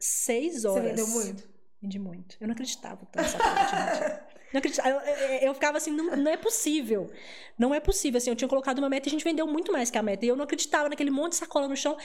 Seis 0.00 0.64
horas. 0.64 0.82
Você 0.82 0.88
vendeu 0.88 1.08
muito? 1.08 1.48
Vendi 1.80 1.98
muito. 1.98 2.36
Eu 2.40 2.48
não 2.48 2.52
acreditava 2.54 3.06
tanto 3.06 3.16
nessa 3.16 3.38
parte, 3.38 3.76
gente. 3.76 4.28
Não 4.52 4.58
acreditava. 4.58 4.88
Eu, 4.88 5.00
eu, 5.00 5.38
eu 5.40 5.54
ficava 5.54 5.76
assim, 5.76 5.90
não, 5.90 6.16
não, 6.16 6.30
é 6.30 6.36
possível. 6.36 7.10
Não 7.58 7.74
é 7.74 7.80
possível. 7.80 8.18
Assim, 8.18 8.30
eu 8.30 8.36
tinha 8.36 8.48
colocado 8.48 8.78
uma 8.78 8.88
meta 8.88 9.06
e 9.06 9.10
a 9.10 9.12
gente 9.12 9.24
vendeu 9.24 9.46
muito 9.46 9.70
mais 9.70 9.90
que 9.90 9.98
a 9.98 10.02
meta. 10.02 10.24
E 10.24 10.28
eu 10.28 10.36
não 10.36 10.44
acreditava 10.44 10.88
naquele 10.88 11.10
monte 11.10 11.32
de 11.32 11.38
sacola 11.38 11.68
no 11.68 11.76
chão. 11.76 11.96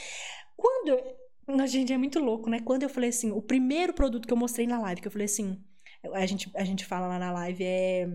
Quando. 0.56 0.90
Eu, 0.90 1.68
gente, 1.68 1.92
é 1.92 1.98
muito 1.98 2.20
louco, 2.20 2.50
né? 2.50 2.60
Quando 2.60 2.84
eu 2.84 2.90
falei 2.90 3.10
assim, 3.10 3.32
o 3.32 3.42
primeiro 3.42 3.94
produto 3.94 4.28
que 4.28 4.34
eu 4.34 4.38
mostrei 4.38 4.68
na 4.68 4.80
live, 4.80 5.02
que 5.02 5.08
eu 5.08 5.12
falei 5.12 5.26
assim, 5.26 5.62
a 6.14 6.26
gente, 6.26 6.52
a 6.56 6.64
gente 6.64 6.86
fala 6.86 7.08
lá 7.08 7.20
na 7.20 7.32
live, 7.32 7.64
é, 7.64 8.08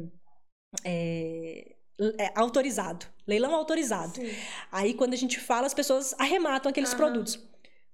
é, 0.85 1.77
é 2.19 2.33
autorizado. 2.35 3.07
Leilão 3.27 3.55
autorizado. 3.55 4.15
Sim. 4.15 4.35
Aí, 4.71 4.95
quando 4.95 5.15
a 5.15 5.17
gente 5.17 5.39
fala, 5.39 5.67
as 5.67 5.75
pessoas 5.75 6.15
arrematam 6.19 6.71
aqueles 6.71 6.95
produtos. 6.95 7.39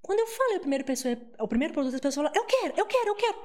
Quando 0.01 0.21
eu 0.21 0.27
falei 0.27 0.57
o 0.59 0.61
primeiro, 0.61 0.85
pessoa, 0.85 1.17
o 1.39 1.49
primeiro 1.49 1.73
produto, 1.73 1.95
as 1.95 2.01
pessoas 2.01 2.15
falaram, 2.15 2.35
eu 2.37 2.45
quero, 2.45 2.75
eu 2.77 2.87
quero, 2.87 3.09
eu 3.09 3.15
quero. 3.15 3.39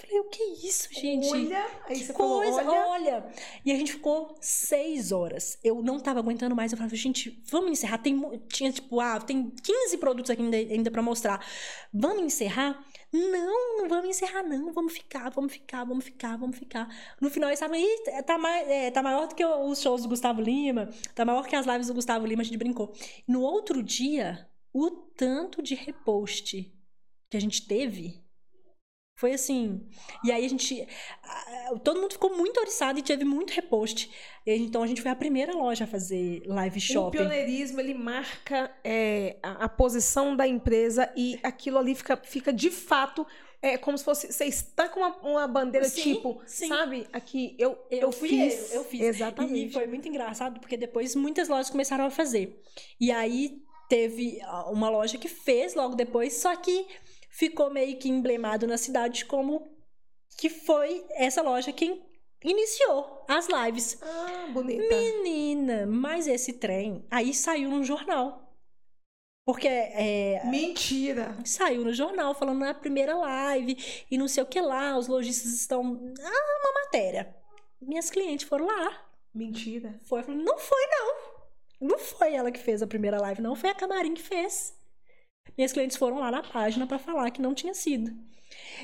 Falei, 0.00 0.18
o 0.18 0.24
que 0.24 0.42
é 0.42 0.66
isso, 0.66 0.88
gente? 0.94 1.28
Olha, 1.28 1.66
aí 1.86 1.96
você 2.02 2.12
coisa, 2.14 2.62
falou, 2.62 2.74
olha. 2.74 3.16
olha. 3.16 3.34
E 3.64 3.70
a 3.70 3.74
gente 3.74 3.92
ficou 3.92 4.34
seis 4.40 5.12
horas. 5.12 5.58
Eu 5.62 5.82
não 5.82 6.00
tava 6.00 6.20
aguentando 6.20 6.56
mais. 6.56 6.72
Eu 6.72 6.78
falei, 6.78 6.96
gente, 6.96 7.42
vamos 7.50 7.70
encerrar. 7.70 7.98
Tem, 7.98 8.18
tinha, 8.48 8.72
tipo, 8.72 8.98
ah, 8.98 9.20
tem 9.20 9.50
15 9.50 9.98
produtos 9.98 10.30
aqui 10.30 10.40
ainda, 10.40 10.56
ainda 10.56 10.90
pra 10.90 11.02
mostrar. 11.02 11.44
Vamos 11.92 12.22
encerrar? 12.22 12.82
Não, 13.12 13.78
não 13.78 13.88
vamos 13.88 14.08
encerrar, 14.08 14.42
não. 14.42 14.72
Vamos 14.72 14.92
ficar, 14.92 15.30
vamos 15.30 15.52
ficar, 15.52 15.84
vamos 15.84 16.04
ficar, 16.04 16.36
vamos 16.36 16.56
ficar. 16.56 16.88
No 17.20 17.28
final, 17.28 17.48
eles 17.48 17.60
estavam, 17.60 17.76
Ih, 17.76 18.22
tá, 18.24 18.38
mais, 18.38 18.68
é, 18.68 18.90
tá 18.90 19.02
maior 19.02 19.26
do 19.26 19.34
que 19.34 19.44
os 19.44 19.80
shows 19.80 20.02
do 20.02 20.08
Gustavo 20.08 20.40
Lima, 20.40 20.88
tá 21.14 21.24
maior 21.24 21.46
que 21.46 21.56
as 21.56 21.66
lives 21.66 21.88
do 21.88 21.94
Gustavo 21.94 22.26
Lima, 22.26 22.42
a 22.42 22.44
gente 22.44 22.56
brincou. 22.56 22.92
No 23.26 23.42
outro 23.42 23.82
dia, 23.82 24.48
o 24.72 24.90
tanto 24.90 25.60
de 25.60 25.74
repost 25.74 26.72
que 27.28 27.36
a 27.36 27.40
gente 27.40 27.66
teve 27.66 28.22
foi 29.20 29.34
assim. 29.34 29.82
E 30.24 30.32
aí 30.32 30.46
a 30.46 30.48
gente. 30.48 30.88
Todo 31.84 32.00
mundo 32.00 32.12
ficou 32.12 32.34
muito 32.34 32.58
oriçado 32.58 32.98
e 32.98 33.02
teve 33.02 33.22
muito 33.22 33.50
repost. 33.50 34.10
Então 34.46 34.82
a 34.82 34.86
gente 34.86 35.02
foi 35.02 35.10
a 35.10 35.14
primeira 35.14 35.52
loja 35.52 35.84
a 35.84 35.86
fazer 35.86 36.42
live 36.46 36.80
shopping. 36.80 37.18
O 37.18 37.20
pioneirismo 37.20 37.78
ele 37.80 37.92
marca 37.92 38.74
é, 38.82 39.36
a, 39.42 39.66
a, 39.66 39.68
posição 39.68 40.34
da 40.34 40.48
empresa 40.48 41.12
e 41.14 41.38
aquilo 41.42 41.76
ali 41.76 41.94
fica, 41.94 42.16
fica 42.16 42.50
de 42.50 42.70
fato. 42.70 43.26
É 43.60 43.76
como 43.76 43.98
se 43.98 44.04
fosse. 44.04 44.32
Você 44.32 44.46
está 44.46 44.88
com 44.88 45.00
uma, 45.00 45.14
uma 45.18 45.46
bandeira 45.46 45.86
sim, 45.86 46.14
tipo, 46.14 46.40
sim. 46.46 46.68
sabe? 46.68 47.06
Aqui, 47.12 47.54
eu, 47.58 47.76
eu, 47.90 48.00
eu 48.00 48.12
fiz. 48.12 48.72
Eu, 48.72 48.78
eu 48.78 48.84
fiz. 48.84 49.02
Exatamente. 49.02 49.66
E 49.66 49.70
foi 49.70 49.86
muito 49.86 50.08
engraçado, 50.08 50.58
porque 50.60 50.78
depois 50.78 51.14
muitas 51.14 51.46
lojas 51.46 51.68
começaram 51.68 52.06
a 52.06 52.10
fazer. 52.10 52.58
E 52.98 53.12
aí 53.12 53.62
teve 53.86 54.38
uma 54.68 54.88
loja 54.88 55.18
que 55.18 55.28
fez 55.28 55.74
logo 55.74 55.94
depois, 55.94 56.32
só 56.34 56.56
que 56.56 56.86
ficou 57.30 57.70
meio 57.70 57.96
que 57.96 58.08
emblemado 58.08 58.66
na 58.66 58.76
cidade 58.76 59.24
como 59.24 59.66
que 60.36 60.50
foi 60.50 61.04
essa 61.10 61.40
loja 61.40 61.72
quem 61.72 62.04
iniciou 62.44 63.24
as 63.28 63.48
lives. 63.48 63.98
Ah, 64.02 64.48
bonita. 64.52 64.82
Menina, 64.88 65.86
mas 65.86 66.26
esse 66.26 66.54
trem 66.54 67.06
aí 67.10 67.32
saiu 67.32 67.70
no 67.70 67.84
jornal. 67.84 68.46
Porque 69.44 69.66
é. 69.66 70.42
Mentira! 70.44 71.36
Saiu 71.44 71.84
no 71.84 71.92
jornal 71.92 72.34
falando 72.34 72.60
na 72.60 72.74
primeira 72.74 73.16
live 73.16 73.76
e 74.10 74.18
não 74.18 74.28
sei 74.28 74.42
o 74.42 74.46
que 74.46 74.60
lá, 74.60 74.96
os 74.96 75.08
lojistas 75.08 75.52
estão. 75.52 75.82
Ah, 76.22 76.60
uma 76.62 76.84
matéria. 76.84 77.34
Minhas 77.80 78.10
clientes 78.10 78.46
foram 78.46 78.66
lá. 78.66 79.10
Mentira. 79.34 79.98
Foi, 80.04 80.22
falei, 80.22 80.42
não 80.42 80.58
foi, 80.58 80.86
não. 80.86 81.88
Não 81.88 81.98
foi 81.98 82.34
ela 82.34 82.52
que 82.52 82.60
fez 82.60 82.82
a 82.82 82.86
primeira 82.86 83.18
live, 83.20 83.40
não. 83.40 83.56
Foi 83.56 83.70
a 83.70 83.74
Camarim 83.74 84.14
que 84.14 84.22
fez. 84.22 84.78
Minhas 85.56 85.72
clientes 85.72 85.96
foram 85.96 86.18
lá 86.18 86.30
na 86.30 86.42
página 86.42 86.86
para 86.86 86.98
falar 86.98 87.30
que 87.30 87.42
não 87.42 87.54
tinha 87.54 87.74
sido. 87.74 88.10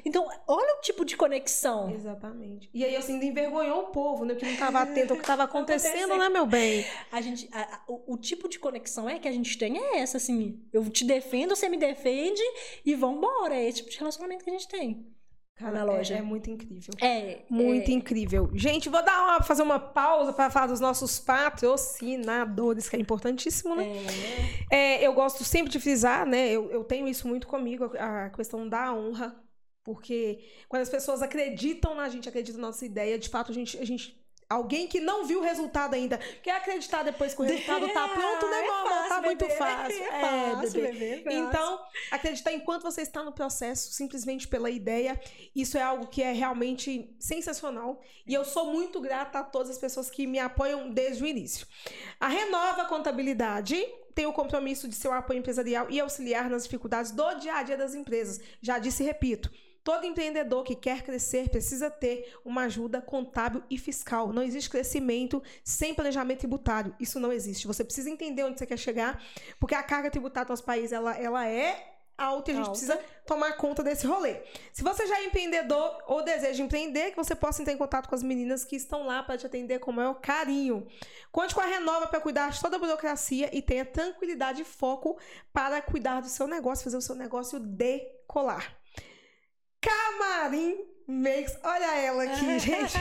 Então, 0.04 0.28
olha 0.46 0.74
o 0.76 0.80
tipo 0.80 1.04
de 1.04 1.16
conexão. 1.16 1.90
Exatamente. 1.90 2.70
E 2.72 2.84
aí, 2.84 2.94
assim, 2.96 3.14
envergonhou 3.24 3.84
o 3.84 3.86
povo, 3.86 4.24
né? 4.24 4.34
Que 4.34 4.44
não 4.44 4.52
estava 4.52 4.80
atento 4.80 5.12
ao 5.12 5.16
que 5.16 5.24
estava 5.24 5.42
acontecendo, 5.44 6.16
né, 6.16 6.28
meu 6.28 6.46
bem? 6.46 6.84
A 7.10 7.20
gente, 7.20 7.48
a, 7.52 7.62
a, 7.62 7.82
o, 7.88 8.14
o, 8.14 8.16
tipo 8.18 8.48
de 8.48 8.58
conexão 8.58 9.08
é 9.08 9.18
que 9.18 9.26
a 9.26 9.32
gente 9.32 9.56
tem 9.58 9.78
é 9.78 9.98
essa, 9.98 10.16
assim. 10.16 10.60
Eu 10.72 10.88
te 10.88 11.04
defendo, 11.04 11.56
você 11.56 11.68
me 11.68 11.76
defende 11.76 12.42
e 12.84 12.94
vambora. 12.94 13.56
É 13.56 13.68
esse 13.68 13.78
tipo 13.78 13.90
de 13.90 13.98
relacionamento 13.98 14.44
que 14.44 14.50
a 14.50 14.52
gente 14.52 14.68
tem. 14.68 15.06
Cara, 15.56 15.72
na 15.72 15.84
loja. 15.84 16.14
É, 16.14 16.18
é, 16.18 16.22
muito 16.22 16.50
incrível. 16.50 16.94
É. 17.00 17.38
Muito 17.48 17.90
é... 17.90 17.94
incrível. 17.94 18.50
Gente, 18.52 18.90
vou 18.90 19.02
dar 19.02 19.24
uma, 19.24 19.42
fazer 19.42 19.62
uma 19.62 19.78
pausa 19.80 20.32
para 20.32 20.50
falar 20.50 20.66
dos 20.66 20.80
nossos 20.80 21.18
patrocinadores, 21.18 22.88
que 22.88 22.96
é 22.96 23.00
importantíssimo, 23.00 23.74
né? 23.74 23.86
É. 24.70 24.76
é. 24.76 25.06
eu 25.06 25.14
gosto 25.14 25.44
sempre 25.44 25.72
de 25.72 25.80
frisar, 25.80 26.26
né? 26.26 26.50
Eu, 26.50 26.70
eu 26.70 26.84
tenho 26.84 27.08
isso 27.08 27.26
muito 27.26 27.46
comigo, 27.46 27.90
a 27.98 28.28
questão 28.30 28.68
da 28.68 28.92
honra. 28.92 29.34
Porque 29.82 30.40
quando 30.68 30.82
as 30.82 30.90
pessoas 30.90 31.22
acreditam 31.22 31.94
na 31.94 32.08
gente, 32.08 32.28
acreditam 32.28 32.60
na 32.60 32.66
nossa 32.66 32.84
ideia, 32.84 33.18
de 33.18 33.28
fato 33.28 33.50
a 33.52 33.54
gente, 33.54 33.78
a 33.78 33.84
gente 33.84 34.20
Alguém 34.48 34.86
que 34.86 35.00
não 35.00 35.24
viu 35.24 35.40
o 35.40 35.42
resultado 35.42 35.94
ainda, 35.94 36.18
quer 36.42 36.52
acreditar 36.52 37.02
depois 37.02 37.34
que 37.34 37.42
o 37.42 37.44
resultado 37.44 37.88
tá 37.88 38.06
pronto, 38.14 38.46
né, 38.48 38.62
meu 38.62 38.74
amor? 38.74 39.08
Tá 39.08 39.22
muito 39.22 39.48
fácil. 39.50 40.04
É, 40.04 40.06
é 40.06 40.50
fácil, 40.54 40.82
bebê. 40.82 41.16
bebê 41.16 41.30
é 41.30 41.38
então, 41.38 41.80
acreditar 42.12 42.52
enquanto 42.52 42.84
você 42.84 43.02
está 43.02 43.24
no 43.24 43.32
processo, 43.32 43.92
simplesmente 43.92 44.46
pela 44.46 44.70
ideia, 44.70 45.20
isso 45.54 45.76
é 45.76 45.82
algo 45.82 46.06
que 46.06 46.22
é 46.22 46.32
realmente 46.32 47.12
sensacional. 47.18 48.00
E 48.24 48.34
eu 48.34 48.44
sou 48.44 48.72
muito 48.72 49.00
grata 49.00 49.40
a 49.40 49.42
todas 49.42 49.70
as 49.70 49.78
pessoas 49.78 50.08
que 50.08 50.26
me 50.28 50.38
apoiam 50.38 50.90
desde 50.90 51.24
o 51.24 51.26
início. 51.26 51.66
A 52.20 52.28
Renova 52.28 52.84
Contabilidade 52.84 53.84
tem 54.14 54.26
o 54.26 54.32
compromisso 54.32 54.88
de 54.88 54.94
ser 54.94 55.08
o 55.08 55.12
apoio 55.12 55.40
empresarial 55.40 55.90
e 55.90 56.00
auxiliar 56.00 56.48
nas 56.48 56.62
dificuldades 56.62 57.10
do 57.10 57.34
dia 57.34 57.54
a 57.54 57.62
dia 57.64 57.76
das 57.76 57.94
empresas. 57.94 58.40
Já 58.62 58.78
disse 58.78 59.02
e 59.02 59.06
repito 59.06 59.50
Todo 59.86 60.04
empreendedor 60.04 60.64
que 60.64 60.74
quer 60.74 61.02
crescer 61.02 61.48
precisa 61.48 61.88
ter 61.88 62.36
uma 62.44 62.62
ajuda 62.62 63.00
contábil 63.00 63.62
e 63.70 63.78
fiscal. 63.78 64.32
Não 64.32 64.42
existe 64.42 64.68
crescimento 64.68 65.40
sem 65.62 65.94
planejamento 65.94 66.40
tributário. 66.40 66.92
Isso 66.98 67.20
não 67.20 67.32
existe. 67.32 67.68
Você 67.68 67.84
precisa 67.84 68.10
entender 68.10 68.42
onde 68.42 68.58
você 68.58 68.66
quer 68.66 68.78
chegar, 68.78 69.22
porque 69.60 69.76
a 69.76 69.84
carga 69.84 70.10
tributária 70.10 70.44
do 70.44 70.50
nosso 70.50 70.64
país 70.64 70.90
ela, 70.90 71.16
ela 71.16 71.46
é 71.46 71.98
alta 72.18 72.50
e 72.50 72.54
a 72.54 72.56
gente 72.56 72.70
precisa 72.70 72.98
tomar 73.24 73.52
conta 73.52 73.84
desse 73.84 74.08
rolê. 74.08 74.42
Se 74.72 74.82
você 74.82 75.06
já 75.06 75.20
é 75.20 75.26
empreendedor 75.26 76.02
ou 76.08 76.20
deseja 76.20 76.64
empreender, 76.64 77.12
que 77.12 77.16
você 77.16 77.36
possa 77.36 77.62
entrar 77.62 77.72
em 77.72 77.78
contato 77.78 78.08
com 78.08 78.14
as 78.16 78.24
meninas 78.24 78.64
que 78.64 78.74
estão 78.74 79.06
lá 79.06 79.22
para 79.22 79.38
te 79.38 79.46
atender 79.46 79.78
com 79.78 79.92
o 79.92 79.94
maior 79.94 80.14
carinho. 80.14 80.84
Conte 81.30 81.54
com 81.54 81.60
a 81.60 81.64
Renova 81.64 82.08
para 82.08 82.18
cuidar 82.18 82.50
de 82.50 82.60
toda 82.60 82.74
a 82.74 82.80
burocracia 82.80 83.56
e 83.56 83.62
tenha 83.62 83.84
tranquilidade 83.84 84.62
e 84.62 84.64
foco 84.64 85.16
para 85.52 85.80
cuidar 85.80 86.22
do 86.22 86.28
seu 86.28 86.48
negócio, 86.48 86.82
fazer 86.82 86.96
o 86.96 87.00
seu 87.00 87.14
negócio 87.14 87.60
decolar. 87.60 88.76
Camarim 89.86 90.96
Makes. 91.08 91.56
Olha 91.62 91.96
ela 91.98 92.24
aqui, 92.24 92.58
gente. 92.58 92.96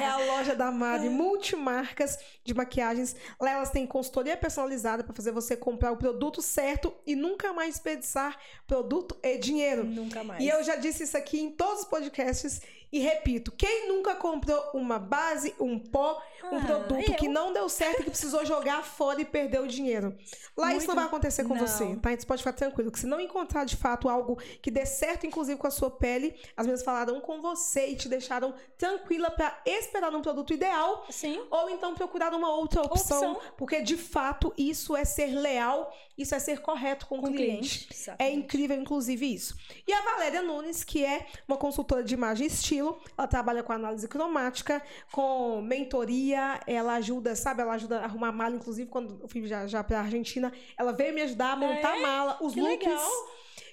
É 0.00 0.06
a 0.06 0.16
loja 0.18 0.54
da 0.54 0.70
Mari, 0.70 1.08
multimarcas 1.08 2.18
de 2.44 2.54
maquiagens. 2.54 3.16
Lá 3.40 3.50
elas 3.50 3.70
têm 3.70 3.84
consultoria 3.84 4.36
personalizada 4.36 5.02
para 5.02 5.12
fazer 5.12 5.32
você 5.32 5.56
comprar 5.56 5.90
o 5.90 5.96
produto 5.96 6.40
certo 6.40 6.94
e 7.04 7.16
nunca 7.16 7.52
mais 7.52 7.74
desperdiçar 7.74 8.38
produto 8.66 9.18
e 9.24 9.38
dinheiro. 9.38 9.84
Nunca 9.84 10.22
mais. 10.22 10.42
E 10.42 10.48
eu 10.48 10.62
já 10.62 10.76
disse 10.76 11.02
isso 11.02 11.16
aqui 11.16 11.40
em 11.40 11.50
todos 11.50 11.80
os 11.80 11.88
podcasts 11.88 12.60
e 12.96 12.98
repito, 12.98 13.52
quem 13.52 13.88
nunca 13.88 14.14
comprou 14.14 14.70
uma 14.72 14.98
base, 14.98 15.54
um 15.60 15.78
pó, 15.78 16.18
um 16.50 16.56
ah, 16.56 16.60
produto 16.60 17.10
eu... 17.10 17.16
que 17.16 17.28
não 17.28 17.52
deu 17.52 17.68
certo 17.68 18.00
e 18.00 18.04
que 18.04 18.10
precisou 18.10 18.42
jogar 18.46 18.82
fora 18.82 19.20
e 19.20 19.24
perdeu 19.24 19.64
o 19.64 19.68
dinheiro? 19.68 20.16
Lá 20.56 20.68
Muito... 20.68 20.78
isso 20.78 20.88
não 20.88 20.94
vai 20.94 21.04
acontecer 21.04 21.44
com 21.44 21.54
não. 21.54 21.66
você, 21.66 21.84
tá? 21.96 22.10
Então 22.10 22.20
você 22.20 22.26
pode 22.26 22.42
ficar 22.42 22.54
tranquilo, 22.54 22.90
que 22.90 22.98
se 22.98 23.06
não 23.06 23.20
encontrar 23.20 23.64
de 23.64 23.76
fato 23.76 24.08
algo 24.08 24.36
que 24.62 24.70
dê 24.70 24.86
certo, 24.86 25.26
inclusive 25.26 25.58
com 25.58 25.66
a 25.66 25.70
sua 25.70 25.90
pele, 25.90 26.34
as 26.56 26.64
meninas 26.64 26.82
falaram 26.82 27.20
com 27.20 27.42
você 27.42 27.88
e 27.88 27.96
te 27.96 28.08
deixaram 28.08 28.54
tranquila 28.78 29.30
para 29.30 29.60
esperar 29.66 30.14
um 30.14 30.22
produto 30.22 30.54
ideal. 30.54 31.04
Sim. 31.10 31.38
Ou 31.50 31.68
então 31.68 31.94
procurar 31.94 32.32
uma 32.32 32.48
outra 32.48 32.80
opção, 32.80 33.32
opção. 33.32 33.52
porque 33.58 33.82
de 33.82 33.98
fato 33.98 34.54
isso 34.56 34.96
é 34.96 35.04
ser 35.04 35.34
leal, 35.34 35.92
isso 36.16 36.34
é 36.34 36.38
ser 36.38 36.60
correto 36.60 37.06
com, 37.06 37.20
com 37.20 37.26
o 37.26 37.32
cliente. 37.32 37.88
cliente. 37.88 38.10
É 38.18 38.30
incrível, 38.30 38.80
inclusive, 38.80 39.34
isso. 39.34 39.54
E 39.86 39.92
a 39.92 40.00
Valéria 40.00 40.40
Nunes, 40.40 40.82
que 40.82 41.04
é 41.04 41.26
uma 41.46 41.58
consultora 41.58 42.02
de 42.02 42.14
imagem 42.14 42.46
e 42.46 42.50
estilo, 42.50 42.85
estilo. 42.86 42.98
Ela 43.16 43.26
trabalha 43.26 43.62
com 43.62 43.72
análise 43.72 44.06
cromática, 44.06 44.82
com 45.10 45.60
mentoria, 45.62 46.60
ela 46.66 46.94
ajuda, 46.94 47.34
sabe? 47.34 47.62
Ela 47.62 47.74
ajuda 47.74 48.00
a 48.00 48.04
arrumar 48.04 48.32
mala, 48.32 48.56
inclusive 48.56 48.88
quando 48.88 49.18
eu 49.20 49.28
fui 49.28 49.46
já, 49.46 49.66
já 49.66 49.82
pra 49.82 50.00
Argentina, 50.00 50.52
ela 50.76 50.92
veio 50.92 51.14
me 51.14 51.22
ajudar 51.22 51.52
a 51.52 51.56
montar 51.56 51.92
a 51.92 51.98
é? 51.98 52.02
mala, 52.02 52.38
os 52.40 52.54
que 52.54 52.60
looks. 52.60 53.02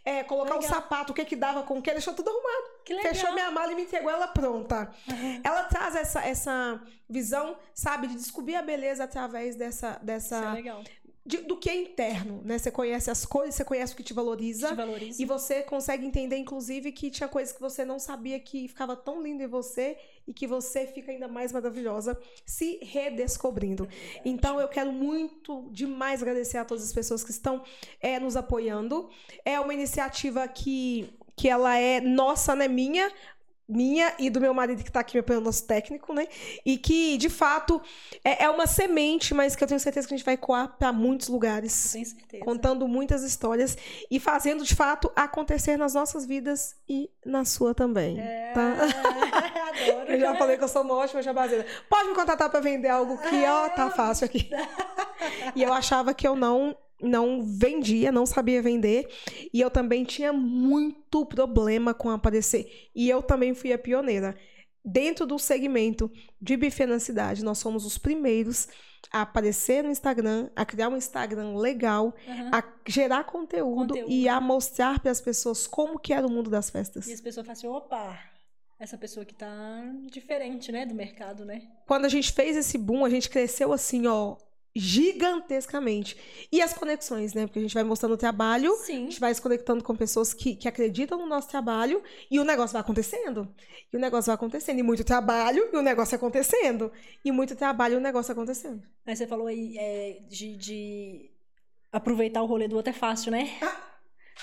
É, 0.05 0.21
colocar 0.21 0.55
legal. 0.55 0.69
o 0.69 0.73
sapato, 0.73 1.13
o 1.13 1.15
que 1.15 1.23
que 1.23 1.35
dava 1.35 1.63
com 1.63 1.77
o 1.77 1.81
que, 1.81 1.89
deixou 1.89 2.13
tudo 2.13 2.29
arrumado. 2.29 2.83
Que 2.83 2.93
legal. 2.93 3.13
Fechou 3.13 3.31
minha 3.33 3.49
mala 3.51 3.71
e 3.71 3.75
me 3.75 3.83
entregou 3.83 4.11
ela 4.11 4.27
pronta. 4.27 4.91
Uhum. 5.09 5.41
Ela 5.41 5.63
traz 5.63 5.95
essa, 5.95 6.21
essa 6.25 6.81
visão, 7.09 7.57
sabe, 7.73 8.07
de 8.07 8.15
descobrir 8.15 8.55
a 8.55 8.61
beleza 8.61 9.05
através 9.05 9.55
dessa, 9.55 9.97
dessa 10.03 10.35
é 10.35 10.53
legal 10.55 10.83
de- 11.25 11.37
do 11.37 11.55
que 11.57 11.69
é 11.69 11.75
interno, 11.75 12.41
né? 12.43 12.57
Você 12.57 12.69
conhece 12.69 13.09
as 13.09 13.25
coisas, 13.25 13.55
você 13.55 13.63
conhece 13.63 13.93
o 13.93 13.95
que 13.95 14.03
te 14.03 14.13
valoriza. 14.13 14.67
Te 14.69 14.75
valoriza. 14.75 15.21
E 15.21 15.25
você 15.25 15.61
consegue 15.63 16.05
entender, 16.05 16.35
inclusive, 16.37 16.91
que 16.91 17.09
tinha 17.09 17.29
coisas 17.29 17.53
que 17.53 17.61
você 17.61 17.85
não 17.85 17.97
sabia 17.97 18.39
que 18.39 18.67
ficava 18.67 18.95
tão 18.95 19.21
lindo 19.21 19.41
em 19.41 19.47
você 19.47 19.97
e 20.27 20.33
que 20.33 20.45
você 20.45 20.85
fica 20.85 21.11
ainda 21.11 21.27
mais 21.27 21.51
maravilhosa 21.51 22.19
se 22.45 22.77
redescobrindo. 22.81 23.87
Então, 24.25 24.59
eu 24.59 24.67
quero 24.67 24.91
muito, 24.91 25.69
demais 25.71 26.21
agradecer 26.21 26.57
a 26.57 26.65
todas 26.65 26.83
as 26.83 26.93
pessoas 26.93 27.23
que 27.23 27.31
estão 27.31 27.63
é, 28.01 28.19
nos 28.19 28.35
apoiando. 28.35 29.09
É 29.45 29.59
uma 29.59 29.73
iniciativa 29.73 30.47
que, 30.47 31.09
que 31.35 31.47
ela 31.47 31.77
é 31.77 32.01
nossa, 32.01 32.55
né? 32.55 32.67
Minha. 32.67 33.11
Minha 33.73 34.13
e 34.19 34.29
do 34.29 34.39
meu 34.39 34.53
marido 34.53 34.83
que 34.83 34.89
está 34.89 34.99
aqui 34.99 35.15
me 35.15 35.19
apoiando, 35.21 35.45
nosso 35.45 35.65
técnico, 35.65 36.13
né? 36.13 36.27
E 36.65 36.77
que, 36.77 37.17
de 37.17 37.29
fato, 37.29 37.81
é, 38.23 38.43
é 38.45 38.49
uma 38.49 38.67
semente, 38.67 39.33
mas 39.33 39.55
que 39.55 39.63
eu 39.63 39.67
tenho 39.67 39.79
certeza 39.79 40.07
que 40.07 40.13
a 40.13 40.17
gente 40.17 40.25
vai 40.25 40.37
coar 40.37 40.75
para 40.77 40.93
muitos 40.93 41.27
lugares 41.27 41.91
Tenho 41.91 42.05
certeza. 42.05 42.45
contando 42.45 42.87
muitas 42.87 43.23
histórias 43.23 43.77
e 44.09 44.19
fazendo 44.19 44.63
de 44.63 44.75
fato 44.75 45.11
acontecer 45.15 45.77
nas 45.77 45.93
nossas 45.93 46.25
vidas 46.25 46.75
e 46.87 47.09
na 47.25 47.43
sua 47.45 47.73
também. 47.73 48.19
É, 48.19 48.51
Tá? 48.53 48.73
adoro. 49.91 50.11
Eu 50.11 50.19
já 50.19 50.35
falei 50.35 50.57
que 50.57 50.63
eu 50.63 50.67
sou 50.67 50.83
uma 50.83 50.95
ótima 50.95 51.21
jabazeira. 51.21 51.65
Pode 51.89 52.09
me 52.09 52.15
contratar 52.15 52.49
para 52.49 52.59
vender 52.59 52.89
algo 52.89 53.17
que, 53.17 53.43
ó, 53.45 53.69
tá 53.69 53.89
fácil 53.89 54.25
aqui. 54.25 54.49
E 55.55 55.63
eu 55.63 55.71
achava 55.71 56.13
que 56.13 56.27
eu 56.27 56.35
não 56.35 56.75
não 57.01 57.41
vendia, 57.41 58.11
não 58.11 58.25
sabia 58.25 58.61
vender, 58.61 59.07
e 59.53 59.59
eu 59.59 59.69
também 59.69 60.03
tinha 60.03 60.31
muito 60.31 61.25
problema 61.25 61.93
com 61.93 62.09
aparecer. 62.09 62.89
E 62.95 63.09
eu 63.09 63.21
também 63.21 63.53
fui 63.53 63.73
a 63.73 63.77
pioneira. 63.77 64.37
Dentro 64.85 65.25
do 65.25 65.39
segmento 65.39 66.11
de 66.41 66.57
buffet 66.57 66.85
na 66.85 66.99
cidade, 66.99 67.43
nós 67.43 67.61
fomos 67.61 67.85
os 67.85 67.97
primeiros 67.97 68.67
a 69.11 69.21
aparecer 69.21 69.83
no 69.83 69.89
Instagram, 69.91 70.49
a 70.55 70.65
criar 70.65 70.89
um 70.89 70.97
Instagram 70.97 71.55
legal, 71.57 72.13
Aham. 72.27 72.51
a 72.53 72.63
gerar 72.87 73.23
conteúdo, 73.25 73.89
Conteúdo. 73.93 74.11
e 74.11 74.27
a 74.27 74.39
mostrar 74.41 74.99
para 74.99 75.11
as 75.11 75.21
pessoas 75.21 75.67
como 75.67 75.99
que 75.99 76.13
era 76.13 76.25
o 76.25 76.31
mundo 76.31 76.49
das 76.49 76.69
festas. 76.69 77.07
E 77.07 77.13
as 77.13 77.21
pessoas 77.21 77.45
falam 77.45 77.53
assim, 77.57 77.67
opa, 77.67 78.17
essa 78.79 78.97
pessoa 78.97 79.25
que 79.25 79.33
tá 79.33 79.83
diferente, 80.11 80.71
né, 80.71 80.85
do 80.85 80.93
mercado, 80.95 81.45
né? 81.45 81.61
Quando 81.85 82.05
a 82.05 82.09
gente 82.09 82.31
fez 82.31 82.57
esse 82.57 82.77
boom, 82.77 83.05
a 83.05 83.09
gente 83.09 83.29
cresceu 83.29 83.71
assim, 83.71 84.07
ó, 84.07 84.35
gigantescamente. 84.75 86.17
E 86.51 86.61
as 86.61 86.73
conexões, 86.73 87.33
né? 87.33 87.45
Porque 87.45 87.59
a 87.59 87.61
gente 87.61 87.73
vai 87.73 87.83
mostrando 87.83 88.13
o 88.13 88.17
trabalho, 88.17 88.73
a 88.73 88.77
Sim. 88.77 89.05
gente 89.05 89.19
vai 89.19 89.33
se 89.33 89.41
conectando 89.41 89.83
com 89.83 89.95
pessoas 89.95 90.33
que, 90.33 90.55
que 90.55 90.67
acreditam 90.67 91.17
no 91.17 91.27
nosso 91.27 91.47
trabalho 91.47 92.01
e 92.29 92.39
o 92.39 92.43
negócio 92.43 92.73
vai 92.73 92.81
acontecendo. 92.81 93.47
E 93.91 93.97
o 93.97 93.99
negócio 93.99 94.27
vai 94.27 94.35
acontecendo. 94.35 94.79
E 94.79 94.83
muito 94.83 95.03
trabalho 95.03 95.69
e 95.71 95.77
o 95.77 95.81
negócio 95.81 96.15
acontecendo. 96.15 96.91
E 97.23 97.31
muito 97.31 97.55
trabalho 97.55 97.93
e 97.93 97.97
o 97.97 98.01
negócio 98.01 98.31
acontecendo. 98.31 98.81
Aí 99.05 99.15
você 99.15 99.27
falou 99.27 99.47
aí 99.47 99.77
é, 99.77 100.19
de, 100.27 100.55
de 100.57 101.31
aproveitar 101.91 102.41
o 102.41 102.45
rolê 102.47 102.67
do 102.67 102.75
outro 102.75 102.89
é 102.89 102.93
fácil, 102.93 103.31
né? 103.31 103.51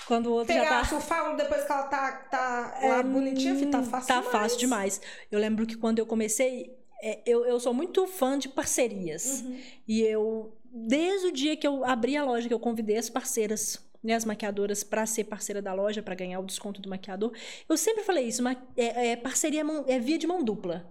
Quando 0.07 0.27
o 0.27 0.33
outro 0.35 0.55
já 0.55 0.61
Pegar 0.63 0.71
tá... 0.77 0.81
a 0.81 0.85
surfar 0.85 1.37
depois 1.37 1.65
que 1.65 1.73
ela 1.73 1.83
tá, 1.85 2.13
tá 2.31 2.79
lá 2.81 2.99
É, 2.99 3.03
bonitinha, 3.03 3.57
filho, 3.57 3.71
tá 3.71 3.83
fácil 3.83 4.07
Tá 4.09 4.15
demais. 4.21 4.33
fácil 4.33 4.59
demais. 4.59 5.01
Eu 5.31 5.39
lembro 5.41 5.67
que 5.67 5.77
quando 5.77 5.99
eu 5.99 6.07
comecei, 6.07 6.80
é, 7.03 7.23
eu, 7.27 7.45
eu 7.45 7.59
sou 7.61 7.73
muito 7.75 8.07
fã 8.07 8.39
de 8.39 8.49
parcerias. 8.49 9.43
Uhum. 9.43 9.61
E 9.89 10.03
eu, 10.03 10.57
desde 10.65 11.27
o 11.29 11.33
dia 11.33 11.57
que 11.57 11.67
eu 11.67 11.85
abri 11.85 12.17
a 12.17 12.25
loja, 12.25 12.49
que 12.49 12.55
eu 12.55 12.61
convidei 12.61 12.97
as 12.97 13.11
parceiras, 13.11 13.79
né, 14.03 14.15
as 14.15 14.25
maquiadoras, 14.25 14.83
para 14.83 15.05
ser 15.07 15.25
parceira 15.25 15.61
da 15.61 15.73
loja, 15.75 16.03
para 16.03 16.15
ganhar 16.15 16.41
o 16.41 16.45
desconto 16.47 16.81
do 16.81 16.89
maquiador, 16.89 17.33
eu 17.69 17.77
sempre 17.77 18.03
falei 18.03 18.27
isso: 18.27 18.43
ma- 18.43 18.57
é, 18.77 19.09
é 19.09 19.17
parceria, 19.17 19.63
é 19.87 19.99
via 19.99 20.19
de 20.19 20.27
mão 20.27 20.43
dupla. 20.43 20.91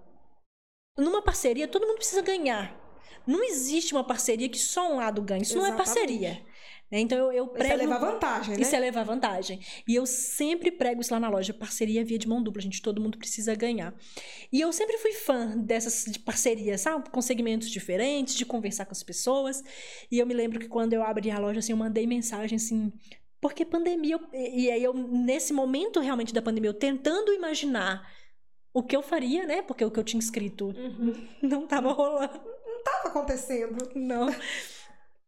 Numa 0.98 1.22
parceria, 1.22 1.68
todo 1.68 1.88
mundo 1.88 1.98
precisa 1.98 2.22
ganhar. 2.22 2.78
Não 3.26 3.44
existe 3.44 3.94
uma 3.94 4.04
parceria 4.04 4.50
que 4.50 4.58
só 4.58 4.92
um 4.92 4.98
lado 4.98 5.22
ganha. 5.22 5.42
Isso 5.44 5.56
não 5.56 5.66
é 5.66 5.70
Exatamente. 5.70 5.86
parceria. 5.96 6.42
Né? 6.92 7.00
Então 7.00 7.18
eu, 7.18 7.32
eu 7.32 7.46
Isso 7.46 7.56
é 7.56 7.58
prego. 7.60 7.78
levar 7.78 7.98
vantagem, 8.00 8.56
né? 8.56 8.62
Isso 8.62 8.76
é 8.76 8.80
levar 8.80 9.04
vantagem. 9.04 9.60
E 9.88 9.96
eu 9.96 10.06
sempre 10.06 10.72
prego 10.72 11.02
isso 11.02 11.14
lá 11.14 11.20
na 11.20 11.30
loja. 11.30 11.54
Parceria 11.54 12.04
via 12.04 12.18
de 12.18 12.28
mão 12.28 12.42
dupla, 12.42 12.62
gente. 12.62 12.82
Todo 12.82 13.00
mundo 13.02 13.18
precisa 13.18 13.54
ganhar. 13.56 13.94
E 14.52 14.60
eu 14.62 14.72
sempre 14.74 14.98
fui 14.98 15.14
fã 15.14 15.56
dessas 15.58 16.06
de 16.12 16.20
parcerias, 16.20 16.82
sabe? 16.82 17.10
Com 17.10 17.22
segmentos 17.22 17.70
diferentes, 17.70 18.36
de 18.36 18.46
conversar 18.46 18.86
com 18.86 18.92
as 18.92 19.04
pessoas. 19.04 19.64
E 20.12 20.18
eu 20.20 20.26
me 20.26 20.34
lembro 20.34 20.60
que 20.60 20.68
quando 20.68 20.94
eu 20.94 21.04
abri 21.04 21.30
a 21.32 21.38
loja, 21.40 21.60
assim, 21.60 21.72
eu 21.74 21.78
mandei 21.78 22.06
mensagem 22.08 22.56
assim. 22.56 22.92
Porque 23.42 23.64
pandemia. 23.64 24.16
eu- 24.16 24.28
e 24.34 24.70
aí 24.70 24.84
eu, 24.84 24.94
nesse 24.94 25.54
momento 25.54 26.00
realmente 26.00 26.34
da 26.34 26.42
pandemia, 26.42 26.70
eu 26.70 26.74
tentando 26.74 27.32
imaginar 27.34 28.06
o 28.74 28.84
que 28.84 28.96
eu 28.96 29.02
faria, 29.02 29.46
né? 29.46 29.62
Porque 29.62 29.84
o 29.86 29.90
que 29.92 30.00
eu 30.00 30.04
tinha 30.04 30.20
escrito 30.20 30.68
Uhum. 30.76 31.14
não 31.42 31.66
tava 31.68 31.92
rolando. 31.92 32.40
Tava 32.84 33.08
acontecendo. 33.10 33.90
Não. 33.96 34.28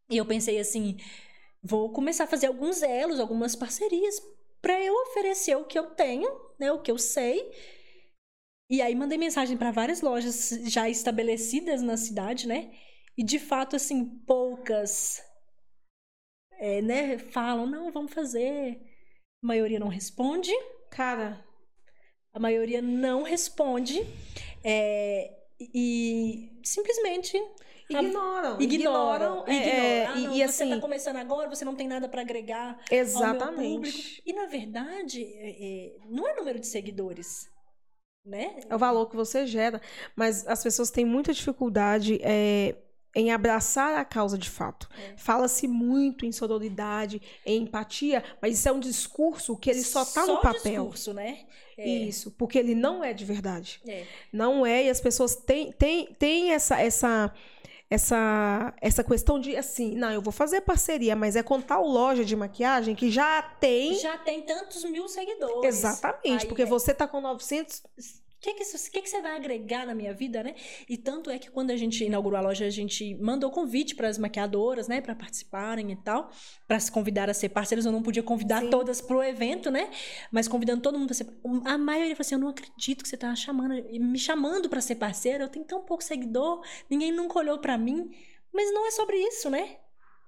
E 0.09 0.17
eu 0.17 0.25
pensei 0.25 0.59
assim, 0.59 0.97
vou 1.63 1.91
começar 1.91 2.25
a 2.25 2.27
fazer 2.27 2.47
alguns 2.47 2.81
elos, 2.81 3.19
algumas 3.19 3.55
parcerias 3.55 4.15
para 4.61 4.79
eu 4.83 4.93
oferecer 5.03 5.55
o 5.57 5.65
que 5.65 5.77
eu 5.77 5.91
tenho, 5.91 6.29
né, 6.59 6.71
o 6.71 6.81
que 6.81 6.91
eu 6.91 6.97
sei. 6.97 7.51
E 8.69 8.81
aí 8.81 8.95
mandei 8.95 9.17
mensagem 9.17 9.57
para 9.57 9.71
várias 9.71 10.01
lojas 10.01 10.49
já 10.65 10.89
estabelecidas 10.89 11.81
na 11.81 11.97
cidade, 11.97 12.47
né? 12.47 12.71
E 13.17 13.23
de 13.23 13.37
fato 13.37 13.75
assim, 13.75 14.05
poucas 14.25 15.21
é, 16.59 16.81
né, 16.81 17.17
falam, 17.17 17.65
não, 17.65 17.91
vamos 17.91 18.13
fazer. 18.13 18.79
A 19.43 19.47
maioria 19.47 19.79
não 19.79 19.87
responde. 19.87 20.51
Cara, 20.89 21.43
A 22.33 22.39
maioria 22.39 22.81
não 22.81 23.23
responde. 23.23 23.99
é, 24.63 25.37
e 25.59 26.59
simplesmente 26.63 27.37
ignoram. 27.91 28.61
ignoram, 28.61 28.61
Ignoram. 28.61 29.47
é, 29.47 29.69
é. 30.01 30.05
Ah, 30.07 30.17
e, 30.17 30.23
não, 30.23 30.33
e 30.33 30.37
você 30.37 30.63
assim, 30.63 30.69
tá 30.69 30.79
começando 30.79 31.17
agora, 31.17 31.49
você 31.49 31.65
não 31.65 31.75
tem 31.75 31.87
nada 31.87 32.07
para 32.09 32.21
agregar 32.21 32.69
ao 32.69 32.73
meu 32.73 32.77
público. 32.77 32.93
exatamente. 32.93 34.23
E 34.25 34.33
na 34.33 34.45
verdade, 34.45 35.23
é, 35.23 35.49
é, 35.49 35.97
não 36.09 36.27
é 36.27 36.35
número 36.35 36.59
de 36.59 36.67
seguidores, 36.67 37.49
né? 38.25 38.59
É 38.69 38.75
o 38.75 38.77
valor 38.79 39.07
que 39.09 39.15
você 39.15 39.45
gera. 39.45 39.81
Mas 40.15 40.45
as 40.47 40.61
pessoas 40.63 40.91
têm 40.91 41.05
muita 41.05 41.33
dificuldade 41.33 42.19
é, 42.23 42.75
em 43.15 43.31
abraçar 43.31 43.97
a 43.99 44.05
causa 44.05 44.37
de 44.37 44.49
fato. 44.49 44.87
É. 44.97 45.17
Fala-se 45.17 45.67
muito 45.67 46.25
em 46.25 46.31
sororidade, 46.31 47.21
em 47.45 47.63
empatia, 47.63 48.23
mas 48.41 48.57
isso 48.57 48.69
é 48.69 48.71
um 48.71 48.79
discurso 48.79 49.57
que 49.57 49.69
ele 49.69 49.83
só 49.83 50.05
tá 50.05 50.25
no 50.25 50.39
papel. 50.39 50.83
discurso, 50.83 51.13
né? 51.13 51.45
É, 51.77 51.87
Isso, 51.87 52.29
porque 52.31 52.59
ele 52.59 52.75
não 52.75 53.03
é 53.03 53.11
de 53.11 53.25
verdade. 53.25 53.81
é. 53.87 54.05
Não 54.31 54.63
é, 54.65 54.85
e 54.85 54.89
as 54.89 55.01
pessoas 55.01 55.35
têm, 55.35 55.71
têm, 55.71 56.13
têm 56.13 56.51
essa, 56.51 56.79
essa, 56.79 57.33
essa, 57.91 58.73
essa 58.79 59.03
questão 59.03 59.37
de 59.37 59.57
assim, 59.57 59.95
não, 59.95 60.09
eu 60.09 60.21
vou 60.21 60.31
fazer 60.31 60.61
parceria, 60.61 61.13
mas 61.13 61.35
é 61.35 61.43
com 61.43 61.59
tal 61.59 61.85
loja 61.85 62.23
de 62.23 62.37
maquiagem 62.37 62.95
que 62.95 63.11
já 63.11 63.41
tem. 63.41 63.99
Já 63.99 64.17
tem 64.17 64.41
tantos 64.43 64.85
mil 64.85 65.09
seguidores. 65.09 65.65
Exatamente, 65.65 66.43
Aí, 66.43 66.47
porque 66.47 66.61
é, 66.61 66.65
você 66.65 66.93
tá 66.93 67.05
com 67.05 67.19
900. 67.19 67.83
O 68.41 68.43
que, 68.43 68.55
que, 68.55 68.63
isso- 68.63 68.89
que, 68.91 69.03
que 69.03 69.07
você 69.07 69.21
vai 69.21 69.35
agregar 69.35 69.85
na 69.85 69.93
minha 69.93 70.15
vida, 70.15 70.41
né? 70.41 70.55
E 70.89 70.97
tanto 70.97 71.29
é 71.29 71.37
que 71.37 71.51
quando 71.51 71.69
a 71.69 71.77
gente 71.77 72.03
inaugurou 72.03 72.39
a 72.39 72.41
loja, 72.41 72.65
a 72.65 72.71
gente 72.71 73.13
mandou 73.21 73.51
convite 73.51 73.93
para 73.93 74.07
as 74.07 74.17
maquiadoras, 74.17 74.87
né, 74.87 74.99
para 74.99 75.13
participarem 75.13 75.91
e 75.91 75.95
tal, 75.95 76.31
para 76.67 76.79
se 76.79 76.91
convidar 76.91 77.29
a 77.29 77.35
ser 77.35 77.49
parceiras. 77.49 77.85
Eu 77.85 77.91
não 77.91 78.01
podia 78.01 78.23
convidar 78.23 78.61
Sim. 78.61 78.71
todas 78.71 78.99
pro 78.99 79.21
evento, 79.21 79.69
né? 79.69 79.91
Mas 80.31 80.47
convidando 80.47 80.81
todo 80.81 80.97
mundo 80.97 81.09
para 81.09 81.15
ser. 81.17 81.27
A 81.65 81.77
maioria 81.77 82.15
falou 82.15 82.25
assim: 82.25 82.33
Eu 82.33 82.39
não 82.39 82.47
acredito 82.47 83.03
que 83.03 83.09
você 83.09 83.15
tá 83.15 83.35
chamando, 83.35 83.75
me 83.91 84.17
chamando 84.17 84.67
para 84.67 84.81
ser 84.81 84.95
parceira. 84.95 85.43
Eu 85.43 85.49
tenho 85.49 85.63
tão 85.65 85.81
pouco 85.83 86.03
seguidor, 86.03 86.63
ninguém 86.89 87.11
nunca 87.11 87.37
olhou 87.37 87.59
para 87.59 87.77
mim. 87.77 88.09
Mas 88.51 88.73
não 88.73 88.87
é 88.87 88.91
sobre 88.91 89.17
isso, 89.17 89.51
né? 89.51 89.77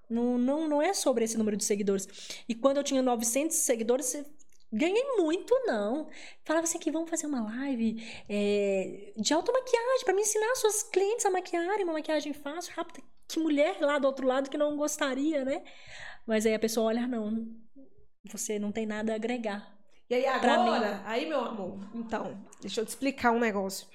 Não, 0.08 0.38
não, 0.38 0.68
não 0.68 0.82
é 0.84 0.94
sobre 0.94 1.24
esse 1.26 1.36
número 1.36 1.58
de 1.58 1.64
seguidores. 1.64 2.08
E 2.48 2.54
quando 2.54 2.78
eu 2.78 2.84
tinha 2.84 3.02
900 3.02 3.58
seguidores, 3.58 4.16
ganhei 4.74 5.18
muito, 5.18 5.54
não. 5.66 6.10
Falava 6.44 6.66
assim 6.66 6.80
que 6.80 6.92
vamos 6.92 7.10
fazer 7.10 7.28
uma 7.28 7.44
live 7.44 8.04
é, 8.28 9.14
de 9.16 9.34
automaquiagem 9.34 10.04
para 10.04 10.14
me 10.14 10.22
ensinar 10.22 10.56
suas 10.56 10.84
clientes 10.84 11.26
a 11.26 11.30
maquiarem, 11.30 11.84
uma 11.84 11.94
maquiagem 11.94 12.34
fácil, 12.34 12.74
rápida. 12.76 13.02
Que 13.28 13.40
mulher 13.40 13.78
lá 13.80 14.00
do 14.00 14.08
outro 14.08 14.28
lado 14.28 14.50
que 14.50 14.58
não 14.58 14.76
gostaria, 14.76 15.46
né? 15.46 15.64
Mas 16.26 16.46
aí 16.46 16.54
a 16.54 16.60
pessoa 16.60 16.88
olha, 16.88 17.04
"Ah, 17.04 17.08
não, 17.08 17.48
você 18.26 18.58
não 18.60 18.72
tem 18.72 18.86
nada 18.86 19.14
a 19.14 19.16
agregar. 19.16 19.72
E 20.10 20.16
aí 20.16 20.26
agora, 20.26 21.02
aí 21.06 21.26
meu 21.26 21.40
amor, 21.40 21.80
então, 21.96 22.38
deixa 22.62 22.82
eu 22.82 22.86
te 22.86 22.90
explicar 22.90 23.32
um 23.32 23.40
negócio 23.40 23.88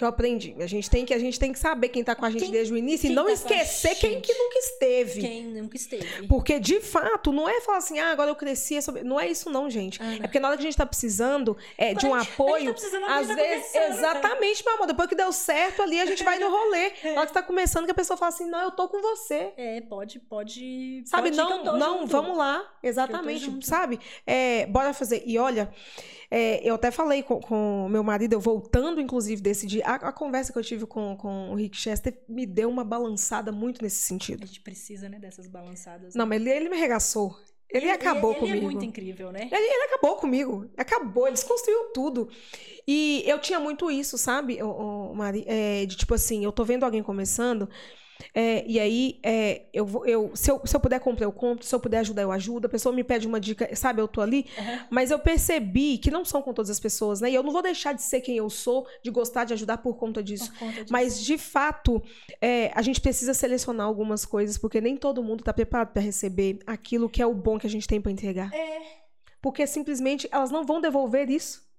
que 0.00 0.04
eu 0.04 0.08
aprendi. 0.08 0.54
A 0.58 0.66
gente 0.66 0.88
tem 0.88 1.04
que, 1.04 1.12
a 1.12 1.18
gente 1.18 1.38
tem 1.38 1.52
que 1.52 1.58
saber 1.58 1.90
quem 1.90 2.02
tá 2.02 2.14
com 2.14 2.24
a 2.24 2.30
gente 2.30 2.44
Quem- 2.44 2.50
desde 2.52 2.72
o 2.72 2.76
início 2.76 3.10
e 3.10 3.14
não 3.14 3.26
tá 3.26 3.32
esquecer 3.32 3.94
quem 3.96 4.18
que 4.18 4.32
nunca 4.32 4.58
esteve. 4.58 5.20
Quem 5.20 5.44
nunca 5.44 5.76
esteve. 5.76 6.26
Porque, 6.26 6.58
de 6.58 6.80
fato, 6.80 7.30
não 7.32 7.46
é 7.46 7.60
falar 7.60 7.78
assim, 7.78 7.98
ah, 7.98 8.10
agora 8.10 8.30
eu 8.30 8.34
cresci. 8.34 8.76
é 8.76 8.80
sobre- 8.80 9.02
Não 9.02 9.20
é 9.20 9.28
isso, 9.28 9.50
não, 9.50 9.68
gente. 9.68 10.00
Ah, 10.02 10.06
não. 10.06 10.12
É 10.14 10.20
porque 10.20 10.40
na 10.40 10.48
hora 10.48 10.56
que 10.56 10.62
a 10.62 10.64
gente 10.66 10.76
tá 10.76 10.86
precisando 10.86 11.54
é, 11.76 11.92
de 11.92 12.06
um 12.06 12.18
gente 12.18 12.32
apoio, 12.32 12.72
tá 12.74 13.18
às 13.18 13.28
tá 13.28 13.34
vezes. 13.34 13.74
exatamente, 13.74 14.64
meu 14.64 14.74
amor. 14.74 14.86
Depois 14.86 15.06
que 15.08 15.14
deu 15.14 15.30
certo 15.32 15.82
ali, 15.82 16.00
a 16.00 16.06
gente 16.06 16.24
vai 16.24 16.38
no 16.38 16.48
rolê. 16.50 16.92
Na 17.14 17.20
hora 17.20 17.26
que 17.26 17.32
tá 17.34 17.42
começando, 17.42 17.84
que 17.84 17.90
a 17.90 17.94
pessoa 17.94 18.16
fala 18.16 18.30
assim, 18.30 18.46
não, 18.46 18.62
eu 18.62 18.70
tô 18.70 18.88
com 18.88 19.02
você. 19.02 19.52
É, 19.56 19.82
pode, 19.82 20.18
pode. 20.18 21.02
Sabe, 21.04 21.24
pode 21.30 21.36
não, 21.36 21.76
não, 21.76 21.98
junto. 21.98 22.06
vamos 22.10 22.36
lá. 22.38 22.64
Exatamente, 22.82 23.66
sabe? 23.66 24.00
É, 24.26 24.64
bora 24.66 24.94
fazer. 24.94 25.22
E 25.26 25.38
olha, 25.38 25.70
é, 26.30 26.60
eu 26.62 26.76
até 26.76 26.90
falei 26.90 27.22
com, 27.22 27.40
com 27.40 27.88
meu 27.90 28.02
marido, 28.04 28.34
eu 28.34 28.40
voltando, 28.40 29.00
inclusive, 29.00 29.42
desse 29.42 29.66
de 29.66 29.82
a, 29.90 30.08
a 30.08 30.12
conversa 30.12 30.52
que 30.52 30.58
eu 30.58 30.62
tive 30.62 30.86
com, 30.86 31.16
com 31.16 31.50
o 31.50 31.54
Rick 31.54 31.76
Chester 31.76 32.16
me 32.28 32.46
deu 32.46 32.68
uma 32.68 32.84
balançada 32.84 33.50
muito 33.50 33.82
nesse 33.82 34.04
A 34.04 34.08
sentido. 34.08 34.46
gente 34.46 34.60
precisa, 34.60 35.08
né, 35.08 35.18
dessas 35.18 35.46
balançadas. 35.46 36.14
Não, 36.14 36.26
mas 36.26 36.40
ele, 36.40 36.50
ele 36.50 36.68
me 36.68 36.76
arregaçou. 36.76 37.36
Ele, 37.68 37.88
acabou 37.88 38.32
ele, 38.32 38.40
comigo. 38.40 38.56
Ele 38.56 38.66
é 38.66 38.68
muito 38.68 38.84
incrível, 38.84 39.30
né? 39.30 39.48
Ele, 39.50 39.54
ele 39.54 39.84
acabou 39.84 40.16
comigo. 40.16 40.68
Acabou, 40.76 41.26
ele 41.26 41.34
desconstruiu 41.34 41.92
tudo. 41.94 42.28
E 42.86 43.22
eu 43.26 43.38
tinha 43.38 43.60
muito 43.60 43.90
isso, 43.90 44.18
sabe, 44.18 44.60
ô, 44.62 45.10
ô, 45.10 45.14
Mari? 45.14 45.44
É, 45.46 45.86
de 45.86 45.96
tipo 45.96 46.14
assim, 46.14 46.44
eu 46.44 46.50
tô 46.50 46.64
vendo 46.64 46.84
alguém 46.84 47.02
começando. 47.02 47.68
É, 48.34 48.64
e 48.66 48.78
aí, 48.78 49.20
é, 49.22 49.62
eu, 49.72 49.84
vou, 49.86 50.06
eu, 50.06 50.30
se, 50.34 50.50
eu, 50.50 50.60
se 50.64 50.74
eu 50.74 50.80
puder 50.80 51.00
comprar, 51.00 51.24
eu 51.26 51.32
compro. 51.32 51.64
Se 51.64 51.74
eu 51.74 51.80
puder 51.80 51.98
ajudar, 51.98 52.22
eu 52.22 52.32
ajudo. 52.32 52.66
A 52.66 52.68
pessoa 52.68 52.94
me 52.94 53.04
pede 53.04 53.26
uma 53.26 53.40
dica, 53.40 53.74
sabe? 53.74 54.00
Eu 54.00 54.08
tô 54.08 54.20
ali. 54.20 54.46
Aham. 54.58 54.86
Mas 54.90 55.10
eu 55.10 55.18
percebi 55.18 55.98
que 55.98 56.10
não 56.10 56.24
são 56.24 56.42
com 56.42 56.52
todas 56.52 56.70
as 56.70 56.80
pessoas, 56.80 57.20
né? 57.20 57.30
E 57.30 57.34
eu 57.34 57.42
não 57.42 57.52
vou 57.52 57.62
deixar 57.62 57.92
de 57.92 58.02
ser 58.02 58.20
quem 58.20 58.36
eu 58.36 58.50
sou, 58.50 58.86
de 59.02 59.10
gostar 59.10 59.44
de 59.44 59.52
ajudar 59.52 59.78
por 59.78 59.96
conta 59.96 60.22
disso. 60.22 60.50
Por 60.52 60.58
conta 60.60 60.72
disso. 60.80 60.92
Mas, 60.92 61.20
de 61.20 61.38
fato, 61.38 62.02
é, 62.40 62.70
a 62.74 62.82
gente 62.82 63.00
precisa 63.00 63.34
selecionar 63.34 63.86
algumas 63.86 64.24
coisas, 64.24 64.58
porque 64.58 64.80
nem 64.80 64.96
todo 64.96 65.22
mundo 65.22 65.40
está 65.40 65.52
preparado 65.52 65.92
para 65.92 66.02
receber 66.02 66.58
aquilo 66.66 67.08
que 67.08 67.22
é 67.22 67.26
o 67.26 67.34
bom 67.34 67.58
que 67.58 67.66
a 67.66 67.70
gente 67.70 67.86
tem 67.86 68.00
para 68.00 68.12
entregar. 68.12 68.52
É. 68.52 69.00
Porque 69.40 69.66
simplesmente 69.66 70.28
elas 70.30 70.50
não 70.50 70.64
vão 70.64 70.80
devolver 70.80 71.30
isso. 71.30 71.69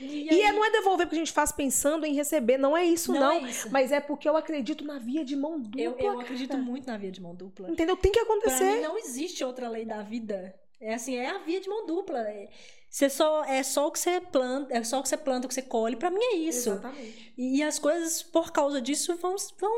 E, 0.00 0.32
E 0.34 0.40
é, 0.40 0.46
aí- 0.48 0.52
não 0.56 0.64
é 0.64 0.70
devolver 0.70 1.06
porque 1.06 1.16
a 1.16 1.24
gente 1.24 1.32
faz 1.32 1.52
pensando 1.52 2.06
em 2.06 2.14
receber, 2.14 2.56
não 2.58 2.76
é 2.76 2.84
isso, 2.84 3.12
não. 3.12 3.32
é 3.32 3.42
isso. 3.50 3.70
Mas 3.70 3.92
é 3.92 4.00
porque 4.00 4.28
eu 4.28 4.36
acredito 4.36 4.82
na 4.84 4.98
via 4.98 5.24
de 5.24 5.36
mão 5.36 5.60
dupla. 5.60 5.80
eu, 5.82 5.96
eu 5.98 6.20
acredito 6.20 6.56
muito 6.56 6.86
na 6.86 6.96
via 6.96 7.10
de 7.10 7.20
mão 7.20 7.34
dupla. 7.34 7.70
Entendeu? 7.70 7.96
Tem 7.96 8.10
que 8.10 8.18
Pra 8.24 8.34
mim 8.34 8.40
acontecer. 8.40 8.80
não 8.80 8.96
existe 8.98 9.44
outra 9.44 9.68
lei 9.68 9.84
da 9.84 10.02
vida. 10.02 10.54
É 10.80 10.94
assim, 10.94 11.16
é 11.16 11.28
a 11.28 11.38
via 11.38 11.60
de 11.60 11.68
mão 11.68 11.84
dupla. 11.86 12.18
É, 12.20 12.48
você 12.88 13.10
só, 13.10 13.44
é 13.44 13.62
só 13.62 13.86
o 13.88 13.92
que 13.92 13.98
você 13.98 14.20
planta, 14.20 14.74
é 14.74 14.82
só 14.82 14.98
o 14.98 15.02
que 15.02 15.08
você 15.10 15.16
planta, 15.18 15.46
o 15.46 15.48
que 15.48 15.54
você 15.54 15.62
colhe. 15.62 15.96
Pra 15.96 16.10
mim 16.10 16.20
é 16.22 16.36
isso. 16.36 16.70
Exatamente. 16.70 17.34
E, 17.36 17.58
e 17.58 17.62
as 17.62 17.78
coisas, 17.78 18.22
por 18.22 18.50
causa 18.50 18.80
disso, 18.80 19.14
vão, 19.16 19.36
vão, 19.58 19.72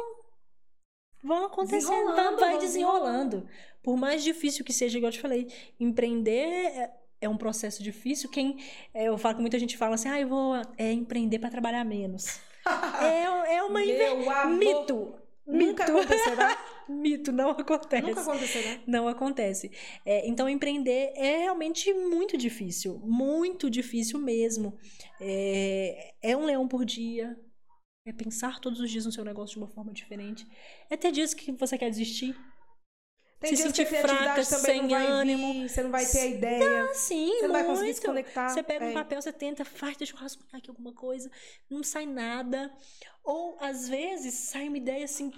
vão 1.25 1.45
acontecendo, 1.47 1.89
vai, 2.15 2.15
Desenrolando, 2.15 2.59
desenrolando. 2.61 3.49
Por 3.83 3.97
mais 3.97 4.23
difícil 4.23 4.65
que 4.65 4.73
seja, 4.73 4.97
igual 4.97 5.09
eu 5.09 5.15
te 5.15 5.21
falei, 5.21 5.49
empreender 5.81 6.89
é, 7.23 7.29
um 7.29 7.37
processo 7.37 7.83
difícil. 7.83 8.29
Quem 8.29 8.59
é, 8.93 9.09
eu 9.09 9.17
falo 9.17 9.37
que 9.37 9.41
muita 9.41 9.59
gente 9.59 9.77
fala 9.77 9.95
assim, 9.95 10.09
ah, 10.09 10.21
eu 10.21 10.29
vou 10.29 10.55
é, 10.77 10.93
empreender 10.93 11.39
para 11.39 11.51
trabalhar 11.51 11.85
menos. 11.85 12.41
é, 13.01 13.57
é 13.57 13.63
uma 13.63 13.83
inver... 13.83 14.17
Mito. 14.49 15.15
Nunca 15.47 15.85
Mito. 15.85 15.99
acontecerá. 15.99 16.65
Mito, 16.89 17.33
não 17.33 17.51
acontece. 17.51 18.07
Nunca 18.07 18.21
acontecerá. 18.21 18.81
Não 18.87 19.09
acontece. 19.09 19.71
É, 20.05 20.29
então, 20.29 20.49
empreender 20.49 21.13
é 21.17 21.39
realmente 21.39 21.93
muito 21.95 22.37
difícil. 22.37 23.01
Muito 23.05 23.71
difícil 23.71 24.19
mesmo. 24.19 24.77
É, 25.21 26.15
é 26.23 26.37
um 26.37 26.45
leão 26.45 26.69
por 26.69 26.85
dia. 26.85 27.37
É 28.07 28.13
pensar 28.13 28.59
todos 28.59 28.81
os 28.81 28.91
dias 28.91 29.07
no 29.07 29.13
seu 29.13 29.25
negócio 29.25 29.55
de 29.55 29.63
uma 29.63 29.69
forma 29.69 29.93
diferente. 29.93 30.47
É 30.91 30.97
ter 30.97 31.13
dias 31.13 31.35
que 31.35 31.53
você 31.53 31.79
quer 31.79 31.89
desistir. 31.89 32.37
Tem 33.43 33.57
Se 33.57 33.63
sentir 33.65 33.87
fraca, 33.87 34.45
sem 34.45 34.95
ânimo. 34.95 35.53
vir, 35.53 35.69
você 35.69 35.83
não 35.83 35.91
vai 35.91 36.07
ter 36.07 36.21
a 36.21 36.27
ideia. 36.27 36.85
Ah, 36.85 36.95
sim, 36.95 37.29
Você 37.41 37.43
não 37.49 37.53
vai 37.53 37.65
conseguir 37.65 37.85
muito. 37.87 37.97
se 38.01 38.07
conectar. 38.07 38.49
Você 38.49 38.63
pega 38.63 38.85
um 38.87 38.91
É. 38.91 38.93
papel, 38.95 39.21
você 39.21 39.33
tenta, 39.33 39.65
faz, 39.65 39.97
deixa 39.97 40.15
eu 40.15 40.19
rascunhar 40.19 40.57
aqui 40.57 40.71
alguma 40.71 40.93
coisa, 40.95 41.31
não 41.69 41.83
sai 41.83 42.07
nada. 42.07 42.73
Ou, 43.25 43.57
às 43.61 43.89
vezes, 43.89 44.33
sai 44.35 44.69
uma 44.69 44.77
ideia 44.79 45.05
assim, 45.05 45.33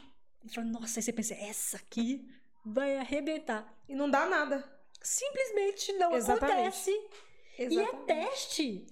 fala, 0.54 0.66
nossa, 0.66 0.98
aí 1.00 1.02
você 1.02 1.12
pensa, 1.12 1.34
essa 1.34 1.78
aqui 1.78 2.24
vai 2.64 2.96
arrebentar. 2.98 3.74
E 3.88 3.94
não 3.94 4.08
dá 4.10 4.26
nada. 4.26 4.62
Simplesmente 5.02 5.92
não 5.94 6.14
Exatamente. 6.14 6.52
acontece. 6.60 6.90
E 7.58 7.62
é 7.62 7.64
Exatamente. 7.64 8.06
teste. 8.06 8.86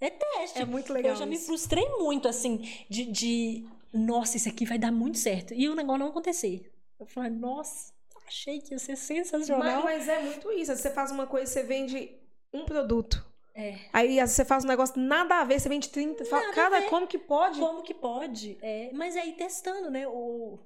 É 0.00 0.10
teste. 0.10 0.58
É 0.60 0.64
muito 0.64 0.92
legal. 0.92 1.12
eu 1.12 1.16
já 1.16 1.26
me 1.26 1.36
isso. 1.36 1.46
frustrei 1.46 1.88
muito, 1.98 2.28
assim, 2.28 2.58
de, 2.88 3.04
de, 3.06 3.66
nossa, 3.92 4.36
isso 4.36 4.48
aqui 4.48 4.64
vai 4.64 4.78
dar 4.78 4.92
muito 4.92 5.18
certo. 5.18 5.52
E 5.54 5.68
o 5.68 5.74
negócio 5.74 5.98
não 6.00 6.08
acontecer. 6.08 6.70
Eu 7.00 7.06
falei, 7.06 7.30
nossa, 7.30 7.92
achei 8.28 8.60
que 8.60 8.72
ia 8.74 8.78
ser 8.78 8.92
Mas, 8.92 9.00
sensacional. 9.00 9.82
mas 9.82 10.08
é 10.08 10.20
muito 10.20 10.52
isso. 10.52 10.74
Você 10.76 10.90
faz 10.90 11.10
uma 11.10 11.26
coisa, 11.26 11.50
você 11.50 11.62
vende 11.62 12.12
um 12.52 12.64
produto. 12.64 13.26
É. 13.54 13.76
Aí 13.92 14.20
você 14.20 14.44
faz 14.44 14.64
um 14.64 14.68
negócio 14.68 15.00
nada 15.00 15.40
a 15.40 15.44
ver, 15.44 15.58
você 15.60 15.68
vende 15.68 15.88
30. 15.88 16.24
Você 16.24 16.30
fala, 16.30 16.42
Nada 16.46 16.52
a 16.52 16.54
cara, 16.54 16.82
como 16.88 17.06
que 17.08 17.18
pode? 17.18 17.58
Como 17.58 17.82
que 17.82 17.92
pode? 17.92 18.56
É, 18.62 18.90
mas 18.92 19.16
é 19.16 19.26
ir 19.26 19.32
testando, 19.32 19.90
né? 19.90 20.06
O 20.06 20.60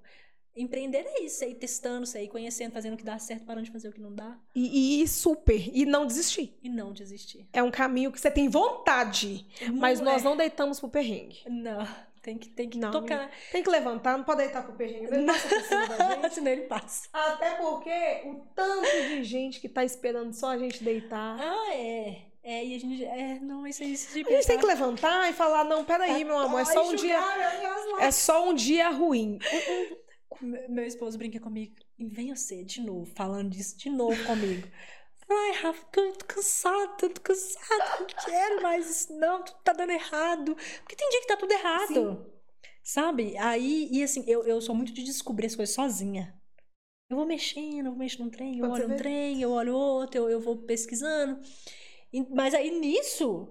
empreender 0.55 0.99
é 1.07 1.23
isso, 1.23 1.43
é 1.43 1.49
ir 1.49 1.55
testando, 1.55 2.07
é 2.15 2.25
ir 2.25 2.29
conhecendo, 2.29 2.71
fazendo 2.73 2.93
o 2.93 2.97
que 2.99 3.05
dá 3.05 3.19
certo, 3.19 3.47
parando 3.47 3.65
de 3.65 3.71
fazer 3.73 3.89
o 3.89 3.93
que 3.93 4.01
não 4.01 4.15
dá 4.15 4.39
E, 4.55 5.03
e 5.03 5.09
super. 5.09 5.75
E 5.75 5.87
não 5.87 6.05
desistir. 6.07 6.59
e 6.63 6.69
não 6.69 6.93
desistir. 6.93 7.49
É 7.55 7.63
um 7.63 7.71
caminho 7.71 8.13
que 8.13 8.21
você 8.21 8.31
tem 8.31 8.51
vontade. 8.51 9.47
Mas 9.73 9.99
Não 10.01 10.13
nós 10.13 10.21
é- 10.21 10.25
não 10.27 10.37
deitamos 10.37 10.79
pro 10.79 10.91
perrengue. 10.91 11.41
Não, 11.49 11.87
tem 12.23 12.39
que, 12.39 12.49
tem 12.49 12.69
que 12.69 12.79
Não, 12.79 12.91
tocar. 12.91 13.31
Tem 13.51 13.63
que 13.63 13.69
levantar, 13.71 14.17
não 14.17 14.25
pode 14.25 14.43
deitar 14.43 14.63
pro 14.65 14.75
perrengue. 14.75 15.13
Ele 15.13 15.27
passa 15.27 15.49
por 15.49 15.61
cima 15.63 15.87
da 15.89 16.15
gente. 16.15 16.31
Senão 16.35 16.51
ele 16.53 16.63
passa. 16.63 17.09
Até 17.13 17.51
porque 17.57 18.23
o 18.27 18.35
tanto 18.55 18.87
de 19.09 19.25
gente 19.25 19.61
que 19.61 19.69
tá 19.69 19.85
esperando 19.85 20.33
só 20.33 20.51
a 20.51 20.59
gente 20.59 20.83
deitar. 20.85 21.37
Ah, 21.41 21.75
é. 21.75 22.23
É, 22.45 22.65
e 22.65 22.75
a 22.75 22.79
gente. 22.79 23.05
É, 23.05 23.39
não, 23.41 23.67
isso 23.67 23.83
é 23.83 23.87
isso 23.87 24.13
de 24.15 24.27
A 24.27 24.31
gente 24.31 24.47
tem 24.47 24.59
que 24.59 24.67
levantar 24.67 25.29
e 25.31 25.33
falar, 25.33 25.65
não, 25.65 25.85
peraí, 25.85 26.25
meu 26.25 26.39
amor, 26.39 26.61
é 26.61 26.65
só 26.65 26.89
um 26.89 26.95
dia. 26.95 27.19
É 28.01 28.11
só 28.11 28.49
um 28.49 28.55
dia 28.55 28.89
ruim. 28.91 29.39
Me- 30.41 30.67
Meu 30.69 30.85
esposo 30.85 31.17
brinca 31.19 31.39
comigo. 31.39 31.75
E 31.99 32.07
vem 32.07 32.35
você 32.35 32.65
de 32.65 32.81
novo, 32.81 33.07
falando 33.15 33.51
disso 33.51 33.77
de 33.79 33.89
novo 33.91 34.25
comigo. 34.25 34.67
Ai, 35.35 35.53
Rafa, 35.63 35.87
eu 35.97 36.13
tô 36.13 36.25
cansada, 36.27 37.09
tô 37.09 37.21
cansada, 37.21 37.85
não 38.01 38.07
quero 38.25 38.63
mais 38.63 38.91
isso, 38.91 39.13
não, 39.19 39.43
tudo 39.43 39.59
tá 39.65 39.73
dando 39.73 39.91
errado. 39.93 40.55
Porque 40.81 40.97
tem 40.97 41.09
dia 41.11 41.21
que 41.21 41.27
tá 41.27 41.37
tudo 41.37 41.53
errado. 41.53 42.27
Sabe? 42.83 43.37
Aí, 43.39 43.89
e 43.93 44.03
assim, 44.03 44.25
eu, 44.27 44.45
eu 44.45 44.61
sou 44.61 44.75
muito 44.75 44.93
de 44.93 45.03
descobrir 45.05 45.47
as 45.47 45.55
coisas 45.57 45.75
sozinha. 45.75 46.35
Eu 47.09 47.17
vou 47.17 47.27
mexendo, 47.27 47.87
eu 47.87 47.93
vou 47.93 47.99
mexendo 47.99 48.21
num 48.25 48.31
trem, 48.31 48.59
eu 48.59 48.67
você 48.69 48.73
olho 48.83 48.85
um 48.87 48.89
vê. 48.89 48.97
trem, 48.97 49.41
eu 49.43 49.51
olho 49.51 49.75
outro, 49.75 50.19
eu, 50.19 50.31
eu 50.31 50.41
vou 50.41 50.57
pesquisando. 50.57 51.41
E- 52.13 52.27
Mas 52.35 52.55
aí 52.55 52.71
nisso, 52.79 53.49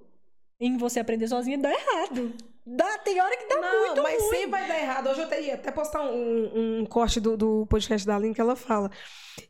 em 0.60 0.78
você 0.78 1.00
aprender 1.00 1.28
sozinha, 1.28 1.58
dá 1.58 1.72
errado. 1.72 2.34
Dá, 2.66 2.98
tem 3.00 3.20
hora 3.20 3.36
que 3.38 3.48
dá 3.48 3.60
não, 3.60 3.86
muito 3.88 4.04
mas 4.04 4.22
ruim. 4.22 4.30
sempre 4.32 4.48
vai 4.52 4.68
dar 4.68 4.80
errado. 4.80 5.10
Hoje 5.10 5.22
eu 5.22 5.28
teria 5.30 5.54
até 5.56 5.72
postar 5.72 6.02
um, 6.04 6.80
um 6.82 6.86
corte 6.86 7.20
do, 7.20 7.36
do 7.38 7.66
podcast 7.68 8.06
da 8.06 8.16
Aline 8.16 8.36
que 8.36 8.42
ela 8.42 8.56
fala 8.56 8.92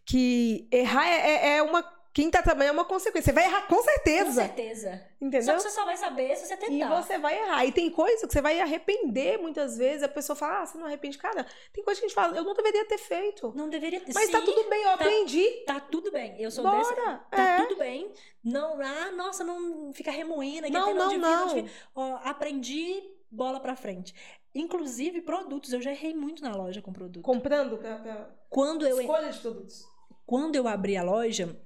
que 0.05 0.67
errar 0.71 1.05
é, 1.07 1.31
é- 1.31 1.57
é 1.57 1.63
uma. 1.63 1.83
Quem 2.13 2.29
tá 2.29 2.41
trabalhando 2.41 2.75
é 2.75 2.79
uma 2.79 2.85
consequência. 2.85 3.31
Você 3.31 3.33
vai 3.33 3.45
errar 3.45 3.67
com 3.67 3.75
Com 3.77 3.83
certeza. 3.83 4.41
certeza. 4.41 4.91
Só 5.19 5.25
Entendeu? 5.25 5.55
que 5.55 5.61
você 5.61 5.69
só 5.69 5.85
vai 5.85 5.95
saber 5.95 6.35
se 6.35 6.45
você 6.45 6.57
tentar. 6.57 6.73
E 6.73 6.83
você 7.01 7.17
vai 7.17 7.39
errar. 7.41 7.65
E 7.65 7.71
tem 7.71 7.89
coisa 7.89 8.27
que 8.27 8.33
você 8.33 8.41
vai 8.41 8.59
arrepender 8.59 9.37
muitas 9.39 9.77
vezes. 9.77 10.03
A 10.03 10.09
pessoa 10.09 10.35
fala, 10.35 10.61
ah, 10.61 10.65
você 10.65 10.77
não 10.77 10.87
arrepende. 10.87 11.17
Cara, 11.17 11.45
tem 11.71 11.83
coisa 11.83 11.99
que 12.01 12.05
a 12.05 12.09
gente 12.09 12.15
fala, 12.15 12.35
eu 12.35 12.43
não 12.43 12.53
deveria 12.53 12.85
ter 12.85 12.97
feito. 12.97 13.53
Não 13.55 13.69
deveria 13.69 14.01
ter 14.01 14.13
Mas 14.13 14.29
tá 14.29 14.39
Sim, 14.39 14.45
tudo 14.45 14.69
bem, 14.69 14.83
eu 14.83 14.89
aprendi. 14.89 15.47
Tá 15.65 15.79
tudo 15.79 16.11
bem. 16.11 16.35
Eu 16.37 16.51
sou 16.51 16.63
Bora. 16.65 16.77
dessa. 16.79 17.17
Tá 17.31 17.41
é. 17.43 17.61
tudo 17.61 17.77
bem. 17.77 18.11
Não, 18.43 18.81
ah, 18.81 19.11
nossa, 19.11 19.43
não 19.45 19.93
fica 19.93 20.11
remoendo. 20.11 20.63
aqui 20.65 20.71
Não, 20.73 20.93
não, 20.93 21.07
devia, 21.09 21.25
não. 21.25 21.47
devia. 21.47 21.71
Ó, 21.95 22.19
aprendi, 22.25 23.01
bola 23.31 23.59
pra 23.61 23.75
frente. 23.75 24.13
Inclusive, 24.53 25.21
produtos. 25.21 25.71
Eu 25.71 25.81
já 25.81 25.91
errei 25.91 26.13
muito 26.13 26.43
na 26.43 26.53
loja 26.53 26.81
com 26.81 26.91
produto. 26.91 27.23
Comprando 27.23 27.77
pra, 27.77 27.95
pra 27.95 28.29
Quando 28.49 28.85
eu, 28.85 28.99
escolha 28.99 29.29
de 29.31 29.39
produtos. 29.39 29.87
quando 30.25 30.57
eu 30.57 30.67
abri 30.67 30.97
a 30.97 31.03
loja, 31.03 31.57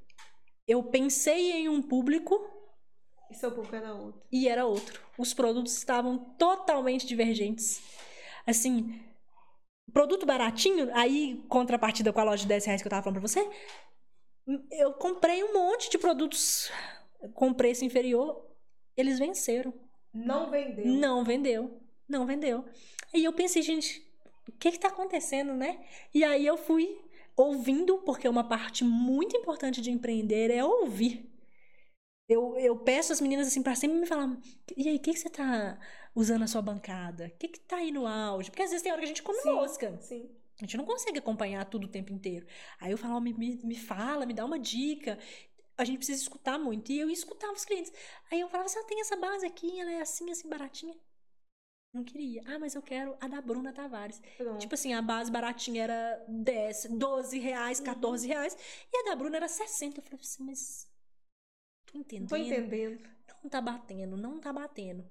eu 0.67 0.83
pensei 0.83 1.51
em 1.51 1.69
um 1.69 1.81
público 1.81 2.45
E 3.29 3.35
seu 3.35 3.51
público 3.51 3.75
era 3.75 3.93
outro. 3.93 4.21
e 4.31 4.47
era 4.47 4.65
outro. 4.65 5.01
Os 5.17 5.33
produtos 5.33 5.77
estavam 5.77 6.17
totalmente 6.37 7.05
divergentes. 7.05 7.81
Assim, 8.45 8.99
produto 9.93 10.25
baratinho, 10.25 10.89
aí 10.93 11.43
contrapartida 11.49 12.11
com 12.13 12.19
a 12.19 12.23
loja 12.23 12.43
de 12.43 12.47
10 12.47 12.65
reais 12.65 12.81
que 12.81 12.87
eu 12.87 12.89
tava 12.89 13.03
falando 13.03 13.19
pra 13.19 13.27
você, 13.27 13.49
eu 14.71 14.93
comprei 14.93 15.43
um 15.43 15.53
monte 15.53 15.89
de 15.89 15.97
produtos 15.97 16.69
com 17.33 17.53
preço 17.53 17.83
inferior, 17.83 18.45
eles 18.95 19.17
venceram. 19.17 19.73
Não 20.13 20.49
vendeu. 20.51 20.85
Não 20.85 21.23
vendeu. 21.23 21.81
Não 22.07 22.25
vendeu. 22.25 22.65
E 23.13 23.23
eu 23.23 23.33
pensei, 23.33 23.61
gente, 23.63 24.05
o 24.47 24.51
que 24.53 24.71
que 24.71 24.79
tá 24.79 24.89
acontecendo, 24.89 25.53
né? 25.53 25.83
E 26.13 26.23
aí 26.23 26.45
eu 26.45 26.55
fui 26.57 26.99
ouvindo, 27.35 27.97
porque 27.99 28.27
uma 28.27 28.47
parte 28.47 28.83
muito 28.83 29.35
importante 29.35 29.81
de 29.81 29.91
empreender 29.91 30.51
é 30.51 30.63
ouvir. 30.63 31.31
Eu, 32.27 32.57
eu 32.57 32.75
peço 32.77 33.13
as 33.13 33.21
meninas 33.21 33.47
assim 33.47 33.61
pra 33.61 33.75
sempre 33.75 33.97
me 33.99 34.05
falar, 34.07 34.35
e 34.75 34.89
aí, 34.89 34.95
o 34.95 34.99
que, 34.99 35.13
que 35.13 35.19
você 35.19 35.29
tá 35.29 35.79
usando 36.15 36.39
na 36.39 36.47
sua 36.47 36.61
bancada? 36.61 37.27
O 37.27 37.37
que, 37.37 37.47
que 37.47 37.59
tá 37.59 37.77
aí 37.77 37.91
no 37.91 38.07
auge? 38.07 38.49
Porque 38.49 38.63
às 38.63 38.71
vezes 38.71 38.81
tem 38.81 38.91
hora 38.91 38.99
que 39.01 39.05
a 39.05 39.09
gente 39.09 39.21
come 39.21 39.39
Sim. 39.39 39.53
mosca. 39.53 39.97
Sim. 40.01 40.29
A 40.57 40.61
gente 40.61 40.77
não 40.77 40.85
consegue 40.85 41.19
acompanhar 41.19 41.65
tudo 41.65 41.85
o 41.85 41.89
tempo 41.89 42.13
inteiro. 42.13 42.47
Aí 42.79 42.91
eu 42.91 42.97
falo, 42.97 43.19
me, 43.19 43.33
me, 43.33 43.59
me 43.63 43.75
fala, 43.75 44.25
me 44.25 44.33
dá 44.33 44.45
uma 44.45 44.57
dica. 44.57 45.19
A 45.77 45.83
gente 45.83 45.97
precisa 45.97 46.21
escutar 46.21 46.57
muito. 46.57 46.91
E 46.91 46.99
eu 46.99 47.09
escutava 47.09 47.53
os 47.53 47.65
clientes. 47.65 47.91
Aí 48.31 48.39
eu 48.39 48.47
falava 48.47 48.65
assim, 48.65 48.81
tem 48.85 49.01
essa 49.01 49.17
base 49.17 49.45
aqui, 49.45 49.79
ela 49.79 49.91
é 49.91 50.01
assim, 50.01 50.31
assim, 50.31 50.47
baratinha. 50.47 50.95
Não 51.95 52.03
queria. 52.03 52.41
Ah, 52.45 52.59
mas 52.59 52.75
eu 52.75 52.81
quero 52.81 53.15
a 53.21 53.27
da 53.29 53.39
Bruna 53.39 53.71
Tavares. 53.71 54.21
Tipo 54.59 54.73
assim, 54.75 54.93
a 54.93 55.01
base 55.01 55.31
baratinha 55.31 55.81
era 55.85 56.25
10, 56.27 56.87
12 56.91 57.39
reais, 57.39 57.79
Uhum. 57.79 57.85
14 57.85 58.27
reais. 58.27 58.53
E 58.91 58.97
a 58.97 59.03
da 59.11 59.15
Bruna 59.15 59.37
era 59.37 59.47
60. 59.47 59.99
Eu 60.01 60.03
falei 60.03 60.19
assim, 60.21 60.43
mas... 60.43 60.91
Tô 61.85 61.97
entendendo. 61.97 62.29
Tô 62.29 62.35
entendendo. 62.35 63.09
Não 63.41 63.49
tá 63.49 63.61
batendo, 63.61 64.17
não 64.17 64.41
tá 64.41 64.51
batendo. 64.51 65.07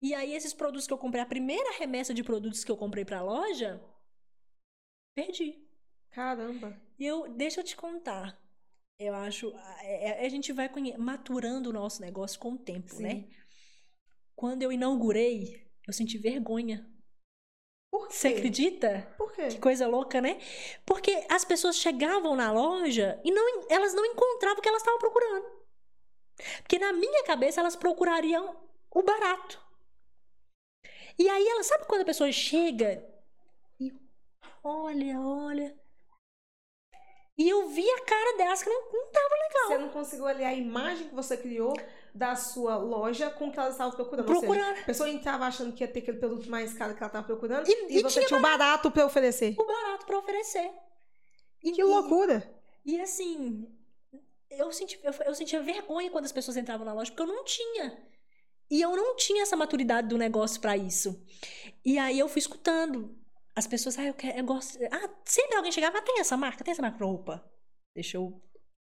E 0.00 0.14
aí, 0.14 0.32
esses 0.34 0.54
produtos 0.54 0.86
que 0.86 0.92
eu 0.94 0.98
comprei, 0.98 1.22
a 1.22 1.26
primeira 1.26 1.76
remessa 1.78 2.14
de 2.14 2.24
produtos 2.24 2.64
que 2.64 2.70
eu 2.70 2.76
comprei 2.76 3.04
pra 3.04 3.20
loja, 3.22 3.78
perdi. 5.14 5.62
Caramba. 6.10 6.80
E 6.98 7.04
eu, 7.04 7.28
deixa 7.34 7.60
eu 7.60 7.64
te 7.64 7.76
contar. 7.76 8.38
Eu 8.98 9.14
acho. 9.14 9.54
A, 9.56 9.60
a- 9.60 10.20
a 10.24 10.28
gente 10.28 10.52
vai 10.52 10.70
maturando 10.96 11.68
o 11.68 11.72
nosso 11.72 12.00
negócio 12.00 12.38
com 12.40 12.52
o 12.52 12.58
tempo, 12.58 12.94
Sim. 12.94 13.02
né? 13.02 13.28
Quando 14.36 14.62
eu 14.62 14.72
inaugurei, 14.72 15.63
eu 15.86 15.92
senti 15.92 16.18
vergonha. 16.18 16.88
Por 17.90 18.08
quê? 18.08 18.14
Você 18.14 18.28
acredita? 18.28 19.14
Por 19.16 19.32
quê? 19.32 19.48
Que 19.48 19.58
coisa 19.58 19.86
louca, 19.86 20.20
né? 20.20 20.40
Porque 20.84 21.24
as 21.30 21.44
pessoas 21.44 21.76
chegavam 21.76 22.34
na 22.34 22.52
loja 22.52 23.20
e 23.24 23.30
não, 23.30 23.66
elas 23.70 23.94
não 23.94 24.04
encontravam 24.04 24.58
o 24.58 24.62
que 24.62 24.68
elas 24.68 24.82
estavam 24.82 24.98
procurando. 24.98 25.46
Porque 26.62 26.78
na 26.78 26.92
minha 26.92 27.22
cabeça 27.24 27.60
elas 27.60 27.76
procurariam 27.76 28.56
o 28.90 29.02
barato. 29.02 29.62
E 31.18 31.28
aí 31.28 31.46
ela 31.46 31.62
sabe 31.62 31.86
quando 31.86 32.02
a 32.02 32.06
pessoa 32.06 32.32
chega 32.32 33.06
e 33.78 33.92
olha, 34.62 35.20
olha. 35.20 35.78
E 37.36 37.48
eu 37.48 37.68
vi 37.68 37.88
a 37.88 38.04
cara 38.04 38.36
delas 38.36 38.62
que 38.62 38.68
não, 38.68 38.92
não 38.92 39.12
tava 39.12 39.34
legal. 39.34 39.66
Você 39.66 39.78
não 39.78 39.88
conseguiu 39.90 40.26
aliar 40.26 40.50
a 40.50 40.56
imagem 40.56 41.08
que 41.08 41.14
você 41.14 41.36
criou 41.36 41.74
da 42.14 42.36
sua 42.36 42.76
loja 42.76 43.28
com 43.30 43.48
o 43.48 43.52
que 43.52 43.58
elas 43.58 43.72
estavam 43.72 43.92
procurando. 43.92 44.28
Ou 44.28 44.34
seja, 44.36 44.46
procurando 44.46 44.78
a 44.80 44.84
pessoa 44.84 45.08
entrava 45.08 45.46
achando 45.46 45.72
que 45.72 45.82
ia 45.82 45.88
ter 45.88 45.98
aquele 46.00 46.18
produto 46.18 46.48
mais 46.48 46.72
caro 46.72 46.94
que 46.94 47.02
ela 47.02 47.08
estava 47.08 47.26
procurando 47.26 47.66
E- 47.68 47.72
e, 47.94 47.98
e 47.98 48.02
você 48.02 48.20
tinha 48.20 48.28
tinha 48.28 48.38
o 48.38 48.42
barato 48.42 48.90
pra 48.90 49.04
oferecer. 49.04 49.54
o 49.58 49.64
barato 49.66 50.06
pra 50.06 50.18
oferecer. 50.18 50.70
E, 51.62 51.72
Que 51.72 51.82
loucura. 51.82 52.48
E, 52.84 52.94
e 52.96 53.00
assim, 53.00 53.66
eu, 54.50 54.70
senti, 54.70 55.00
eu, 55.02 55.12
eu 55.26 55.34
sentia 55.34 55.60
vergonha 55.62 56.10
quando 56.10 56.24
as 56.26 56.32
pessoas 56.32 56.56
entravam 56.56 56.86
na 56.86 56.92
loja, 56.92 57.10
porque 57.10 57.22
eu 57.22 57.34
não 57.34 57.42
tinha. 57.44 58.06
E 58.70 58.80
eu 58.80 58.96
não 58.96 59.16
tinha 59.16 59.42
essa 59.42 59.56
maturidade 59.56 60.08
do 60.08 60.16
negócio 60.16 60.60
pra 60.60 60.76
isso. 60.76 61.20
E 61.84 61.98
aí 61.98 62.18
eu 62.18 62.28
fui 62.28 62.38
escutando. 62.38 63.18
As 63.56 63.66
pessoas, 63.66 63.98
ah, 63.98 64.04
eu, 64.04 64.14
quero, 64.14 64.38
eu 64.38 64.44
gosto. 64.44 64.78
Ah, 64.90 65.10
sempre 65.24 65.56
alguém 65.56 65.70
chegava, 65.72 65.98
ah, 65.98 66.02
tem 66.02 66.18
essa 66.20 66.36
marca, 66.36 66.62
tem 66.64 66.72
essa 66.72 66.82
marca 66.82 67.04
roupa. 67.04 67.44
Deixa 67.94 68.16
eu. 68.16 68.40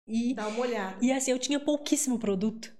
E, 0.07 0.33
Dá 0.33 0.47
uma 0.47 0.59
olhada. 0.59 0.97
e 1.01 1.11
assim, 1.11 1.31
eu 1.31 1.39
tinha 1.39 1.59
pouquíssimo 1.59 2.19
produto. 2.19 2.73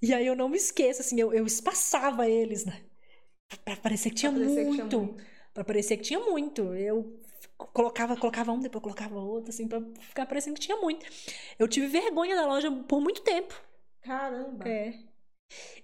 E 0.00 0.14
aí 0.14 0.26
eu 0.26 0.36
não 0.36 0.48
me 0.48 0.56
esqueço, 0.56 1.00
assim, 1.00 1.20
eu, 1.20 1.32
eu 1.32 1.46
espaçava 1.46 2.28
eles, 2.28 2.64
né? 2.64 2.84
Pra 3.64 3.76
parecer 3.76 4.10
que 4.10 4.16
tinha 4.16 4.30
Pra 4.30 4.40
parecer 4.40 4.66
que 4.66 4.70
muito. 4.70 4.74
tinha 4.74 4.86
muito. 4.86 5.16
Pra 5.54 5.64
parecer 5.64 5.96
que 5.96 6.02
tinha 6.04 6.20
muito. 6.20 6.74
Eu 6.74 7.20
colocava, 7.56 8.16
colocava 8.16 8.52
um, 8.52 8.60
depois 8.60 8.82
colocava 8.82 9.16
outro, 9.18 9.50
assim, 9.50 9.68
pra 9.68 9.80
ficar 10.00 10.26
parecendo 10.26 10.54
que 10.54 10.60
tinha 10.66 10.76
muito. 10.78 11.06
Eu 11.58 11.68
tive 11.68 11.86
vergonha 11.88 12.36
da 12.36 12.46
loja 12.46 12.70
por 12.88 13.00
muito 13.00 13.22
tempo. 13.22 13.54
Caramba. 14.00 14.64
É. 14.68 15.08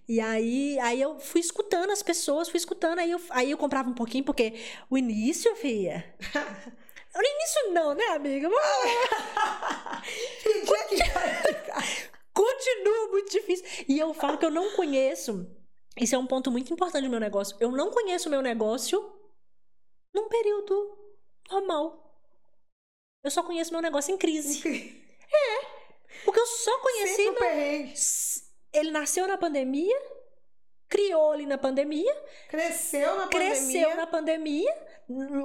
E 0.09 0.21
aí, 0.21 0.79
aí 0.81 1.01
eu 1.01 1.19
fui 1.19 1.41
escutando 1.41 1.91
as 1.91 2.03
pessoas, 2.03 2.49
fui 2.49 2.59
escutando, 2.59 2.99
aí 2.99 3.11
eu, 3.11 3.21
aí 3.31 3.51
eu 3.51 3.59
comprava 3.59 3.89
um 3.89 3.95
pouquinho, 3.95 4.25
porque 4.25 4.55
o 4.91 4.99
início, 4.99 5.55
filha. 5.57 6.05
O 7.17 7.21
início 7.23 7.73
não, 7.73 7.95
né, 7.95 8.05
amiga? 8.09 8.49
Que 10.43 10.61
dia 10.65 10.85
que 10.89 10.97
vai 11.13 11.35
ficar? 11.43 12.14
Continua 12.35 13.09
muito 13.09 13.31
difícil. 13.31 13.65
E 13.89 13.99
eu 13.99 14.13
falo 14.13 14.37
que 14.39 14.45
eu 14.45 14.51
não 14.51 14.75
conheço. 14.77 15.47
Isso 15.97 16.15
é 16.15 16.19
um 16.19 16.27
ponto 16.27 16.51
muito 16.51 16.73
importante 16.73 17.05
do 17.05 17.11
meu 17.11 17.21
negócio. 17.21 17.57
Eu 17.61 17.71
não 17.71 17.91
conheço 17.91 18.29
o 18.29 18.31
meu 18.31 18.43
negócio 18.43 19.01
num 20.13 20.29
período 20.29 20.99
normal. 21.51 22.01
Eu 23.23 23.31
só 23.31 23.43
conheço 23.43 23.73
meu 23.73 23.81
negócio 23.81 24.13
em 24.13 24.19
crise. 24.19 24.61
Porque 26.25 26.41
eu 26.41 26.47
só 26.47 26.79
conheci 26.81 27.15
Sempre 27.15 27.31
meu 27.31 27.35
perrengue. 27.51 27.95
Ele 28.73 28.91
nasceu 28.91 29.27
na 29.29 29.39
pandemia, 29.39 29.97
criou 30.89 31.31
ali 31.33 31.47
na 31.47 31.57
pandemia, 31.59 32.13
Cresceu 32.49 33.17
na 33.17 33.29
cresceu 33.29 33.67
pandemia. 33.89 33.95
na 33.97 34.07
pandemia, 34.07 34.87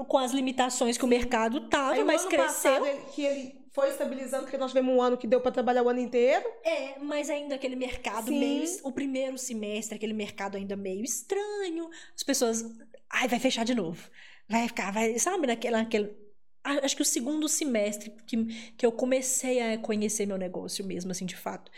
com 0.07 0.18
as 0.18 0.32
limitações 0.32 0.98
que 0.98 1.06
o 1.06 1.07
mercado 1.07 1.70
tava, 1.70 1.94
Aí, 1.94 2.03
mas 2.03 2.26
cresceu. 2.26 2.45
passado, 2.48 2.86
ele- 2.88 3.02
que 3.14 3.24
ele 3.26 3.59
foi 3.80 3.89
estabilizando, 3.89 4.43
porque 4.43 4.57
nós 4.57 4.72
tivemos 4.72 4.93
um 4.93 5.01
ano 5.01 5.18
que 5.18 5.27
deu 5.27 5.39
pra 5.39 5.51
trabalhar 5.51 5.84
o 5.84 5.89
ano 5.89 5.99
inteiro. 5.99 6.45
É, 6.64 6.99
mas 6.99 7.30
ainda 7.30 7.56
aquele 7.56 7.76
mercado 7.76 8.27
Sim. 8.27 8.39
meio. 8.39 8.65
O 8.84 8.91
primeiro 8.91 9.38
semestre, 9.38 9.95
aquele 9.95 10.14
mercado 10.14 10.57
ainda 10.57 10.76
meio 10.76 11.03
estranho. 11.03 11.89
As 12.15 12.23
pessoas. 12.23 12.64
Ai, 13.10 13.27
vai 13.27 13.39
fechar 13.39 13.64
de 13.64 13.73
novo. 13.73 14.10
Vai 14.47 14.68
ficar, 14.68 14.91
vai. 14.91 15.18
Sabe, 15.18 15.47
naquele. 15.47 15.76
naquele 15.76 16.30
acho 16.64 16.95
que 16.95 17.01
o 17.01 17.06
segundo 17.06 17.47
semestre 17.47 18.14
que, 18.27 18.72
que 18.77 18.85
eu 18.85 18.91
comecei 18.91 19.61
a 19.61 19.77
conhecer 19.77 20.26
meu 20.26 20.38
negócio 20.38 20.85
mesmo, 20.85 21.11
assim, 21.11 21.26
de 21.26 21.35
fato. 21.35 21.72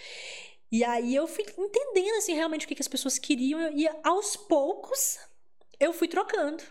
E 0.72 0.84
aí 0.84 1.16
eu 1.16 1.28
fui 1.28 1.46
entendendo, 1.58 2.18
assim, 2.18 2.34
realmente 2.34 2.66
o 2.66 2.68
que, 2.68 2.76
que 2.76 2.82
as 2.82 2.88
pessoas 2.88 3.20
queriam. 3.20 3.72
E 3.74 3.88
aos 4.04 4.36
poucos 4.36 5.20
eu 5.80 5.94
fui 5.94 6.08
trocando. 6.08 6.64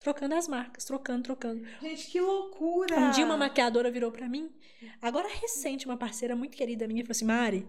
Trocando 0.00 0.34
as 0.36 0.46
marcas, 0.46 0.84
trocando, 0.84 1.24
trocando. 1.24 1.66
Gente, 1.82 2.06
que 2.10 2.20
loucura! 2.20 2.96
Um 2.98 3.10
dia 3.10 3.24
uma 3.24 3.36
maquiadora 3.36 3.90
virou 3.90 4.12
pra 4.12 4.28
mim, 4.28 4.50
agora 5.02 5.28
recente, 5.28 5.86
uma 5.86 5.96
parceira 5.96 6.36
muito 6.36 6.56
querida 6.56 6.86
minha, 6.86 7.02
falou 7.02 7.10
assim: 7.12 7.24
Mari, 7.24 7.68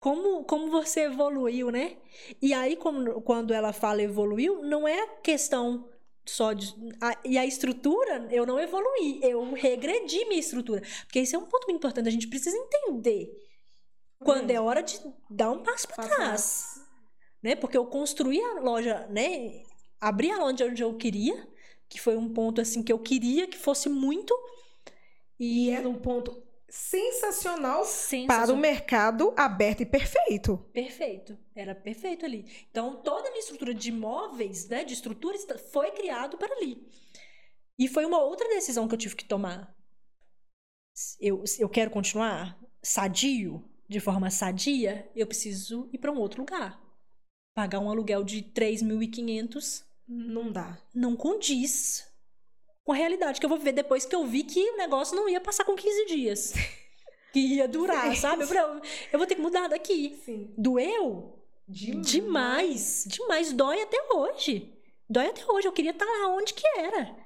como, 0.00 0.44
como 0.44 0.68
você 0.70 1.02
evoluiu, 1.02 1.70
né? 1.70 1.96
E 2.40 2.52
aí, 2.52 2.74
como- 2.76 3.20
quando 3.22 3.54
ela 3.54 3.72
fala 3.72 4.02
evoluiu, 4.02 4.62
não 4.64 4.86
é 4.86 5.06
questão 5.22 5.88
só 6.26 6.52
de. 6.52 6.74
a- 7.00 7.16
e 7.24 7.38
a 7.38 7.46
estrutura, 7.46 8.26
eu 8.32 8.44
não 8.44 8.58
evoluí, 8.58 9.20
eu 9.22 9.52
regredi 9.52 10.24
minha 10.24 10.40
estrutura. 10.40 10.82
Porque 11.04 11.20
isso 11.20 11.36
é 11.36 11.38
um 11.38 11.46
ponto 11.46 11.66
muito 11.66 11.78
importante, 11.78 12.08
a 12.08 12.12
gente 12.12 12.26
precisa 12.28 12.56
entender 12.56 13.30
quando 14.18 14.50
é 14.50 14.60
hora 14.60 14.82
de 14.82 14.98
dar 15.30 15.52
um 15.52 15.62
passo 15.62 15.86
pra 15.86 15.96
Pra 15.96 16.08
trás 16.16 16.80
né? 17.42 17.56
Porque 17.56 17.76
eu 17.76 17.86
construí 17.86 18.40
a 18.40 18.60
loja, 18.60 19.06
né? 19.08 19.62
Abri 20.02 20.30
a 20.32 20.38
loja 20.38 20.66
onde 20.66 20.82
eu 20.82 20.96
queria, 20.96 21.48
que 21.88 22.00
foi 22.00 22.16
um 22.16 22.28
ponto 22.32 22.60
assim 22.60 22.82
que 22.82 22.92
eu 22.92 22.98
queria 22.98 23.46
que 23.46 23.56
fosse 23.56 23.88
muito 23.88 24.34
E 25.38 25.70
era 25.70 25.88
um 25.88 25.94
ponto 25.94 26.42
sensacional 26.68 27.80
para 27.80 27.82
o 27.82 27.86
sensacional. 27.86 28.56
mercado 28.56 29.32
aberto 29.36 29.82
e 29.82 29.86
perfeito. 29.86 30.56
Perfeito, 30.72 31.38
era 31.54 31.74
perfeito 31.74 32.24
ali. 32.24 32.44
Então 32.70 32.96
toda 33.02 33.28
a 33.28 33.30
minha 33.30 33.40
estrutura 33.40 33.72
de 33.74 33.90
imóveis, 33.90 34.68
né, 34.68 34.84
de 34.84 34.94
estrutura 34.94 35.36
esta- 35.36 35.58
foi 35.58 35.90
criado 35.92 36.36
para 36.36 36.52
ali. 36.56 36.84
E 37.78 37.86
foi 37.88 38.04
uma 38.04 38.18
outra 38.22 38.48
decisão 38.48 38.88
que 38.88 38.94
eu 38.94 38.98
tive 38.98 39.14
que 39.16 39.24
tomar. 39.24 39.72
Eu, 41.20 41.44
eu 41.58 41.68
quero 41.68 41.90
continuar 41.90 42.58
sadio, 42.82 43.62
de 43.88 44.00
forma 44.00 44.30
sadia, 44.30 45.10
eu 45.14 45.26
preciso 45.26 45.88
ir 45.92 45.98
para 45.98 46.10
um 46.12 46.18
outro 46.18 46.40
lugar. 46.40 46.80
Pagar 47.54 47.80
um 47.80 47.90
aluguel 47.90 48.24
de 48.24 48.42
3.500 48.42 49.84
Não 50.08 50.50
dá. 50.52 50.78
não 50.94 51.14
condiz 51.16 52.06
com 52.84 52.92
a 52.92 52.96
realidade 52.96 53.38
que 53.38 53.46
eu 53.46 53.48
vou 53.48 53.58
viver 53.58 53.72
depois 53.72 54.04
que 54.04 54.14
eu 54.14 54.26
vi 54.26 54.42
que 54.42 54.60
o 54.72 54.76
negócio 54.76 55.14
não 55.16 55.28
ia 55.28 55.40
passar 55.40 55.64
com 55.64 55.74
15 55.74 56.06
dias. 56.06 56.52
Que 57.32 57.40
ia 57.40 57.66
durar, 57.66 58.10
Sim. 58.14 58.20
sabe? 58.20 58.42
Eu, 58.42 58.46
falei, 58.46 58.62
eu- 59.10 59.18
vou 59.18 59.26
ter 59.26 59.36
que 59.36 59.40
mudar 59.40 59.66
daqui. 59.66 60.20
Sim. 60.22 60.52
Doeu? 60.58 61.42
Demais. 61.66 63.04
Demais. 63.06 63.52
Dói 63.54 63.80
até 63.80 63.96
hoje. 64.12 64.70
Dói 65.08 65.28
até 65.28 65.42
hoje. 65.50 65.66
Eu 65.66 65.72
queria 65.72 65.92
estar 65.92 66.04
lá 66.04 66.28
onde 66.34 66.52
que 66.52 66.66
era. 66.78 67.16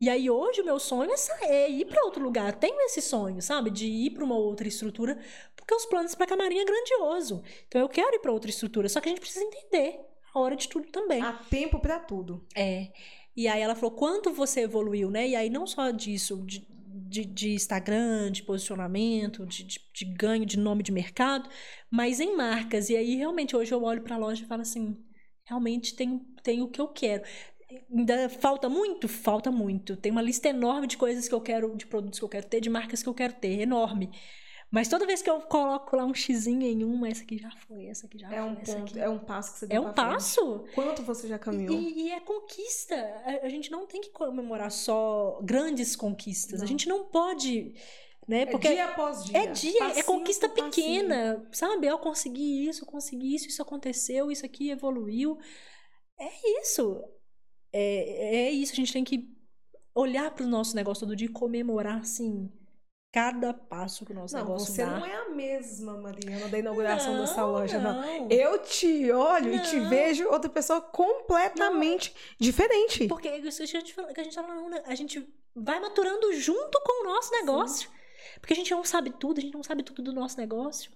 E 0.00 0.08
aí 0.08 0.30
hoje 0.30 0.60
o 0.60 0.64
meu 0.64 0.78
sonho 0.78 1.10
é, 1.40 1.46
é 1.64 1.68
ir 1.70 1.84
para 1.86 2.04
outro 2.04 2.22
lugar. 2.22 2.52
Tenho 2.58 2.80
esse 2.82 3.02
sonho, 3.02 3.42
sabe? 3.42 3.70
De 3.70 3.86
ir 3.86 4.10
para 4.10 4.22
uma 4.24 4.36
outra 4.36 4.68
estrutura, 4.68 5.20
porque 5.56 5.74
os 5.74 5.86
planos 5.86 6.14
para 6.14 6.26
Camarim 6.26 6.58
é 6.60 6.64
grandioso. 6.64 7.42
Então 7.66 7.80
eu 7.80 7.88
quero 7.88 8.14
ir 8.14 8.20
para 8.20 8.30
outra 8.32 8.50
estrutura, 8.50 8.88
só 8.88 9.00
que 9.00 9.08
a 9.08 9.10
gente 9.10 9.20
precisa 9.20 9.44
entender 9.44 9.98
a 10.34 10.40
hora 10.40 10.56
de 10.56 10.68
tudo 10.68 10.88
também. 10.88 11.20
Há 11.22 11.32
tempo 11.32 11.78
para 11.78 11.98
tudo. 11.98 12.46
É. 12.54 12.92
E 13.36 13.48
aí 13.48 13.60
ela 13.60 13.74
falou, 13.74 13.92
quanto 13.92 14.32
você 14.32 14.60
evoluiu, 14.62 15.10
né? 15.10 15.28
E 15.28 15.36
aí 15.36 15.48
não 15.48 15.66
só 15.66 15.90
disso, 15.90 16.44
de, 16.44 16.66
de, 16.68 17.24
de 17.24 17.54
Instagram, 17.54 18.30
de 18.30 18.42
posicionamento, 18.42 19.46
de, 19.46 19.64
de, 19.64 19.80
de 19.92 20.04
ganho 20.04 20.44
de 20.44 20.58
nome 20.58 20.82
de 20.82 20.92
mercado, 20.92 21.48
mas 21.90 22.20
em 22.20 22.36
marcas. 22.36 22.90
E 22.90 22.96
aí 22.96 23.16
realmente 23.16 23.56
hoje 23.56 23.72
eu 23.72 23.82
olho 23.82 24.02
para 24.02 24.16
a 24.16 24.18
loja 24.18 24.42
e 24.42 24.46
falo 24.46 24.62
assim, 24.62 24.96
realmente 25.44 25.94
tem, 25.94 26.18
tem 26.42 26.62
o 26.62 26.68
que 26.68 26.80
eu 26.80 26.88
quero. 26.88 27.22
Ainda 27.90 28.28
falta 28.28 28.68
muito? 28.68 29.08
Falta 29.08 29.50
muito. 29.50 29.96
Tem 29.96 30.12
uma 30.12 30.20
lista 30.20 30.48
enorme 30.48 30.86
de 30.86 30.98
coisas 30.98 31.26
que 31.26 31.34
eu 31.34 31.40
quero, 31.40 31.74
de 31.74 31.86
produtos 31.86 32.18
que 32.18 32.24
eu 32.24 32.28
quero 32.28 32.46
ter, 32.46 32.60
de 32.60 32.68
marcas 32.68 33.02
que 33.02 33.08
eu 33.08 33.14
quero 33.14 33.32
ter, 33.34 33.60
enorme. 33.60 34.10
Mas 34.72 34.88
toda 34.88 35.04
vez 35.06 35.20
que 35.20 35.28
eu 35.28 35.38
coloco 35.42 35.94
lá 35.94 36.04
um 36.06 36.14
xizinho 36.14 36.62
em 36.62 36.82
uma, 36.82 37.06
essa 37.08 37.22
aqui 37.22 37.36
já 37.36 37.50
foi, 37.68 37.86
essa 37.88 38.06
aqui 38.06 38.18
já 38.18 38.32
É 38.32 38.42
um 38.42 38.54
foi, 38.54 38.62
essa 38.62 38.76
ponto, 38.78 38.90
aqui. 38.90 39.00
é 39.00 39.08
um 39.08 39.18
passo 39.18 39.52
que 39.52 39.58
você 39.58 39.66
deu 39.66 39.76
É 39.76 39.80
um 39.80 39.92
pra 39.92 39.92
frente. 39.92 40.14
passo. 40.14 40.64
Quanto 40.74 41.02
você 41.02 41.28
já 41.28 41.38
caminhou? 41.38 41.78
E, 41.78 42.06
e 42.06 42.10
é 42.10 42.20
conquista. 42.20 42.94
A, 43.42 43.48
gente 43.50 43.70
não 43.70 43.86
tem 43.86 44.00
que 44.00 44.08
comemorar 44.10 44.70
só 44.72 45.38
grandes 45.42 45.94
conquistas. 45.94 46.60
Não. 46.60 46.64
A 46.64 46.66
gente 46.66 46.88
não 46.88 47.04
pode, 47.04 47.74
né? 48.26 48.46
Porque 48.46 48.66
é 48.68 48.72
dia 48.72 48.84
após 48.86 49.24
dia. 49.26 49.36
é 49.38 49.46
dia, 49.48 49.76
é 49.76 49.78
passinho 49.88 50.06
conquista 50.06 50.48
por 50.48 50.64
passinho. 50.64 50.70
pequena, 51.02 51.48
sabe? 51.52 51.86
Eu 51.86 51.98
consegui 51.98 52.66
isso, 52.66 52.84
eu 52.84 52.88
consegui 52.88 53.34
isso, 53.34 53.48
isso 53.48 53.60
aconteceu, 53.60 54.30
isso 54.30 54.46
aqui 54.46 54.70
evoluiu. 54.70 55.38
É 56.18 56.60
isso. 56.62 56.98
É, 57.70 58.46
é 58.46 58.50
isso. 58.50 58.72
A 58.72 58.76
gente 58.76 58.92
tem 58.92 59.04
que 59.04 59.28
olhar 59.94 60.30
para 60.34 60.46
o 60.46 60.48
nosso 60.48 60.74
negócio 60.74 61.06
todo 61.06 61.14
dia 61.14 61.26
e 61.28 61.30
comemorar, 61.30 61.98
assim, 62.00 62.50
cada 63.12 63.52
passo 63.52 64.06
que 64.06 64.12
o 64.12 64.14
nosso 64.14 64.34
não, 64.34 64.42
negócio 64.42 64.72
você 64.72 64.84
dá. 64.84 64.90
não 64.98 65.04
é 65.06 65.14
a 65.14 65.28
mesma, 65.28 65.98
Mariana, 65.98 66.48
da 66.48 66.58
inauguração 66.58 67.18
dessa 67.20 67.44
loja, 67.44 67.78
não. 67.78 68.00
não. 68.00 68.28
Eu 68.30 68.58
te 68.60 69.10
olho 69.12 69.54
e 69.54 69.60
te 69.60 69.76
Não. 69.76 69.88
vejo 69.90 70.26
outra 70.28 70.48
pessoa 70.48 70.80
completamente 70.80 72.14
diferente. 72.38 73.06
Porque 73.08 73.28
é 73.28 73.38
isso 73.38 73.58
que 73.58 73.62
a 73.64 73.66
gente, 73.80 73.92
fala- 73.94 74.12
que 74.14 74.20
a 74.20 74.24
gente 74.24 74.34
tá 74.34 74.42
falando, 74.42 74.68
né? 74.70 74.82
a 74.86 74.94
gente 74.94 75.26
vai 75.54 75.78
maturando 75.80 76.32
junto 76.34 76.80
com 76.82 77.04
o 77.04 77.12
nosso 77.12 77.30
negócio. 77.32 77.90
Porque 78.40 78.54
a 78.54 78.56
gente 78.56 78.70
não 78.70 78.84
sabe 78.84 79.10
tudo, 79.10 79.38
a 79.38 79.40
gente 79.42 79.54
não 79.54 79.62
sabe 79.62 79.82
tudo 79.82 80.02
do 80.02 80.12
nosso 80.12 80.38
negócio. 80.38 80.90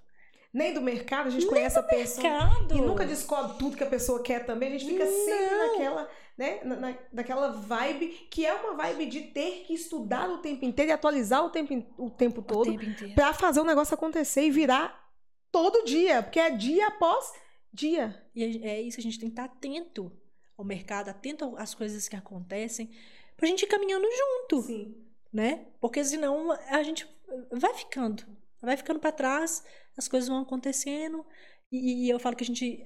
Nem 0.53 0.73
do 0.73 0.81
mercado, 0.81 1.27
a 1.27 1.31
gente 1.31 1.45
conhece 1.47 1.79
a 1.79 1.83
pessoa. 1.83 2.23
Mercado. 2.23 2.75
E 2.77 2.81
nunca 2.81 3.05
descobre 3.05 3.59
tudo 3.59 3.77
que 3.77 3.85
a 3.85 3.89
pessoa 3.89 4.23
quer 4.23 4.47
também. 4.47 4.75
A 4.75 4.79
gente 4.79 4.87
fica 4.91 5.05
sempre 5.07 5.55
Não. 5.55 5.73
naquela, 5.73 6.09
né, 6.37 6.61
na, 6.65 6.77
na- 6.77 6.99
naquela 7.13 7.49
vibe 7.49 8.09
que 8.31 8.45
é 8.45 8.53
uma 8.55 8.75
vibe 8.75 9.07
de 9.07 9.21
ter 9.23 9.65
que 9.67 9.73
estudar 9.75 10.29
o 10.29 10.39
tempo 10.39 10.65
inteiro 10.65 10.91
e 10.91 10.93
atualizar 10.93 11.45
o 11.45 11.51
tempo, 11.51 11.75
o 11.97 12.11
tempo 12.11 12.43
todo 12.43 12.71
pra 13.15 13.33
fazer 13.33 13.61
o 13.61 13.65
negócio 13.65 13.95
acontecer 13.95 14.43
e 14.43 14.51
virar 14.51 15.05
todo 15.51 15.85
dia, 15.85 16.23
porque 16.23 16.39
é 16.39 16.51
dia 16.51 16.89
após 16.89 17.33
dia. 17.73 18.23
E 18.35 18.43
é 18.67 18.81
isso, 18.83 19.01
a 19.01 19.03
gente 19.03 19.19
tem 19.19 19.29
que 19.31 19.33
estar 19.33 19.45
atento 19.45 20.13
ao 20.59 20.65
mercado, 20.65 21.09
atento 21.09 21.55
às 21.57 21.75
coisas 21.75 22.09
que 22.09 22.17
acontecem, 22.17 22.91
pra 23.37 23.47
gente 23.49 23.63
ir 23.63 23.67
caminhando 23.67 24.07
junto, 24.11 24.63
Sim. 24.63 24.95
né? 25.33 25.67
Porque 25.81 26.03
senão 26.05 26.51
a 26.53 26.83
gente 26.83 27.07
vai 27.51 27.73
ficando, 27.75 28.25
vai 28.61 28.77
ficando 28.77 28.99
pra 29.01 29.13
trás, 29.13 29.63
as 29.97 30.09
coisas 30.09 30.29
vão 30.29 30.41
acontecendo, 30.41 31.25
e, 31.73 32.07
e 32.07 32.11
eu 32.11 32.19
falo 32.19 32.37
que 32.37 32.45
a 32.45 32.47
gente 32.47 32.85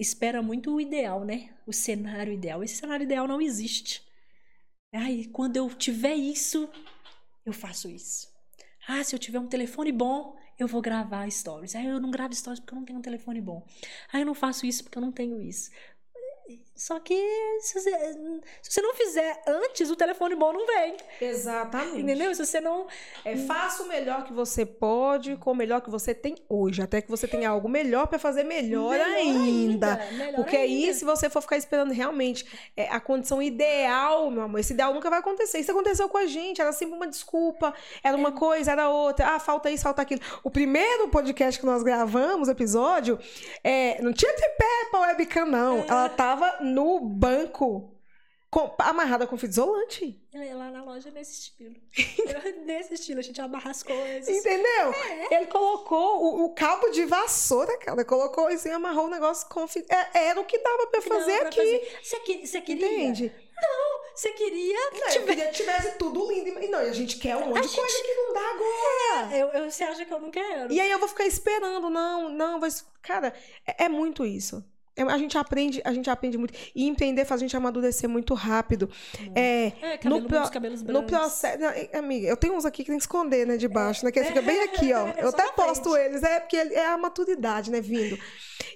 espera 0.00 0.42
muito 0.42 0.74
o 0.74 0.80
ideal, 0.80 1.24
né? 1.24 1.50
O 1.66 1.72
cenário 1.72 2.32
ideal. 2.32 2.64
Esse 2.64 2.76
cenário 2.76 3.04
ideal 3.04 3.28
não 3.28 3.40
existe. 3.40 4.02
Ai, 4.92 5.28
quando 5.32 5.56
eu 5.56 5.68
tiver 5.70 6.14
isso, 6.14 6.68
eu 7.44 7.52
faço 7.52 7.88
isso. 7.88 8.28
Ah, 8.88 9.04
se 9.04 9.14
eu 9.14 9.18
tiver 9.18 9.38
um 9.38 9.46
telefone 9.46 9.92
bom, 9.92 10.36
eu 10.58 10.66
vou 10.66 10.82
gravar 10.82 11.30
stories. 11.30 11.74
Ah, 11.74 11.82
eu 11.82 12.00
não 12.00 12.10
gravo 12.10 12.34
stories 12.34 12.60
porque 12.60 12.74
eu 12.74 12.78
não 12.78 12.84
tenho 12.84 12.98
um 12.98 13.02
telefone 13.02 13.40
bom. 13.40 13.64
Ah, 14.12 14.20
eu 14.20 14.26
não 14.26 14.34
faço 14.34 14.66
isso 14.66 14.82
porque 14.82 14.98
eu 14.98 15.02
não 15.02 15.12
tenho 15.12 15.40
isso. 15.40 15.70
Só 16.74 16.98
que 16.98 17.14
se 17.60 17.78
você, 17.78 17.90
se 18.62 18.70
você 18.72 18.80
não 18.80 18.94
fizer 18.94 19.42
antes, 19.46 19.90
o 19.90 19.96
telefone 19.96 20.34
bom 20.34 20.50
não 20.50 20.66
vem. 20.66 20.96
Exatamente. 21.20 22.00
Entendeu? 22.00 22.34
Se 22.34 22.46
você 22.46 22.58
não. 22.58 22.86
É, 23.22 23.36
faça 23.36 23.82
o 23.82 23.86
melhor 23.88 24.24
que 24.24 24.32
você 24.32 24.64
pode 24.64 25.36
com 25.36 25.52
o 25.52 25.54
melhor 25.54 25.82
que 25.82 25.90
você 25.90 26.14
tem 26.14 26.36
hoje. 26.48 26.80
Até 26.80 27.02
que 27.02 27.10
você 27.10 27.28
tenha 27.28 27.50
algo 27.50 27.68
melhor 27.68 28.06
pra 28.06 28.18
fazer 28.18 28.44
melhor, 28.44 28.98
ainda. 28.98 29.96
melhor 30.12 30.34
Porque 30.36 30.56
aí, 30.56 30.84
ainda. 30.84 30.94
se 30.94 31.04
você 31.04 31.28
for 31.28 31.42
ficar 31.42 31.58
esperando 31.58 31.92
realmente 31.92 32.46
é, 32.74 32.88
a 32.88 32.98
condição 32.98 33.42
ideal, 33.42 34.30
meu 34.30 34.44
amor, 34.44 34.58
esse 34.60 34.72
ideal 34.72 34.94
nunca 34.94 35.10
vai 35.10 35.18
acontecer. 35.18 35.58
Isso 35.58 35.70
aconteceu 35.70 36.08
com 36.08 36.16
a 36.16 36.24
gente, 36.26 36.62
era 36.62 36.72
sempre 36.72 36.96
uma 36.96 37.06
desculpa, 37.06 37.74
era 38.02 38.16
É. 38.16 38.18
uma 38.18 38.32
coisa, 38.32 38.72
era 38.72 38.88
outra. 38.88 39.34
Ah, 39.34 39.38
falta 39.38 39.70
isso, 39.70 39.82
falta 39.82 40.00
aquilo. 40.00 40.22
O 40.42 40.50
primeiro 40.50 41.08
podcast 41.08 41.60
que 41.60 41.66
nós 41.66 41.82
gravamos, 41.82 42.48
episódio, 42.48 43.18
é, 43.62 44.00
não 44.00 44.14
tinha 44.14 44.32
tripé 44.32 44.64
pra 44.90 45.00
webcam, 45.00 45.44
não. 45.44 45.78
É. 45.80 45.86
Ela 45.88 46.08
tava 46.08 46.39
no 46.60 47.00
banco, 47.00 47.96
com- 48.50 48.74
amarrada 48.78 49.26
com 49.26 49.36
fita 49.36 49.52
isolante. 49.52 50.20
Eu 50.32 50.42
ia 50.42 50.56
lá 50.56 50.70
na 50.70 50.82
loja 50.84 51.10
nesse 51.10 51.32
estilo. 51.32 51.74
Nesse 52.64 52.94
estilo, 52.94 53.18
a 53.20 53.22
gente 53.22 53.40
amarra 53.40 53.70
as 53.70 53.82
coisas. 53.82 54.28
Entendeu? 54.28 54.92
É. 54.92 55.34
Ele 55.36 55.46
colocou 55.46 56.22
o, 56.22 56.44
o 56.44 56.54
cabo 56.54 56.88
de 56.90 57.04
vassoura, 57.04 57.76
cara. 57.78 58.04
Colocou 58.04 58.46
assim, 58.48 58.70
amarrou 58.70 59.06
o 59.06 59.10
negócio 59.10 59.48
com 59.48 59.66
fita. 59.66 59.94
É, 60.14 60.26
era 60.28 60.40
o 60.40 60.44
que 60.44 60.58
dava 60.58 60.86
dava 60.92 61.02
fazer 61.02 61.38
pra 61.38 61.48
aqui. 61.48 61.56
fazer. 61.58 61.98
Você, 62.02 62.20
que- 62.20 62.46
você 62.46 62.60
queria? 62.60 62.86
Entende? 62.86 63.32
Você 64.14 64.32
queria 64.32 64.90
que 64.90 64.98
Não, 65.00 65.06
eu 65.06 65.12
tivesse. 65.12 65.24
queria 65.26 65.46
que 65.46 65.52
tivesse 65.52 65.98
tudo 65.98 66.30
lindo. 66.30 66.48
E 66.62 66.68
não, 66.68 66.78
a 66.78 66.92
gente 66.92 67.18
quer 67.18 67.36
um 67.36 67.46
monte 67.48 67.68
de 67.68 67.74
coisa 67.74 67.90
gente- 67.96 68.06
que 68.06 68.14
não 68.14 68.32
dá 68.34 68.50
agora. 68.50 69.36
Eu, 69.36 69.48
eu- 69.48 69.70
você 69.70 69.84
acha 69.84 70.04
que 70.04 70.12
eu 70.12 70.20
não 70.20 70.30
quero? 70.30 70.72
E 70.72 70.80
aí 70.80 70.90
eu 70.90 70.98
vou 70.98 71.08
ficar 71.08 71.24
esperando. 71.26 71.88
Não, 71.90 72.28
não, 72.28 72.58
mas, 72.58 72.84
cara, 73.02 73.32
é, 73.66 73.84
é 73.84 73.88
muito 73.88 74.24
isso. 74.24 74.64
É, 75.00 75.12
a 75.12 75.18
gente 75.18 75.38
aprende, 75.38 75.80
a 75.84 75.92
gente 75.92 76.10
aprende 76.10 76.36
muito. 76.36 76.52
E 76.74 76.86
empreender 76.86 77.24
faz 77.24 77.40
a 77.40 77.44
gente 77.44 77.56
amadurecer 77.56 78.08
muito 78.08 78.34
rápido. 78.34 78.90
É, 79.34 79.66
É, 79.82 79.98
cabelo, 79.98 80.20
no 80.22 80.28
pro- 80.28 80.50
cabelos 80.50 80.82
no 80.82 80.86
brancos. 80.86 81.10
processo. 81.10 81.58
não, 81.58 81.98
amiga, 81.98 82.26
eu 82.28 82.36
tenho 82.36 82.54
uns 82.54 82.64
aqui 82.64 82.82
que 82.84 82.90
tem 82.90 82.98
que 82.98 83.02
esconder, 83.04 83.46
né, 83.46 83.56
de 83.56 83.66
baixo, 83.68 84.04
né? 84.04 84.12
Que 84.12 84.22
fica 84.24 84.42
bem 84.42 84.60
aqui, 84.62 84.92
ó. 84.92 85.06
É 85.16 85.24
Eu 85.24 85.30
só 85.30 85.36
até 85.38 85.52
posto 85.52 85.90
frente. 85.90 86.06
eles, 86.06 86.22
é 86.22 86.40
porque 86.40 86.56
ele- 86.56 86.74
é 86.74 86.86
a 86.86 86.98
maturidade, 86.98 87.70
né, 87.70 87.80
vindo. 87.80 88.18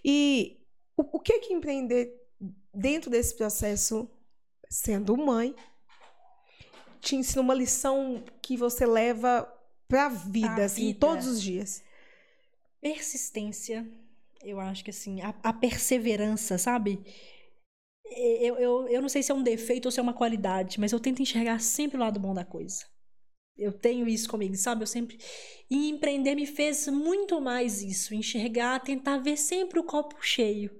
E 0.04 0.58
o, 0.96 1.16
o 1.16 1.20
que 1.20 1.38
que 1.40 1.52
empreender 1.52 2.12
dentro 2.72 3.10
desse 3.10 3.36
processo, 3.36 4.08
sendo 4.70 5.16
mãe, 5.16 5.54
te 7.00 7.16
ensina 7.16 7.42
uma 7.42 7.54
lição 7.54 8.24
que 8.40 8.56
você 8.56 8.86
leva 8.86 9.46
pra 9.86 10.08
vida, 10.08 10.54
Pra 10.54 10.64
assim, 10.64 10.86
vida. 10.86 10.98
todos 11.00 11.26
os 11.26 11.42
dias. 11.42 11.82
Persistência. 12.80 13.86
Eu 14.44 14.60
acho 14.60 14.84
que 14.84 14.90
assim, 14.90 15.20
a, 15.22 15.34
a 15.42 15.52
perseverança, 15.52 16.58
sabe? 16.58 17.02
Eu, 18.04 18.56
eu, 18.56 18.88
eu 18.88 19.02
não 19.02 19.08
sei 19.08 19.22
se 19.22 19.32
é 19.32 19.34
um 19.34 19.42
defeito 19.42 19.86
ou 19.86 19.90
se 19.90 19.98
é 19.98 20.02
uma 20.02 20.12
qualidade, 20.14 20.78
mas 20.78 20.92
eu 20.92 21.00
tento 21.00 21.22
enxergar 21.22 21.58
sempre 21.60 21.96
o 21.96 22.00
lado 22.00 22.20
bom 22.20 22.34
da 22.34 22.44
coisa. 22.44 22.84
Eu 23.56 23.72
tenho 23.72 24.08
isso 24.08 24.28
comigo, 24.28 24.54
sabe? 24.56 24.82
Eu 24.82 24.86
sempre. 24.86 25.18
E 25.70 25.88
empreender 25.88 26.34
me 26.34 26.46
fez 26.46 26.88
muito 26.88 27.40
mais 27.40 27.82
isso. 27.82 28.14
Enxergar, 28.14 28.80
tentar 28.80 29.18
ver 29.18 29.36
sempre 29.36 29.78
o 29.78 29.84
copo 29.84 30.16
cheio 30.20 30.70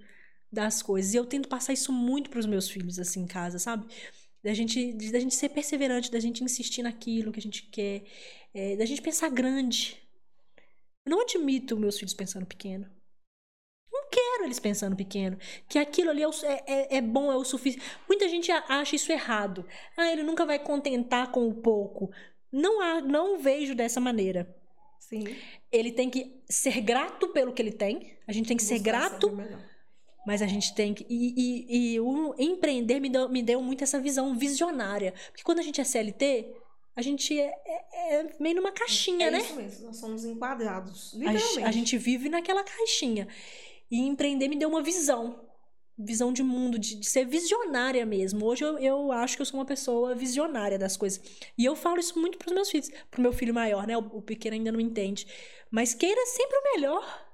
das 0.52 0.82
coisas. 0.82 1.14
E 1.14 1.16
eu 1.16 1.24
tento 1.26 1.48
passar 1.48 1.72
isso 1.72 1.92
muito 1.92 2.30
pros 2.30 2.46
meus 2.46 2.68
filhos, 2.68 2.98
assim, 2.98 3.22
em 3.22 3.26
casa, 3.26 3.58
sabe? 3.58 3.86
Da 4.42 4.52
gente, 4.54 4.92
da 5.10 5.20
gente 5.20 5.34
ser 5.34 5.50
perseverante, 5.50 6.10
da 6.10 6.20
gente 6.20 6.44
insistir 6.44 6.82
naquilo 6.82 7.32
que 7.32 7.38
a 7.40 7.42
gente 7.42 7.62
quer, 7.70 8.04
é, 8.52 8.76
da 8.76 8.84
gente 8.84 9.02
pensar 9.02 9.30
grande. 9.30 9.96
Eu 11.06 11.10
não 11.10 11.22
admito 11.22 11.76
meus 11.78 11.98
filhos 11.98 12.14
pensando 12.14 12.46
pequeno. 12.46 12.90
Quero 14.14 14.44
eles 14.44 14.60
pensando 14.60 14.94
pequeno. 14.94 15.36
Que 15.68 15.78
aquilo 15.78 16.10
ali 16.10 16.22
é, 16.22 16.28
o- 16.28 16.44
é- 16.44 16.62
é- 16.66 16.96
é 16.98 17.00
bom, 17.00 17.32
é 17.32 17.36
o 17.36 17.44
suficiente. 17.44 17.84
Muita 18.08 18.28
gente 18.28 18.52
a- 18.52 18.64
acha 18.68 18.94
isso 18.94 19.10
errado. 19.10 19.66
Ah, 19.96 20.10
ele 20.12 20.22
nunca 20.22 20.46
vai 20.46 20.58
contentar 20.58 21.32
com 21.32 21.48
o 21.48 21.54
pouco. 21.54 22.10
Não, 22.52 22.80
há, 22.80 23.00
não 23.00 23.38
vejo 23.38 23.74
dessa 23.74 24.00
maneira. 24.00 24.54
Sim. 25.00 25.24
Ele 25.72 25.90
tem 25.90 26.08
que 26.08 26.40
ser 26.48 26.80
grato 26.80 27.28
pelo 27.28 27.52
que 27.52 27.60
ele 27.60 27.72
tem. 27.72 28.16
A 28.28 28.32
gente 28.32 28.46
tem 28.46 28.56
que 28.56 28.62
ser 28.62 28.78
grato, 28.78 29.36
mas 30.26 30.40
a 30.40 30.46
gente 30.46 30.72
tem 30.74 30.94
que. 30.94 31.04
E, 31.10 31.34
e- 31.36 31.94
e 31.94 32.00
o 32.00 32.34
empreender 32.38 33.00
me 33.00 33.10
deu, 33.10 33.28
me 33.28 33.42
deu 33.42 33.60
muito 33.60 33.82
essa 33.82 33.98
visão 34.00 34.38
visionária. 34.38 35.12
Porque 35.30 35.42
quando 35.42 35.58
a 35.58 35.62
gente 35.62 35.80
é 35.80 35.84
CLT, 35.84 36.54
a 36.96 37.02
gente 37.02 37.38
é, 37.38 37.52
é- 37.66 38.14
é 38.20 38.36
meio 38.40 38.54
numa 38.56 38.70
caixinha, 38.72 39.26
É 39.26 39.30
né? 39.32 39.38
isso 39.38 39.54
mesmo, 39.56 39.86
nós 39.86 39.96
somos 39.96 40.24
enquadrados, 40.24 41.12
A, 41.14 41.18
literalmente. 41.18 41.54
ge- 41.54 41.62
a 41.64 41.72
gente 41.72 41.98
vive 41.98 42.28
naquela 42.28 42.62
caixinha. 42.62 43.26
E 43.90 44.00
empreender 44.00 44.48
me 44.48 44.56
deu 44.56 44.68
uma 44.68 44.82
visão. 44.82 45.40
Visão 45.96 46.32
de 46.32 46.42
mundo, 46.42 46.78
de, 46.78 46.96
de 46.96 47.06
ser 47.06 47.24
visionária 47.24 48.04
mesmo. 48.04 48.44
Hoje 48.44 48.64
eu, 48.64 48.78
eu 48.78 49.12
acho 49.12 49.36
que 49.36 49.42
eu 49.42 49.46
sou 49.46 49.60
uma 49.60 49.66
pessoa 49.66 50.14
visionária 50.14 50.78
das 50.78 50.96
coisas. 50.96 51.22
E 51.56 51.64
eu 51.64 51.76
falo 51.76 52.00
isso 52.00 52.18
muito 52.18 52.36
pros 52.36 52.52
meus 52.52 52.70
filhos. 52.70 52.90
Pro 53.10 53.22
meu 53.22 53.32
filho 53.32 53.54
maior, 53.54 53.86
né? 53.86 53.96
O, 53.96 54.00
o 54.00 54.22
pequeno 54.22 54.54
ainda 54.54 54.72
não 54.72 54.80
entende. 54.80 55.26
Mas 55.70 55.94
queira 55.94 56.26
sempre 56.26 56.56
o 56.56 56.74
melhor. 56.74 57.24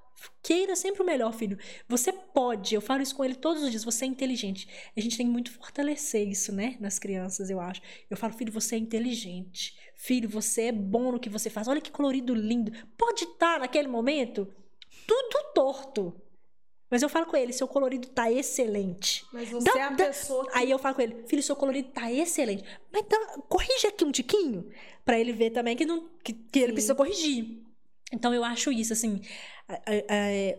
Queira 0.43 0.75
sempre 0.75 1.01
o 1.01 1.05
melhor, 1.05 1.33
filho. 1.33 1.57
Você 1.87 2.13
pode. 2.13 2.75
Eu 2.75 2.81
falo 2.81 3.01
isso 3.01 3.15
com 3.15 3.25
ele 3.25 3.35
todos 3.35 3.63
os 3.63 3.71
dias. 3.71 3.83
Você 3.83 4.05
é 4.05 4.07
inteligente. 4.07 4.67
A 4.95 5.01
gente 5.01 5.17
tem 5.17 5.25
que 5.25 5.31
muito 5.31 5.51
fortalecer 5.51 6.27
isso, 6.27 6.51
né? 6.51 6.77
Nas 6.79 6.99
crianças, 6.99 7.49
eu 7.49 7.59
acho. 7.59 7.81
Eu 8.09 8.17
falo, 8.17 8.33
filho, 8.33 8.51
você 8.51 8.75
é 8.75 8.77
inteligente. 8.77 9.75
Filho, 9.95 10.29
você 10.29 10.63
é 10.63 10.71
bom 10.71 11.11
no 11.11 11.19
que 11.19 11.29
você 11.29 11.49
faz. 11.49 11.67
Olha 11.67 11.81
que 11.81 11.91
colorido 11.91 12.35
lindo. 12.35 12.71
Pode 12.97 13.23
estar 13.23 13.59
naquele 13.59 13.87
momento 13.87 14.47
tudo 15.07 15.53
torto. 15.53 16.21
Mas 16.91 17.01
eu 17.01 17.07
falo 17.07 17.25
com 17.25 17.37
ele, 17.37 17.53
seu 17.53 17.67
colorido 17.67 18.09
tá 18.09 18.29
excelente. 18.29 19.25
Mas 19.31 19.49
você 19.49 19.71
Dá- 19.71 19.79
é 19.79 19.83
a 19.83 19.89
dá- 19.91 20.05
pessoa 20.07 20.45
que... 20.45 20.57
Aí 20.57 20.69
eu 20.69 20.77
falo 20.77 20.93
com 20.95 21.01
ele, 21.01 21.23
filho, 21.25 21.41
seu 21.41 21.55
colorido 21.55 21.89
tá 21.89 22.11
excelente. 22.11 22.65
Mas 22.91 23.05
dá- 23.07 23.41
corrige 23.47 23.87
aqui 23.87 24.03
um 24.03 24.11
tiquinho. 24.11 24.69
Pra 25.05 25.17
ele 25.17 25.31
ver 25.31 25.51
também 25.51 25.75
que, 25.77 25.85
não, 25.85 26.09
que, 26.23 26.33
que 26.33 26.59
ele 26.59 26.73
precisa 26.73 26.93
corrigir. 26.93 27.63
Então 28.11 28.33
eu 28.33 28.43
acho 28.43 28.71
isso, 28.73 28.91
assim. 28.91 29.21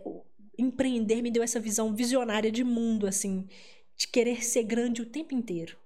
o 0.03 0.23
empreender 0.57 1.21
me 1.21 1.31
deu 1.31 1.43
essa 1.43 1.59
visão 1.59 1.93
visionária 1.95 2.51
de 2.51 2.63
mundo, 2.63 3.07
assim. 3.07 3.47
De 3.95 4.07
querer 4.07 4.43
ser 4.43 4.63
grande 4.63 5.01
o 5.01 5.05
tempo 5.05 5.33
inteiro. 5.35 5.77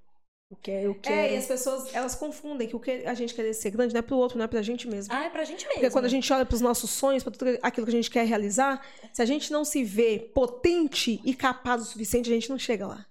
Eu 0.49 0.57
quero. 0.61 0.86
Eu 0.88 0.95
quero... 0.95 1.15
É, 1.15 1.34
e 1.34 1.38
as 1.38 1.45
pessoas, 1.45 1.94
elas 1.94 2.15
confundem 2.15 2.68
que 2.69 2.76
o 2.76 2.80
que 2.80 2.91
a 3.06 3.14
gente 3.14 3.34
quer 3.34 3.52
ser 3.53 3.69
grande 3.72 3.94
não 3.94 3.99
é 3.99 4.02
pro 4.02 4.15
outro, 4.18 4.38
não 4.38 4.45
é 4.45 4.48
pra 4.48 4.61
gente 4.61 4.88
mesmo. 4.88 5.14
Ah, 5.14 5.26
é 5.26 5.30
pra 5.30 5.44
gente 5.44 5.65
mesmo. 5.65 5.74
Porque 5.74 5.90
quando 5.91 6.06
a 6.06 6.10
gente 6.10 6.32
olha 6.32 6.45
pros 6.45 6.61
nossos 6.61 6.90
sonhos, 6.90 7.22
pra 7.24 7.32
tudo 7.34 7.57
aquilo 7.61 7.86
que 7.86 7.91
a 7.91 7.95
gente 7.95 8.10
quer 8.10 8.26
realizar, 8.26 8.82
se 9.11 9.22
a 9.22 9.26
gente 9.26 9.52
não 9.52 9.65
se 9.65 9.84
vê 9.84 10.19
potente 10.34 11.19
e 11.26 11.34
capaz 11.34 11.82
o 11.82 11.86
suficiente, 11.86 12.30
a 12.32 12.34
gente 12.34 12.49
não 12.49 12.57
chega 12.60 12.88
lá. 12.88 13.06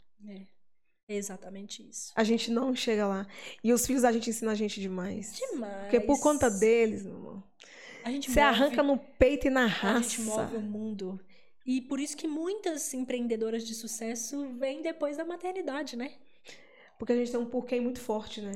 É 1.08 1.14
exatamente 1.14 1.88
isso. 1.88 2.10
A 2.16 2.24
gente 2.24 2.50
não 2.50 2.74
chega 2.74 3.06
lá. 3.06 3.28
E 3.62 3.72
os 3.72 3.86
filhos 3.86 4.02
da 4.02 4.10
gente 4.10 4.28
ensinam 4.28 4.50
a 4.50 4.56
gente 4.56 4.80
demais. 4.80 5.36
Demais. 5.36 5.82
Porque 5.82 6.00
por 6.00 6.18
conta 6.20 6.50
deles, 6.50 7.04
meu 7.04 7.14
irmão, 7.14 7.44
A 8.02 8.10
gente 8.10 8.28
você 8.28 8.40
move- 8.40 8.48
arranca 8.52 8.82
no 8.82 8.98
peito 8.98 9.46
e 9.46 9.50
na 9.50 9.66
A 9.66 10.00
gente 10.00 10.22
move 10.22 10.40
o 10.40 10.44
raça. 10.46 10.58
mundo. 10.58 11.20
E 11.64 11.80
por 11.80 12.00
isso 12.00 12.16
que 12.16 12.26
muitas 12.26 12.92
empreendedoras 12.92 13.64
de 13.64 13.72
sucesso 13.72 14.48
vêm 14.58 14.82
depois 14.82 15.16
da 15.16 15.24
maternidade, 15.24 15.94
né? 15.96 16.10
Porque 16.98 17.12
a 17.12 17.16
gente 17.16 17.30
tem 17.30 17.40
um 17.40 17.46
porquê 17.46 17.80
muito 17.80 18.00
forte, 18.00 18.40
né? 18.40 18.52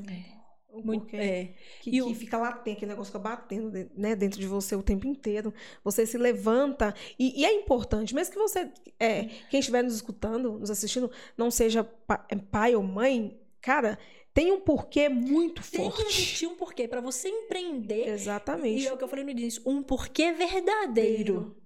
O 0.72 0.80
Muito, 0.82 1.02
porquê. 1.02 1.16
é. 1.16 1.54
Que, 1.80 1.90
E 1.90 1.92
que 1.94 2.02
o- 2.02 2.14
fica 2.14 2.38
latente, 2.38 2.76
aquele 2.76 2.92
negócio 2.92 3.10
fica 3.12 3.18
batendo 3.18 3.70
né, 3.96 4.14
dentro 4.14 4.38
de 4.40 4.46
você 4.46 4.76
o 4.76 4.82
tempo 4.82 5.06
inteiro. 5.06 5.52
Você 5.82 6.06
se 6.06 6.16
levanta. 6.16 6.94
E, 7.18 7.40
e 7.40 7.44
é 7.44 7.52
importante, 7.52 8.14
mesmo 8.14 8.32
que 8.32 8.38
você, 8.38 8.70
é, 8.98 9.24
quem 9.50 9.58
estiver 9.60 9.82
nos 9.82 9.94
escutando, 9.94 10.58
nos 10.60 10.70
assistindo, 10.70 11.10
não 11.36 11.50
seja 11.50 11.80
é, 12.28 12.36
pai 12.36 12.76
ou 12.76 12.82
mãe, 12.84 13.36
cara, 13.60 13.98
tem 14.32 14.52
um 14.52 14.60
porquê 14.60 15.08
muito 15.08 15.60
Tem 15.68 15.90
que 15.90 15.96
forte. 15.96 16.06
existir 16.06 16.46
um 16.46 16.54
porquê 16.56 16.86
para 16.86 17.00
você 17.00 17.28
empreender. 17.28 18.06
Exatamente. 18.08 18.80
E 18.84 18.86
é 18.86 18.92
o 18.92 18.96
que 18.96 19.02
eu 19.02 19.08
falei 19.08 19.24
no 19.24 19.30
início, 19.32 19.60
um 19.66 19.82
porquê 19.82 20.30
verdadeiro. 20.32 21.56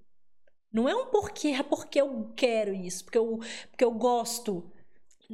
Não 0.72 0.88
é 0.88 0.96
um 0.96 1.06
porquê, 1.06 1.48
é 1.48 1.62
porque 1.62 2.00
eu 2.00 2.32
quero 2.34 2.74
isso, 2.74 3.04
porque 3.04 3.18
eu, 3.18 3.38
porque 3.70 3.84
eu 3.84 3.92
gosto. 3.92 4.72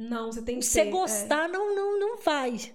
Não, 0.09 0.31
você 0.31 0.41
tem 0.41 0.59
que 0.59 0.65
Se 0.65 0.73
ter, 0.73 0.83
você 0.83 0.87
é. 0.87 0.91
gostar, 0.91 1.49
não, 1.49 1.75
não, 1.75 1.99
não 1.99 2.17
vai. 2.17 2.73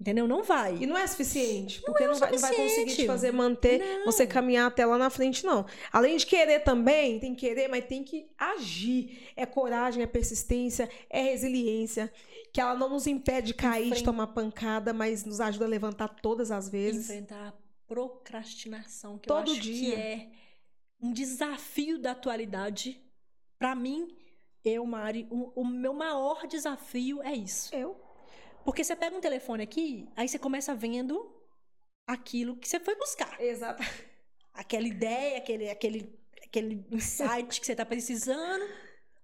Entendeu? 0.00 0.28
Não 0.28 0.44
vai. 0.44 0.76
E 0.76 0.86
não 0.86 0.96
é 0.96 1.04
suficiente, 1.08 1.82
porque 1.82 2.04
é 2.04 2.06
o 2.06 2.12
não, 2.12 2.18
vai, 2.20 2.30
não 2.30 2.38
vai 2.38 2.54
conseguir 2.54 2.94
te 2.94 3.04
fazer 3.06 3.32
manter 3.32 3.80
Não. 3.80 4.04
você 4.04 4.24
caminhar 4.28 4.68
até 4.68 4.86
lá 4.86 4.96
na 4.96 5.10
frente, 5.10 5.44
não. 5.44 5.66
Além 5.92 6.16
de 6.16 6.24
querer 6.24 6.60
também, 6.60 7.18
tem 7.18 7.34
que 7.34 7.48
querer, 7.48 7.66
mas 7.66 7.84
tem 7.86 8.04
que 8.04 8.30
agir. 8.38 9.28
É 9.34 9.44
coragem, 9.44 10.00
é 10.02 10.06
persistência, 10.06 10.88
é 11.10 11.22
resiliência. 11.22 12.12
Que 12.52 12.60
ela 12.60 12.76
não 12.76 12.88
nos 12.88 13.08
impede 13.08 13.48
de 13.48 13.54
cair, 13.54 13.92
de 13.92 14.04
tomar 14.04 14.28
pancada, 14.28 14.92
mas 14.92 15.24
nos 15.24 15.40
ajuda 15.40 15.64
a 15.64 15.68
levantar 15.68 16.08
todas 16.08 16.52
as 16.52 16.68
vezes. 16.68 17.10
Enfrentar 17.10 17.48
a 17.48 17.54
procrastinação, 17.88 19.18
que 19.18 19.26
Todo 19.26 19.48
eu 19.48 19.52
acho 19.52 19.60
dia. 19.60 19.96
que 19.96 20.00
é 20.00 20.28
um 21.00 21.12
desafio 21.12 21.98
da 21.98 22.12
atualidade. 22.12 23.02
Pra 23.58 23.74
mim, 23.74 24.16
eu, 24.68 24.84
Mari, 24.86 25.26
o, 25.30 25.60
o 25.60 25.66
meu 25.66 25.92
maior 25.92 26.46
desafio 26.46 27.22
é 27.22 27.32
isso. 27.32 27.74
Eu. 27.74 27.96
Porque 28.64 28.84
você 28.84 28.94
pega 28.94 29.16
um 29.16 29.20
telefone 29.20 29.62
aqui, 29.62 30.08
aí 30.16 30.28
você 30.28 30.38
começa 30.38 30.74
vendo 30.74 31.34
aquilo 32.06 32.56
que 32.56 32.68
você 32.68 32.78
foi 32.80 32.94
buscar. 32.96 33.40
Exato. 33.40 33.82
aquela 34.52 34.86
ideia, 34.86 35.38
aquele, 35.38 35.70
aquele, 35.70 36.18
aquele 36.44 36.86
insight 36.90 37.60
que 37.60 37.66
você 37.66 37.74
tá 37.74 37.86
precisando. 37.86 38.64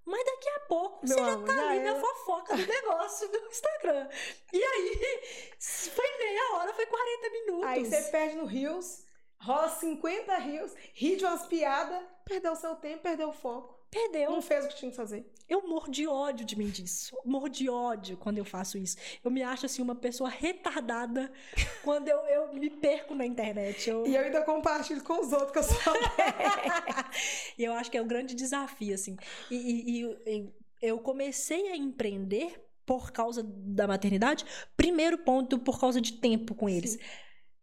Mas 0.07 0.25
daqui 0.25 0.49
a 0.51 0.61
pouco 0.61 1.07
Meu 1.07 1.16
você 1.16 1.25
já 1.25 1.33
amor, 1.33 1.47
tá 1.47 1.55
já 1.55 1.71
ali 1.71 1.81
na 1.81 1.91
era. 1.91 2.01
fofoca 2.01 2.57
do 2.57 2.66
negócio 2.66 3.29
do 3.31 3.39
Instagram. 3.49 4.09
E 4.53 4.62
aí, 4.62 5.21
foi 5.59 6.19
meia 6.19 6.55
hora, 6.55 6.75
foi 6.75 6.87
40 6.87 7.31
minutos. 7.31 7.66
Aí 7.69 7.85
você 7.85 8.03
perde 8.11 8.37
no 8.37 8.45
Rios, 8.45 9.03
rola 9.41 9.69
50 9.69 10.37
rios, 10.39 10.75
ri 10.95 11.16
de 11.16 11.25
umas 11.25 11.47
piadas, 11.47 12.03
perdeu 12.25 12.55
seu 12.55 12.77
tempo, 12.77 13.03
perdeu 13.03 13.31
o 13.31 13.33
foco. 13.33 13.74
Perdeu. 13.95 14.31
Não 14.33 14.43
fez 14.43 14.65
o 14.65 14.69
que 14.69 14.77
tinha 14.77 14.91
que 14.91 14.97
fazer. 14.97 15.25
Eu 15.49 15.69
morro 15.69 15.89
de 15.89 16.05
ódio 16.07 16.45
de 16.45 16.57
mim 16.59 16.69
disso. 16.69 17.16
Morro 17.25 17.49
de 17.49 17.69
ódio 17.71 18.16
quando 18.16 18.39
eu 18.39 18.45
faço 18.45 18.77
isso. 18.77 18.97
Eu 19.23 19.31
me 19.31 19.41
acho 19.43 19.66
assim 19.66 19.81
uma 19.83 19.95
pessoa 19.95 20.29
retardada 20.29 21.31
quando 21.85 22.09
eu, 22.09 22.19
eu 22.27 22.53
me 22.55 22.69
perco 22.71 23.15
na 23.15 23.25
internet. 23.25 23.89
Eu, 23.89 24.05
E 24.05 24.16
eu 24.16 24.23
ainda 24.23 24.43
compartilho 24.43 25.03
com 25.05 25.21
os 25.21 25.33
outros 25.33 25.53
que 25.53 25.59
eu 25.59 25.62
sou 25.62 25.93
E 27.57 27.62
eu 27.65 27.73
acho 27.75 27.89
que 27.91 27.97
é 27.97 28.03
o 28.03 28.07
grande 28.07 28.35
desafio, 28.35 28.95
assim. 28.95 29.16
E, 29.51 29.55
e- 30.01 30.05
e- 30.27 30.53
eu 30.83 30.99
comecei 30.99 31.69
a 31.69 31.77
empreender 31.77 32.61
por 32.85 33.12
causa 33.12 33.43
da 33.45 33.87
maternidade. 33.87 34.45
Primeiro 34.77 35.19
ponto, 35.19 35.59
por 35.59 35.79
causa 35.81 36.01
de 36.01 36.15
tempo 36.15 36.55
com 36.55 36.69
eles. 36.69 36.99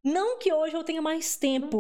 Não 0.04 0.40
que 0.40 0.52
hoje 0.54 0.76
eu 0.76 0.84
tenha 0.84 1.02
mais 1.02 1.36
tempo. 1.36 1.80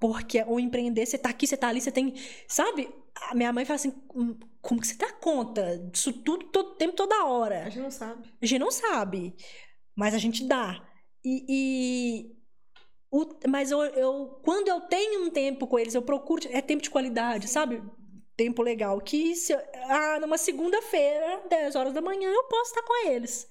Porque 0.00 0.42
o 0.46 0.58
empreender, 0.58 1.04
você 1.06 1.18
tá 1.18 1.28
aqui, 1.28 1.46
você 1.46 1.56
tá 1.58 1.68
ali, 1.68 1.80
você 1.80 1.92
tem. 1.92 2.14
Sabe? 2.48 2.88
A 3.30 3.34
minha 3.34 3.52
mãe 3.52 3.64
fala 3.64 3.76
assim: 3.76 3.92
"Hum, 4.14 4.38
como 4.60 4.80
que 4.80 4.86
você 4.86 4.94
dá 4.96 5.12
conta 5.12 5.78
disso 5.90 6.12
tudo 6.12 6.46
todo 6.46 6.74
tempo, 6.76 6.94
toda 6.94 7.24
hora? 7.24 7.64
A 7.64 7.68
gente 7.70 7.80
não 7.82 7.90
sabe. 7.90 8.28
A 8.42 8.46
gente 8.46 8.58
não 8.60 8.70
sabe, 8.70 9.34
mas 9.94 10.14
a 10.14 10.18
gente 10.18 10.44
dá. 10.46 10.82
E. 11.24 11.44
e- 11.48 12.40
o- 13.12 13.28
mas 13.48 13.70
eu, 13.72 13.80
eu- 13.82 14.40
quando 14.44 14.68
eu 14.68 14.80
tenho 14.82 15.24
um 15.24 15.30
tempo 15.30 15.66
com 15.66 15.78
eles, 15.78 15.94
eu 15.94 16.02
procuro. 16.02 16.42
É 16.50 16.60
tempo 16.60 16.82
de 16.82 16.90
qualidade, 16.90 17.48
sabe? 17.48 17.82
Tempo 18.36 18.62
legal. 18.62 19.00
Que 19.00 19.34
se, 19.34 19.52
ah, 19.54 20.18
numa 20.20 20.38
segunda-feira, 20.38 21.42
10 21.48 21.74
horas 21.76 21.92
da 21.92 22.00
manhã, 22.00 22.30
eu 22.30 22.44
posso 22.44 22.70
estar 22.70 22.82
com 22.82 23.08
eles. 23.08 23.48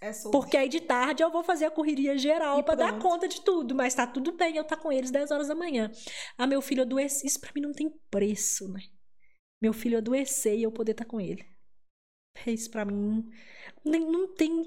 É. 0.00 0.12
Porque 0.32 0.56
aí 0.56 0.68
de 0.68 0.80
tarde 0.80 1.22
eu 1.22 1.30
vou 1.30 1.44
fazer 1.44 1.66
a 1.66 1.70
correria 1.70 2.16
geral 2.16 2.62
pra 2.64 2.74
dar 2.74 2.98
conta 2.98 3.28
de 3.28 3.42
tudo. 3.42 3.74
Mas 3.74 3.94
tá 3.94 4.06
tudo 4.06 4.32
bem 4.32 4.56
eu 4.56 4.62
estar 4.62 4.76
com 4.76 4.90
eles 4.90 5.10
10 5.10 5.30
horas 5.30 5.48
da 5.48 5.54
manhã. 5.54 5.90
Ah, 6.38 6.46
meu 6.46 6.62
filho 6.62 6.82
adoecer. 6.82 7.26
Isso 7.26 7.40
pra 7.40 7.52
mim 7.54 7.60
não 7.60 7.72
tem 7.72 7.90
preço, 8.10 8.66
né? 8.72 8.80
Meu 9.62 9.72
filho 9.74 9.98
adoecer 9.98 10.56
e 10.56 10.62
eu 10.62 10.72
poder 10.72 10.92
estar 10.92 11.04
com 11.04 11.20
ele. 11.20 11.44
É 12.46 12.50
Isso 12.50 12.70
pra 12.70 12.84
mim 12.84 13.30
não 13.84 14.34
tem. 14.34 14.66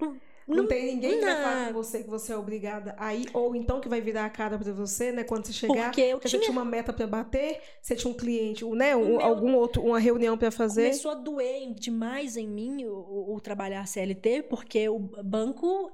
Não, 0.00 0.20
Não, 0.46 0.56
não- 0.58 0.66
tem 0.66 0.86
ninguém 0.94 1.18
que 1.18 1.24
vai 1.24 1.34
falar 1.42 1.66
com 1.68 1.72
você 1.74 2.02
que 2.02 2.10
você 2.10 2.32
é 2.32 2.36
obrigada 2.36 2.94
a 2.98 3.14
ir, 3.14 3.28
ou 3.32 3.54
então 3.54 3.80
que 3.80 3.88
vai 3.88 4.00
virar 4.00 4.24
a 4.24 4.30
cara 4.30 4.58
pra 4.58 4.72
você, 4.72 5.12
né? 5.12 5.24
Quando 5.24 5.46
você 5.46 5.52
chegar, 5.52 5.84
Porque 5.84 6.00
eu 6.00 6.18
tinha. 6.18 6.30
você 6.30 6.38
tinha 6.38 6.52
uma 6.52 6.64
meta 6.64 6.92
pra 6.92 7.06
bater, 7.06 7.60
você 7.80 7.94
tinha 7.94 8.10
um 8.12 8.16
cliente, 8.16 8.64
né? 8.70 8.96
Um- 8.96 9.18
meu- 9.18 9.20
algum 9.20 9.54
outro, 9.54 9.82
uma 9.82 9.98
reunião 9.98 10.36
pra 10.36 10.50
fazer. 10.50 10.84
Começou 10.86 11.10
a 11.12 11.14
doer 11.14 11.74
demais 11.74 12.36
em 12.36 12.48
mim 12.48 12.84
o, 12.84 13.34
o- 13.34 13.40
trabalhar 13.40 13.86
CLT, 13.86 14.42
porque 14.44 14.88
o 14.88 14.98
banco 14.98 15.92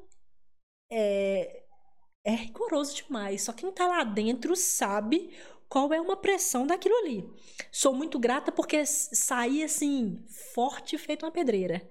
é, 0.91 1.62
é 2.25 2.31
rigoroso 2.31 2.95
demais. 2.97 3.43
Só 3.43 3.53
quem 3.53 3.70
tá 3.73 3.87
lá 3.87 4.05
dentro 4.05 4.57
sabe 4.57 5.31
qual 5.69 5.93
é 5.93 6.01
uma 6.01 6.16
pressão 6.16 6.66
daquilo 6.66 6.95
ali. 6.97 7.25
Sou 7.70 7.93
muito 7.93 8.19
grata 8.19 8.51
porque 8.51 8.85
saí 8.87 9.62
assim, 9.62 10.25
forte 10.55 10.97
feito 10.97 11.27
uma 11.27 11.33
pedreira. 11.33 11.87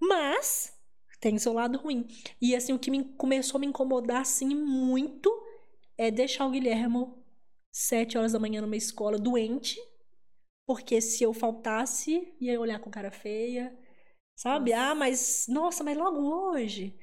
Mas 0.00 0.72
tem 1.20 1.38
seu 1.38 1.52
lado 1.52 1.78
ruim. 1.78 2.06
E 2.40 2.54
assim, 2.54 2.72
o 2.72 2.78
que 2.78 2.90
me, 2.90 3.04
começou 3.14 3.58
a 3.58 3.60
me 3.60 3.66
incomodar 3.66 4.22
assim 4.22 4.54
muito 4.54 5.30
é 5.96 6.10
deixar 6.10 6.46
o 6.46 6.50
Guilhermo 6.50 7.24
sete 7.72 8.16
horas 8.18 8.32
da 8.32 8.38
manhã 8.38 8.60
numa 8.60 8.76
escola 8.76 9.18
doente. 9.18 9.78
Porque 10.66 11.00
se 11.00 11.24
eu 11.24 11.32
faltasse, 11.32 12.34
ia 12.40 12.60
olhar 12.60 12.78
com 12.78 12.90
cara 12.90 13.10
feia. 13.10 13.76
Sabe? 14.36 14.70
Nossa. 14.72 14.82
Ah, 14.82 14.94
mas. 14.94 15.46
Nossa, 15.48 15.84
mas 15.84 15.96
logo 15.96 16.20
hoje. 16.20 16.94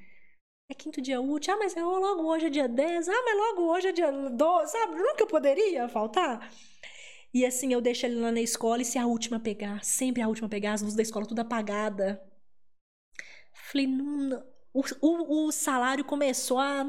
É 0.69 0.73
quinto 0.73 1.01
dia 1.01 1.19
útil. 1.19 1.53
Ah, 1.53 1.57
mas 1.57 1.75
é 1.75 1.83
logo 1.83 2.23
hoje 2.23 2.45
é 2.47 2.49
dia 2.49 2.67
10. 2.67 3.09
Ah, 3.09 3.23
mas 3.25 3.37
logo 3.37 3.71
hoje 3.71 3.87
é 3.87 3.91
dia 3.91 4.11
12. 4.11 4.71
Sabe? 4.71 4.95
Nunca 4.95 5.23
eu 5.23 5.27
poderia 5.27 5.89
faltar. 5.89 6.51
E 7.33 7.45
assim, 7.45 7.73
eu 7.73 7.81
deixo 7.81 8.05
ele 8.05 8.15
lá 8.15 8.31
na 8.31 8.39
escola 8.39 8.81
e 8.81 8.85
se 8.85 8.97
a 8.97 9.05
última 9.05 9.39
pegar, 9.39 9.83
sempre 9.83 10.21
a 10.21 10.27
última 10.27 10.47
pegar, 10.47 10.73
as 10.73 10.81
luzes 10.81 10.95
da 10.95 11.03
escola 11.03 11.25
tudo 11.25 11.39
apagada. 11.39 12.21
Falei, 13.55 13.87
não. 13.87 14.43
O, 14.73 14.81
o, 15.01 15.47
o 15.47 15.51
salário 15.51 16.03
começou 16.03 16.59
a 16.59 16.83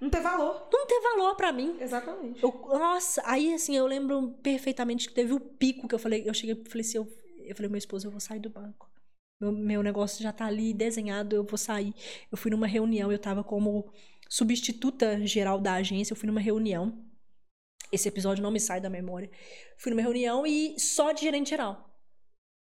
Não 0.00 0.10
tem 0.10 0.20
valor. 0.22 0.68
não 0.72 0.86
ter 0.86 1.00
valor 1.00 1.34
pra 1.36 1.52
mim. 1.52 1.76
Exatamente. 1.80 2.42
Eu- 2.42 2.50
nossa, 2.68 3.22
aí 3.24 3.52
assim, 3.54 3.76
eu 3.76 3.86
lembro 3.86 4.32
perfeitamente 4.42 5.08
que 5.08 5.14
teve 5.14 5.32
o 5.32 5.40
pico 5.40 5.86
que 5.86 5.94
eu 5.94 5.98
falei, 5.98 6.22
eu 6.26 6.32
cheguei 6.34 6.54
e 6.54 6.68
falei 6.68 6.80
assim, 6.80 6.98
eu, 6.98 7.08
eu 7.44 7.54
falei, 7.54 7.68
meu 7.70 7.78
esposo, 7.78 8.06
eu 8.06 8.10
vou 8.10 8.20
sair 8.20 8.40
do 8.40 8.48
banco. 8.50 8.90
Meu, 9.40 9.52
meu 9.52 9.82
negócio 9.82 10.22
já 10.22 10.32
tá 10.32 10.46
ali 10.46 10.72
desenhado, 10.72 11.36
eu 11.36 11.44
vou 11.44 11.58
sair. 11.58 11.94
Eu 12.32 12.38
fui 12.38 12.50
numa 12.50 12.66
reunião, 12.66 13.12
eu 13.12 13.18
tava 13.18 13.44
como 13.44 13.92
substituta 14.28 15.24
geral 15.26 15.60
da 15.60 15.74
agência, 15.74 16.12
eu 16.12 16.16
fui 16.16 16.26
numa 16.26 16.40
reunião. 16.40 17.04
Esse 17.92 18.08
episódio 18.08 18.42
não 18.42 18.50
me 18.50 18.58
sai 18.58 18.80
da 18.80 18.90
memória. 18.90 19.30
Fui 19.78 19.90
numa 19.90 20.02
reunião 20.02 20.46
e 20.46 20.78
só 20.80 21.12
de 21.12 21.20
gerente 21.20 21.50
geral. 21.50 21.85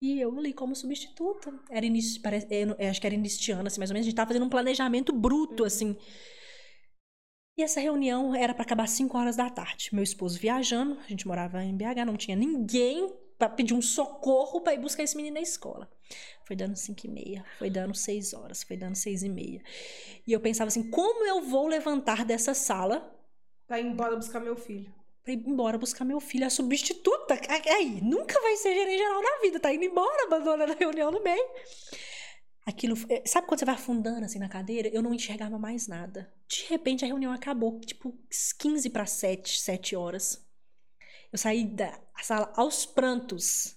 E 0.02 0.20
eu 0.20 0.38
ali 0.38 0.54
como 0.54 0.76
substituta. 0.76 1.52
Era 1.70 1.86
início, 1.86 2.22
parece, 2.22 2.48
não- 2.66 2.76
eu 2.78 2.90
acho 2.90 3.02
que 3.02 3.08
era 3.08 3.16
início 3.16 3.42
de 3.42 3.52
ano, 3.52 3.68
assim, 3.68 3.80
mais 3.80 3.90
ou 3.90 3.94
menos. 3.96 4.06
A 4.06 4.10
gente 4.10 4.16
tava 4.16 4.28
fazendo 4.30 4.46
um 4.46 4.50
planejamento 4.50 5.12
bruto, 5.12 5.64
assim. 5.66 5.96
E 7.58 7.64
essa 7.64 7.80
reunião 7.80 8.36
era 8.36 8.54
para 8.54 8.64
acabar 8.64 8.84
às 8.84 8.92
5 8.92 9.18
horas 9.18 9.36
da 9.36 9.50
tarde. 9.50 9.90
Meu 9.92 10.04
esposo 10.04 10.40
viajando, 10.40 10.98
a 11.00 11.08
gente 11.08 11.28
morava 11.28 11.64
em 11.64 11.76
BH, 11.76 12.06
não 12.06 12.16
tinha 12.16 12.38
ninguém 12.38 13.12
para 13.38 13.50
pedir 13.50 13.74
um 13.74 13.82
socorro 13.82 14.62
para 14.62 14.74
ir 14.74 14.80
buscar 14.80 15.04
esse 15.04 15.16
menino 15.16 15.36
na 15.36 15.42
escola. 15.42 15.90
Foi 16.46 16.56
dando 16.56 16.76
5 16.76 17.06
e 17.06 17.10
meia, 17.10 17.44
foi 17.58 17.70
dando 17.70 17.96
6 17.96 18.34
horas, 18.34 18.64
foi 18.64 18.78
dando 18.78 18.96
6 18.96 19.24
e 19.24 19.30
meia. 19.30 19.62
E 20.26 20.32
eu 20.32 20.40
pensava 20.40 20.68
assim, 20.68 20.90
como 20.90 21.26
eu 21.26 21.42
vou 21.42 21.68
levantar 21.68 22.24
dessa 22.26 22.54
sala 22.54 23.14
Pra 23.68 23.80
ir 23.80 23.86
embora 23.86 24.16
buscar 24.16 24.40
meu 24.40 24.56
filho. 24.56 24.94
Pra 25.28 25.34
ir 25.34 25.44
embora 25.46 25.78
buscar 25.78 26.06
meu 26.06 26.22
filho, 26.22 26.46
a 26.46 26.50
substituta? 26.50 27.38
Aí, 27.76 28.00
nunca 28.02 28.40
vai 28.40 28.56
ser 28.56 28.74
gerente 28.74 28.98
geral 28.98 29.22
na 29.22 29.42
vida, 29.42 29.60
tá 29.60 29.74
indo 29.74 29.84
embora, 29.84 30.24
abandonando 30.24 30.72
a 30.72 30.76
reunião 30.76 31.12
no 31.12 31.22
meio. 31.22 31.46
Aquilo, 32.66 32.96
eh, 33.10 33.24
sabe 33.26 33.46
quando 33.46 33.60
você 33.60 33.66
vai 33.66 33.76
afundando 33.76 34.24
assim 34.24 34.40
na 34.40 34.48
cadeira? 34.48 34.88
Eu 34.88 35.02
não 35.02 35.14
enxergava 35.14 35.60
mais 35.60 35.88
nada. 35.88 36.34
De 36.48 36.66
repente 36.70 37.04
a 37.04 37.08
reunião 37.08 37.34
acabou, 37.34 37.80
tipo 37.82 38.18
15 38.58 38.90
para 38.90 39.06
7, 39.06 39.60
7 39.60 39.96
horas. 39.98 40.46
Eu 41.32 41.38
saí 41.38 41.66
da 41.66 42.00
sala 42.22 42.52
aos 42.56 42.86
prantos. 42.86 43.76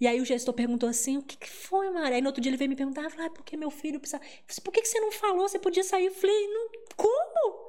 E 0.00 0.06
aí 0.06 0.20
o 0.20 0.24
gestor 0.24 0.54
perguntou 0.54 0.88
assim: 0.88 1.18
o 1.18 1.22
que, 1.22 1.36
que 1.36 1.48
foi, 1.48 1.90
Maria? 1.90 2.16
Aí 2.16 2.22
no 2.22 2.28
outro 2.28 2.40
dia 2.40 2.50
ele 2.50 2.56
veio 2.56 2.70
me 2.70 2.76
perguntar: 2.76 3.06
ah, 3.18 3.24
é 3.24 3.30
porque 3.30 3.56
meu 3.56 3.70
filho 3.70 4.00
precisa. 4.00 4.20
Eu 4.22 4.62
por 4.62 4.72
que, 4.72 4.82
que 4.82 4.88
você 4.88 5.00
não 5.00 5.12
falou? 5.12 5.48
Você 5.48 5.58
podia 5.58 5.84
sair? 5.84 6.06
Eu 6.06 6.14
falei: 6.14 6.46
não, 6.48 6.70
como? 6.96 7.67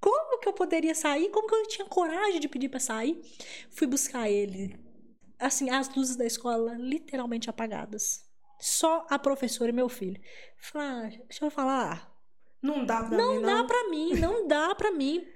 Como 0.00 0.38
que 0.40 0.48
eu 0.48 0.52
poderia 0.52 0.94
sair? 0.94 1.28
Como 1.30 1.46
que 1.46 1.54
eu 1.54 1.66
tinha 1.68 1.86
coragem 1.86 2.40
de 2.40 2.48
pedir 2.48 2.68
pra 2.68 2.80
sair? 2.80 3.20
Fui 3.70 3.86
buscar 3.86 4.30
ele. 4.30 4.78
Assim, 5.38 5.70
as 5.70 5.94
luzes 5.94 6.16
da 6.16 6.24
escola 6.24 6.74
literalmente 6.74 7.50
apagadas. 7.50 8.24
Só 8.58 9.06
a 9.08 9.18
professora 9.18 9.70
e 9.70 9.74
meu 9.74 9.88
filho. 9.88 10.20
Falei, 10.58 10.88
ah, 10.88 11.08
deixa 11.28 11.44
eu 11.44 11.50
falar. 11.50 12.10
Não 12.62 12.84
dá 12.84 13.04
pra 13.04 13.16
não 13.16 13.36
mim, 13.36 13.42
dá 13.42 13.54
não. 13.54 13.66
pra 13.66 13.88
mim, 13.88 14.14
não 14.14 14.46
dá 14.48 14.74
pra 14.74 14.90
mim. 14.90 15.26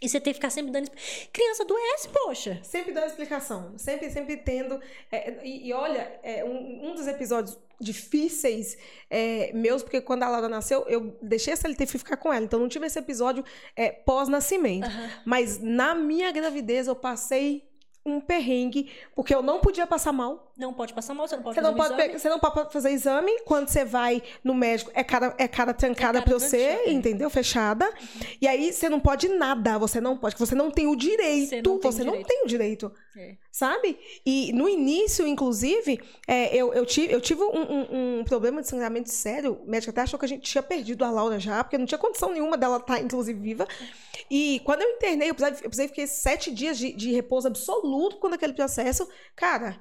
E 0.00 0.08
você 0.08 0.20
tem 0.20 0.32
que 0.32 0.38
ficar 0.38 0.50
sempre 0.50 0.70
dando. 0.70 0.90
Criança 1.32 1.64
adoece, 1.64 2.08
poxa. 2.08 2.60
Sempre 2.62 2.92
dando 2.92 3.06
explicação. 3.06 3.76
Sempre, 3.76 4.10
sempre 4.10 4.36
tendo. 4.36 4.80
é, 5.10 5.44
e, 5.44 5.68
e 5.68 5.72
olha, 5.72 6.20
é, 6.22 6.44
um, 6.44 6.90
um 6.90 6.94
dos 6.94 7.06
episódios 7.06 7.58
difíceis 7.80 8.76
é, 9.08 9.52
meus, 9.52 9.82
porque 9.82 10.00
quando 10.00 10.24
a 10.24 10.28
Laura 10.28 10.48
nasceu, 10.48 10.84
eu 10.88 11.16
deixei 11.22 11.52
a 11.52 11.56
CLT 11.56 11.84
e 11.84 11.86
fui 11.86 11.98
ficar 11.98 12.16
com 12.16 12.32
ela. 12.32 12.44
Então 12.44 12.58
não 12.60 12.68
tive 12.68 12.86
esse 12.86 12.98
episódio 12.98 13.44
é, 13.76 13.90
pós-nascimento. 13.90 14.88
Mas 15.24 15.58
na 15.60 15.94
minha 15.94 16.30
gravidez 16.30 16.86
eu 16.86 16.96
passei 16.96 17.67
um 18.08 18.20
perrengue, 18.20 18.90
porque 19.14 19.34
eu 19.34 19.42
não 19.42 19.60
podia 19.60 19.86
passar 19.86 20.12
mal. 20.12 20.52
Não 20.56 20.72
pode 20.74 20.92
passar 20.92 21.14
mal, 21.14 21.28
você 21.28 21.36
não 21.36 21.42
pode 21.44 21.54
Você 21.54 21.60
fazer 21.62 21.70
não, 21.72 21.76
pode 21.78 21.94
exame. 21.94 22.18
você 22.18 22.28
não 22.28 22.38
pode 22.40 22.72
fazer 22.72 22.90
exame. 22.90 23.40
Quando 23.44 23.68
você 23.68 23.84
vai 23.84 24.22
no 24.42 24.52
médico, 24.54 24.90
é 24.94 25.04
cara, 25.04 25.34
é 25.38 25.46
cara 25.46 25.72
trancada 25.72 26.18
É 26.18 26.22
pra 26.22 26.34
você, 26.34 26.82
entendeu? 26.86 27.30
Fechada. 27.30 27.88
E 28.40 28.46
aí 28.48 28.72
você 28.72 28.88
não 28.88 28.98
pode 28.98 29.28
nada. 29.28 29.78
Você 29.78 30.00
não 30.00 30.16
pode. 30.16 30.36
Você 30.36 30.54
não 30.56 30.70
tem 30.70 30.86
o 30.88 30.96
direito. 30.96 31.48
Você 31.48 31.62
não 31.62 31.78
tem 31.78 31.88
o 31.88 31.92
Você 31.92 32.04
não 32.04 32.12
direito. 32.12 32.26
tem 32.28 32.42
o 32.44 32.46
direito. 32.48 32.92
É. 33.16 33.36
Sabe? 33.52 33.98
E 34.26 34.52
no 34.52 34.68
início, 34.68 35.26
inclusive, 35.26 36.00
é, 36.26 36.54
eu, 36.56 36.72
eu 36.72 36.84
tive, 36.86 37.12
eu 37.12 37.20
tive 37.20 37.42
um, 37.42 37.56
um- 37.56 38.18
um 38.20 38.24
problema 38.24 38.60
de 38.60 38.68
sangramento 38.68 39.10
sério. 39.10 39.60
O 39.64 39.70
médico 39.70 39.90
até 39.90 40.02
achou 40.02 40.18
que 40.18 40.24
a 40.24 40.28
gente 40.28 40.42
tinha 40.42 40.62
perdido 40.62 41.04
a 41.04 41.10
Laura 41.10 41.38
já, 41.38 41.62
porque 41.62 41.78
não 41.78 41.86
tinha 41.86 41.98
condição 41.98 42.32
nenhuma 42.32 42.56
dela 42.56 42.76
estar, 42.78 43.00
inclusive, 43.00 43.38
viva. 43.38 43.66
E 44.30 44.60
quando 44.64 44.82
eu 44.82 44.90
internei, 44.90 45.30
eu 45.30 45.34
precisei, 45.34 45.66
eu 45.66 45.70
precisei 45.70 45.88
ficar 45.88 46.06
sete 46.06 46.50
dias 46.50 46.78
de, 46.78 46.92
de 46.92 47.12
repouso 47.12 47.48
absoluto 47.48 48.16
quando 48.16 48.34
aquele 48.34 48.52
processo. 48.52 49.08
Cara, 49.36 49.80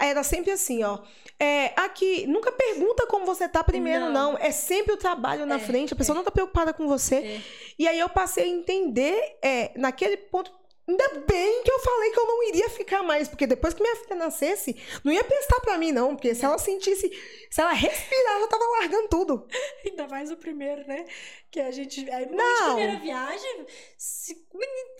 era 0.00 0.22
sempre 0.22 0.50
assim, 0.50 0.82
ó. 0.82 0.98
É, 1.38 1.78
aqui, 1.78 2.26
nunca 2.26 2.50
pergunta 2.50 3.06
como 3.06 3.26
você 3.26 3.48
tá 3.48 3.62
primeiro, 3.62 4.06
não. 4.06 4.32
Não. 4.32 4.38
É 4.38 4.50
sempre 4.50 4.94
o 4.94 4.96
trabalho 4.96 5.44
na 5.44 5.56
É, 5.56 5.58
frente, 5.58 5.92
a 5.92 5.96
pessoa 5.96 6.16
não 6.16 6.24
tá 6.24 6.30
preocupada 6.30 6.72
com 6.72 6.86
você. 6.88 7.16
É. 7.16 7.40
E 7.78 7.88
aí 7.88 7.98
eu 7.98 8.08
passei 8.08 8.44
a 8.44 8.48
entender, 8.48 9.38
é, 9.42 9.72
naquele 9.76 10.16
ponto. 10.16 10.50
Ainda 10.86 11.08
bem 11.26 11.62
que 11.62 11.70
eu 11.70 11.78
falei 11.78 12.10
que 12.10 12.20
eu 12.20 12.26
não 12.26 12.42
iria 12.48 12.68
ficar 12.68 13.02
mais, 13.02 13.26
porque 13.26 13.46
depois 13.46 13.72
que 13.72 13.82
minha 13.82 13.96
filha 13.96 14.16
nascesse, 14.16 14.76
não 15.02 15.10
ia 15.10 15.24
prestar 15.24 15.60
pra 15.60 15.78
mim, 15.78 15.92
não. 15.92 16.14
Porque 16.14 16.34
se 16.34 16.44
ela 16.44 16.58
sentisse, 16.58 17.10
se 17.50 17.60
ela 17.60 17.72
respirar, 17.72 18.40
eu 18.40 18.48
tava 18.48 18.64
largando 18.80 19.08
tudo. 19.08 19.48
Ainda 19.86 20.06
mais 20.08 20.30
o 20.30 20.36
primeiro, 20.36 20.86
né? 20.86 21.06
Que 21.50 21.60
a 21.60 21.70
gente. 21.70 22.08
Aí, 22.10 22.26
Não. 22.26 22.74
primeira 22.74 22.98
viagem, 22.98 23.66
se, 23.96 24.46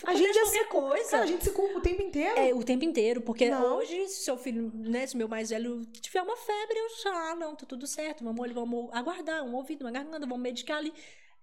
A 0.07 0.15
gente 0.15 0.33
qualquer 0.33 0.47
se 0.47 0.65
coisa. 0.67 1.11
Cara, 1.11 1.23
a 1.25 1.27
gente 1.27 1.45
se 1.45 1.51
culpa 1.51 1.79
o 1.79 1.83
tempo 1.83 2.01
inteiro. 2.01 2.39
É, 2.39 2.55
o 2.55 2.63
tempo 2.65 2.85
inteiro, 2.85 3.21
porque 3.21 3.51
Não. 3.51 3.77
hoje, 3.77 4.09
se 4.09 4.25
seu 4.25 4.39
filho, 4.39 4.71
né, 4.75 5.07
se 5.07 5.17
meu 5.17 5.29
mais 5.29 5.51
velho 5.51 5.85
tiver 6.01 6.23
uma 6.23 6.37
febre, 6.37 6.79
eu 6.79 6.89
já, 7.03 7.31
ah, 7.31 7.35
não, 7.35 7.55
tá 7.55 7.67
tudo 7.67 7.87
certo, 7.87 8.25
vamos, 8.25 8.53
vamos 8.53 8.89
aguardar, 8.93 9.43
um 9.45 9.55
ouvido, 9.55 9.83
uma 9.85 9.91
garganta, 9.91 10.21
vamos 10.21 10.41
medicar 10.41 10.79
ali. 10.79 10.95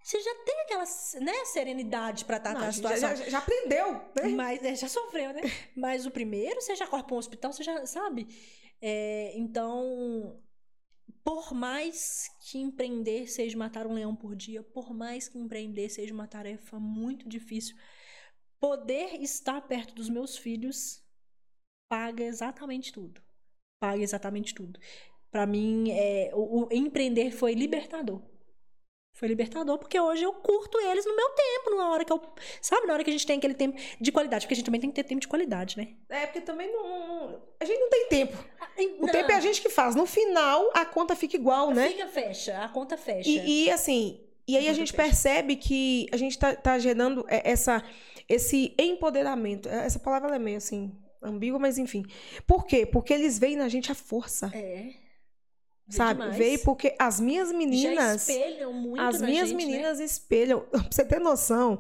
Você 0.04 0.20
já 0.20 0.36
tem 0.44 0.62
aquela, 0.62 0.84
né, 1.22 1.46
serenidade 1.46 2.26
pra 2.26 2.40
tratar 2.40 2.60
Não, 2.60 2.66
a 2.66 2.70
a 2.70 2.72
gente 2.72 2.82
já, 2.84 2.96
situação. 2.96 3.16
já- 3.18 3.30
já 3.30 3.38
aprendeu, 3.38 3.94
né? 4.16 4.28
Mas 4.36 4.64
é, 4.64 4.76
já 4.76 4.88
sofreu, 4.88 5.32
né? 5.34 5.42
Mas 5.76 6.06
o 6.06 6.12
primeiro, 6.12 6.60
você 6.60 6.76
já 6.76 6.88
corre 6.88 7.04
para 7.04 7.16
um 7.16 7.20
hospital, 7.20 7.54
você 7.54 7.64
já 7.64 7.86
sabe. 7.86 8.28
É, 8.82 9.32
então, 9.38 10.42
por 11.24 11.54
mais 11.54 12.30
que 12.42 12.58
empreender 12.58 13.28
seja 13.28 13.58
matar 13.58 13.86
um 13.86 13.94
leão 13.94 14.16
por 14.16 14.36
dia, 14.36 14.64
por 14.64 14.92
mais 14.94 15.28
que 15.28 15.38
empreender 15.38 15.88
seja 15.90 16.14
uma 16.14 16.28
tarefa 16.28 16.80
muito 16.80 17.30
difícil, 17.30 17.76
poder 18.60 19.22
estar 19.22 19.62
perto 19.62 19.94
dos 19.94 20.10
meus 20.10 20.38
filhos 20.38 21.04
paga 21.88 22.24
exatamente 22.24 22.92
tudo. 22.92 23.22
Paga 23.80 24.02
exatamente 24.02 24.54
tudo. 24.56 24.80
Para 25.30 25.46
mim, 25.46 25.92
é, 25.92 26.32
o, 26.34 26.66
o 26.66 26.70
empreender 26.72 27.32
foi 27.32 27.54
libertador. 27.54 28.22
Foi 29.14 29.28
libertador, 29.28 29.78
porque 29.78 30.00
hoje 30.00 30.24
eu 30.24 30.34
curto 30.34 30.80
eles 30.80 31.06
no 31.06 31.16
meu 31.16 31.30
tempo, 31.30 31.70
numa 31.70 31.90
hora 31.92 32.04
que 32.04 32.12
eu. 32.12 32.20
Sabe, 32.62 32.88
na 32.88 32.94
hora 32.94 33.04
que 33.04 33.10
a 33.10 33.14
gente 33.14 33.28
tem 33.28 33.38
aquele 33.38 33.54
tempo 33.54 33.78
de 34.00 34.12
qualidade, 34.12 34.46
porque 34.46 34.54
a 34.54 34.58
gente 34.58 34.66
também 34.66 34.82
tem 34.82 34.90
que 34.90 34.96
ter 34.96 35.04
tempo 35.04 35.22
de 35.22 35.28
qualidade, 35.28 35.78
né? 35.78 35.90
É, 36.10 36.26
porque 36.26 36.42
também 36.42 36.72
não, 36.72 37.40
A 37.60 37.66
gente 37.66 37.80
não 37.80 37.90
tem 37.90 38.08
tempo. 38.08 38.38
O 39.00 39.06
Não, 39.06 39.12
tempo 39.14 39.32
é 39.32 39.36
a 39.36 39.40
gente 39.40 39.62
que 39.62 39.70
faz. 39.70 39.94
No 39.96 40.06
final, 40.06 40.72
a 40.74 40.86
conta 40.86 41.16
fica 41.16 41.36
igual, 41.36 41.72
né? 41.72 41.90
Fica, 41.90 42.08
fecha, 42.08 42.58
a 42.64 42.70
conta 42.70 42.98
fecha. 42.98 43.30
E, 43.30 43.66
e, 43.66 43.70
assim, 43.70 44.20
e 44.48 44.58
aí 44.58 44.68
a 44.68 44.74
gente 44.74 44.92
fecha. 44.92 45.04
percebe 45.04 45.56
que 45.56 46.08
a 46.12 46.18
gente 46.18 46.40
tá, 46.40 46.56
tá 46.56 46.80
gerando 46.80 47.24
é, 47.30 47.52
essa, 47.52 47.84
esse 48.28 48.74
empoderamento. 48.80 49.70
É, 49.70 49.86
Essa 49.86 50.00
palavra 50.00 50.30
ela 50.30 50.38
é 50.38 50.40
meio 50.40 50.58
assim, 50.58 50.92
ambígua, 51.22 51.60
mas 51.60 51.78
enfim. 51.78 52.04
Por 52.48 52.66
quê? 52.66 52.86
Porque 52.86 53.14
eles 53.14 53.38
veem 53.38 53.56
na 53.56 53.68
gente 53.68 53.92
a 53.92 53.96
força. 53.96 54.50
É. 54.56 54.94
Sabe? 55.92 56.22
demais. 56.22 56.38
Veio 56.38 56.60
porque 56.64 56.96
as 56.98 57.20
minhas 57.20 57.50
Já 57.50 57.58
meninas. 57.58 58.28
espelham 58.30 58.74
muito 58.74 59.02
As 59.02 59.22
minhas 59.22 59.50
gente, 59.50 59.58
né? 59.60 59.66
meninas 59.72 60.00
espelham. 60.00 60.62
Pra 60.72 60.82
você 60.90 61.06
ter 61.06 61.20
noção. 61.20 61.80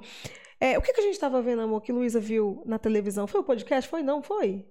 É, 0.59 0.77
o 0.77 0.81
que, 0.81 0.93
que 0.93 1.01
a 1.01 1.03
gente 1.03 1.19
tava 1.19 1.41
vendo, 1.41 1.61
amor, 1.61 1.81
que 1.81 1.91
Luísa 1.91 2.19
viu 2.19 2.61
na 2.65 2.77
televisão? 2.77 3.25
Foi 3.25 3.41
o 3.41 3.43
podcast? 3.43 3.89
Foi? 3.89 4.03
Não, 4.03 4.21
foi? 4.21 4.65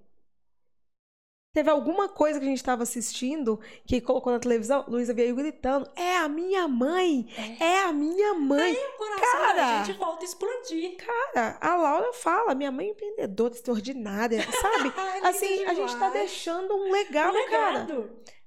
Teve 1.53 1.69
alguma 1.69 2.07
coisa 2.07 2.39
que 2.39 2.45
a 2.45 2.49
gente 2.49 2.63
tava 2.63 2.83
assistindo 2.83 3.59
que 3.85 3.99
colocou 3.99 4.31
na 4.31 4.39
televisão? 4.39 4.85
Luísa 4.87 5.13
veio 5.13 5.35
gritando: 5.35 5.85
É 5.97 6.15
a 6.15 6.29
minha 6.29 6.65
mãe! 6.65 7.27
É. 7.59 7.65
É 7.65 7.83
a 7.83 7.91
minha 7.91 8.33
mãe! 8.35 8.71
O 8.73 8.97
coração 8.97 9.39
Cara! 9.41 9.53
da 9.53 9.83
gente 9.83 9.97
volta 9.97 10.21
a 10.23 10.25
explodir. 10.25 10.95
Cara, 10.95 11.57
a 11.59 11.75
Laura 11.75 12.13
fala: 12.13 12.55
Minha 12.55 12.71
mãe 12.71 12.87
é 12.87 12.91
empreendedora, 12.91 13.53
extraordinária, 13.53 14.41
sabe? 14.49 14.93
Assim, 15.27 15.65
a 15.65 15.73
gente 15.73 15.91
tá 15.91 16.07
demais. 16.07 16.13
deixando 16.13 16.73
um 16.73 16.89
legado, 16.89 17.35
Um 17.37 17.49
cara. 17.49 17.85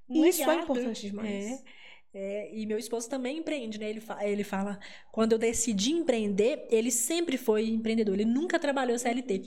Um 0.08 0.24
Isso 0.24 0.50
é 0.50 0.56
importante 0.56 1.02
demais. 1.02 1.64
É. 1.64 1.74
É, 2.16 2.54
e 2.56 2.64
meu 2.64 2.78
esposo 2.78 3.08
também 3.10 3.38
empreende, 3.38 3.78
né? 3.78 3.90
Ele, 3.90 4.00
fa- 4.00 4.24
ele 4.24 4.44
fala, 4.44 4.78
quando 5.10 5.32
eu 5.32 5.38
decidi 5.38 5.90
empreender, 5.92 6.64
ele 6.70 6.90
sempre 6.90 7.36
foi 7.36 7.66
empreendedor, 7.68 8.14
ele 8.14 8.24
nunca 8.24 8.56
trabalhou 8.58 8.96
CLT. 8.98 9.42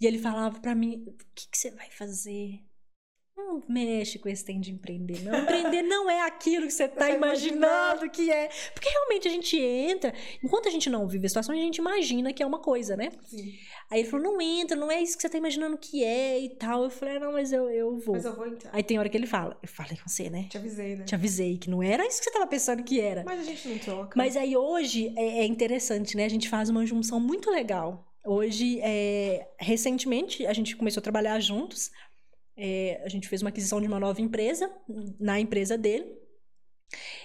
E 0.00 0.06
ele 0.06 0.18
falava 0.18 0.60
pra 0.60 0.74
mim, 0.74 1.04
o 1.06 1.12
que, 1.34 1.48
que 1.48 1.56
você 1.58 1.70
vai 1.70 1.88
fazer? 1.90 2.60
Não 3.38 3.62
mexe 3.68 4.18
com 4.18 4.28
esse 4.28 4.44
tem 4.44 4.60
de 4.60 4.72
empreender, 4.72 5.22
não. 5.22 5.38
Empreender 5.38 5.82
não 5.82 6.10
é 6.10 6.26
aquilo 6.26 6.66
que 6.66 6.72
você 6.72 6.88
tá 6.88 7.06
Tá 7.06 7.10
imaginando 7.10 8.10
que 8.10 8.30
é. 8.32 8.48
Porque 8.74 8.88
realmente 8.88 9.28
a 9.28 9.30
gente 9.30 9.56
entra, 9.56 10.12
enquanto 10.42 10.66
a 10.66 10.70
gente 10.72 10.90
não 10.90 11.06
vive 11.06 11.26
a 11.26 11.28
situação, 11.28 11.54
a 11.54 11.58
gente 11.58 11.76
imagina 11.76 12.32
que 12.32 12.42
é 12.42 12.46
uma 12.46 12.58
coisa, 12.58 12.96
né? 12.96 13.12
Sim. 13.24 13.54
Aí 13.88 14.00
ele 14.00 14.08
falou, 14.08 14.32
não 14.32 14.40
entra, 14.40 14.76
não 14.76 14.90
é 14.90 15.00
isso 15.00 15.16
que 15.16 15.22
você 15.22 15.28
tá 15.28 15.38
imaginando 15.38 15.78
que 15.78 16.02
é 16.02 16.38
e 16.40 16.48
tal. 16.50 16.82
Eu 16.82 16.90
falei, 16.90 17.16
ah, 17.16 17.20
não, 17.20 17.32
mas 17.32 17.52
eu, 17.52 17.70
eu 17.70 17.96
vou. 17.98 18.16
Mas 18.16 18.24
eu 18.24 18.34
vou 18.34 18.46
entrar. 18.46 18.70
Aí 18.74 18.82
tem 18.82 18.98
hora 18.98 19.08
que 19.08 19.16
ele 19.16 19.26
fala, 19.26 19.56
eu 19.62 19.68
falei 19.68 19.96
com 19.96 20.08
você, 20.08 20.28
né? 20.28 20.46
Te 20.50 20.58
avisei, 20.58 20.96
né? 20.96 21.04
Te 21.04 21.14
avisei 21.14 21.56
que 21.58 21.70
não 21.70 21.80
era 21.80 22.04
isso 22.06 22.18
que 22.18 22.24
você 22.24 22.32
tava 22.32 22.46
pensando 22.48 22.82
que 22.82 23.00
era. 23.00 23.22
Mas 23.24 23.40
a 23.40 23.44
gente 23.44 23.68
não 23.68 23.78
troca. 23.78 24.14
Mas 24.16 24.36
aí 24.36 24.56
hoje 24.56 25.14
é, 25.16 25.42
é 25.42 25.46
interessante, 25.46 26.16
né? 26.16 26.24
A 26.24 26.28
gente 26.28 26.48
faz 26.48 26.68
uma 26.68 26.84
junção 26.84 27.20
muito 27.20 27.50
legal. 27.50 28.04
Hoje, 28.24 28.78
é, 28.82 29.48
recentemente, 29.58 30.44
a 30.44 30.52
gente 30.52 30.76
começou 30.76 31.00
a 31.00 31.02
trabalhar 31.02 31.40
juntos. 31.40 31.90
É, 32.58 33.00
a 33.04 33.08
gente 33.08 33.28
fez 33.28 33.40
uma 33.40 33.50
aquisição 33.50 33.80
de 33.80 33.86
uma 33.86 34.00
nova 34.00 34.20
empresa, 34.20 34.68
na 35.20 35.38
empresa 35.38 35.78
dele. 35.78 36.18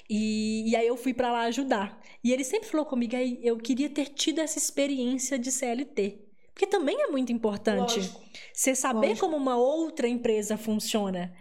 E, 0.09 0.69
e 0.69 0.75
aí 0.75 0.85
eu 0.85 0.95
fui 0.95 1.13
pra 1.13 1.31
lá 1.31 1.41
ajudar. 1.43 1.99
E 2.23 2.31
ele 2.31 2.43
sempre 2.43 2.69
falou 2.69 2.85
comigo, 2.85 3.15
aí 3.15 3.39
eu 3.41 3.57
queria 3.57 3.89
ter 3.89 4.09
tido 4.09 4.39
essa 4.39 4.59
experiência 4.59 5.39
de 5.39 5.51
CLT. 5.51 6.19
Porque 6.53 6.67
também 6.67 7.01
é 7.01 7.07
muito 7.07 7.31
importante. 7.31 7.97
Lógico. 7.97 8.21
Você 8.53 8.75
saber 8.75 9.07
Lógico. 9.07 9.25
como 9.25 9.37
uma 9.37 9.57
outra 9.57 10.07
empresa 10.07 10.55
funciona. 10.55 11.33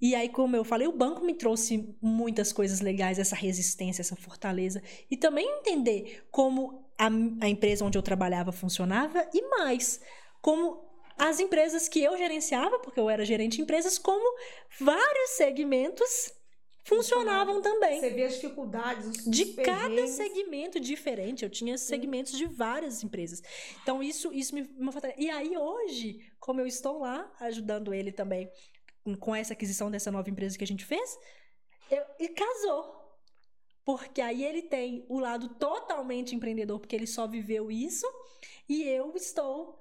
E 0.00 0.14
aí, 0.14 0.28
como 0.28 0.56
eu 0.56 0.64
falei, 0.64 0.86
o 0.86 0.96
banco 0.96 1.24
me 1.24 1.34
trouxe 1.34 1.94
muitas 2.00 2.52
coisas 2.52 2.80
legais, 2.80 3.18
essa 3.18 3.36
resistência, 3.36 4.02
essa 4.02 4.16
fortaleza. 4.16 4.82
E 5.10 5.16
também 5.16 5.46
entender 5.58 6.24
como 6.30 6.90
a, 6.98 7.06
a 7.40 7.48
empresa 7.48 7.84
onde 7.84 7.96
eu 7.96 8.02
trabalhava 8.02 8.52
funcionava 8.52 9.26
e 9.32 9.42
mais, 9.48 10.00
como 10.42 10.89
as 11.20 11.38
empresas 11.40 11.88
que 11.88 12.02
eu 12.02 12.16
gerenciava, 12.16 12.78
porque 12.78 12.98
eu 12.98 13.08
era 13.10 13.24
gerente 13.24 13.56
de 13.56 13.62
empresas, 13.62 13.98
como 13.98 14.38
vários 14.78 15.30
segmentos 15.30 16.32
funcionavam 16.84 17.60
também. 17.60 18.00
Você 18.00 18.10
vê 18.10 18.24
as 18.24 18.34
dificuldades, 18.34 19.06
os 19.06 19.24
De 19.26 19.52
cada 19.54 20.06
segmento 20.06 20.80
diferente. 20.80 21.44
Eu 21.44 21.50
tinha 21.50 21.76
segmentos 21.76 22.32
de 22.32 22.46
várias 22.46 23.04
empresas. 23.04 23.42
Então, 23.82 24.02
isso, 24.02 24.32
isso 24.32 24.54
me, 24.54 24.62
me. 24.62 24.90
E 25.16 25.30
aí, 25.30 25.56
hoje, 25.56 26.20
como 26.40 26.60
eu 26.60 26.66
estou 26.66 26.98
lá, 26.98 27.30
ajudando 27.40 27.92
ele 27.92 28.10
também 28.10 28.50
com- 29.04 29.16
com 29.16 29.34
essa 29.34 29.52
aquisição 29.52 29.90
dessa 29.90 30.10
nova 30.10 30.30
empresa 30.30 30.56
que 30.58 30.64
a 30.64 30.66
gente 30.66 30.84
fez, 30.84 31.18
eu, 31.90 32.02
e 32.18 32.28
casou. 32.28 32.98
Porque 33.84 34.20
aí 34.20 34.44
ele 34.44 34.62
tem 34.62 35.04
o 35.08 35.18
lado 35.18 35.48
totalmente 35.56 36.34
empreendedor, 36.34 36.78
porque 36.80 36.94
ele 36.96 37.06
só 37.06 37.26
viveu 37.26 37.70
isso, 37.70 38.06
e 38.68 38.82
eu 38.84 39.12
estou 39.16 39.78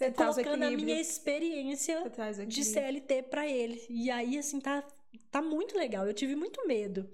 Você 0.00 0.10
colocando 0.12 0.62
a 0.62 0.70
minha 0.70 0.98
experiência 0.98 2.10
de. 2.46 2.64
CLT 2.64 3.24
pra 3.24 3.46
ele. 3.46 3.84
E 3.90 4.10
aí, 4.10 4.38
assim, 4.38 4.58
tá, 4.58 4.82
tá 5.30 5.42
muito 5.42 5.76
legal. 5.76 6.06
Eu 6.06 6.14
tive 6.14 6.34
muito 6.34 6.66
medo 6.66 7.10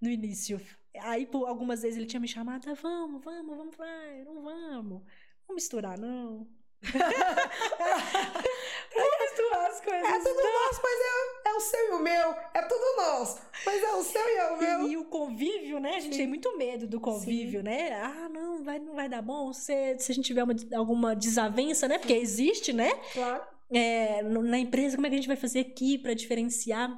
no 0.00 0.08
início. 0.08 0.60
Aí, 1.00 1.26
por 1.26 1.48
algumas 1.48 1.82
vezes, 1.82 1.98
ele 1.98 2.06
tinha 2.06 2.20
me 2.20 2.28
chamado, 2.28 2.70
ah, 2.70 2.74
vamos, 2.74 3.24
vamos, 3.24 3.56
vamos, 3.56 3.76
vai, 3.76 4.22
não 4.22 4.42
vamos. 4.42 5.02
Vamos 5.48 5.62
misturar, 5.62 5.98
não. 5.98 6.46
vamos 8.94 9.17
as 9.42 9.80
coisas. 9.80 10.08
É 10.08 10.18
tudo 10.18 10.42
nosso, 10.42 10.80
mas 10.82 11.00
é, 11.00 11.48
é 11.48 11.52
o 11.54 11.60
seu 11.60 11.88
e 11.88 11.90
o 11.92 11.98
meu, 11.98 12.34
é 12.54 12.62
tudo 12.62 12.96
nosso. 12.96 13.38
Mas 13.64 13.82
é 13.82 13.92
o 13.92 14.02
seu 14.02 14.28
e 14.28 14.36
é 14.36 14.50
o 14.50 14.58
meu. 14.58 14.88
E, 14.88 14.92
e 14.92 14.96
o 14.96 15.04
convívio, 15.04 15.80
né? 15.80 15.96
A 15.96 16.00
gente 16.00 16.12
Sim. 16.12 16.18
tem 16.18 16.26
muito 16.26 16.56
medo 16.56 16.86
do 16.86 17.00
convívio, 17.00 17.62
né? 17.62 17.92
Ah, 18.00 18.28
não, 18.28 18.62
vai, 18.62 18.78
não 18.78 18.94
vai 18.94 19.08
dar 19.08 19.22
bom 19.22 19.52
se, 19.52 19.98
se 19.98 20.12
a 20.12 20.14
gente 20.14 20.26
tiver 20.26 20.42
uma, 20.42 20.54
alguma 20.74 21.16
desavença, 21.16 21.88
né? 21.88 21.98
Porque 21.98 22.14
existe, 22.14 22.72
né? 22.72 22.90
Claro. 23.12 23.42
É, 23.70 24.22
na 24.22 24.58
empresa, 24.58 24.96
como 24.96 25.06
é 25.06 25.10
que 25.10 25.14
a 25.16 25.18
gente 25.18 25.28
vai 25.28 25.36
fazer 25.36 25.60
aqui 25.60 25.98
pra 25.98 26.14
diferenciar? 26.14 26.90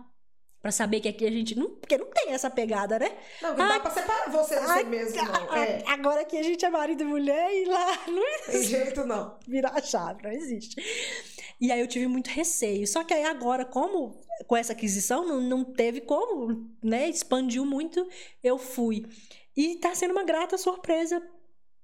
Pra 0.63 0.71
saber 0.71 1.01
que 1.01 1.09
aqui 1.09 1.27
a 1.27 1.31
gente. 1.31 1.59
Não, 1.59 1.71
porque 1.71 1.97
não 1.97 2.11
tem 2.11 2.35
essa 2.35 2.51
pegada, 2.51 2.99
né? 2.99 3.17
Não, 3.41 3.57
não 3.57 3.67
dá 3.67 3.75
Ai, 3.75 3.81
pra 3.81 3.91
separar 3.91 4.31
você 4.31 4.61
de 4.61 4.67
você 4.67 4.85
mesmo, 4.85 5.25
não. 5.25 5.57
É, 5.57 5.83
Agora 5.87 6.21
aqui 6.21 6.37
a 6.37 6.43
gente 6.43 6.63
é 6.63 6.69
marido 6.69 7.03
e 7.03 7.07
mulher 7.07 7.51
e 7.51 7.65
lá 7.65 7.99
não 8.07 8.23
tem 8.45 8.63
jeito 8.63 9.07
não. 9.07 9.39
virar 9.49 9.71
a 9.71 9.81
chave, 9.81 10.23
não 10.23 10.31
existe. 10.31 10.77
E 11.61 11.71
aí 11.71 11.81
eu 11.81 11.87
tive 11.87 12.07
muito 12.07 12.29
receio. 12.29 12.87
Só 12.87 13.05
que 13.05 13.13
aí 13.13 13.25
agora, 13.25 13.65
como 13.65 14.19
com 14.47 14.57
essa 14.57 14.73
aquisição, 14.73 15.27
não, 15.27 15.41
não 15.41 15.65
teve 15.65 16.01
como, 16.01 16.71
né? 16.83 17.09
Expandiu 17.09 17.67
muito, 17.67 18.09
eu 18.43 18.57
fui. 18.59 19.07
E 19.57 19.77
tá 19.77 19.95
sendo 19.95 20.13
uma 20.13 20.25
grata 20.25 20.57
surpresa 20.57 21.23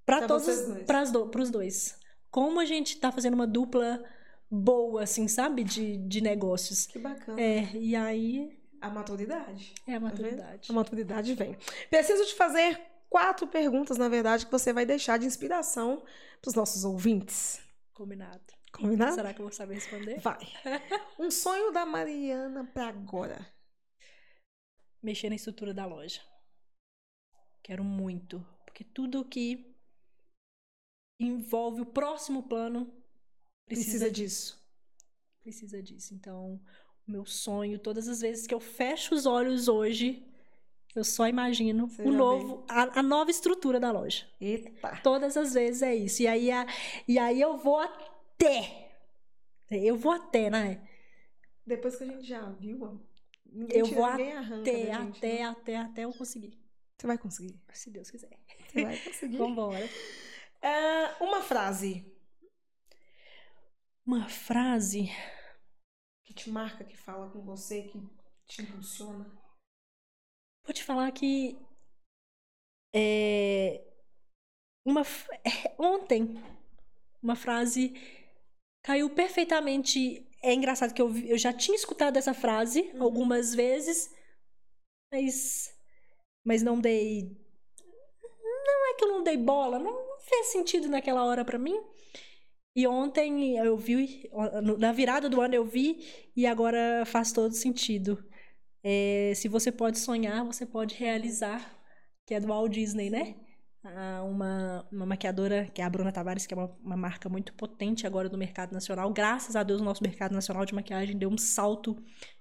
para 0.06 0.26
todos, 0.26 0.46
pras 0.86 1.10
do, 1.10 1.26
pros 1.28 1.50
dois. 1.50 1.98
Como 2.30 2.58
a 2.60 2.64
gente 2.64 2.98
tá 2.98 3.12
fazendo 3.12 3.34
uma 3.34 3.46
dupla 3.46 4.02
boa, 4.50 5.02
assim, 5.02 5.28
sabe? 5.28 5.62
De, 5.64 5.96
de 5.98 6.20
negócios. 6.20 6.86
Que 6.86 6.98
bacana. 6.98 7.40
É, 7.40 7.70
e 7.74 7.94
aí 7.94 8.58
A 8.80 8.88
maturidade. 8.88 9.74
é 9.86 9.92
a 9.92 10.00
Tá 10.00 10.00
maturidade. 10.00 10.70
A 10.70 10.72
maturidade 10.72 11.34
vem. 11.34 11.56
Preciso 11.90 12.24
te 12.24 12.34
fazer 12.34 12.80
quatro 13.10 13.46
perguntas, 13.46 13.98
na 13.98 14.08
verdade, 14.08 14.46
que 14.46 14.52
você 14.52 14.72
vai 14.72 14.86
deixar 14.86 15.18
de 15.18 15.26
inspiração 15.26 16.02
para 16.40 16.48
os 16.48 16.54
nossos 16.54 16.84
ouvintes. 16.84 17.60
Combinado. 17.92 18.40
Combinado? 18.76 19.14
Será 19.14 19.32
que 19.32 19.40
eu 19.40 19.46
vou 19.46 19.52
saber 19.52 19.74
responder? 19.74 20.18
Vai. 20.20 20.38
Um 21.18 21.30
sonho 21.30 21.72
da 21.72 21.86
Mariana 21.86 22.64
para 22.74 22.88
agora. 22.88 23.46
mexer 25.02 25.28
na 25.28 25.36
estrutura 25.36 25.72
da 25.72 25.86
loja. 25.86 26.20
Quero 27.62 27.82
muito, 27.84 28.44
porque 28.64 28.84
tudo 28.84 29.24
que 29.24 29.74
envolve 31.20 31.80
o 31.82 31.86
próximo 31.86 32.42
plano 32.42 32.86
Precisa, 33.66 33.90
precisa, 33.90 34.10
disso. 34.10 34.64
precisa 35.42 35.82
disso. 35.82 36.14
Então, 36.14 36.60
o 37.06 37.10
meu 37.10 37.24
sonho, 37.24 37.78
todas 37.78 38.06
as 38.08 38.20
vezes 38.20 38.46
que 38.46 38.54
eu 38.54 38.60
fecho 38.60 39.14
os 39.14 39.26
olhos 39.26 39.66
hoje, 39.68 40.24
eu 40.94 41.02
só 41.04 41.26
imagino 41.28 41.88
Você 41.88 42.02
o 42.02 42.12
novo, 42.12 42.64
a, 42.68 43.00
a 43.00 43.02
nova 43.02 43.30
estrutura 43.30 43.80
da 43.80 43.90
loja. 43.90 44.26
Eita. 44.40 45.00
Todas 45.02 45.36
as 45.36 45.54
vezes 45.54 45.82
é 45.82 45.94
isso. 45.94 46.22
E 46.22 46.26
aí, 46.28 46.50
a- 46.50 46.66
e 47.08 47.18
aí 47.18 47.40
eu 47.40 47.56
vou 47.58 47.78
até. 47.78 48.15
Eu 49.70 49.96
vou 49.96 50.12
até, 50.12 50.48
né? 50.50 50.88
Depois 51.66 51.96
que 51.96 52.04
a 52.04 52.06
gente 52.06 52.24
já 52.26 52.48
viu, 52.52 53.00
Eu 53.68 53.84
tira, 53.84 53.96
vou 53.96 54.04
Até, 54.04 54.42
gente, 54.42 55.18
até, 55.18 55.38
né? 55.38 55.44
até, 55.44 55.76
até 55.76 56.04
eu 56.04 56.12
conseguir. 56.12 56.56
Você 56.96 57.06
vai 57.06 57.18
conseguir. 57.18 57.60
Se 57.72 57.90
Deus 57.90 58.10
quiser. 58.10 58.38
Você 58.68 58.82
vai 58.82 58.96
conseguir. 59.02 59.36
Vambora. 59.38 59.84
Ah, 60.62 61.16
uma 61.20 61.42
frase 61.42 62.04
Uma 64.06 64.28
frase. 64.28 65.08
que 66.24 66.32
te 66.32 66.50
marca, 66.50 66.84
que 66.84 66.96
fala 66.96 67.30
com 67.30 67.42
você, 67.42 67.82
que 67.82 68.00
te 68.46 68.62
impulsiona. 68.62 69.24
Vou 70.64 70.72
te 70.72 70.84
falar 70.84 71.10
que. 71.12 71.58
É, 72.94 73.84
uma, 74.84 75.02
ontem, 75.78 76.34
uma 77.22 77.36
frase 77.36 77.92
caiu 78.86 79.10
perfeitamente. 79.10 80.24
É 80.40 80.54
engraçado 80.54 80.94
que 80.94 81.02
eu, 81.02 81.14
eu 81.26 81.36
já 81.36 81.52
tinha 81.52 81.74
escutado 81.76 82.16
essa 82.16 82.32
frase 82.32 82.82
Uhum. 82.94 83.02
algumas 83.02 83.52
vezes, 83.52 84.14
mas, 85.12 85.74
mas 86.44 86.62
não 86.62 86.80
dei. 86.80 87.36
Não 88.64 88.90
é 88.90 88.94
que 88.94 89.04
eu 89.04 89.08
não 89.08 89.24
dei 89.24 89.36
bola, 89.36 89.78
não, 89.80 89.92
não 89.92 90.20
fez 90.20 90.48
sentido 90.48 90.88
naquela 90.88 91.24
hora 91.24 91.44
pra 91.44 91.58
mim. 91.58 91.82
E 92.76 92.86
ontem 92.86 93.56
eu 93.56 93.76
vi, 93.76 94.30
na 94.78 94.92
virada 94.92 95.28
do 95.28 95.40
ano 95.40 95.54
eu 95.54 95.64
vi, 95.64 96.30
e 96.36 96.46
agora 96.46 97.04
faz 97.06 97.32
todo 97.32 97.54
sentido. 97.54 98.22
É, 98.84 99.32
se 99.34 99.48
você 99.48 99.72
pode 99.72 99.98
sonhar, 99.98 100.44
você 100.44 100.64
pode 100.66 100.94
realizar, 100.94 101.76
que 102.26 102.34
é 102.34 102.40
do 102.40 102.48
Walt 102.48 102.72
Disney, 102.72 103.10
né? 103.10 103.34
Ah, 103.94 104.24
uma, 104.24 104.86
uma 104.90 105.06
maquiadora, 105.06 105.66
que 105.72 105.80
é 105.80 105.84
a 105.84 105.90
Bruna 105.90 106.10
Tavares, 106.10 106.44
que 106.44 106.52
é 106.52 106.56
uma, 106.56 106.76
uma 106.82 106.96
marca 106.96 107.28
muito 107.28 107.52
potente 107.54 108.06
agora 108.06 108.28
do 108.28 108.36
mercado 108.36 108.72
nacional. 108.72 109.12
Graças 109.12 109.54
a 109.54 109.62
Deus, 109.62 109.80
o 109.80 109.84
nosso 109.84 110.02
mercado 110.02 110.32
nacional 110.32 110.64
de 110.64 110.74
maquiagem 110.74 111.16
deu 111.16 111.30
um 111.30 111.38
salto 111.38 111.96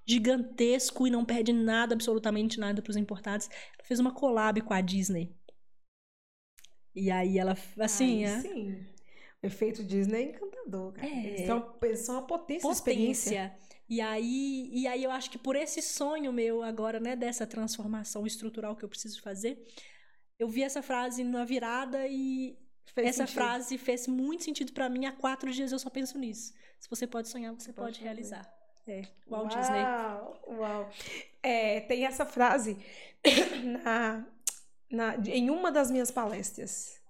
gigantesco 0.06 1.06
e 1.06 1.12
não 1.12 1.24
perde 1.24 1.54
nada, 1.54 1.94
absolutamente 1.94 2.60
nada 2.60 2.82
para 2.82 2.90
os 2.90 2.98
importados. 2.98 3.48
Ela 3.78 3.88
fez 3.88 4.00
uma 4.00 4.12
collab 4.12 4.60
com 4.62 4.74
a 4.74 4.82
Disney. 4.82 5.36
E 6.96 7.12
aí 7.12 7.38
ela, 7.38 7.56
assim, 7.80 8.26
Ai, 8.26 8.34
é- 8.34 8.40
sim. 8.42 8.86
O 9.44 9.46
efeito 9.46 9.84
Disney 9.84 10.18
é 10.18 10.24
encantador, 10.30 10.94
cara. 10.94 11.08
É. 11.08 11.28
Eles, 11.28 11.46
são, 11.46 11.78
eles 11.84 12.00
são 12.00 12.16
uma 12.16 12.26
potência, 12.26 12.68
potência. 12.68 13.56
E 13.88 14.02
aí, 14.02 14.72
e 14.74 14.88
aí 14.88 15.04
eu 15.04 15.12
acho 15.12 15.30
que 15.30 15.38
por 15.38 15.56
esse 15.56 15.84
sonho 15.84 16.34
meu 16.34 16.64
agora, 16.64 17.00
né, 17.00 17.16
dessa 17.16 17.46
transformação 17.46 18.26
estrutural 18.26 18.76
que 18.76 18.84
eu 18.84 18.90
preciso 18.90 19.22
fazer, 19.22 19.64
eu 20.40 20.48
vi 20.48 20.64
essa 20.64 20.82
frase 20.82 21.24
na 21.24 21.46
virada 21.46 22.08
e 22.08 22.58
Fez 22.94 23.08
essa 23.10 23.18
sentido. 23.26 23.34
frase 23.36 23.78
fez 23.78 24.08
muito 24.08 24.44
sentido 24.44 24.72
pra 24.72 24.88
mim. 24.90 25.06
Há 25.06 25.12
quatro 25.12 25.52
dias 25.52 25.72
eu 25.72 25.80
só 25.80 25.90
penso 25.90 26.18
nisso. 26.18 26.54
Se 26.80 26.90
você 26.90 27.06
pode 27.08 27.28
sonhar, 27.28 27.54
você 27.54 27.74
Pode 27.74 27.76
pode, 27.88 27.96
fazer. 27.98 28.04
realizar. 28.06 28.54
É, 28.88 29.02
Walt 29.28 29.56
Disney. 29.56 29.82
Uau, 29.82 30.44
uau. 30.60 30.90
É, 31.42 31.80
tem 31.82 32.06
essa 32.06 32.26
frase 32.26 32.78
na, 33.84 34.26
na- 34.90 35.16
em 35.28 35.50
uma 35.50 35.72
das 35.72 35.90
minhas 35.90 36.12
palestras. 36.12 37.02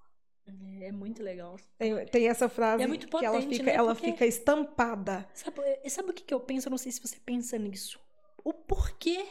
É 0.81 0.91
muito 0.91 1.21
legal. 1.23 1.57
Tem, 1.77 2.05
tem 2.05 2.27
essa 2.29 2.47
frase 2.47 2.83
é 2.83 2.87
muito 2.87 3.07
que 3.07 3.25
ela 3.25 3.35
potente, 3.37 3.57
fica, 3.57 3.63
né? 3.71 3.73
ela 3.75 3.95
fica 3.95 4.25
estampada. 4.25 5.27
Sabe, 5.33 5.61
sabe 5.89 6.11
o 6.11 6.13
que, 6.13 6.23
que 6.23 6.33
eu 6.33 6.39
penso? 6.39 6.67
Eu 6.67 6.71
não 6.71 6.77
sei 6.77 6.91
se 6.91 7.01
você 7.01 7.17
pensa 7.25 7.57
nisso. 7.57 7.99
O 8.43 8.53
porquê 8.53 9.25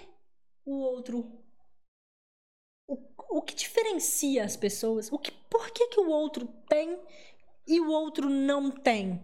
o 0.65 0.73
outro. 0.77 1.41
O, 3.31 3.43
que 3.43 3.55
diferencia 3.55 4.45
as 4.45 4.57
pessoas? 4.57 5.11
O 5.13 5.19
que, 5.19 5.31
por 5.51 5.71
que, 5.71 5.89
que 5.89 6.01
o 6.01 6.09
outro 6.09 6.47
tem 6.69 6.99
e 7.67 7.81
o 7.81 7.91
outro 7.91 8.29
não 8.29 8.71
tem? 8.71 9.21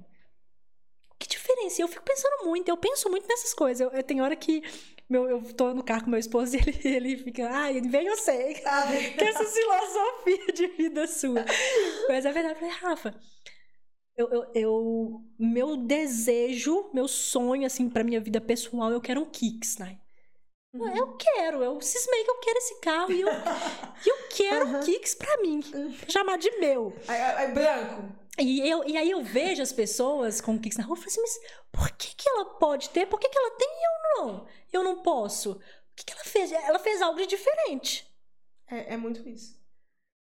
O 1.10 1.14
que 1.18 1.28
diferencia? 1.28 1.84
Eu 1.84 1.88
fico 1.88 2.04
pensando 2.04 2.44
muito, 2.46 2.68
eu 2.68 2.76
penso 2.76 3.08
muito 3.10 3.26
nessas 3.28 3.52
coisas. 3.54 3.80
Eu, 3.80 3.90
eu- 3.96 4.02
tem 4.02 4.20
hora 4.20 4.34
que 4.36 4.62
meu, 5.08 5.28
eu 5.28 5.42
tô 5.54 5.74
no 5.74 5.82
carro 5.82 6.04
com 6.04 6.10
meu 6.10 6.20
esposo 6.20 6.54
e 6.56 6.58
ele, 6.60 6.80
ele 6.84 7.16
fica, 7.18 7.48
ai, 7.50 7.80
vem 7.80 8.06
eu 8.06 8.16
sei. 8.16 8.54
que 9.18 9.24
essa 9.24 9.44
filosofia 9.44 10.52
de 10.52 10.66
vida 10.68 11.06
sua. 11.06 11.44
Mas 12.08 12.24
é 12.24 12.32
verdade, 12.32 12.54
eu 12.54 12.60
falei, 12.60 12.74
Rafa, 12.74 13.20
eu, 14.16 14.28
eu, 14.30 14.46
eu- 14.54 15.24
meu 15.38 15.76
desejo, 15.76 16.90
meu 16.94 17.08
sonho, 17.08 17.66
assim, 17.66 17.88
pra 17.88 18.04
minha 18.04 18.20
vida 18.20 18.40
pessoal, 18.40 18.90
eu 18.92 19.00
quero 19.00 19.20
um 19.22 19.26
Kicks, 19.30 19.78
né? 19.78 19.98
Uhum. 20.72 20.96
Eu 20.96 21.16
quero, 21.16 21.62
eu 21.64 21.80
cismei 21.80 22.22
que 22.22 22.30
eu 22.30 22.38
quero 22.38 22.58
esse 22.58 22.80
carro 22.80 23.12
e 23.12 23.20
eu, 23.20 23.28
eu 23.28 24.16
quero 24.30 24.66
um 24.66 24.74
Uhum. 24.74 24.80
Kicks 24.80 25.14
pra 25.16 25.36
mim, 25.38 25.60
chamar 26.08 26.38
de 26.38 26.50
meu. 26.58 26.94
Aí, 27.08 27.20
aí, 27.20 27.36
aí, 27.46 27.52
branco. 27.52 28.20
E, 28.38 28.66
eu, 28.68 28.84
e 28.88 28.96
aí 28.96 29.10
eu 29.10 29.22
vejo 29.22 29.60
as 29.62 29.72
pessoas 29.72 30.40
com 30.40 30.58
Kicks 30.58 30.78
na 30.78 30.84
rua 30.84 30.96
e 30.96 31.00
falo 31.00 31.08
assim, 31.10 31.20
mas 31.20 31.40
por 31.72 31.90
que, 31.96 32.14
que 32.14 32.28
ela 32.28 32.44
pode 32.44 32.88
ter? 32.90 33.06
Por 33.06 33.18
que, 33.18 33.28
que 33.28 33.36
ela 33.38 33.50
tem 33.50 33.68
e 33.68 33.84
eu 33.84 34.24
não? 34.24 34.46
Eu 34.72 34.84
não 34.84 35.02
posso. 35.02 35.52
O 35.52 35.60
que, 35.96 36.04
que 36.04 36.12
ela 36.12 36.24
fez? 36.24 36.52
Ela 36.52 36.78
fez 36.78 37.02
algo 37.02 37.18
de 37.18 37.26
diferente. 37.26 38.06
É, 38.70 38.94
é 38.94 38.96
muito 38.96 39.28
isso. 39.28 39.59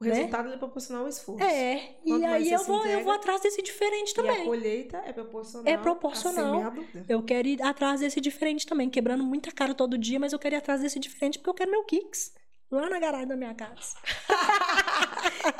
O 0.02 0.04
Né? 0.04 0.14
resultado 0.14 0.46
ele 0.48 0.54
é 0.54 0.58
proporcional 0.58 1.02
ao 1.04 1.08
esforço. 1.08 1.44
É, 1.44 1.94
Quanto 2.06 2.20
e 2.20 2.24
aí 2.24 2.50
eu 2.52 2.64
vou, 2.64 2.76
eu 2.76 2.80
entrega, 2.80 3.04
vou 3.04 3.12
atrás 3.12 3.40
desse 3.40 3.62
diferente 3.62 4.10
E 4.10 4.12
a 4.12 4.22
também. 4.22 4.44
colheita 4.44 4.96
é 4.98 5.12
proporcional. 5.12 5.72
É 5.72 5.76
proporcional. 5.78 6.72
Eu 7.08 7.22
quero 7.22 7.48
ir 7.48 7.62
atrás 7.62 8.00
desse 8.00 8.20
diferente 8.20 8.66
também, 8.66 8.90
quebrando 8.90 9.24
muita 9.24 9.50
cara 9.52 9.74
todo 9.74 9.96
dia, 9.96 10.18
mas 10.18 10.32
eu 10.32 10.38
quero 10.38 10.54
ir 10.54 10.58
atrás 10.58 10.80
desse 10.80 10.98
diferente 10.98 11.38
porque 11.38 11.50
eu 11.50 11.54
quero 11.54 11.70
meu 11.70 11.84
Kicks. 11.84 12.34
Lá 12.70 12.88
na 12.88 12.98
garagem 12.98 13.28
da 13.28 13.36
minha 13.36 13.54
casa. 13.54 13.96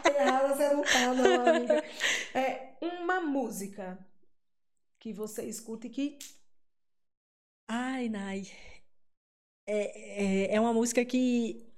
Errada 0.04 0.48
você 0.56 0.72
não 0.74 0.82
tá, 0.82 1.14
não, 1.14 1.46
amiga. 1.46 1.84
É 2.34 2.72
uma 2.80 3.20
música 3.20 3.98
que 4.98 5.12
você 5.12 5.44
escuta 5.44 5.86
e 5.86 5.90
que 5.90 6.18
Ai, 7.68 8.08
Nai. 8.08 8.42
É, 9.66 10.52
é, 10.52 10.54
é 10.56 10.60
uma 10.60 10.72
música 10.72 11.04
que. 11.04 11.71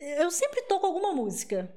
Eu 0.00 0.30
sempre 0.30 0.62
toco 0.62 0.86
alguma 0.86 1.12
música. 1.12 1.74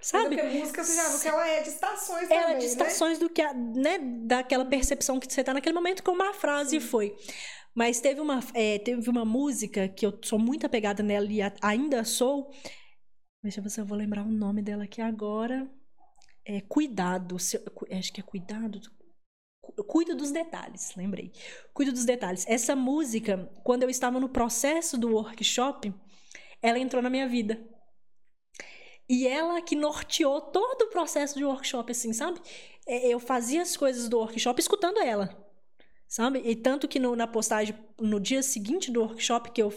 Sabe? 0.00 0.36
Porque 0.36 0.58
música, 0.58 0.84
você 0.84 0.94
já 0.94 1.08
viu 1.08 1.20
que 1.20 1.28
ela 1.28 1.46
é 1.48 1.60
de 1.62 1.68
estações 1.70 2.30
Ela 2.30 2.40
também, 2.42 2.54
é 2.54 2.58
de 2.58 2.64
né? 2.66 2.70
estações 2.70 3.18
do 3.18 3.28
que 3.28 3.42
a- 3.42 3.52
né, 3.52 3.98
daquela 3.98 4.64
percepção 4.64 5.18
que 5.18 5.32
você 5.32 5.42
tá 5.42 5.52
naquele 5.52 5.74
momento, 5.74 6.04
como 6.04 6.22
a 6.22 6.32
frase 6.32 6.78
foi. 6.78 7.16
Mas 7.74 8.00
teve 8.00 8.20
uma, 8.20 8.38
é, 8.54 8.78
teve 8.78 9.10
uma 9.10 9.24
música 9.24 9.88
que 9.88 10.06
eu 10.06 10.16
sou 10.24 10.38
muito 10.38 10.64
apegada 10.66 11.02
nela 11.02 11.26
e 11.26 11.42
a- 11.42 11.52
ainda 11.60 12.04
sou. 12.04 12.48
Deixa 13.42 13.58
eu 13.58 13.64
ver 13.64 13.70
se 13.70 13.80
eu 13.80 13.86
vou 13.86 13.98
lembrar 13.98 14.22
o 14.24 14.30
nome 14.30 14.62
dela 14.62 14.84
aqui 14.84 15.00
agora. 15.00 15.68
É 16.44 16.60
Cuidado. 16.60 17.36
acho 17.36 18.12
que 18.12 18.20
é 18.20 18.24
Cuidado. 18.24 18.80
Cuido 19.86 20.14
dos 20.14 20.30
detalhes, 20.30 20.94
lembrei. 20.96 21.32
Cuido 21.74 21.92
dos 21.92 22.04
detalhes. 22.04 22.44
Essa 22.48 22.74
música, 22.74 23.50
quando 23.64 23.82
eu 23.82 23.90
estava 23.90 24.18
no 24.18 24.28
processo 24.28 24.96
do 24.96 25.10
workshop, 25.12 25.92
ela 26.62 26.78
entrou 26.78 27.02
na 27.02 27.10
minha 27.10 27.28
vida. 27.28 27.60
E 29.08 29.26
ela 29.26 29.62
que 29.62 29.74
norteou 29.74 30.40
todo 30.40 30.82
o 30.82 30.90
processo 30.90 31.38
de 31.38 31.44
workshop, 31.44 31.90
assim, 31.90 32.12
sabe? 32.12 32.40
É, 32.86 33.08
eu 33.08 33.18
fazia 33.18 33.62
as 33.62 33.76
coisas 33.76 34.08
do 34.08 34.18
workshop 34.18 34.60
escutando 34.60 34.98
ela. 34.98 35.46
Sabe? 36.06 36.40
E 36.44 36.56
tanto 36.56 36.88
que 36.88 36.98
no, 36.98 37.14
na 37.14 37.26
postagem, 37.26 37.74
no 38.00 38.18
dia 38.18 38.42
seguinte 38.42 38.90
do 38.90 39.00
workshop 39.00 39.50
que 39.50 39.62
eu 39.62 39.72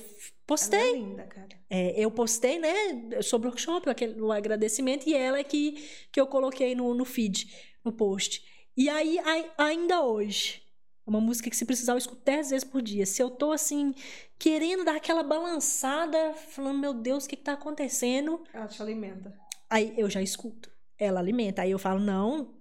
postei. 0.46 0.80
É 0.80 0.94
linda, 0.94 1.24
cara. 1.24 1.50
É, 1.70 2.00
eu 2.00 2.12
postei, 2.12 2.60
né, 2.60 3.22
sobre 3.22 3.48
o 3.48 3.52
workshop, 3.52 3.90
aquele, 3.90 4.20
o 4.22 4.32
agradecimento, 4.32 5.08
e 5.08 5.14
ela 5.14 5.40
é 5.40 5.44
que, 5.44 5.90
que 6.12 6.20
eu 6.20 6.28
coloquei 6.28 6.76
no, 6.76 6.94
no 6.94 7.06
feed, 7.06 7.48
no 7.84 7.92
post. 7.92 8.44
E 8.76 8.90
aí, 8.90 9.18
ainda 9.58 10.02
hoje, 10.02 10.61
uma 11.06 11.20
música 11.20 11.50
que 11.50 11.56
se 11.56 11.66
precisar 11.66 11.94
eu 11.94 11.98
escuto 11.98 12.22
10 12.24 12.50
vezes 12.52 12.64
por 12.64 12.82
dia. 12.82 13.06
Se 13.06 13.22
eu 13.22 13.30
tô 13.30 13.52
assim, 13.52 13.94
querendo 14.38 14.86
dar 14.86 14.96
aquela 14.96 15.24
balançada, 15.24 16.34
falando, 16.34 16.80
meu 16.80 16.94
Deus, 16.94 17.26
o 17.26 17.30
que, 17.30 17.36
que 17.36 17.44
tá 17.44 17.54
acontecendo? 17.54 18.44
Ela 18.54 18.68
te 18.68 18.82
alimenta. 18.82 19.38
Aí 19.70 19.94
eu 19.98 20.10
já 20.10 20.22
escuto. 20.22 20.72
Ela 20.98 21.20
alimenta. 21.20 21.64
Aí 21.64 21.72
eu 21.72 21.80
falo, 21.80 22.00
não, 22.00 22.54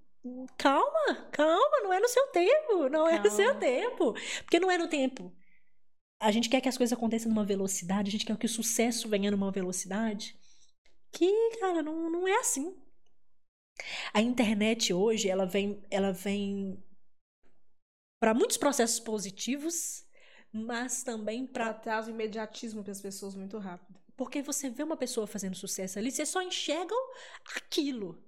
calma, 0.57 1.29
calma, 1.31 1.81
não 1.83 1.93
é 1.93 2.01
no 2.01 2.09
seu 2.09 2.27
tempo, 2.29 2.89
não 2.89 3.05
calma. 3.05 3.13
é 3.13 3.19
no 3.19 3.31
seu 3.31 3.55
tempo. 3.59 4.15
Porque 4.43 4.61
não 4.61 4.71
é 4.71 4.79
no 4.79 4.89
tempo. 4.89 5.33
A 6.21 6.31
gente 6.31 6.49
quer 6.49 6.61
que 6.61 6.69
as 6.69 6.77
coisas 6.77 6.97
aconteçam 6.97 7.31
numa 7.31 7.45
velocidade, 7.45 8.09
a 8.09 8.13
gente 8.13 8.27
quer 8.27 8.37
que 8.37 8.47
o 8.47 8.49
sucesso 8.49 9.09
venha 9.09 9.31
numa 9.31 9.51
velocidade. 9.51 10.37
Que, 11.13 11.57
cara, 11.59 11.83
não, 11.83 12.11
não 12.11 12.29
é 12.29 12.39
assim. 12.39 12.77
A 14.13 14.21
internet 14.21 14.93
hoje, 14.93 15.29
ela 15.29 15.47
vem, 15.47 15.83
ela 15.91 16.13
vem 16.13 16.79
para 18.21 18.35
muitos 18.35 18.59
processos 18.59 19.01
positivos, 19.01 20.05
mas 20.53 21.03
também 21.03 21.47
para 21.47 21.73
traz 21.73 22.07
o 22.07 22.11
imediatismo 22.11 22.83
para 22.85 22.93
as 22.93 23.01
pessoas 23.01 23.35
muito 23.35 23.59
rápido. 23.59 23.99
Porque 24.17 24.43
você 24.43 24.69
vê 24.69 24.83
uma 24.83 24.97
pessoa 24.97 25.27
fazendo 25.27 25.57
sucesso 25.57 25.99
ali, 25.99 26.11
você 26.11 26.27
só 26.27 26.43
enxerga 26.43 26.95
aquilo. 27.57 28.23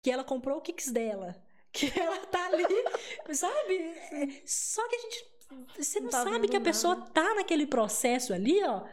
Que 0.00 0.10
ela 0.10 0.22
comprou 0.22 0.58
o 0.58 0.60
Kicks 0.60 0.92
dela, 0.92 1.34
que 1.72 1.86
ela 1.98 2.24
tá 2.26 2.46
ali, 2.46 2.64
sabe? 3.34 3.74
É, 3.74 4.42
só 4.46 4.86
que 4.88 4.94
a 4.94 4.98
gente 5.00 5.34
você 5.76 6.00
não, 6.00 6.04
não 6.04 6.10
tá 6.10 6.24
sabe 6.24 6.48
que 6.48 6.56
a 6.56 6.60
nada. 6.60 6.70
pessoa 6.70 6.96
tá 7.10 7.34
naquele 7.34 7.66
processo 7.66 8.32
ali, 8.32 8.62
ó. 8.64 8.86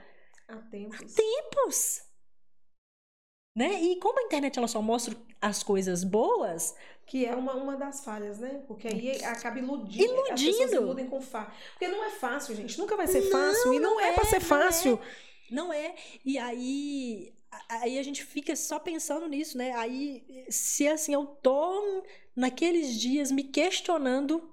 Há 0.48 0.58
tempos. 0.70 1.00
Há 1.00 1.16
tempos. 1.16 2.02
Né? 3.56 3.82
E 3.82 4.00
como 4.00 4.20
a 4.20 4.24
internet 4.24 4.58
ela 4.58 4.68
só 4.68 4.82
mostra 4.82 5.16
as 5.42 5.62
coisas 5.64 6.04
boas, 6.04 6.76
que 7.12 7.26
é 7.26 7.36
uma, 7.36 7.54
uma 7.56 7.76
das 7.76 8.06
falhas, 8.06 8.40
né? 8.40 8.64
Porque 8.66 8.88
aí 8.88 9.22
acaba 9.26 9.60
iludindo. 9.60 10.06
Iludindo. 10.06 10.32
As 10.34 10.42
pessoas 10.42 10.72
iludem 10.72 11.08
com 11.08 11.20
fácil. 11.20 11.52
Porque 11.72 11.90
não 11.90 12.06
é 12.06 12.10
fácil, 12.12 12.56
gente. 12.56 12.80
Nunca 12.80 12.96
vai 12.96 13.06
ser 13.06 13.20
não, 13.20 13.32
fácil. 13.32 13.74
E 13.74 13.80
não, 13.82 13.96
não 13.96 14.00
é, 14.00 14.08
é 14.08 14.14
para 14.14 14.24
ser 14.24 14.40
fácil. 14.40 14.98
Não 15.52 15.74
é. 15.74 15.82
não 15.82 15.90
é. 15.90 15.96
E 16.24 16.38
aí, 16.38 17.34
aí 17.68 18.00
a 18.00 18.04
gente 18.04 18.24
fica 18.24 18.56
só 18.56 18.80
pensando 18.80 19.28
nisso, 19.28 19.58
né? 19.58 19.74
Aí, 19.74 20.46
se 20.50 20.88
assim, 20.88 21.14
eu 21.14 21.26
tô 21.26 22.02
naqueles 22.34 22.98
dias 22.98 23.30
me 23.30 23.44
questionando 23.44 24.50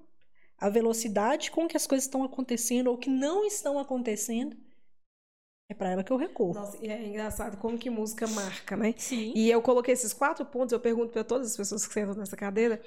a 0.58 0.68
velocidade 0.68 1.52
com 1.52 1.68
que 1.68 1.76
as 1.76 1.86
coisas 1.86 2.06
estão 2.06 2.24
acontecendo 2.24 2.88
ou 2.88 2.98
que 2.98 3.08
não 3.08 3.46
estão 3.46 3.78
acontecendo, 3.78 4.56
é 5.68 5.74
para 5.74 5.90
ela 5.90 6.02
que 6.02 6.10
eu 6.10 6.16
recorro. 6.16 6.54
Nossa, 6.54 6.78
e 6.80 6.88
é 6.88 7.06
engraçado 7.06 7.58
como 7.58 7.76
que 7.76 7.90
música 7.90 8.26
marca, 8.26 8.74
né? 8.74 8.94
Sim. 8.96 9.32
E 9.34 9.50
eu 9.50 9.60
coloquei 9.60 9.92
esses 9.92 10.14
quatro 10.14 10.44
pontos, 10.46 10.72
eu 10.72 10.80
pergunto 10.80 11.12
para 11.12 11.22
todas 11.22 11.50
as 11.50 11.56
pessoas 11.56 11.86
que 11.86 11.92
sentam 11.92 12.14
nessa 12.14 12.36
cadeira, 12.36 12.80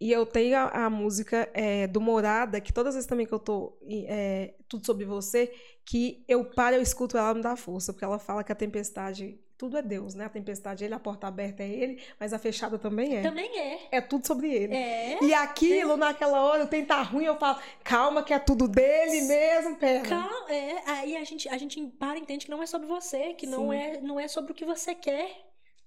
e 0.00 0.10
eu 0.10 0.26
tenho 0.26 0.56
a, 0.56 0.86
a 0.86 0.90
música 0.90 1.48
é, 1.54 1.86
do 1.86 2.00
Morada, 2.00 2.60
que 2.60 2.72
todas 2.72 2.90
as 2.90 2.94
vezes 2.96 3.08
também 3.08 3.24
que 3.24 3.32
eu 3.32 3.38
tô 3.38 3.78
é, 3.88 4.54
Tudo 4.68 4.84
Sobre 4.84 5.04
Você, 5.04 5.52
que 5.84 6.24
eu 6.26 6.44
paro, 6.44 6.74
eu 6.74 6.82
escuto 6.82 7.16
ela, 7.16 7.34
me 7.34 7.40
dá 7.40 7.54
força, 7.54 7.92
porque 7.92 8.04
ela 8.04 8.18
fala 8.18 8.42
que 8.42 8.50
a 8.50 8.56
tempestade 8.56 9.38
tudo 9.64 9.78
é 9.78 9.82
Deus, 9.82 10.14
né? 10.14 10.26
A 10.26 10.28
tempestade 10.28 10.84
é 10.84 10.86
ele, 10.86 10.94
a 10.94 11.00
porta 11.00 11.26
aberta 11.26 11.62
é 11.62 11.68
ele, 11.68 12.02
mas 12.20 12.34
a 12.34 12.38
fechada 12.38 12.78
também 12.78 13.16
é. 13.16 13.22
Também 13.22 13.58
é. 13.58 13.88
É 13.92 14.00
tudo 14.02 14.26
sobre 14.26 14.52
ele. 14.52 14.74
É. 14.74 15.18
E 15.24 15.32
aquilo, 15.32 15.94
é. 15.94 15.96
naquela 15.96 16.42
hora, 16.42 16.66
tem 16.66 16.84
tá 16.84 17.00
ruim, 17.00 17.24
eu 17.24 17.38
falo, 17.38 17.58
calma 17.82 18.22
que 18.22 18.34
é 18.34 18.38
tudo 18.38 18.68
dele 18.68 19.22
mesmo, 19.22 19.76
pera. 19.76 20.06
Calma, 20.06 20.52
é. 20.52 20.82
Aí 20.86 21.16
a 21.16 21.24
gente, 21.24 21.48
a 21.48 21.56
gente 21.56 21.82
para 21.98 22.18
e 22.18 22.20
entende 22.20 22.44
que 22.44 22.50
não 22.50 22.62
é 22.62 22.66
sobre 22.66 22.86
você, 22.86 23.32
que 23.32 23.46
não 23.46 23.72
é, 23.72 23.98
não 24.02 24.20
é 24.20 24.28
sobre 24.28 24.52
o 24.52 24.54
que 24.54 24.66
você 24.66 24.94
quer. 24.94 25.34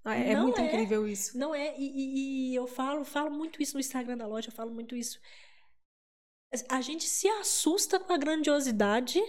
Ah, 0.04 0.18
é, 0.18 0.32
é 0.32 0.36
muito 0.38 0.60
é. 0.60 0.66
incrível 0.66 1.08
isso. 1.08 1.38
Não 1.38 1.54
é, 1.54 1.76
e, 1.78 1.86
e, 1.86 2.52
e 2.52 2.56
eu 2.56 2.66
falo, 2.66 3.06
falo 3.06 3.30
muito 3.30 3.62
isso 3.62 3.76
no 3.76 3.80
Instagram 3.80 4.18
da 4.18 4.26
loja, 4.26 4.50
eu 4.50 4.54
falo 4.56 4.72
muito 4.72 4.96
isso. 4.96 5.20
A 6.68 6.82
gente 6.82 7.04
se 7.04 7.28
assusta 7.28 8.00
com 8.00 8.12
a 8.12 8.18
grandiosidade 8.18 9.22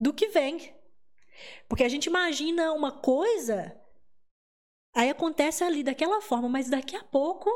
do 0.00 0.12
que 0.12 0.26
vem. 0.26 0.74
Porque 1.68 1.84
a 1.84 1.88
gente 1.88 2.06
imagina 2.06 2.72
uma 2.72 2.92
coisa, 2.92 3.78
aí 4.94 5.10
acontece 5.10 5.64
ali 5.64 5.82
daquela 5.82 6.20
forma, 6.20 6.48
mas 6.48 6.68
daqui 6.68 6.96
a 6.96 7.02
pouco. 7.04 7.50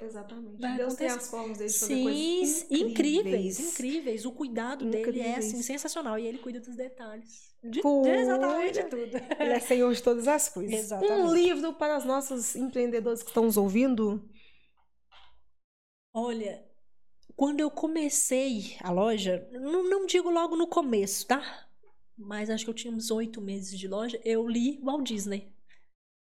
Exatamente. 0.00 0.60
Vai 0.60 0.76
Deus 0.76 0.94
acontecer. 0.94 1.08
tem 1.08 1.16
as 1.16 1.30
formas 1.30 1.58
dele 1.58 1.70
de 1.70 1.78
fazer 1.78 1.94
Sim, 1.94 2.02
coisas 2.04 2.70
incríveis. 2.70 3.60
incríveis. 3.60 4.24
O 4.24 4.32
cuidado 4.32 4.84
incríveis. 4.86 5.14
dele 5.14 5.28
é 5.28 5.36
assim, 5.36 5.62
sensacional. 5.62 6.18
E 6.18 6.26
ele 6.26 6.38
cuida 6.38 6.58
dos 6.60 6.74
detalhes. 6.74 7.54
De, 7.62 7.82
de 7.82 8.08
exatamente 8.08 8.82
tudo. 8.84 9.16
Ele 9.38 9.52
é 9.52 9.60
senhor 9.60 9.92
de 9.92 10.02
todas 10.02 10.26
as 10.26 10.48
coisas. 10.48 10.72
Exatamente. 10.72 11.12
Um 11.12 11.34
livro 11.34 11.74
para 11.74 11.98
os 11.98 12.04
nossos 12.06 12.56
empreendedores 12.56 13.22
que 13.22 13.28
estão 13.28 13.44
nos 13.44 13.58
ouvindo? 13.58 14.26
Olha, 16.14 16.64
quando 17.36 17.60
eu 17.60 17.70
comecei 17.70 18.76
a 18.82 18.90
loja, 18.90 19.46
não, 19.52 19.82
não 19.88 20.06
digo 20.06 20.30
logo 20.30 20.56
no 20.56 20.66
começo, 20.66 21.26
tá? 21.26 21.69
Mas 22.20 22.50
acho 22.50 22.64
que 22.64 22.70
eu 22.70 22.74
tinha 22.74 22.92
uns 22.92 23.10
oito 23.10 23.40
meses 23.40 23.78
de 23.78 23.88
loja, 23.88 24.20
eu 24.24 24.46
li 24.46 24.78
Walt 24.82 25.06
Disney. 25.06 25.52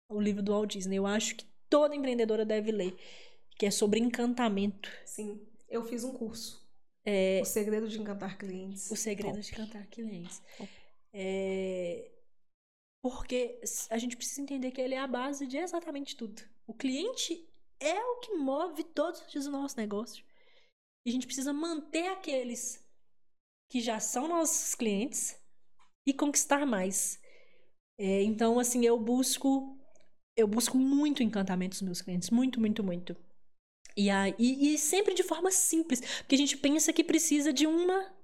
O 0.09 0.21
livro 0.21 0.43
do 0.43 0.53
Walt 0.53 0.73
Disney. 0.73 0.97
Eu 0.97 1.07
acho 1.07 1.35
que 1.37 1.45
toda 1.69 1.95
empreendedora 1.95 2.45
deve 2.45 2.71
ler. 2.71 2.97
Que 3.59 3.67
é 3.67 3.71
sobre 3.71 4.01
encantamento. 4.01 4.91
Sim. 5.05 5.45
Eu 5.69 5.85
fiz 5.85 6.05
um 6.05 6.13
curso. 6.13 6.67
É... 7.05 7.41
O 7.43 7.45
Segredo 7.45 7.89
de 7.89 8.01
Encantar 8.01 8.39
Clientes. 8.39 8.91
O 8.91 8.97
Segredo 8.97 9.35
Top. 9.35 9.47
de 9.47 9.53
Encantar 9.53 9.87
Clientes. 9.89 10.43
É... 11.13 12.11
Porque 13.03 13.61
a 13.91 13.99
gente 13.99 14.17
precisa 14.17 14.41
entender 14.41 14.71
que 14.71 14.81
ele 14.81 14.95
é 14.95 14.99
a 14.99 15.07
base 15.07 15.47
de 15.47 15.57
exatamente 15.57 16.17
tudo. 16.17 16.43
O 16.67 16.75
cliente 16.75 17.49
é 17.81 18.01
o 18.01 18.21
que 18.21 18.35
move 18.35 18.85
todos 18.85 19.21
os 19.21 19.31
dias 19.31 19.47
o 19.47 19.51
nosso 19.51 19.77
negócio. 19.77 20.25
E 21.05 21.11
a 21.11 21.13
gente 21.13 21.27
precisa 21.27 21.53
manter 21.53 22.09
aqueles 22.09 22.85
que 23.71 23.81
já 23.81 24.01
são 24.01 24.29
nossos 24.29 24.75
clientes 24.75 25.39
e 26.09 26.13
conquistar 26.13 26.65
mais. 26.65 27.21
É, 27.99 28.23
então, 28.23 28.59
assim, 28.59 28.85
eu 28.85 28.99
busco 28.99 29.77
eu 30.37 30.47
busco 30.47 30.79
muito 30.79 31.23
encantamento 31.23 31.73
dos 31.73 31.83
meus 31.83 32.01
clientes, 32.01 32.31
muito, 32.31 32.61
muito, 32.61 32.83
muito. 32.85 33.17
E, 33.97 34.09
aí, 34.09 34.35
e, 34.39 34.75
e 34.75 34.79
sempre 34.79 35.13
de 35.13 35.25
forma 35.25 35.51
simples, 35.51 36.01
porque 36.19 36.37
a 36.37 36.39
gente 36.39 36.57
pensa 36.57 36.93
que 36.93 37.03
precisa 37.03 37.53
de 37.53 37.67
uma 37.67 38.17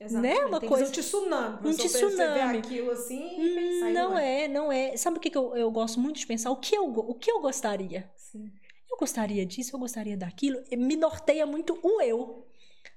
Exatamente. 0.00 0.40
Né? 0.40 0.46
Uma 0.46 0.60
Tem 0.60 0.68
coisa. 0.68 0.86
um 0.86 0.90
tsunami. 0.90 1.68
Um 1.68 1.72
tsunami. 1.72 2.58
aquilo 2.58 2.90
assim 2.90 3.40
e 3.40 3.54
pensar 3.54 3.90
Não 3.92 4.18
é, 4.18 4.48
não 4.48 4.72
é. 4.72 4.96
Sabe 4.96 5.18
o 5.18 5.20
que, 5.20 5.30
que 5.30 5.38
eu, 5.38 5.56
eu 5.56 5.70
gosto 5.70 6.00
muito 6.00 6.18
de 6.18 6.26
pensar? 6.26 6.50
O 6.50 6.56
que 6.56 6.76
eu, 6.76 6.84
o 6.84 7.14
que 7.14 7.30
eu 7.30 7.40
gostaria? 7.40 8.10
Sim. 8.16 8.50
Eu 8.90 8.96
gostaria 8.96 9.44
disso, 9.44 9.74
eu 9.74 9.80
gostaria 9.80 10.16
daquilo. 10.16 10.62
Me 10.76 10.96
norteia 10.96 11.46
muito 11.46 11.78
o 11.82 12.00
eu 12.00 12.46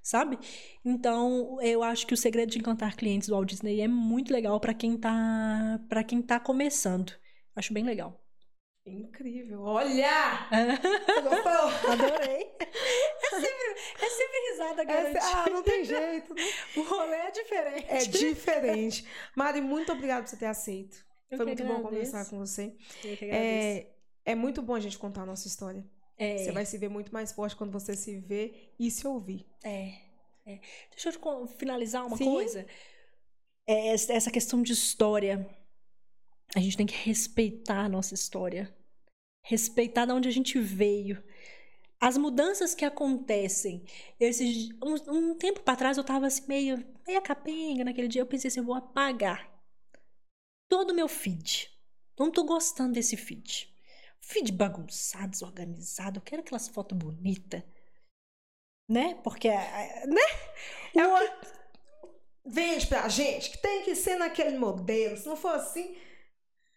sabe? 0.05 0.37
Então, 0.85 1.59
eu 1.61 1.81
acho 1.81 2.05
que 2.05 2.13
o 2.13 2.17
segredo 2.17 2.51
de 2.51 2.59
encantar 2.59 2.95
clientes 2.95 3.27
do 3.27 3.33
Walt 3.33 3.49
Disney 3.49 3.81
é 3.81 3.87
muito 3.87 4.31
legal 4.31 4.59
para 4.59 4.73
quem 4.73 4.95
tá 4.95 5.79
para 5.89 6.03
quem 6.03 6.21
tá 6.21 6.39
começando. 6.39 7.11
Acho 7.55 7.73
bem 7.73 7.83
legal. 7.83 8.21
Incrível. 8.85 9.63
Olha! 9.63 10.47
Gostou? 11.23 11.91
Adorei. 11.91 12.55
É 12.59 13.29
sempre, 13.31 13.81
é 13.99 14.09
sempre 14.09 14.51
risada. 14.51 14.83
É, 14.83 15.19
ah, 15.19 15.49
não 15.49 15.63
tem 15.63 15.83
jeito. 15.83 16.35
Né? 16.35 16.43
O 16.77 16.83
rolê 16.83 17.15
é 17.15 17.31
diferente. 17.31 17.85
É 17.89 18.05
diferente. 18.05 19.07
Mari, 19.35 19.59
muito 19.59 19.91
obrigada 19.91 20.21
por 20.21 20.29
você 20.29 20.37
ter 20.37 20.45
aceito. 20.45 21.03
Eu 21.31 21.37
Foi 21.37 21.47
muito 21.47 21.63
agradeço. 21.63 21.83
bom 21.83 21.89
conversar 21.89 22.29
com 22.29 22.37
você. 22.37 22.75
Eu 23.03 23.17
que 23.17 23.25
agradeço. 23.25 23.33
É, 23.33 23.87
é 24.23 24.35
muito 24.35 24.61
bom 24.61 24.75
a 24.75 24.79
gente 24.79 24.99
contar 24.99 25.23
a 25.23 25.25
nossa 25.25 25.47
história. 25.47 25.83
É. 26.17 26.37
Você 26.37 26.51
vai 26.51 26.65
se 26.65 26.77
ver 26.77 26.89
muito 26.89 27.13
mais 27.13 27.31
forte 27.31 27.55
quando 27.55 27.71
você 27.71 27.95
se 27.95 28.17
vê 28.17 28.71
e 28.79 28.89
se 28.89 29.05
ouvir. 29.05 29.45
É. 29.63 29.93
é. 30.45 30.59
Deixa 30.91 31.09
eu 31.09 31.47
finalizar 31.47 32.05
uma 32.05 32.17
Sim. 32.17 32.25
coisa. 32.25 32.65
É, 33.67 33.89
essa 33.89 34.31
questão 34.31 34.61
de 34.61 34.73
história. 34.73 35.47
A 36.55 36.59
gente 36.59 36.77
tem 36.77 36.85
que 36.85 36.95
respeitar 36.95 37.85
a 37.85 37.89
nossa 37.89 38.13
história. 38.13 38.73
Respeitar 39.43 40.05
de 40.05 40.13
onde 40.13 40.29
a 40.29 40.31
gente 40.31 40.59
veio. 40.59 41.21
As 41.99 42.17
mudanças 42.17 42.73
que 42.73 42.85
acontecem. 42.85 43.83
Esse, 44.19 44.69
um, 44.83 44.93
um 45.11 45.35
tempo 45.35 45.61
para 45.61 45.75
trás 45.75 45.97
eu 45.97 46.03
tava 46.03 46.27
assim, 46.27 46.43
meio, 46.47 46.85
meio 47.05 47.21
capenga 47.21 47.83
naquele 47.83 48.07
dia. 48.07 48.21
Eu 48.21 48.25
pensei 48.25 48.47
assim, 48.47 48.59
eu 48.59 48.65
vou 48.65 48.75
apagar 48.75 49.51
todo 50.69 50.91
o 50.91 50.95
meu 50.95 51.07
feed. 51.07 51.69
Não 52.17 52.31
tô 52.31 52.45
gostando 52.45 52.93
desse 52.93 53.17
feed 53.17 53.74
feed 54.25 54.51
bagunçado, 54.51 55.31
desorganizado. 55.31 56.17
Eu 56.17 56.23
quero 56.23 56.41
aquelas 56.41 56.67
fotos 56.67 56.97
bonitas. 56.97 57.63
Né? 58.89 59.15
Porque, 59.23 59.49
né? 59.49 60.21
É 60.95 61.07
o 61.07 61.17
que 61.17 61.55
vende 62.45 62.87
pra 62.87 63.09
gente 63.09 63.49
que 63.51 63.57
tem 63.57 63.83
que 63.83 63.95
ser 63.95 64.17
naquele 64.17 64.57
modelo. 64.57 65.17
Se 65.17 65.27
não 65.27 65.35
for 65.35 65.55
assim. 65.55 65.95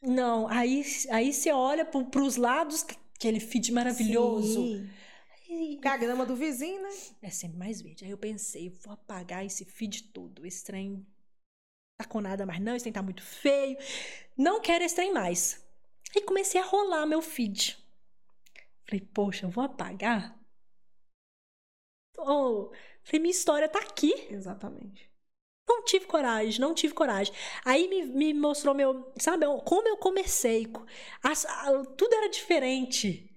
Não, 0.00 0.46
aí, 0.48 0.84
aí 1.10 1.32
você 1.32 1.50
olha 1.50 1.84
pro, 1.84 2.04
pros 2.06 2.36
lados, 2.36 2.86
aquele 3.14 3.40
feed 3.40 3.72
maravilhoso. 3.72 4.62
Sim. 4.62 5.78
Com 5.82 5.88
a 5.88 5.96
grama 5.96 6.26
do 6.26 6.36
vizinho, 6.36 6.82
né? 6.82 6.90
É 7.22 7.30
sempre 7.30 7.58
mais 7.58 7.80
verde. 7.80 8.04
Aí 8.04 8.10
eu 8.10 8.18
pensei, 8.18 8.68
vou 8.68 8.92
apagar 8.92 9.44
esse 9.44 9.64
feed 9.64 10.04
todo. 10.12 10.46
Esse 10.46 10.62
trem 10.62 11.06
tá 11.98 12.06
com 12.06 12.20
nada 12.20 12.44
mais 12.44 12.60
não, 12.60 12.76
esse 12.76 12.84
trem 12.84 12.92
tá 12.92 13.02
muito 13.02 13.22
feio. 13.22 13.76
Não 14.36 14.60
quero 14.60 14.84
esse 14.84 14.94
trem 14.94 15.12
mais. 15.12 15.66
Aí 16.14 16.22
comecei 16.22 16.60
a 16.60 16.64
rolar 16.64 17.06
meu 17.06 17.22
feed. 17.22 17.78
Falei, 18.86 19.00
poxa, 19.14 19.46
eu 19.46 19.50
vou 19.50 19.64
apagar? 19.64 20.38
Oh, 22.18 22.70
falei, 23.04 23.20
minha 23.20 23.30
história 23.30 23.68
tá 23.68 23.78
aqui. 23.78 24.12
Exatamente. 24.30 25.08
Não 25.68 25.84
tive 25.84 26.06
coragem, 26.06 26.60
não 26.60 26.74
tive 26.74 26.94
coragem. 26.94 27.32
Aí 27.64 27.88
me, 27.88 28.04
me 28.06 28.34
mostrou 28.34 28.74
meu, 28.74 29.12
sabe, 29.18 29.46
como 29.64 29.88
eu 29.88 29.96
comecei. 29.98 30.66
As, 31.22 31.46
tudo 31.96 32.14
era 32.14 32.28
diferente. 32.30 33.27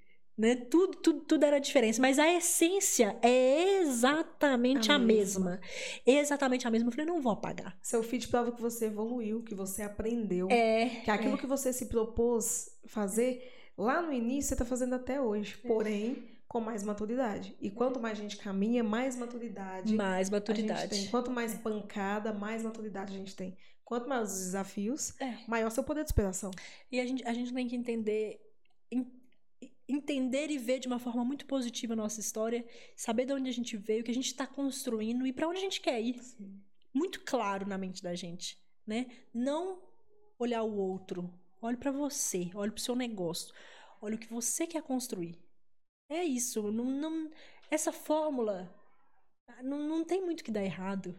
Né? 0.41 0.55
Tudo, 0.55 0.97
tudo, 0.97 1.19
tudo 1.19 1.45
era 1.45 1.59
diferente, 1.59 2.01
mas 2.01 2.17
a 2.17 2.27
essência 2.27 3.15
é 3.21 3.77
exatamente 3.79 4.91
a, 4.91 4.95
a 4.95 4.97
mesma. 4.97 5.51
mesma. 5.51 5.61
Exatamente 6.03 6.67
a 6.67 6.71
mesma. 6.71 6.87
Eu 6.87 6.91
falei, 6.91 7.05
não 7.05 7.21
vou 7.21 7.31
apagar. 7.31 7.77
Seu 7.79 8.01
feed 8.01 8.27
prova 8.27 8.51
que 8.51 8.59
você 8.59 8.85
evoluiu, 8.85 9.43
que 9.43 9.53
você 9.53 9.83
aprendeu. 9.83 10.47
É. 10.49 10.89
Que 11.05 11.11
aquilo 11.11 11.35
é. 11.35 11.37
que 11.37 11.45
você 11.45 11.71
se 11.71 11.85
propôs 11.85 12.75
fazer 12.87 13.53
lá 13.77 14.01
no 14.01 14.11
início, 14.11 14.47
você 14.47 14.55
está 14.55 14.65
fazendo 14.65 14.95
até 14.95 15.21
hoje. 15.21 15.59
É. 15.63 15.67
Porém, 15.67 16.27
com 16.47 16.59
mais 16.59 16.83
maturidade. 16.83 17.55
E 17.61 17.69
quanto 17.69 17.99
mais 17.99 18.17
a 18.17 18.21
gente 18.23 18.37
caminha, 18.37 18.83
mais 18.83 19.15
maturidade. 19.15 19.93
Mais 19.93 20.27
maturidade. 20.27 21.07
Quanto 21.09 21.29
mais 21.29 21.53
é. 21.53 21.57
pancada, 21.59 22.33
mais 22.33 22.63
maturidade 22.63 23.13
a 23.13 23.17
gente 23.19 23.35
tem. 23.35 23.55
Quanto 23.85 24.09
mais 24.09 24.31
os 24.31 24.39
desafios, 24.39 25.13
é. 25.21 25.37
maior 25.47 25.69
seu 25.69 25.83
poder 25.83 26.01
de 26.01 26.09
superação. 26.09 26.49
E 26.91 26.99
a 26.99 27.05
gente, 27.05 27.23
a 27.27 27.31
gente 27.31 27.53
tem 27.53 27.67
que 27.67 27.75
entender 27.75 28.41
entender 29.91 30.49
e 30.49 30.57
ver 30.57 30.79
de 30.79 30.87
uma 30.87 30.99
forma 30.99 31.23
muito 31.23 31.45
positiva 31.45 31.93
a 31.93 31.95
nossa 31.95 32.19
história, 32.19 32.65
saber 32.95 33.25
de 33.25 33.33
onde 33.33 33.49
a 33.49 33.53
gente 33.53 33.75
veio, 33.77 34.01
o 34.01 34.03
que 34.03 34.11
a 34.11 34.13
gente 34.13 34.27
está 34.27 34.47
construindo 34.47 35.25
e 35.25 35.33
para 35.33 35.47
onde 35.47 35.59
a 35.59 35.61
gente 35.61 35.81
quer 35.81 36.01
ir. 36.01 36.21
Sim. 36.21 36.61
Muito 36.93 37.21
claro 37.21 37.67
na 37.67 37.77
mente 37.77 38.03
da 38.03 38.13
gente, 38.15 38.57
né? 38.85 39.07
Não 39.33 39.81
olhar 40.37 40.63
o 40.63 40.75
outro, 40.75 41.33
olhe 41.61 41.77
para 41.77 41.91
você, 41.91 42.49
olhe 42.53 42.71
para 42.71 42.79
o 42.79 42.83
seu 42.83 42.95
negócio, 42.95 43.53
olhe 44.01 44.15
o 44.15 44.19
que 44.19 44.27
você 44.27 44.67
quer 44.67 44.81
construir. 44.81 45.39
É 46.09 46.23
isso, 46.23 46.71
não, 46.71 46.85
não 46.85 47.31
essa 47.69 47.91
fórmula 47.91 48.73
não, 49.63 49.87
não 49.87 50.03
tem 50.03 50.23
muito 50.23 50.43
que 50.43 50.51
dar 50.51 50.63
errado, 50.63 51.17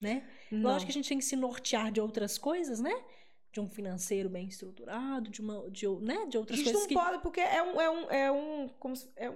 né? 0.00 0.28
Não. 0.50 0.62
Lógico 0.62 0.86
que 0.86 0.92
a 0.92 0.94
gente 0.94 1.08
tem 1.08 1.18
que 1.18 1.24
se 1.24 1.36
nortear 1.36 1.92
de 1.92 2.00
outras 2.00 2.38
coisas, 2.38 2.80
né? 2.80 2.92
De 3.56 3.60
um 3.60 3.68
financeiro 3.70 4.28
bem 4.28 4.46
estruturado, 4.46 5.30
de 5.30 5.40
uma 5.40 5.70
de, 5.70 5.88
né, 5.88 6.26
de 6.26 6.36
outras 6.36 6.58
coisas. 6.58 6.58
A 6.58 6.64
gente 6.64 6.74
não 6.74 6.86
que... 6.86 6.94
pode, 6.94 7.22
porque 7.22 7.40
é 7.40 7.62
um, 7.62 7.80
é 7.80 7.90
um, 7.90 8.10
é 8.10 8.32
um, 8.32 8.68
como 8.78 8.94
se, 8.94 9.08
é 9.16 9.32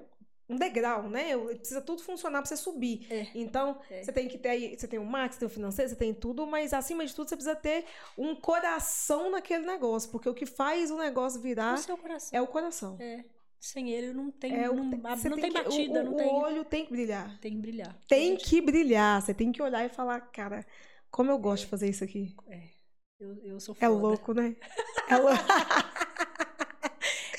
um 0.46 0.56
degrau, 0.56 1.08
né? 1.08 1.36
Precisa 1.56 1.80
tudo 1.80 2.02
funcionar 2.02 2.40
para 2.42 2.48
você 2.48 2.56
subir. 2.56 3.06
É. 3.10 3.28
Então, 3.34 3.80
é. 3.88 4.02
você 4.02 4.12
tem 4.12 4.28
que 4.28 4.36
ter 4.36 4.76
você 4.76 4.86
tem 4.86 4.98
o 4.98 5.06
marketing, 5.06 5.32
você 5.32 5.38
tem 5.38 5.46
o 5.46 5.50
financeiro, 5.50 5.88
você 5.88 5.96
tem 5.96 6.12
tudo, 6.12 6.46
mas 6.46 6.74
acima 6.74 7.06
de 7.06 7.14
tudo 7.14 7.30
você 7.30 7.36
precisa 7.36 7.56
ter 7.56 7.86
um 8.18 8.34
coração 8.34 9.30
naquele 9.30 9.64
negócio, 9.64 10.10
porque 10.10 10.28
o 10.28 10.34
que 10.34 10.44
faz 10.44 10.90
o 10.90 10.98
negócio 10.98 11.40
virar 11.40 11.78
o 11.78 12.36
é 12.36 12.42
o 12.42 12.46
coração. 12.46 12.98
É. 13.00 13.24
Sem 13.58 13.90
ele 13.90 14.12
não 14.12 14.30
tem, 14.30 14.54
é, 14.54 14.68
não, 14.68 14.74
não 14.74 14.90
tem, 14.90 15.00
tem 15.40 15.52
batida, 15.52 16.00
o, 16.00 16.04
não 16.04 16.12
o 16.12 16.16
tem. 16.16 16.26
O 16.26 16.34
olho 16.34 16.64
tem 16.64 16.84
que 16.84 16.92
brilhar. 16.92 17.38
Tem 17.40 17.52
que 17.52 17.58
brilhar. 17.58 17.98
Tem 18.08 18.36
que 18.36 18.60
brilhar. 18.60 19.22
Você 19.22 19.34
tem 19.34 19.52
que 19.52 19.62
olhar 19.62 19.84
e 19.84 19.88
falar, 19.90 20.20
cara, 20.20 20.66
como 21.10 21.30
eu 21.30 21.38
gosto 21.38 21.64
de 21.64 21.70
fazer 21.70 21.88
isso 21.88 22.02
aqui. 22.02 22.34
É. 22.48 22.79
Eu, 23.20 23.36
eu 23.44 23.60
sou 23.60 23.74
foda. 23.74 23.84
É 23.84 23.88
louco, 23.88 24.32
né? 24.32 24.56
É 25.10 25.16
louco. 25.16 25.44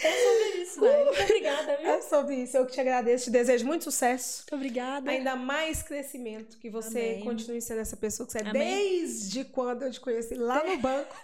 é 0.03 0.11
sobre 0.11 0.61
isso, 0.61 0.81
né? 0.81 1.03
Muito 1.05 1.21
obrigada, 1.21 1.77
viu? 1.77 1.89
É 1.89 2.01
sobre 2.01 2.35
isso. 2.35 2.57
Eu 2.57 2.65
que 2.65 2.73
te 2.73 2.81
agradeço, 2.81 3.23
te 3.23 3.31
desejo 3.31 3.65
muito 3.65 3.85
sucesso. 3.85 4.39
Muito 4.41 4.55
obrigada. 4.55 5.09
Ainda 5.09 5.37
mais 5.37 5.81
crescimento, 5.81 6.57
que 6.57 6.69
você 6.69 6.99
Amém. 6.99 7.23
continue 7.23 7.61
sendo 7.61 7.79
essa 7.79 7.95
pessoa 7.95 8.27
que 8.27 8.33
você 8.33 8.39
é 8.39 8.49
Amém. 8.49 8.61
desde 8.61 9.45
quando 9.45 9.83
eu 9.83 9.91
te 9.91 10.01
conheci 10.01 10.35
lá 10.35 10.61
no 10.65 10.75
banco. 10.83 11.15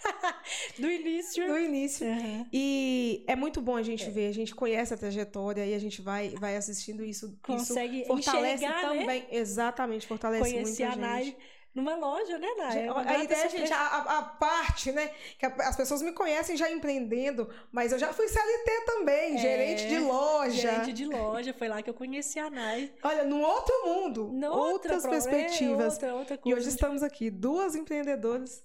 Do 0.78 0.90
início. 0.90 1.46
Do 1.46 1.58
início. 1.58 2.06
Uhum. 2.06 2.46
E 2.50 3.24
é 3.26 3.36
muito 3.36 3.60
bom 3.60 3.76
a 3.76 3.82
gente 3.82 4.06
é. 4.06 4.10
ver, 4.10 4.28
a 4.28 4.34
gente 4.34 4.54
conhece 4.54 4.94
a 4.94 4.96
trajetória 4.96 5.66
e 5.66 5.74
a 5.74 5.78
gente 5.78 6.00
vai, 6.00 6.30
vai 6.30 6.56
assistindo 6.56 7.04
isso. 7.04 7.38
Consegue 7.42 7.98
isso 7.98 8.06
fortalece 8.06 8.64
enxergar, 8.64 8.80
também. 8.80 9.06
Né? 9.06 9.26
Exatamente, 9.30 10.06
fortalece 10.06 10.50
Conheci 10.50 10.82
muito 10.82 10.82
a, 10.82 10.88
a 10.88 10.90
gente. 10.92 11.00
Nai 11.00 11.36
numa 11.74 11.94
loja, 11.96 12.38
né, 12.38 12.48
Naya? 12.56 12.92
A 12.92 13.22
ideia, 13.22 13.48
gente, 13.48 13.72
a, 13.72 14.18
a, 14.18 14.22
parte, 14.22 14.90
né? 14.92 15.10
Que 15.38 15.46
as 15.46 15.76
pessoas 15.76 16.02
me 16.02 16.12
conhecem 16.12 16.56
já 16.56 16.70
empreendendo, 16.70 17.48
mas 17.70 17.92
eu 17.92 17.98
já 17.98 18.12
fui 18.12 18.28
CLT 18.28 18.84
também, 18.86 19.36
é, 19.36 19.38
gerente 19.38 19.88
de 19.88 19.98
loja. 19.98 20.50
Gerente 20.50 20.92
de 20.92 21.06
loja, 21.06 21.54
foi 21.54 21.68
lá 21.68 21.82
que 21.82 21.90
eu 21.90 21.94
conheci 21.94 22.38
a 22.38 22.50
Nai. 22.50 22.92
Olha, 23.02 23.24
num 23.24 23.42
outro 23.42 23.74
mundo, 23.84 24.32
outras 24.50 25.04
outra 25.04 25.10
perspectivas. 25.10 25.94
outra, 25.94 26.14
outra 26.14 26.40
e 26.44 26.54
hoje 26.54 26.68
estamos 26.68 27.02
aqui, 27.02 27.30
duas 27.30 27.74
empreendedoras 27.74 28.62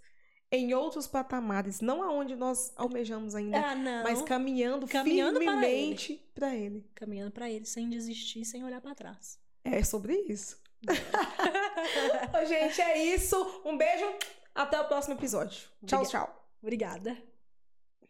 em 0.52 0.74
outros 0.76 1.08
patamares, 1.08 1.82
não 1.82 2.04
aonde 2.04 2.36
nós 2.36 2.72
almejamos 2.76 3.34
ainda, 3.34 3.60
ah, 3.60 3.76
mas 4.04 4.22
caminhando, 4.22 4.88
caminhando 4.88 5.40
firmemente 5.40 6.24
para 6.36 6.56
ele. 6.56 6.66
ele. 6.66 6.90
Caminhando 6.94 7.32
para 7.32 7.50
ele, 7.50 7.66
sem 7.66 7.90
desistir, 7.90 8.46
sem 8.46 8.64
olhar 8.64 8.80
para 8.80 8.94
trás. 8.94 9.40
É 9.64 9.84
sobre 9.84 10.14
isso. 10.28 10.62
Gente, 12.48 12.82
é 12.82 12.98
isso. 12.98 13.62
Um 13.66 13.78
beijo. 13.78 14.06
Até 14.54 14.80
o 14.80 14.86
próximo 14.86 15.16
episódio. 15.16 15.68
Tchau, 15.86 16.06
tchau. 16.06 16.48
Obrigada. 16.62 17.33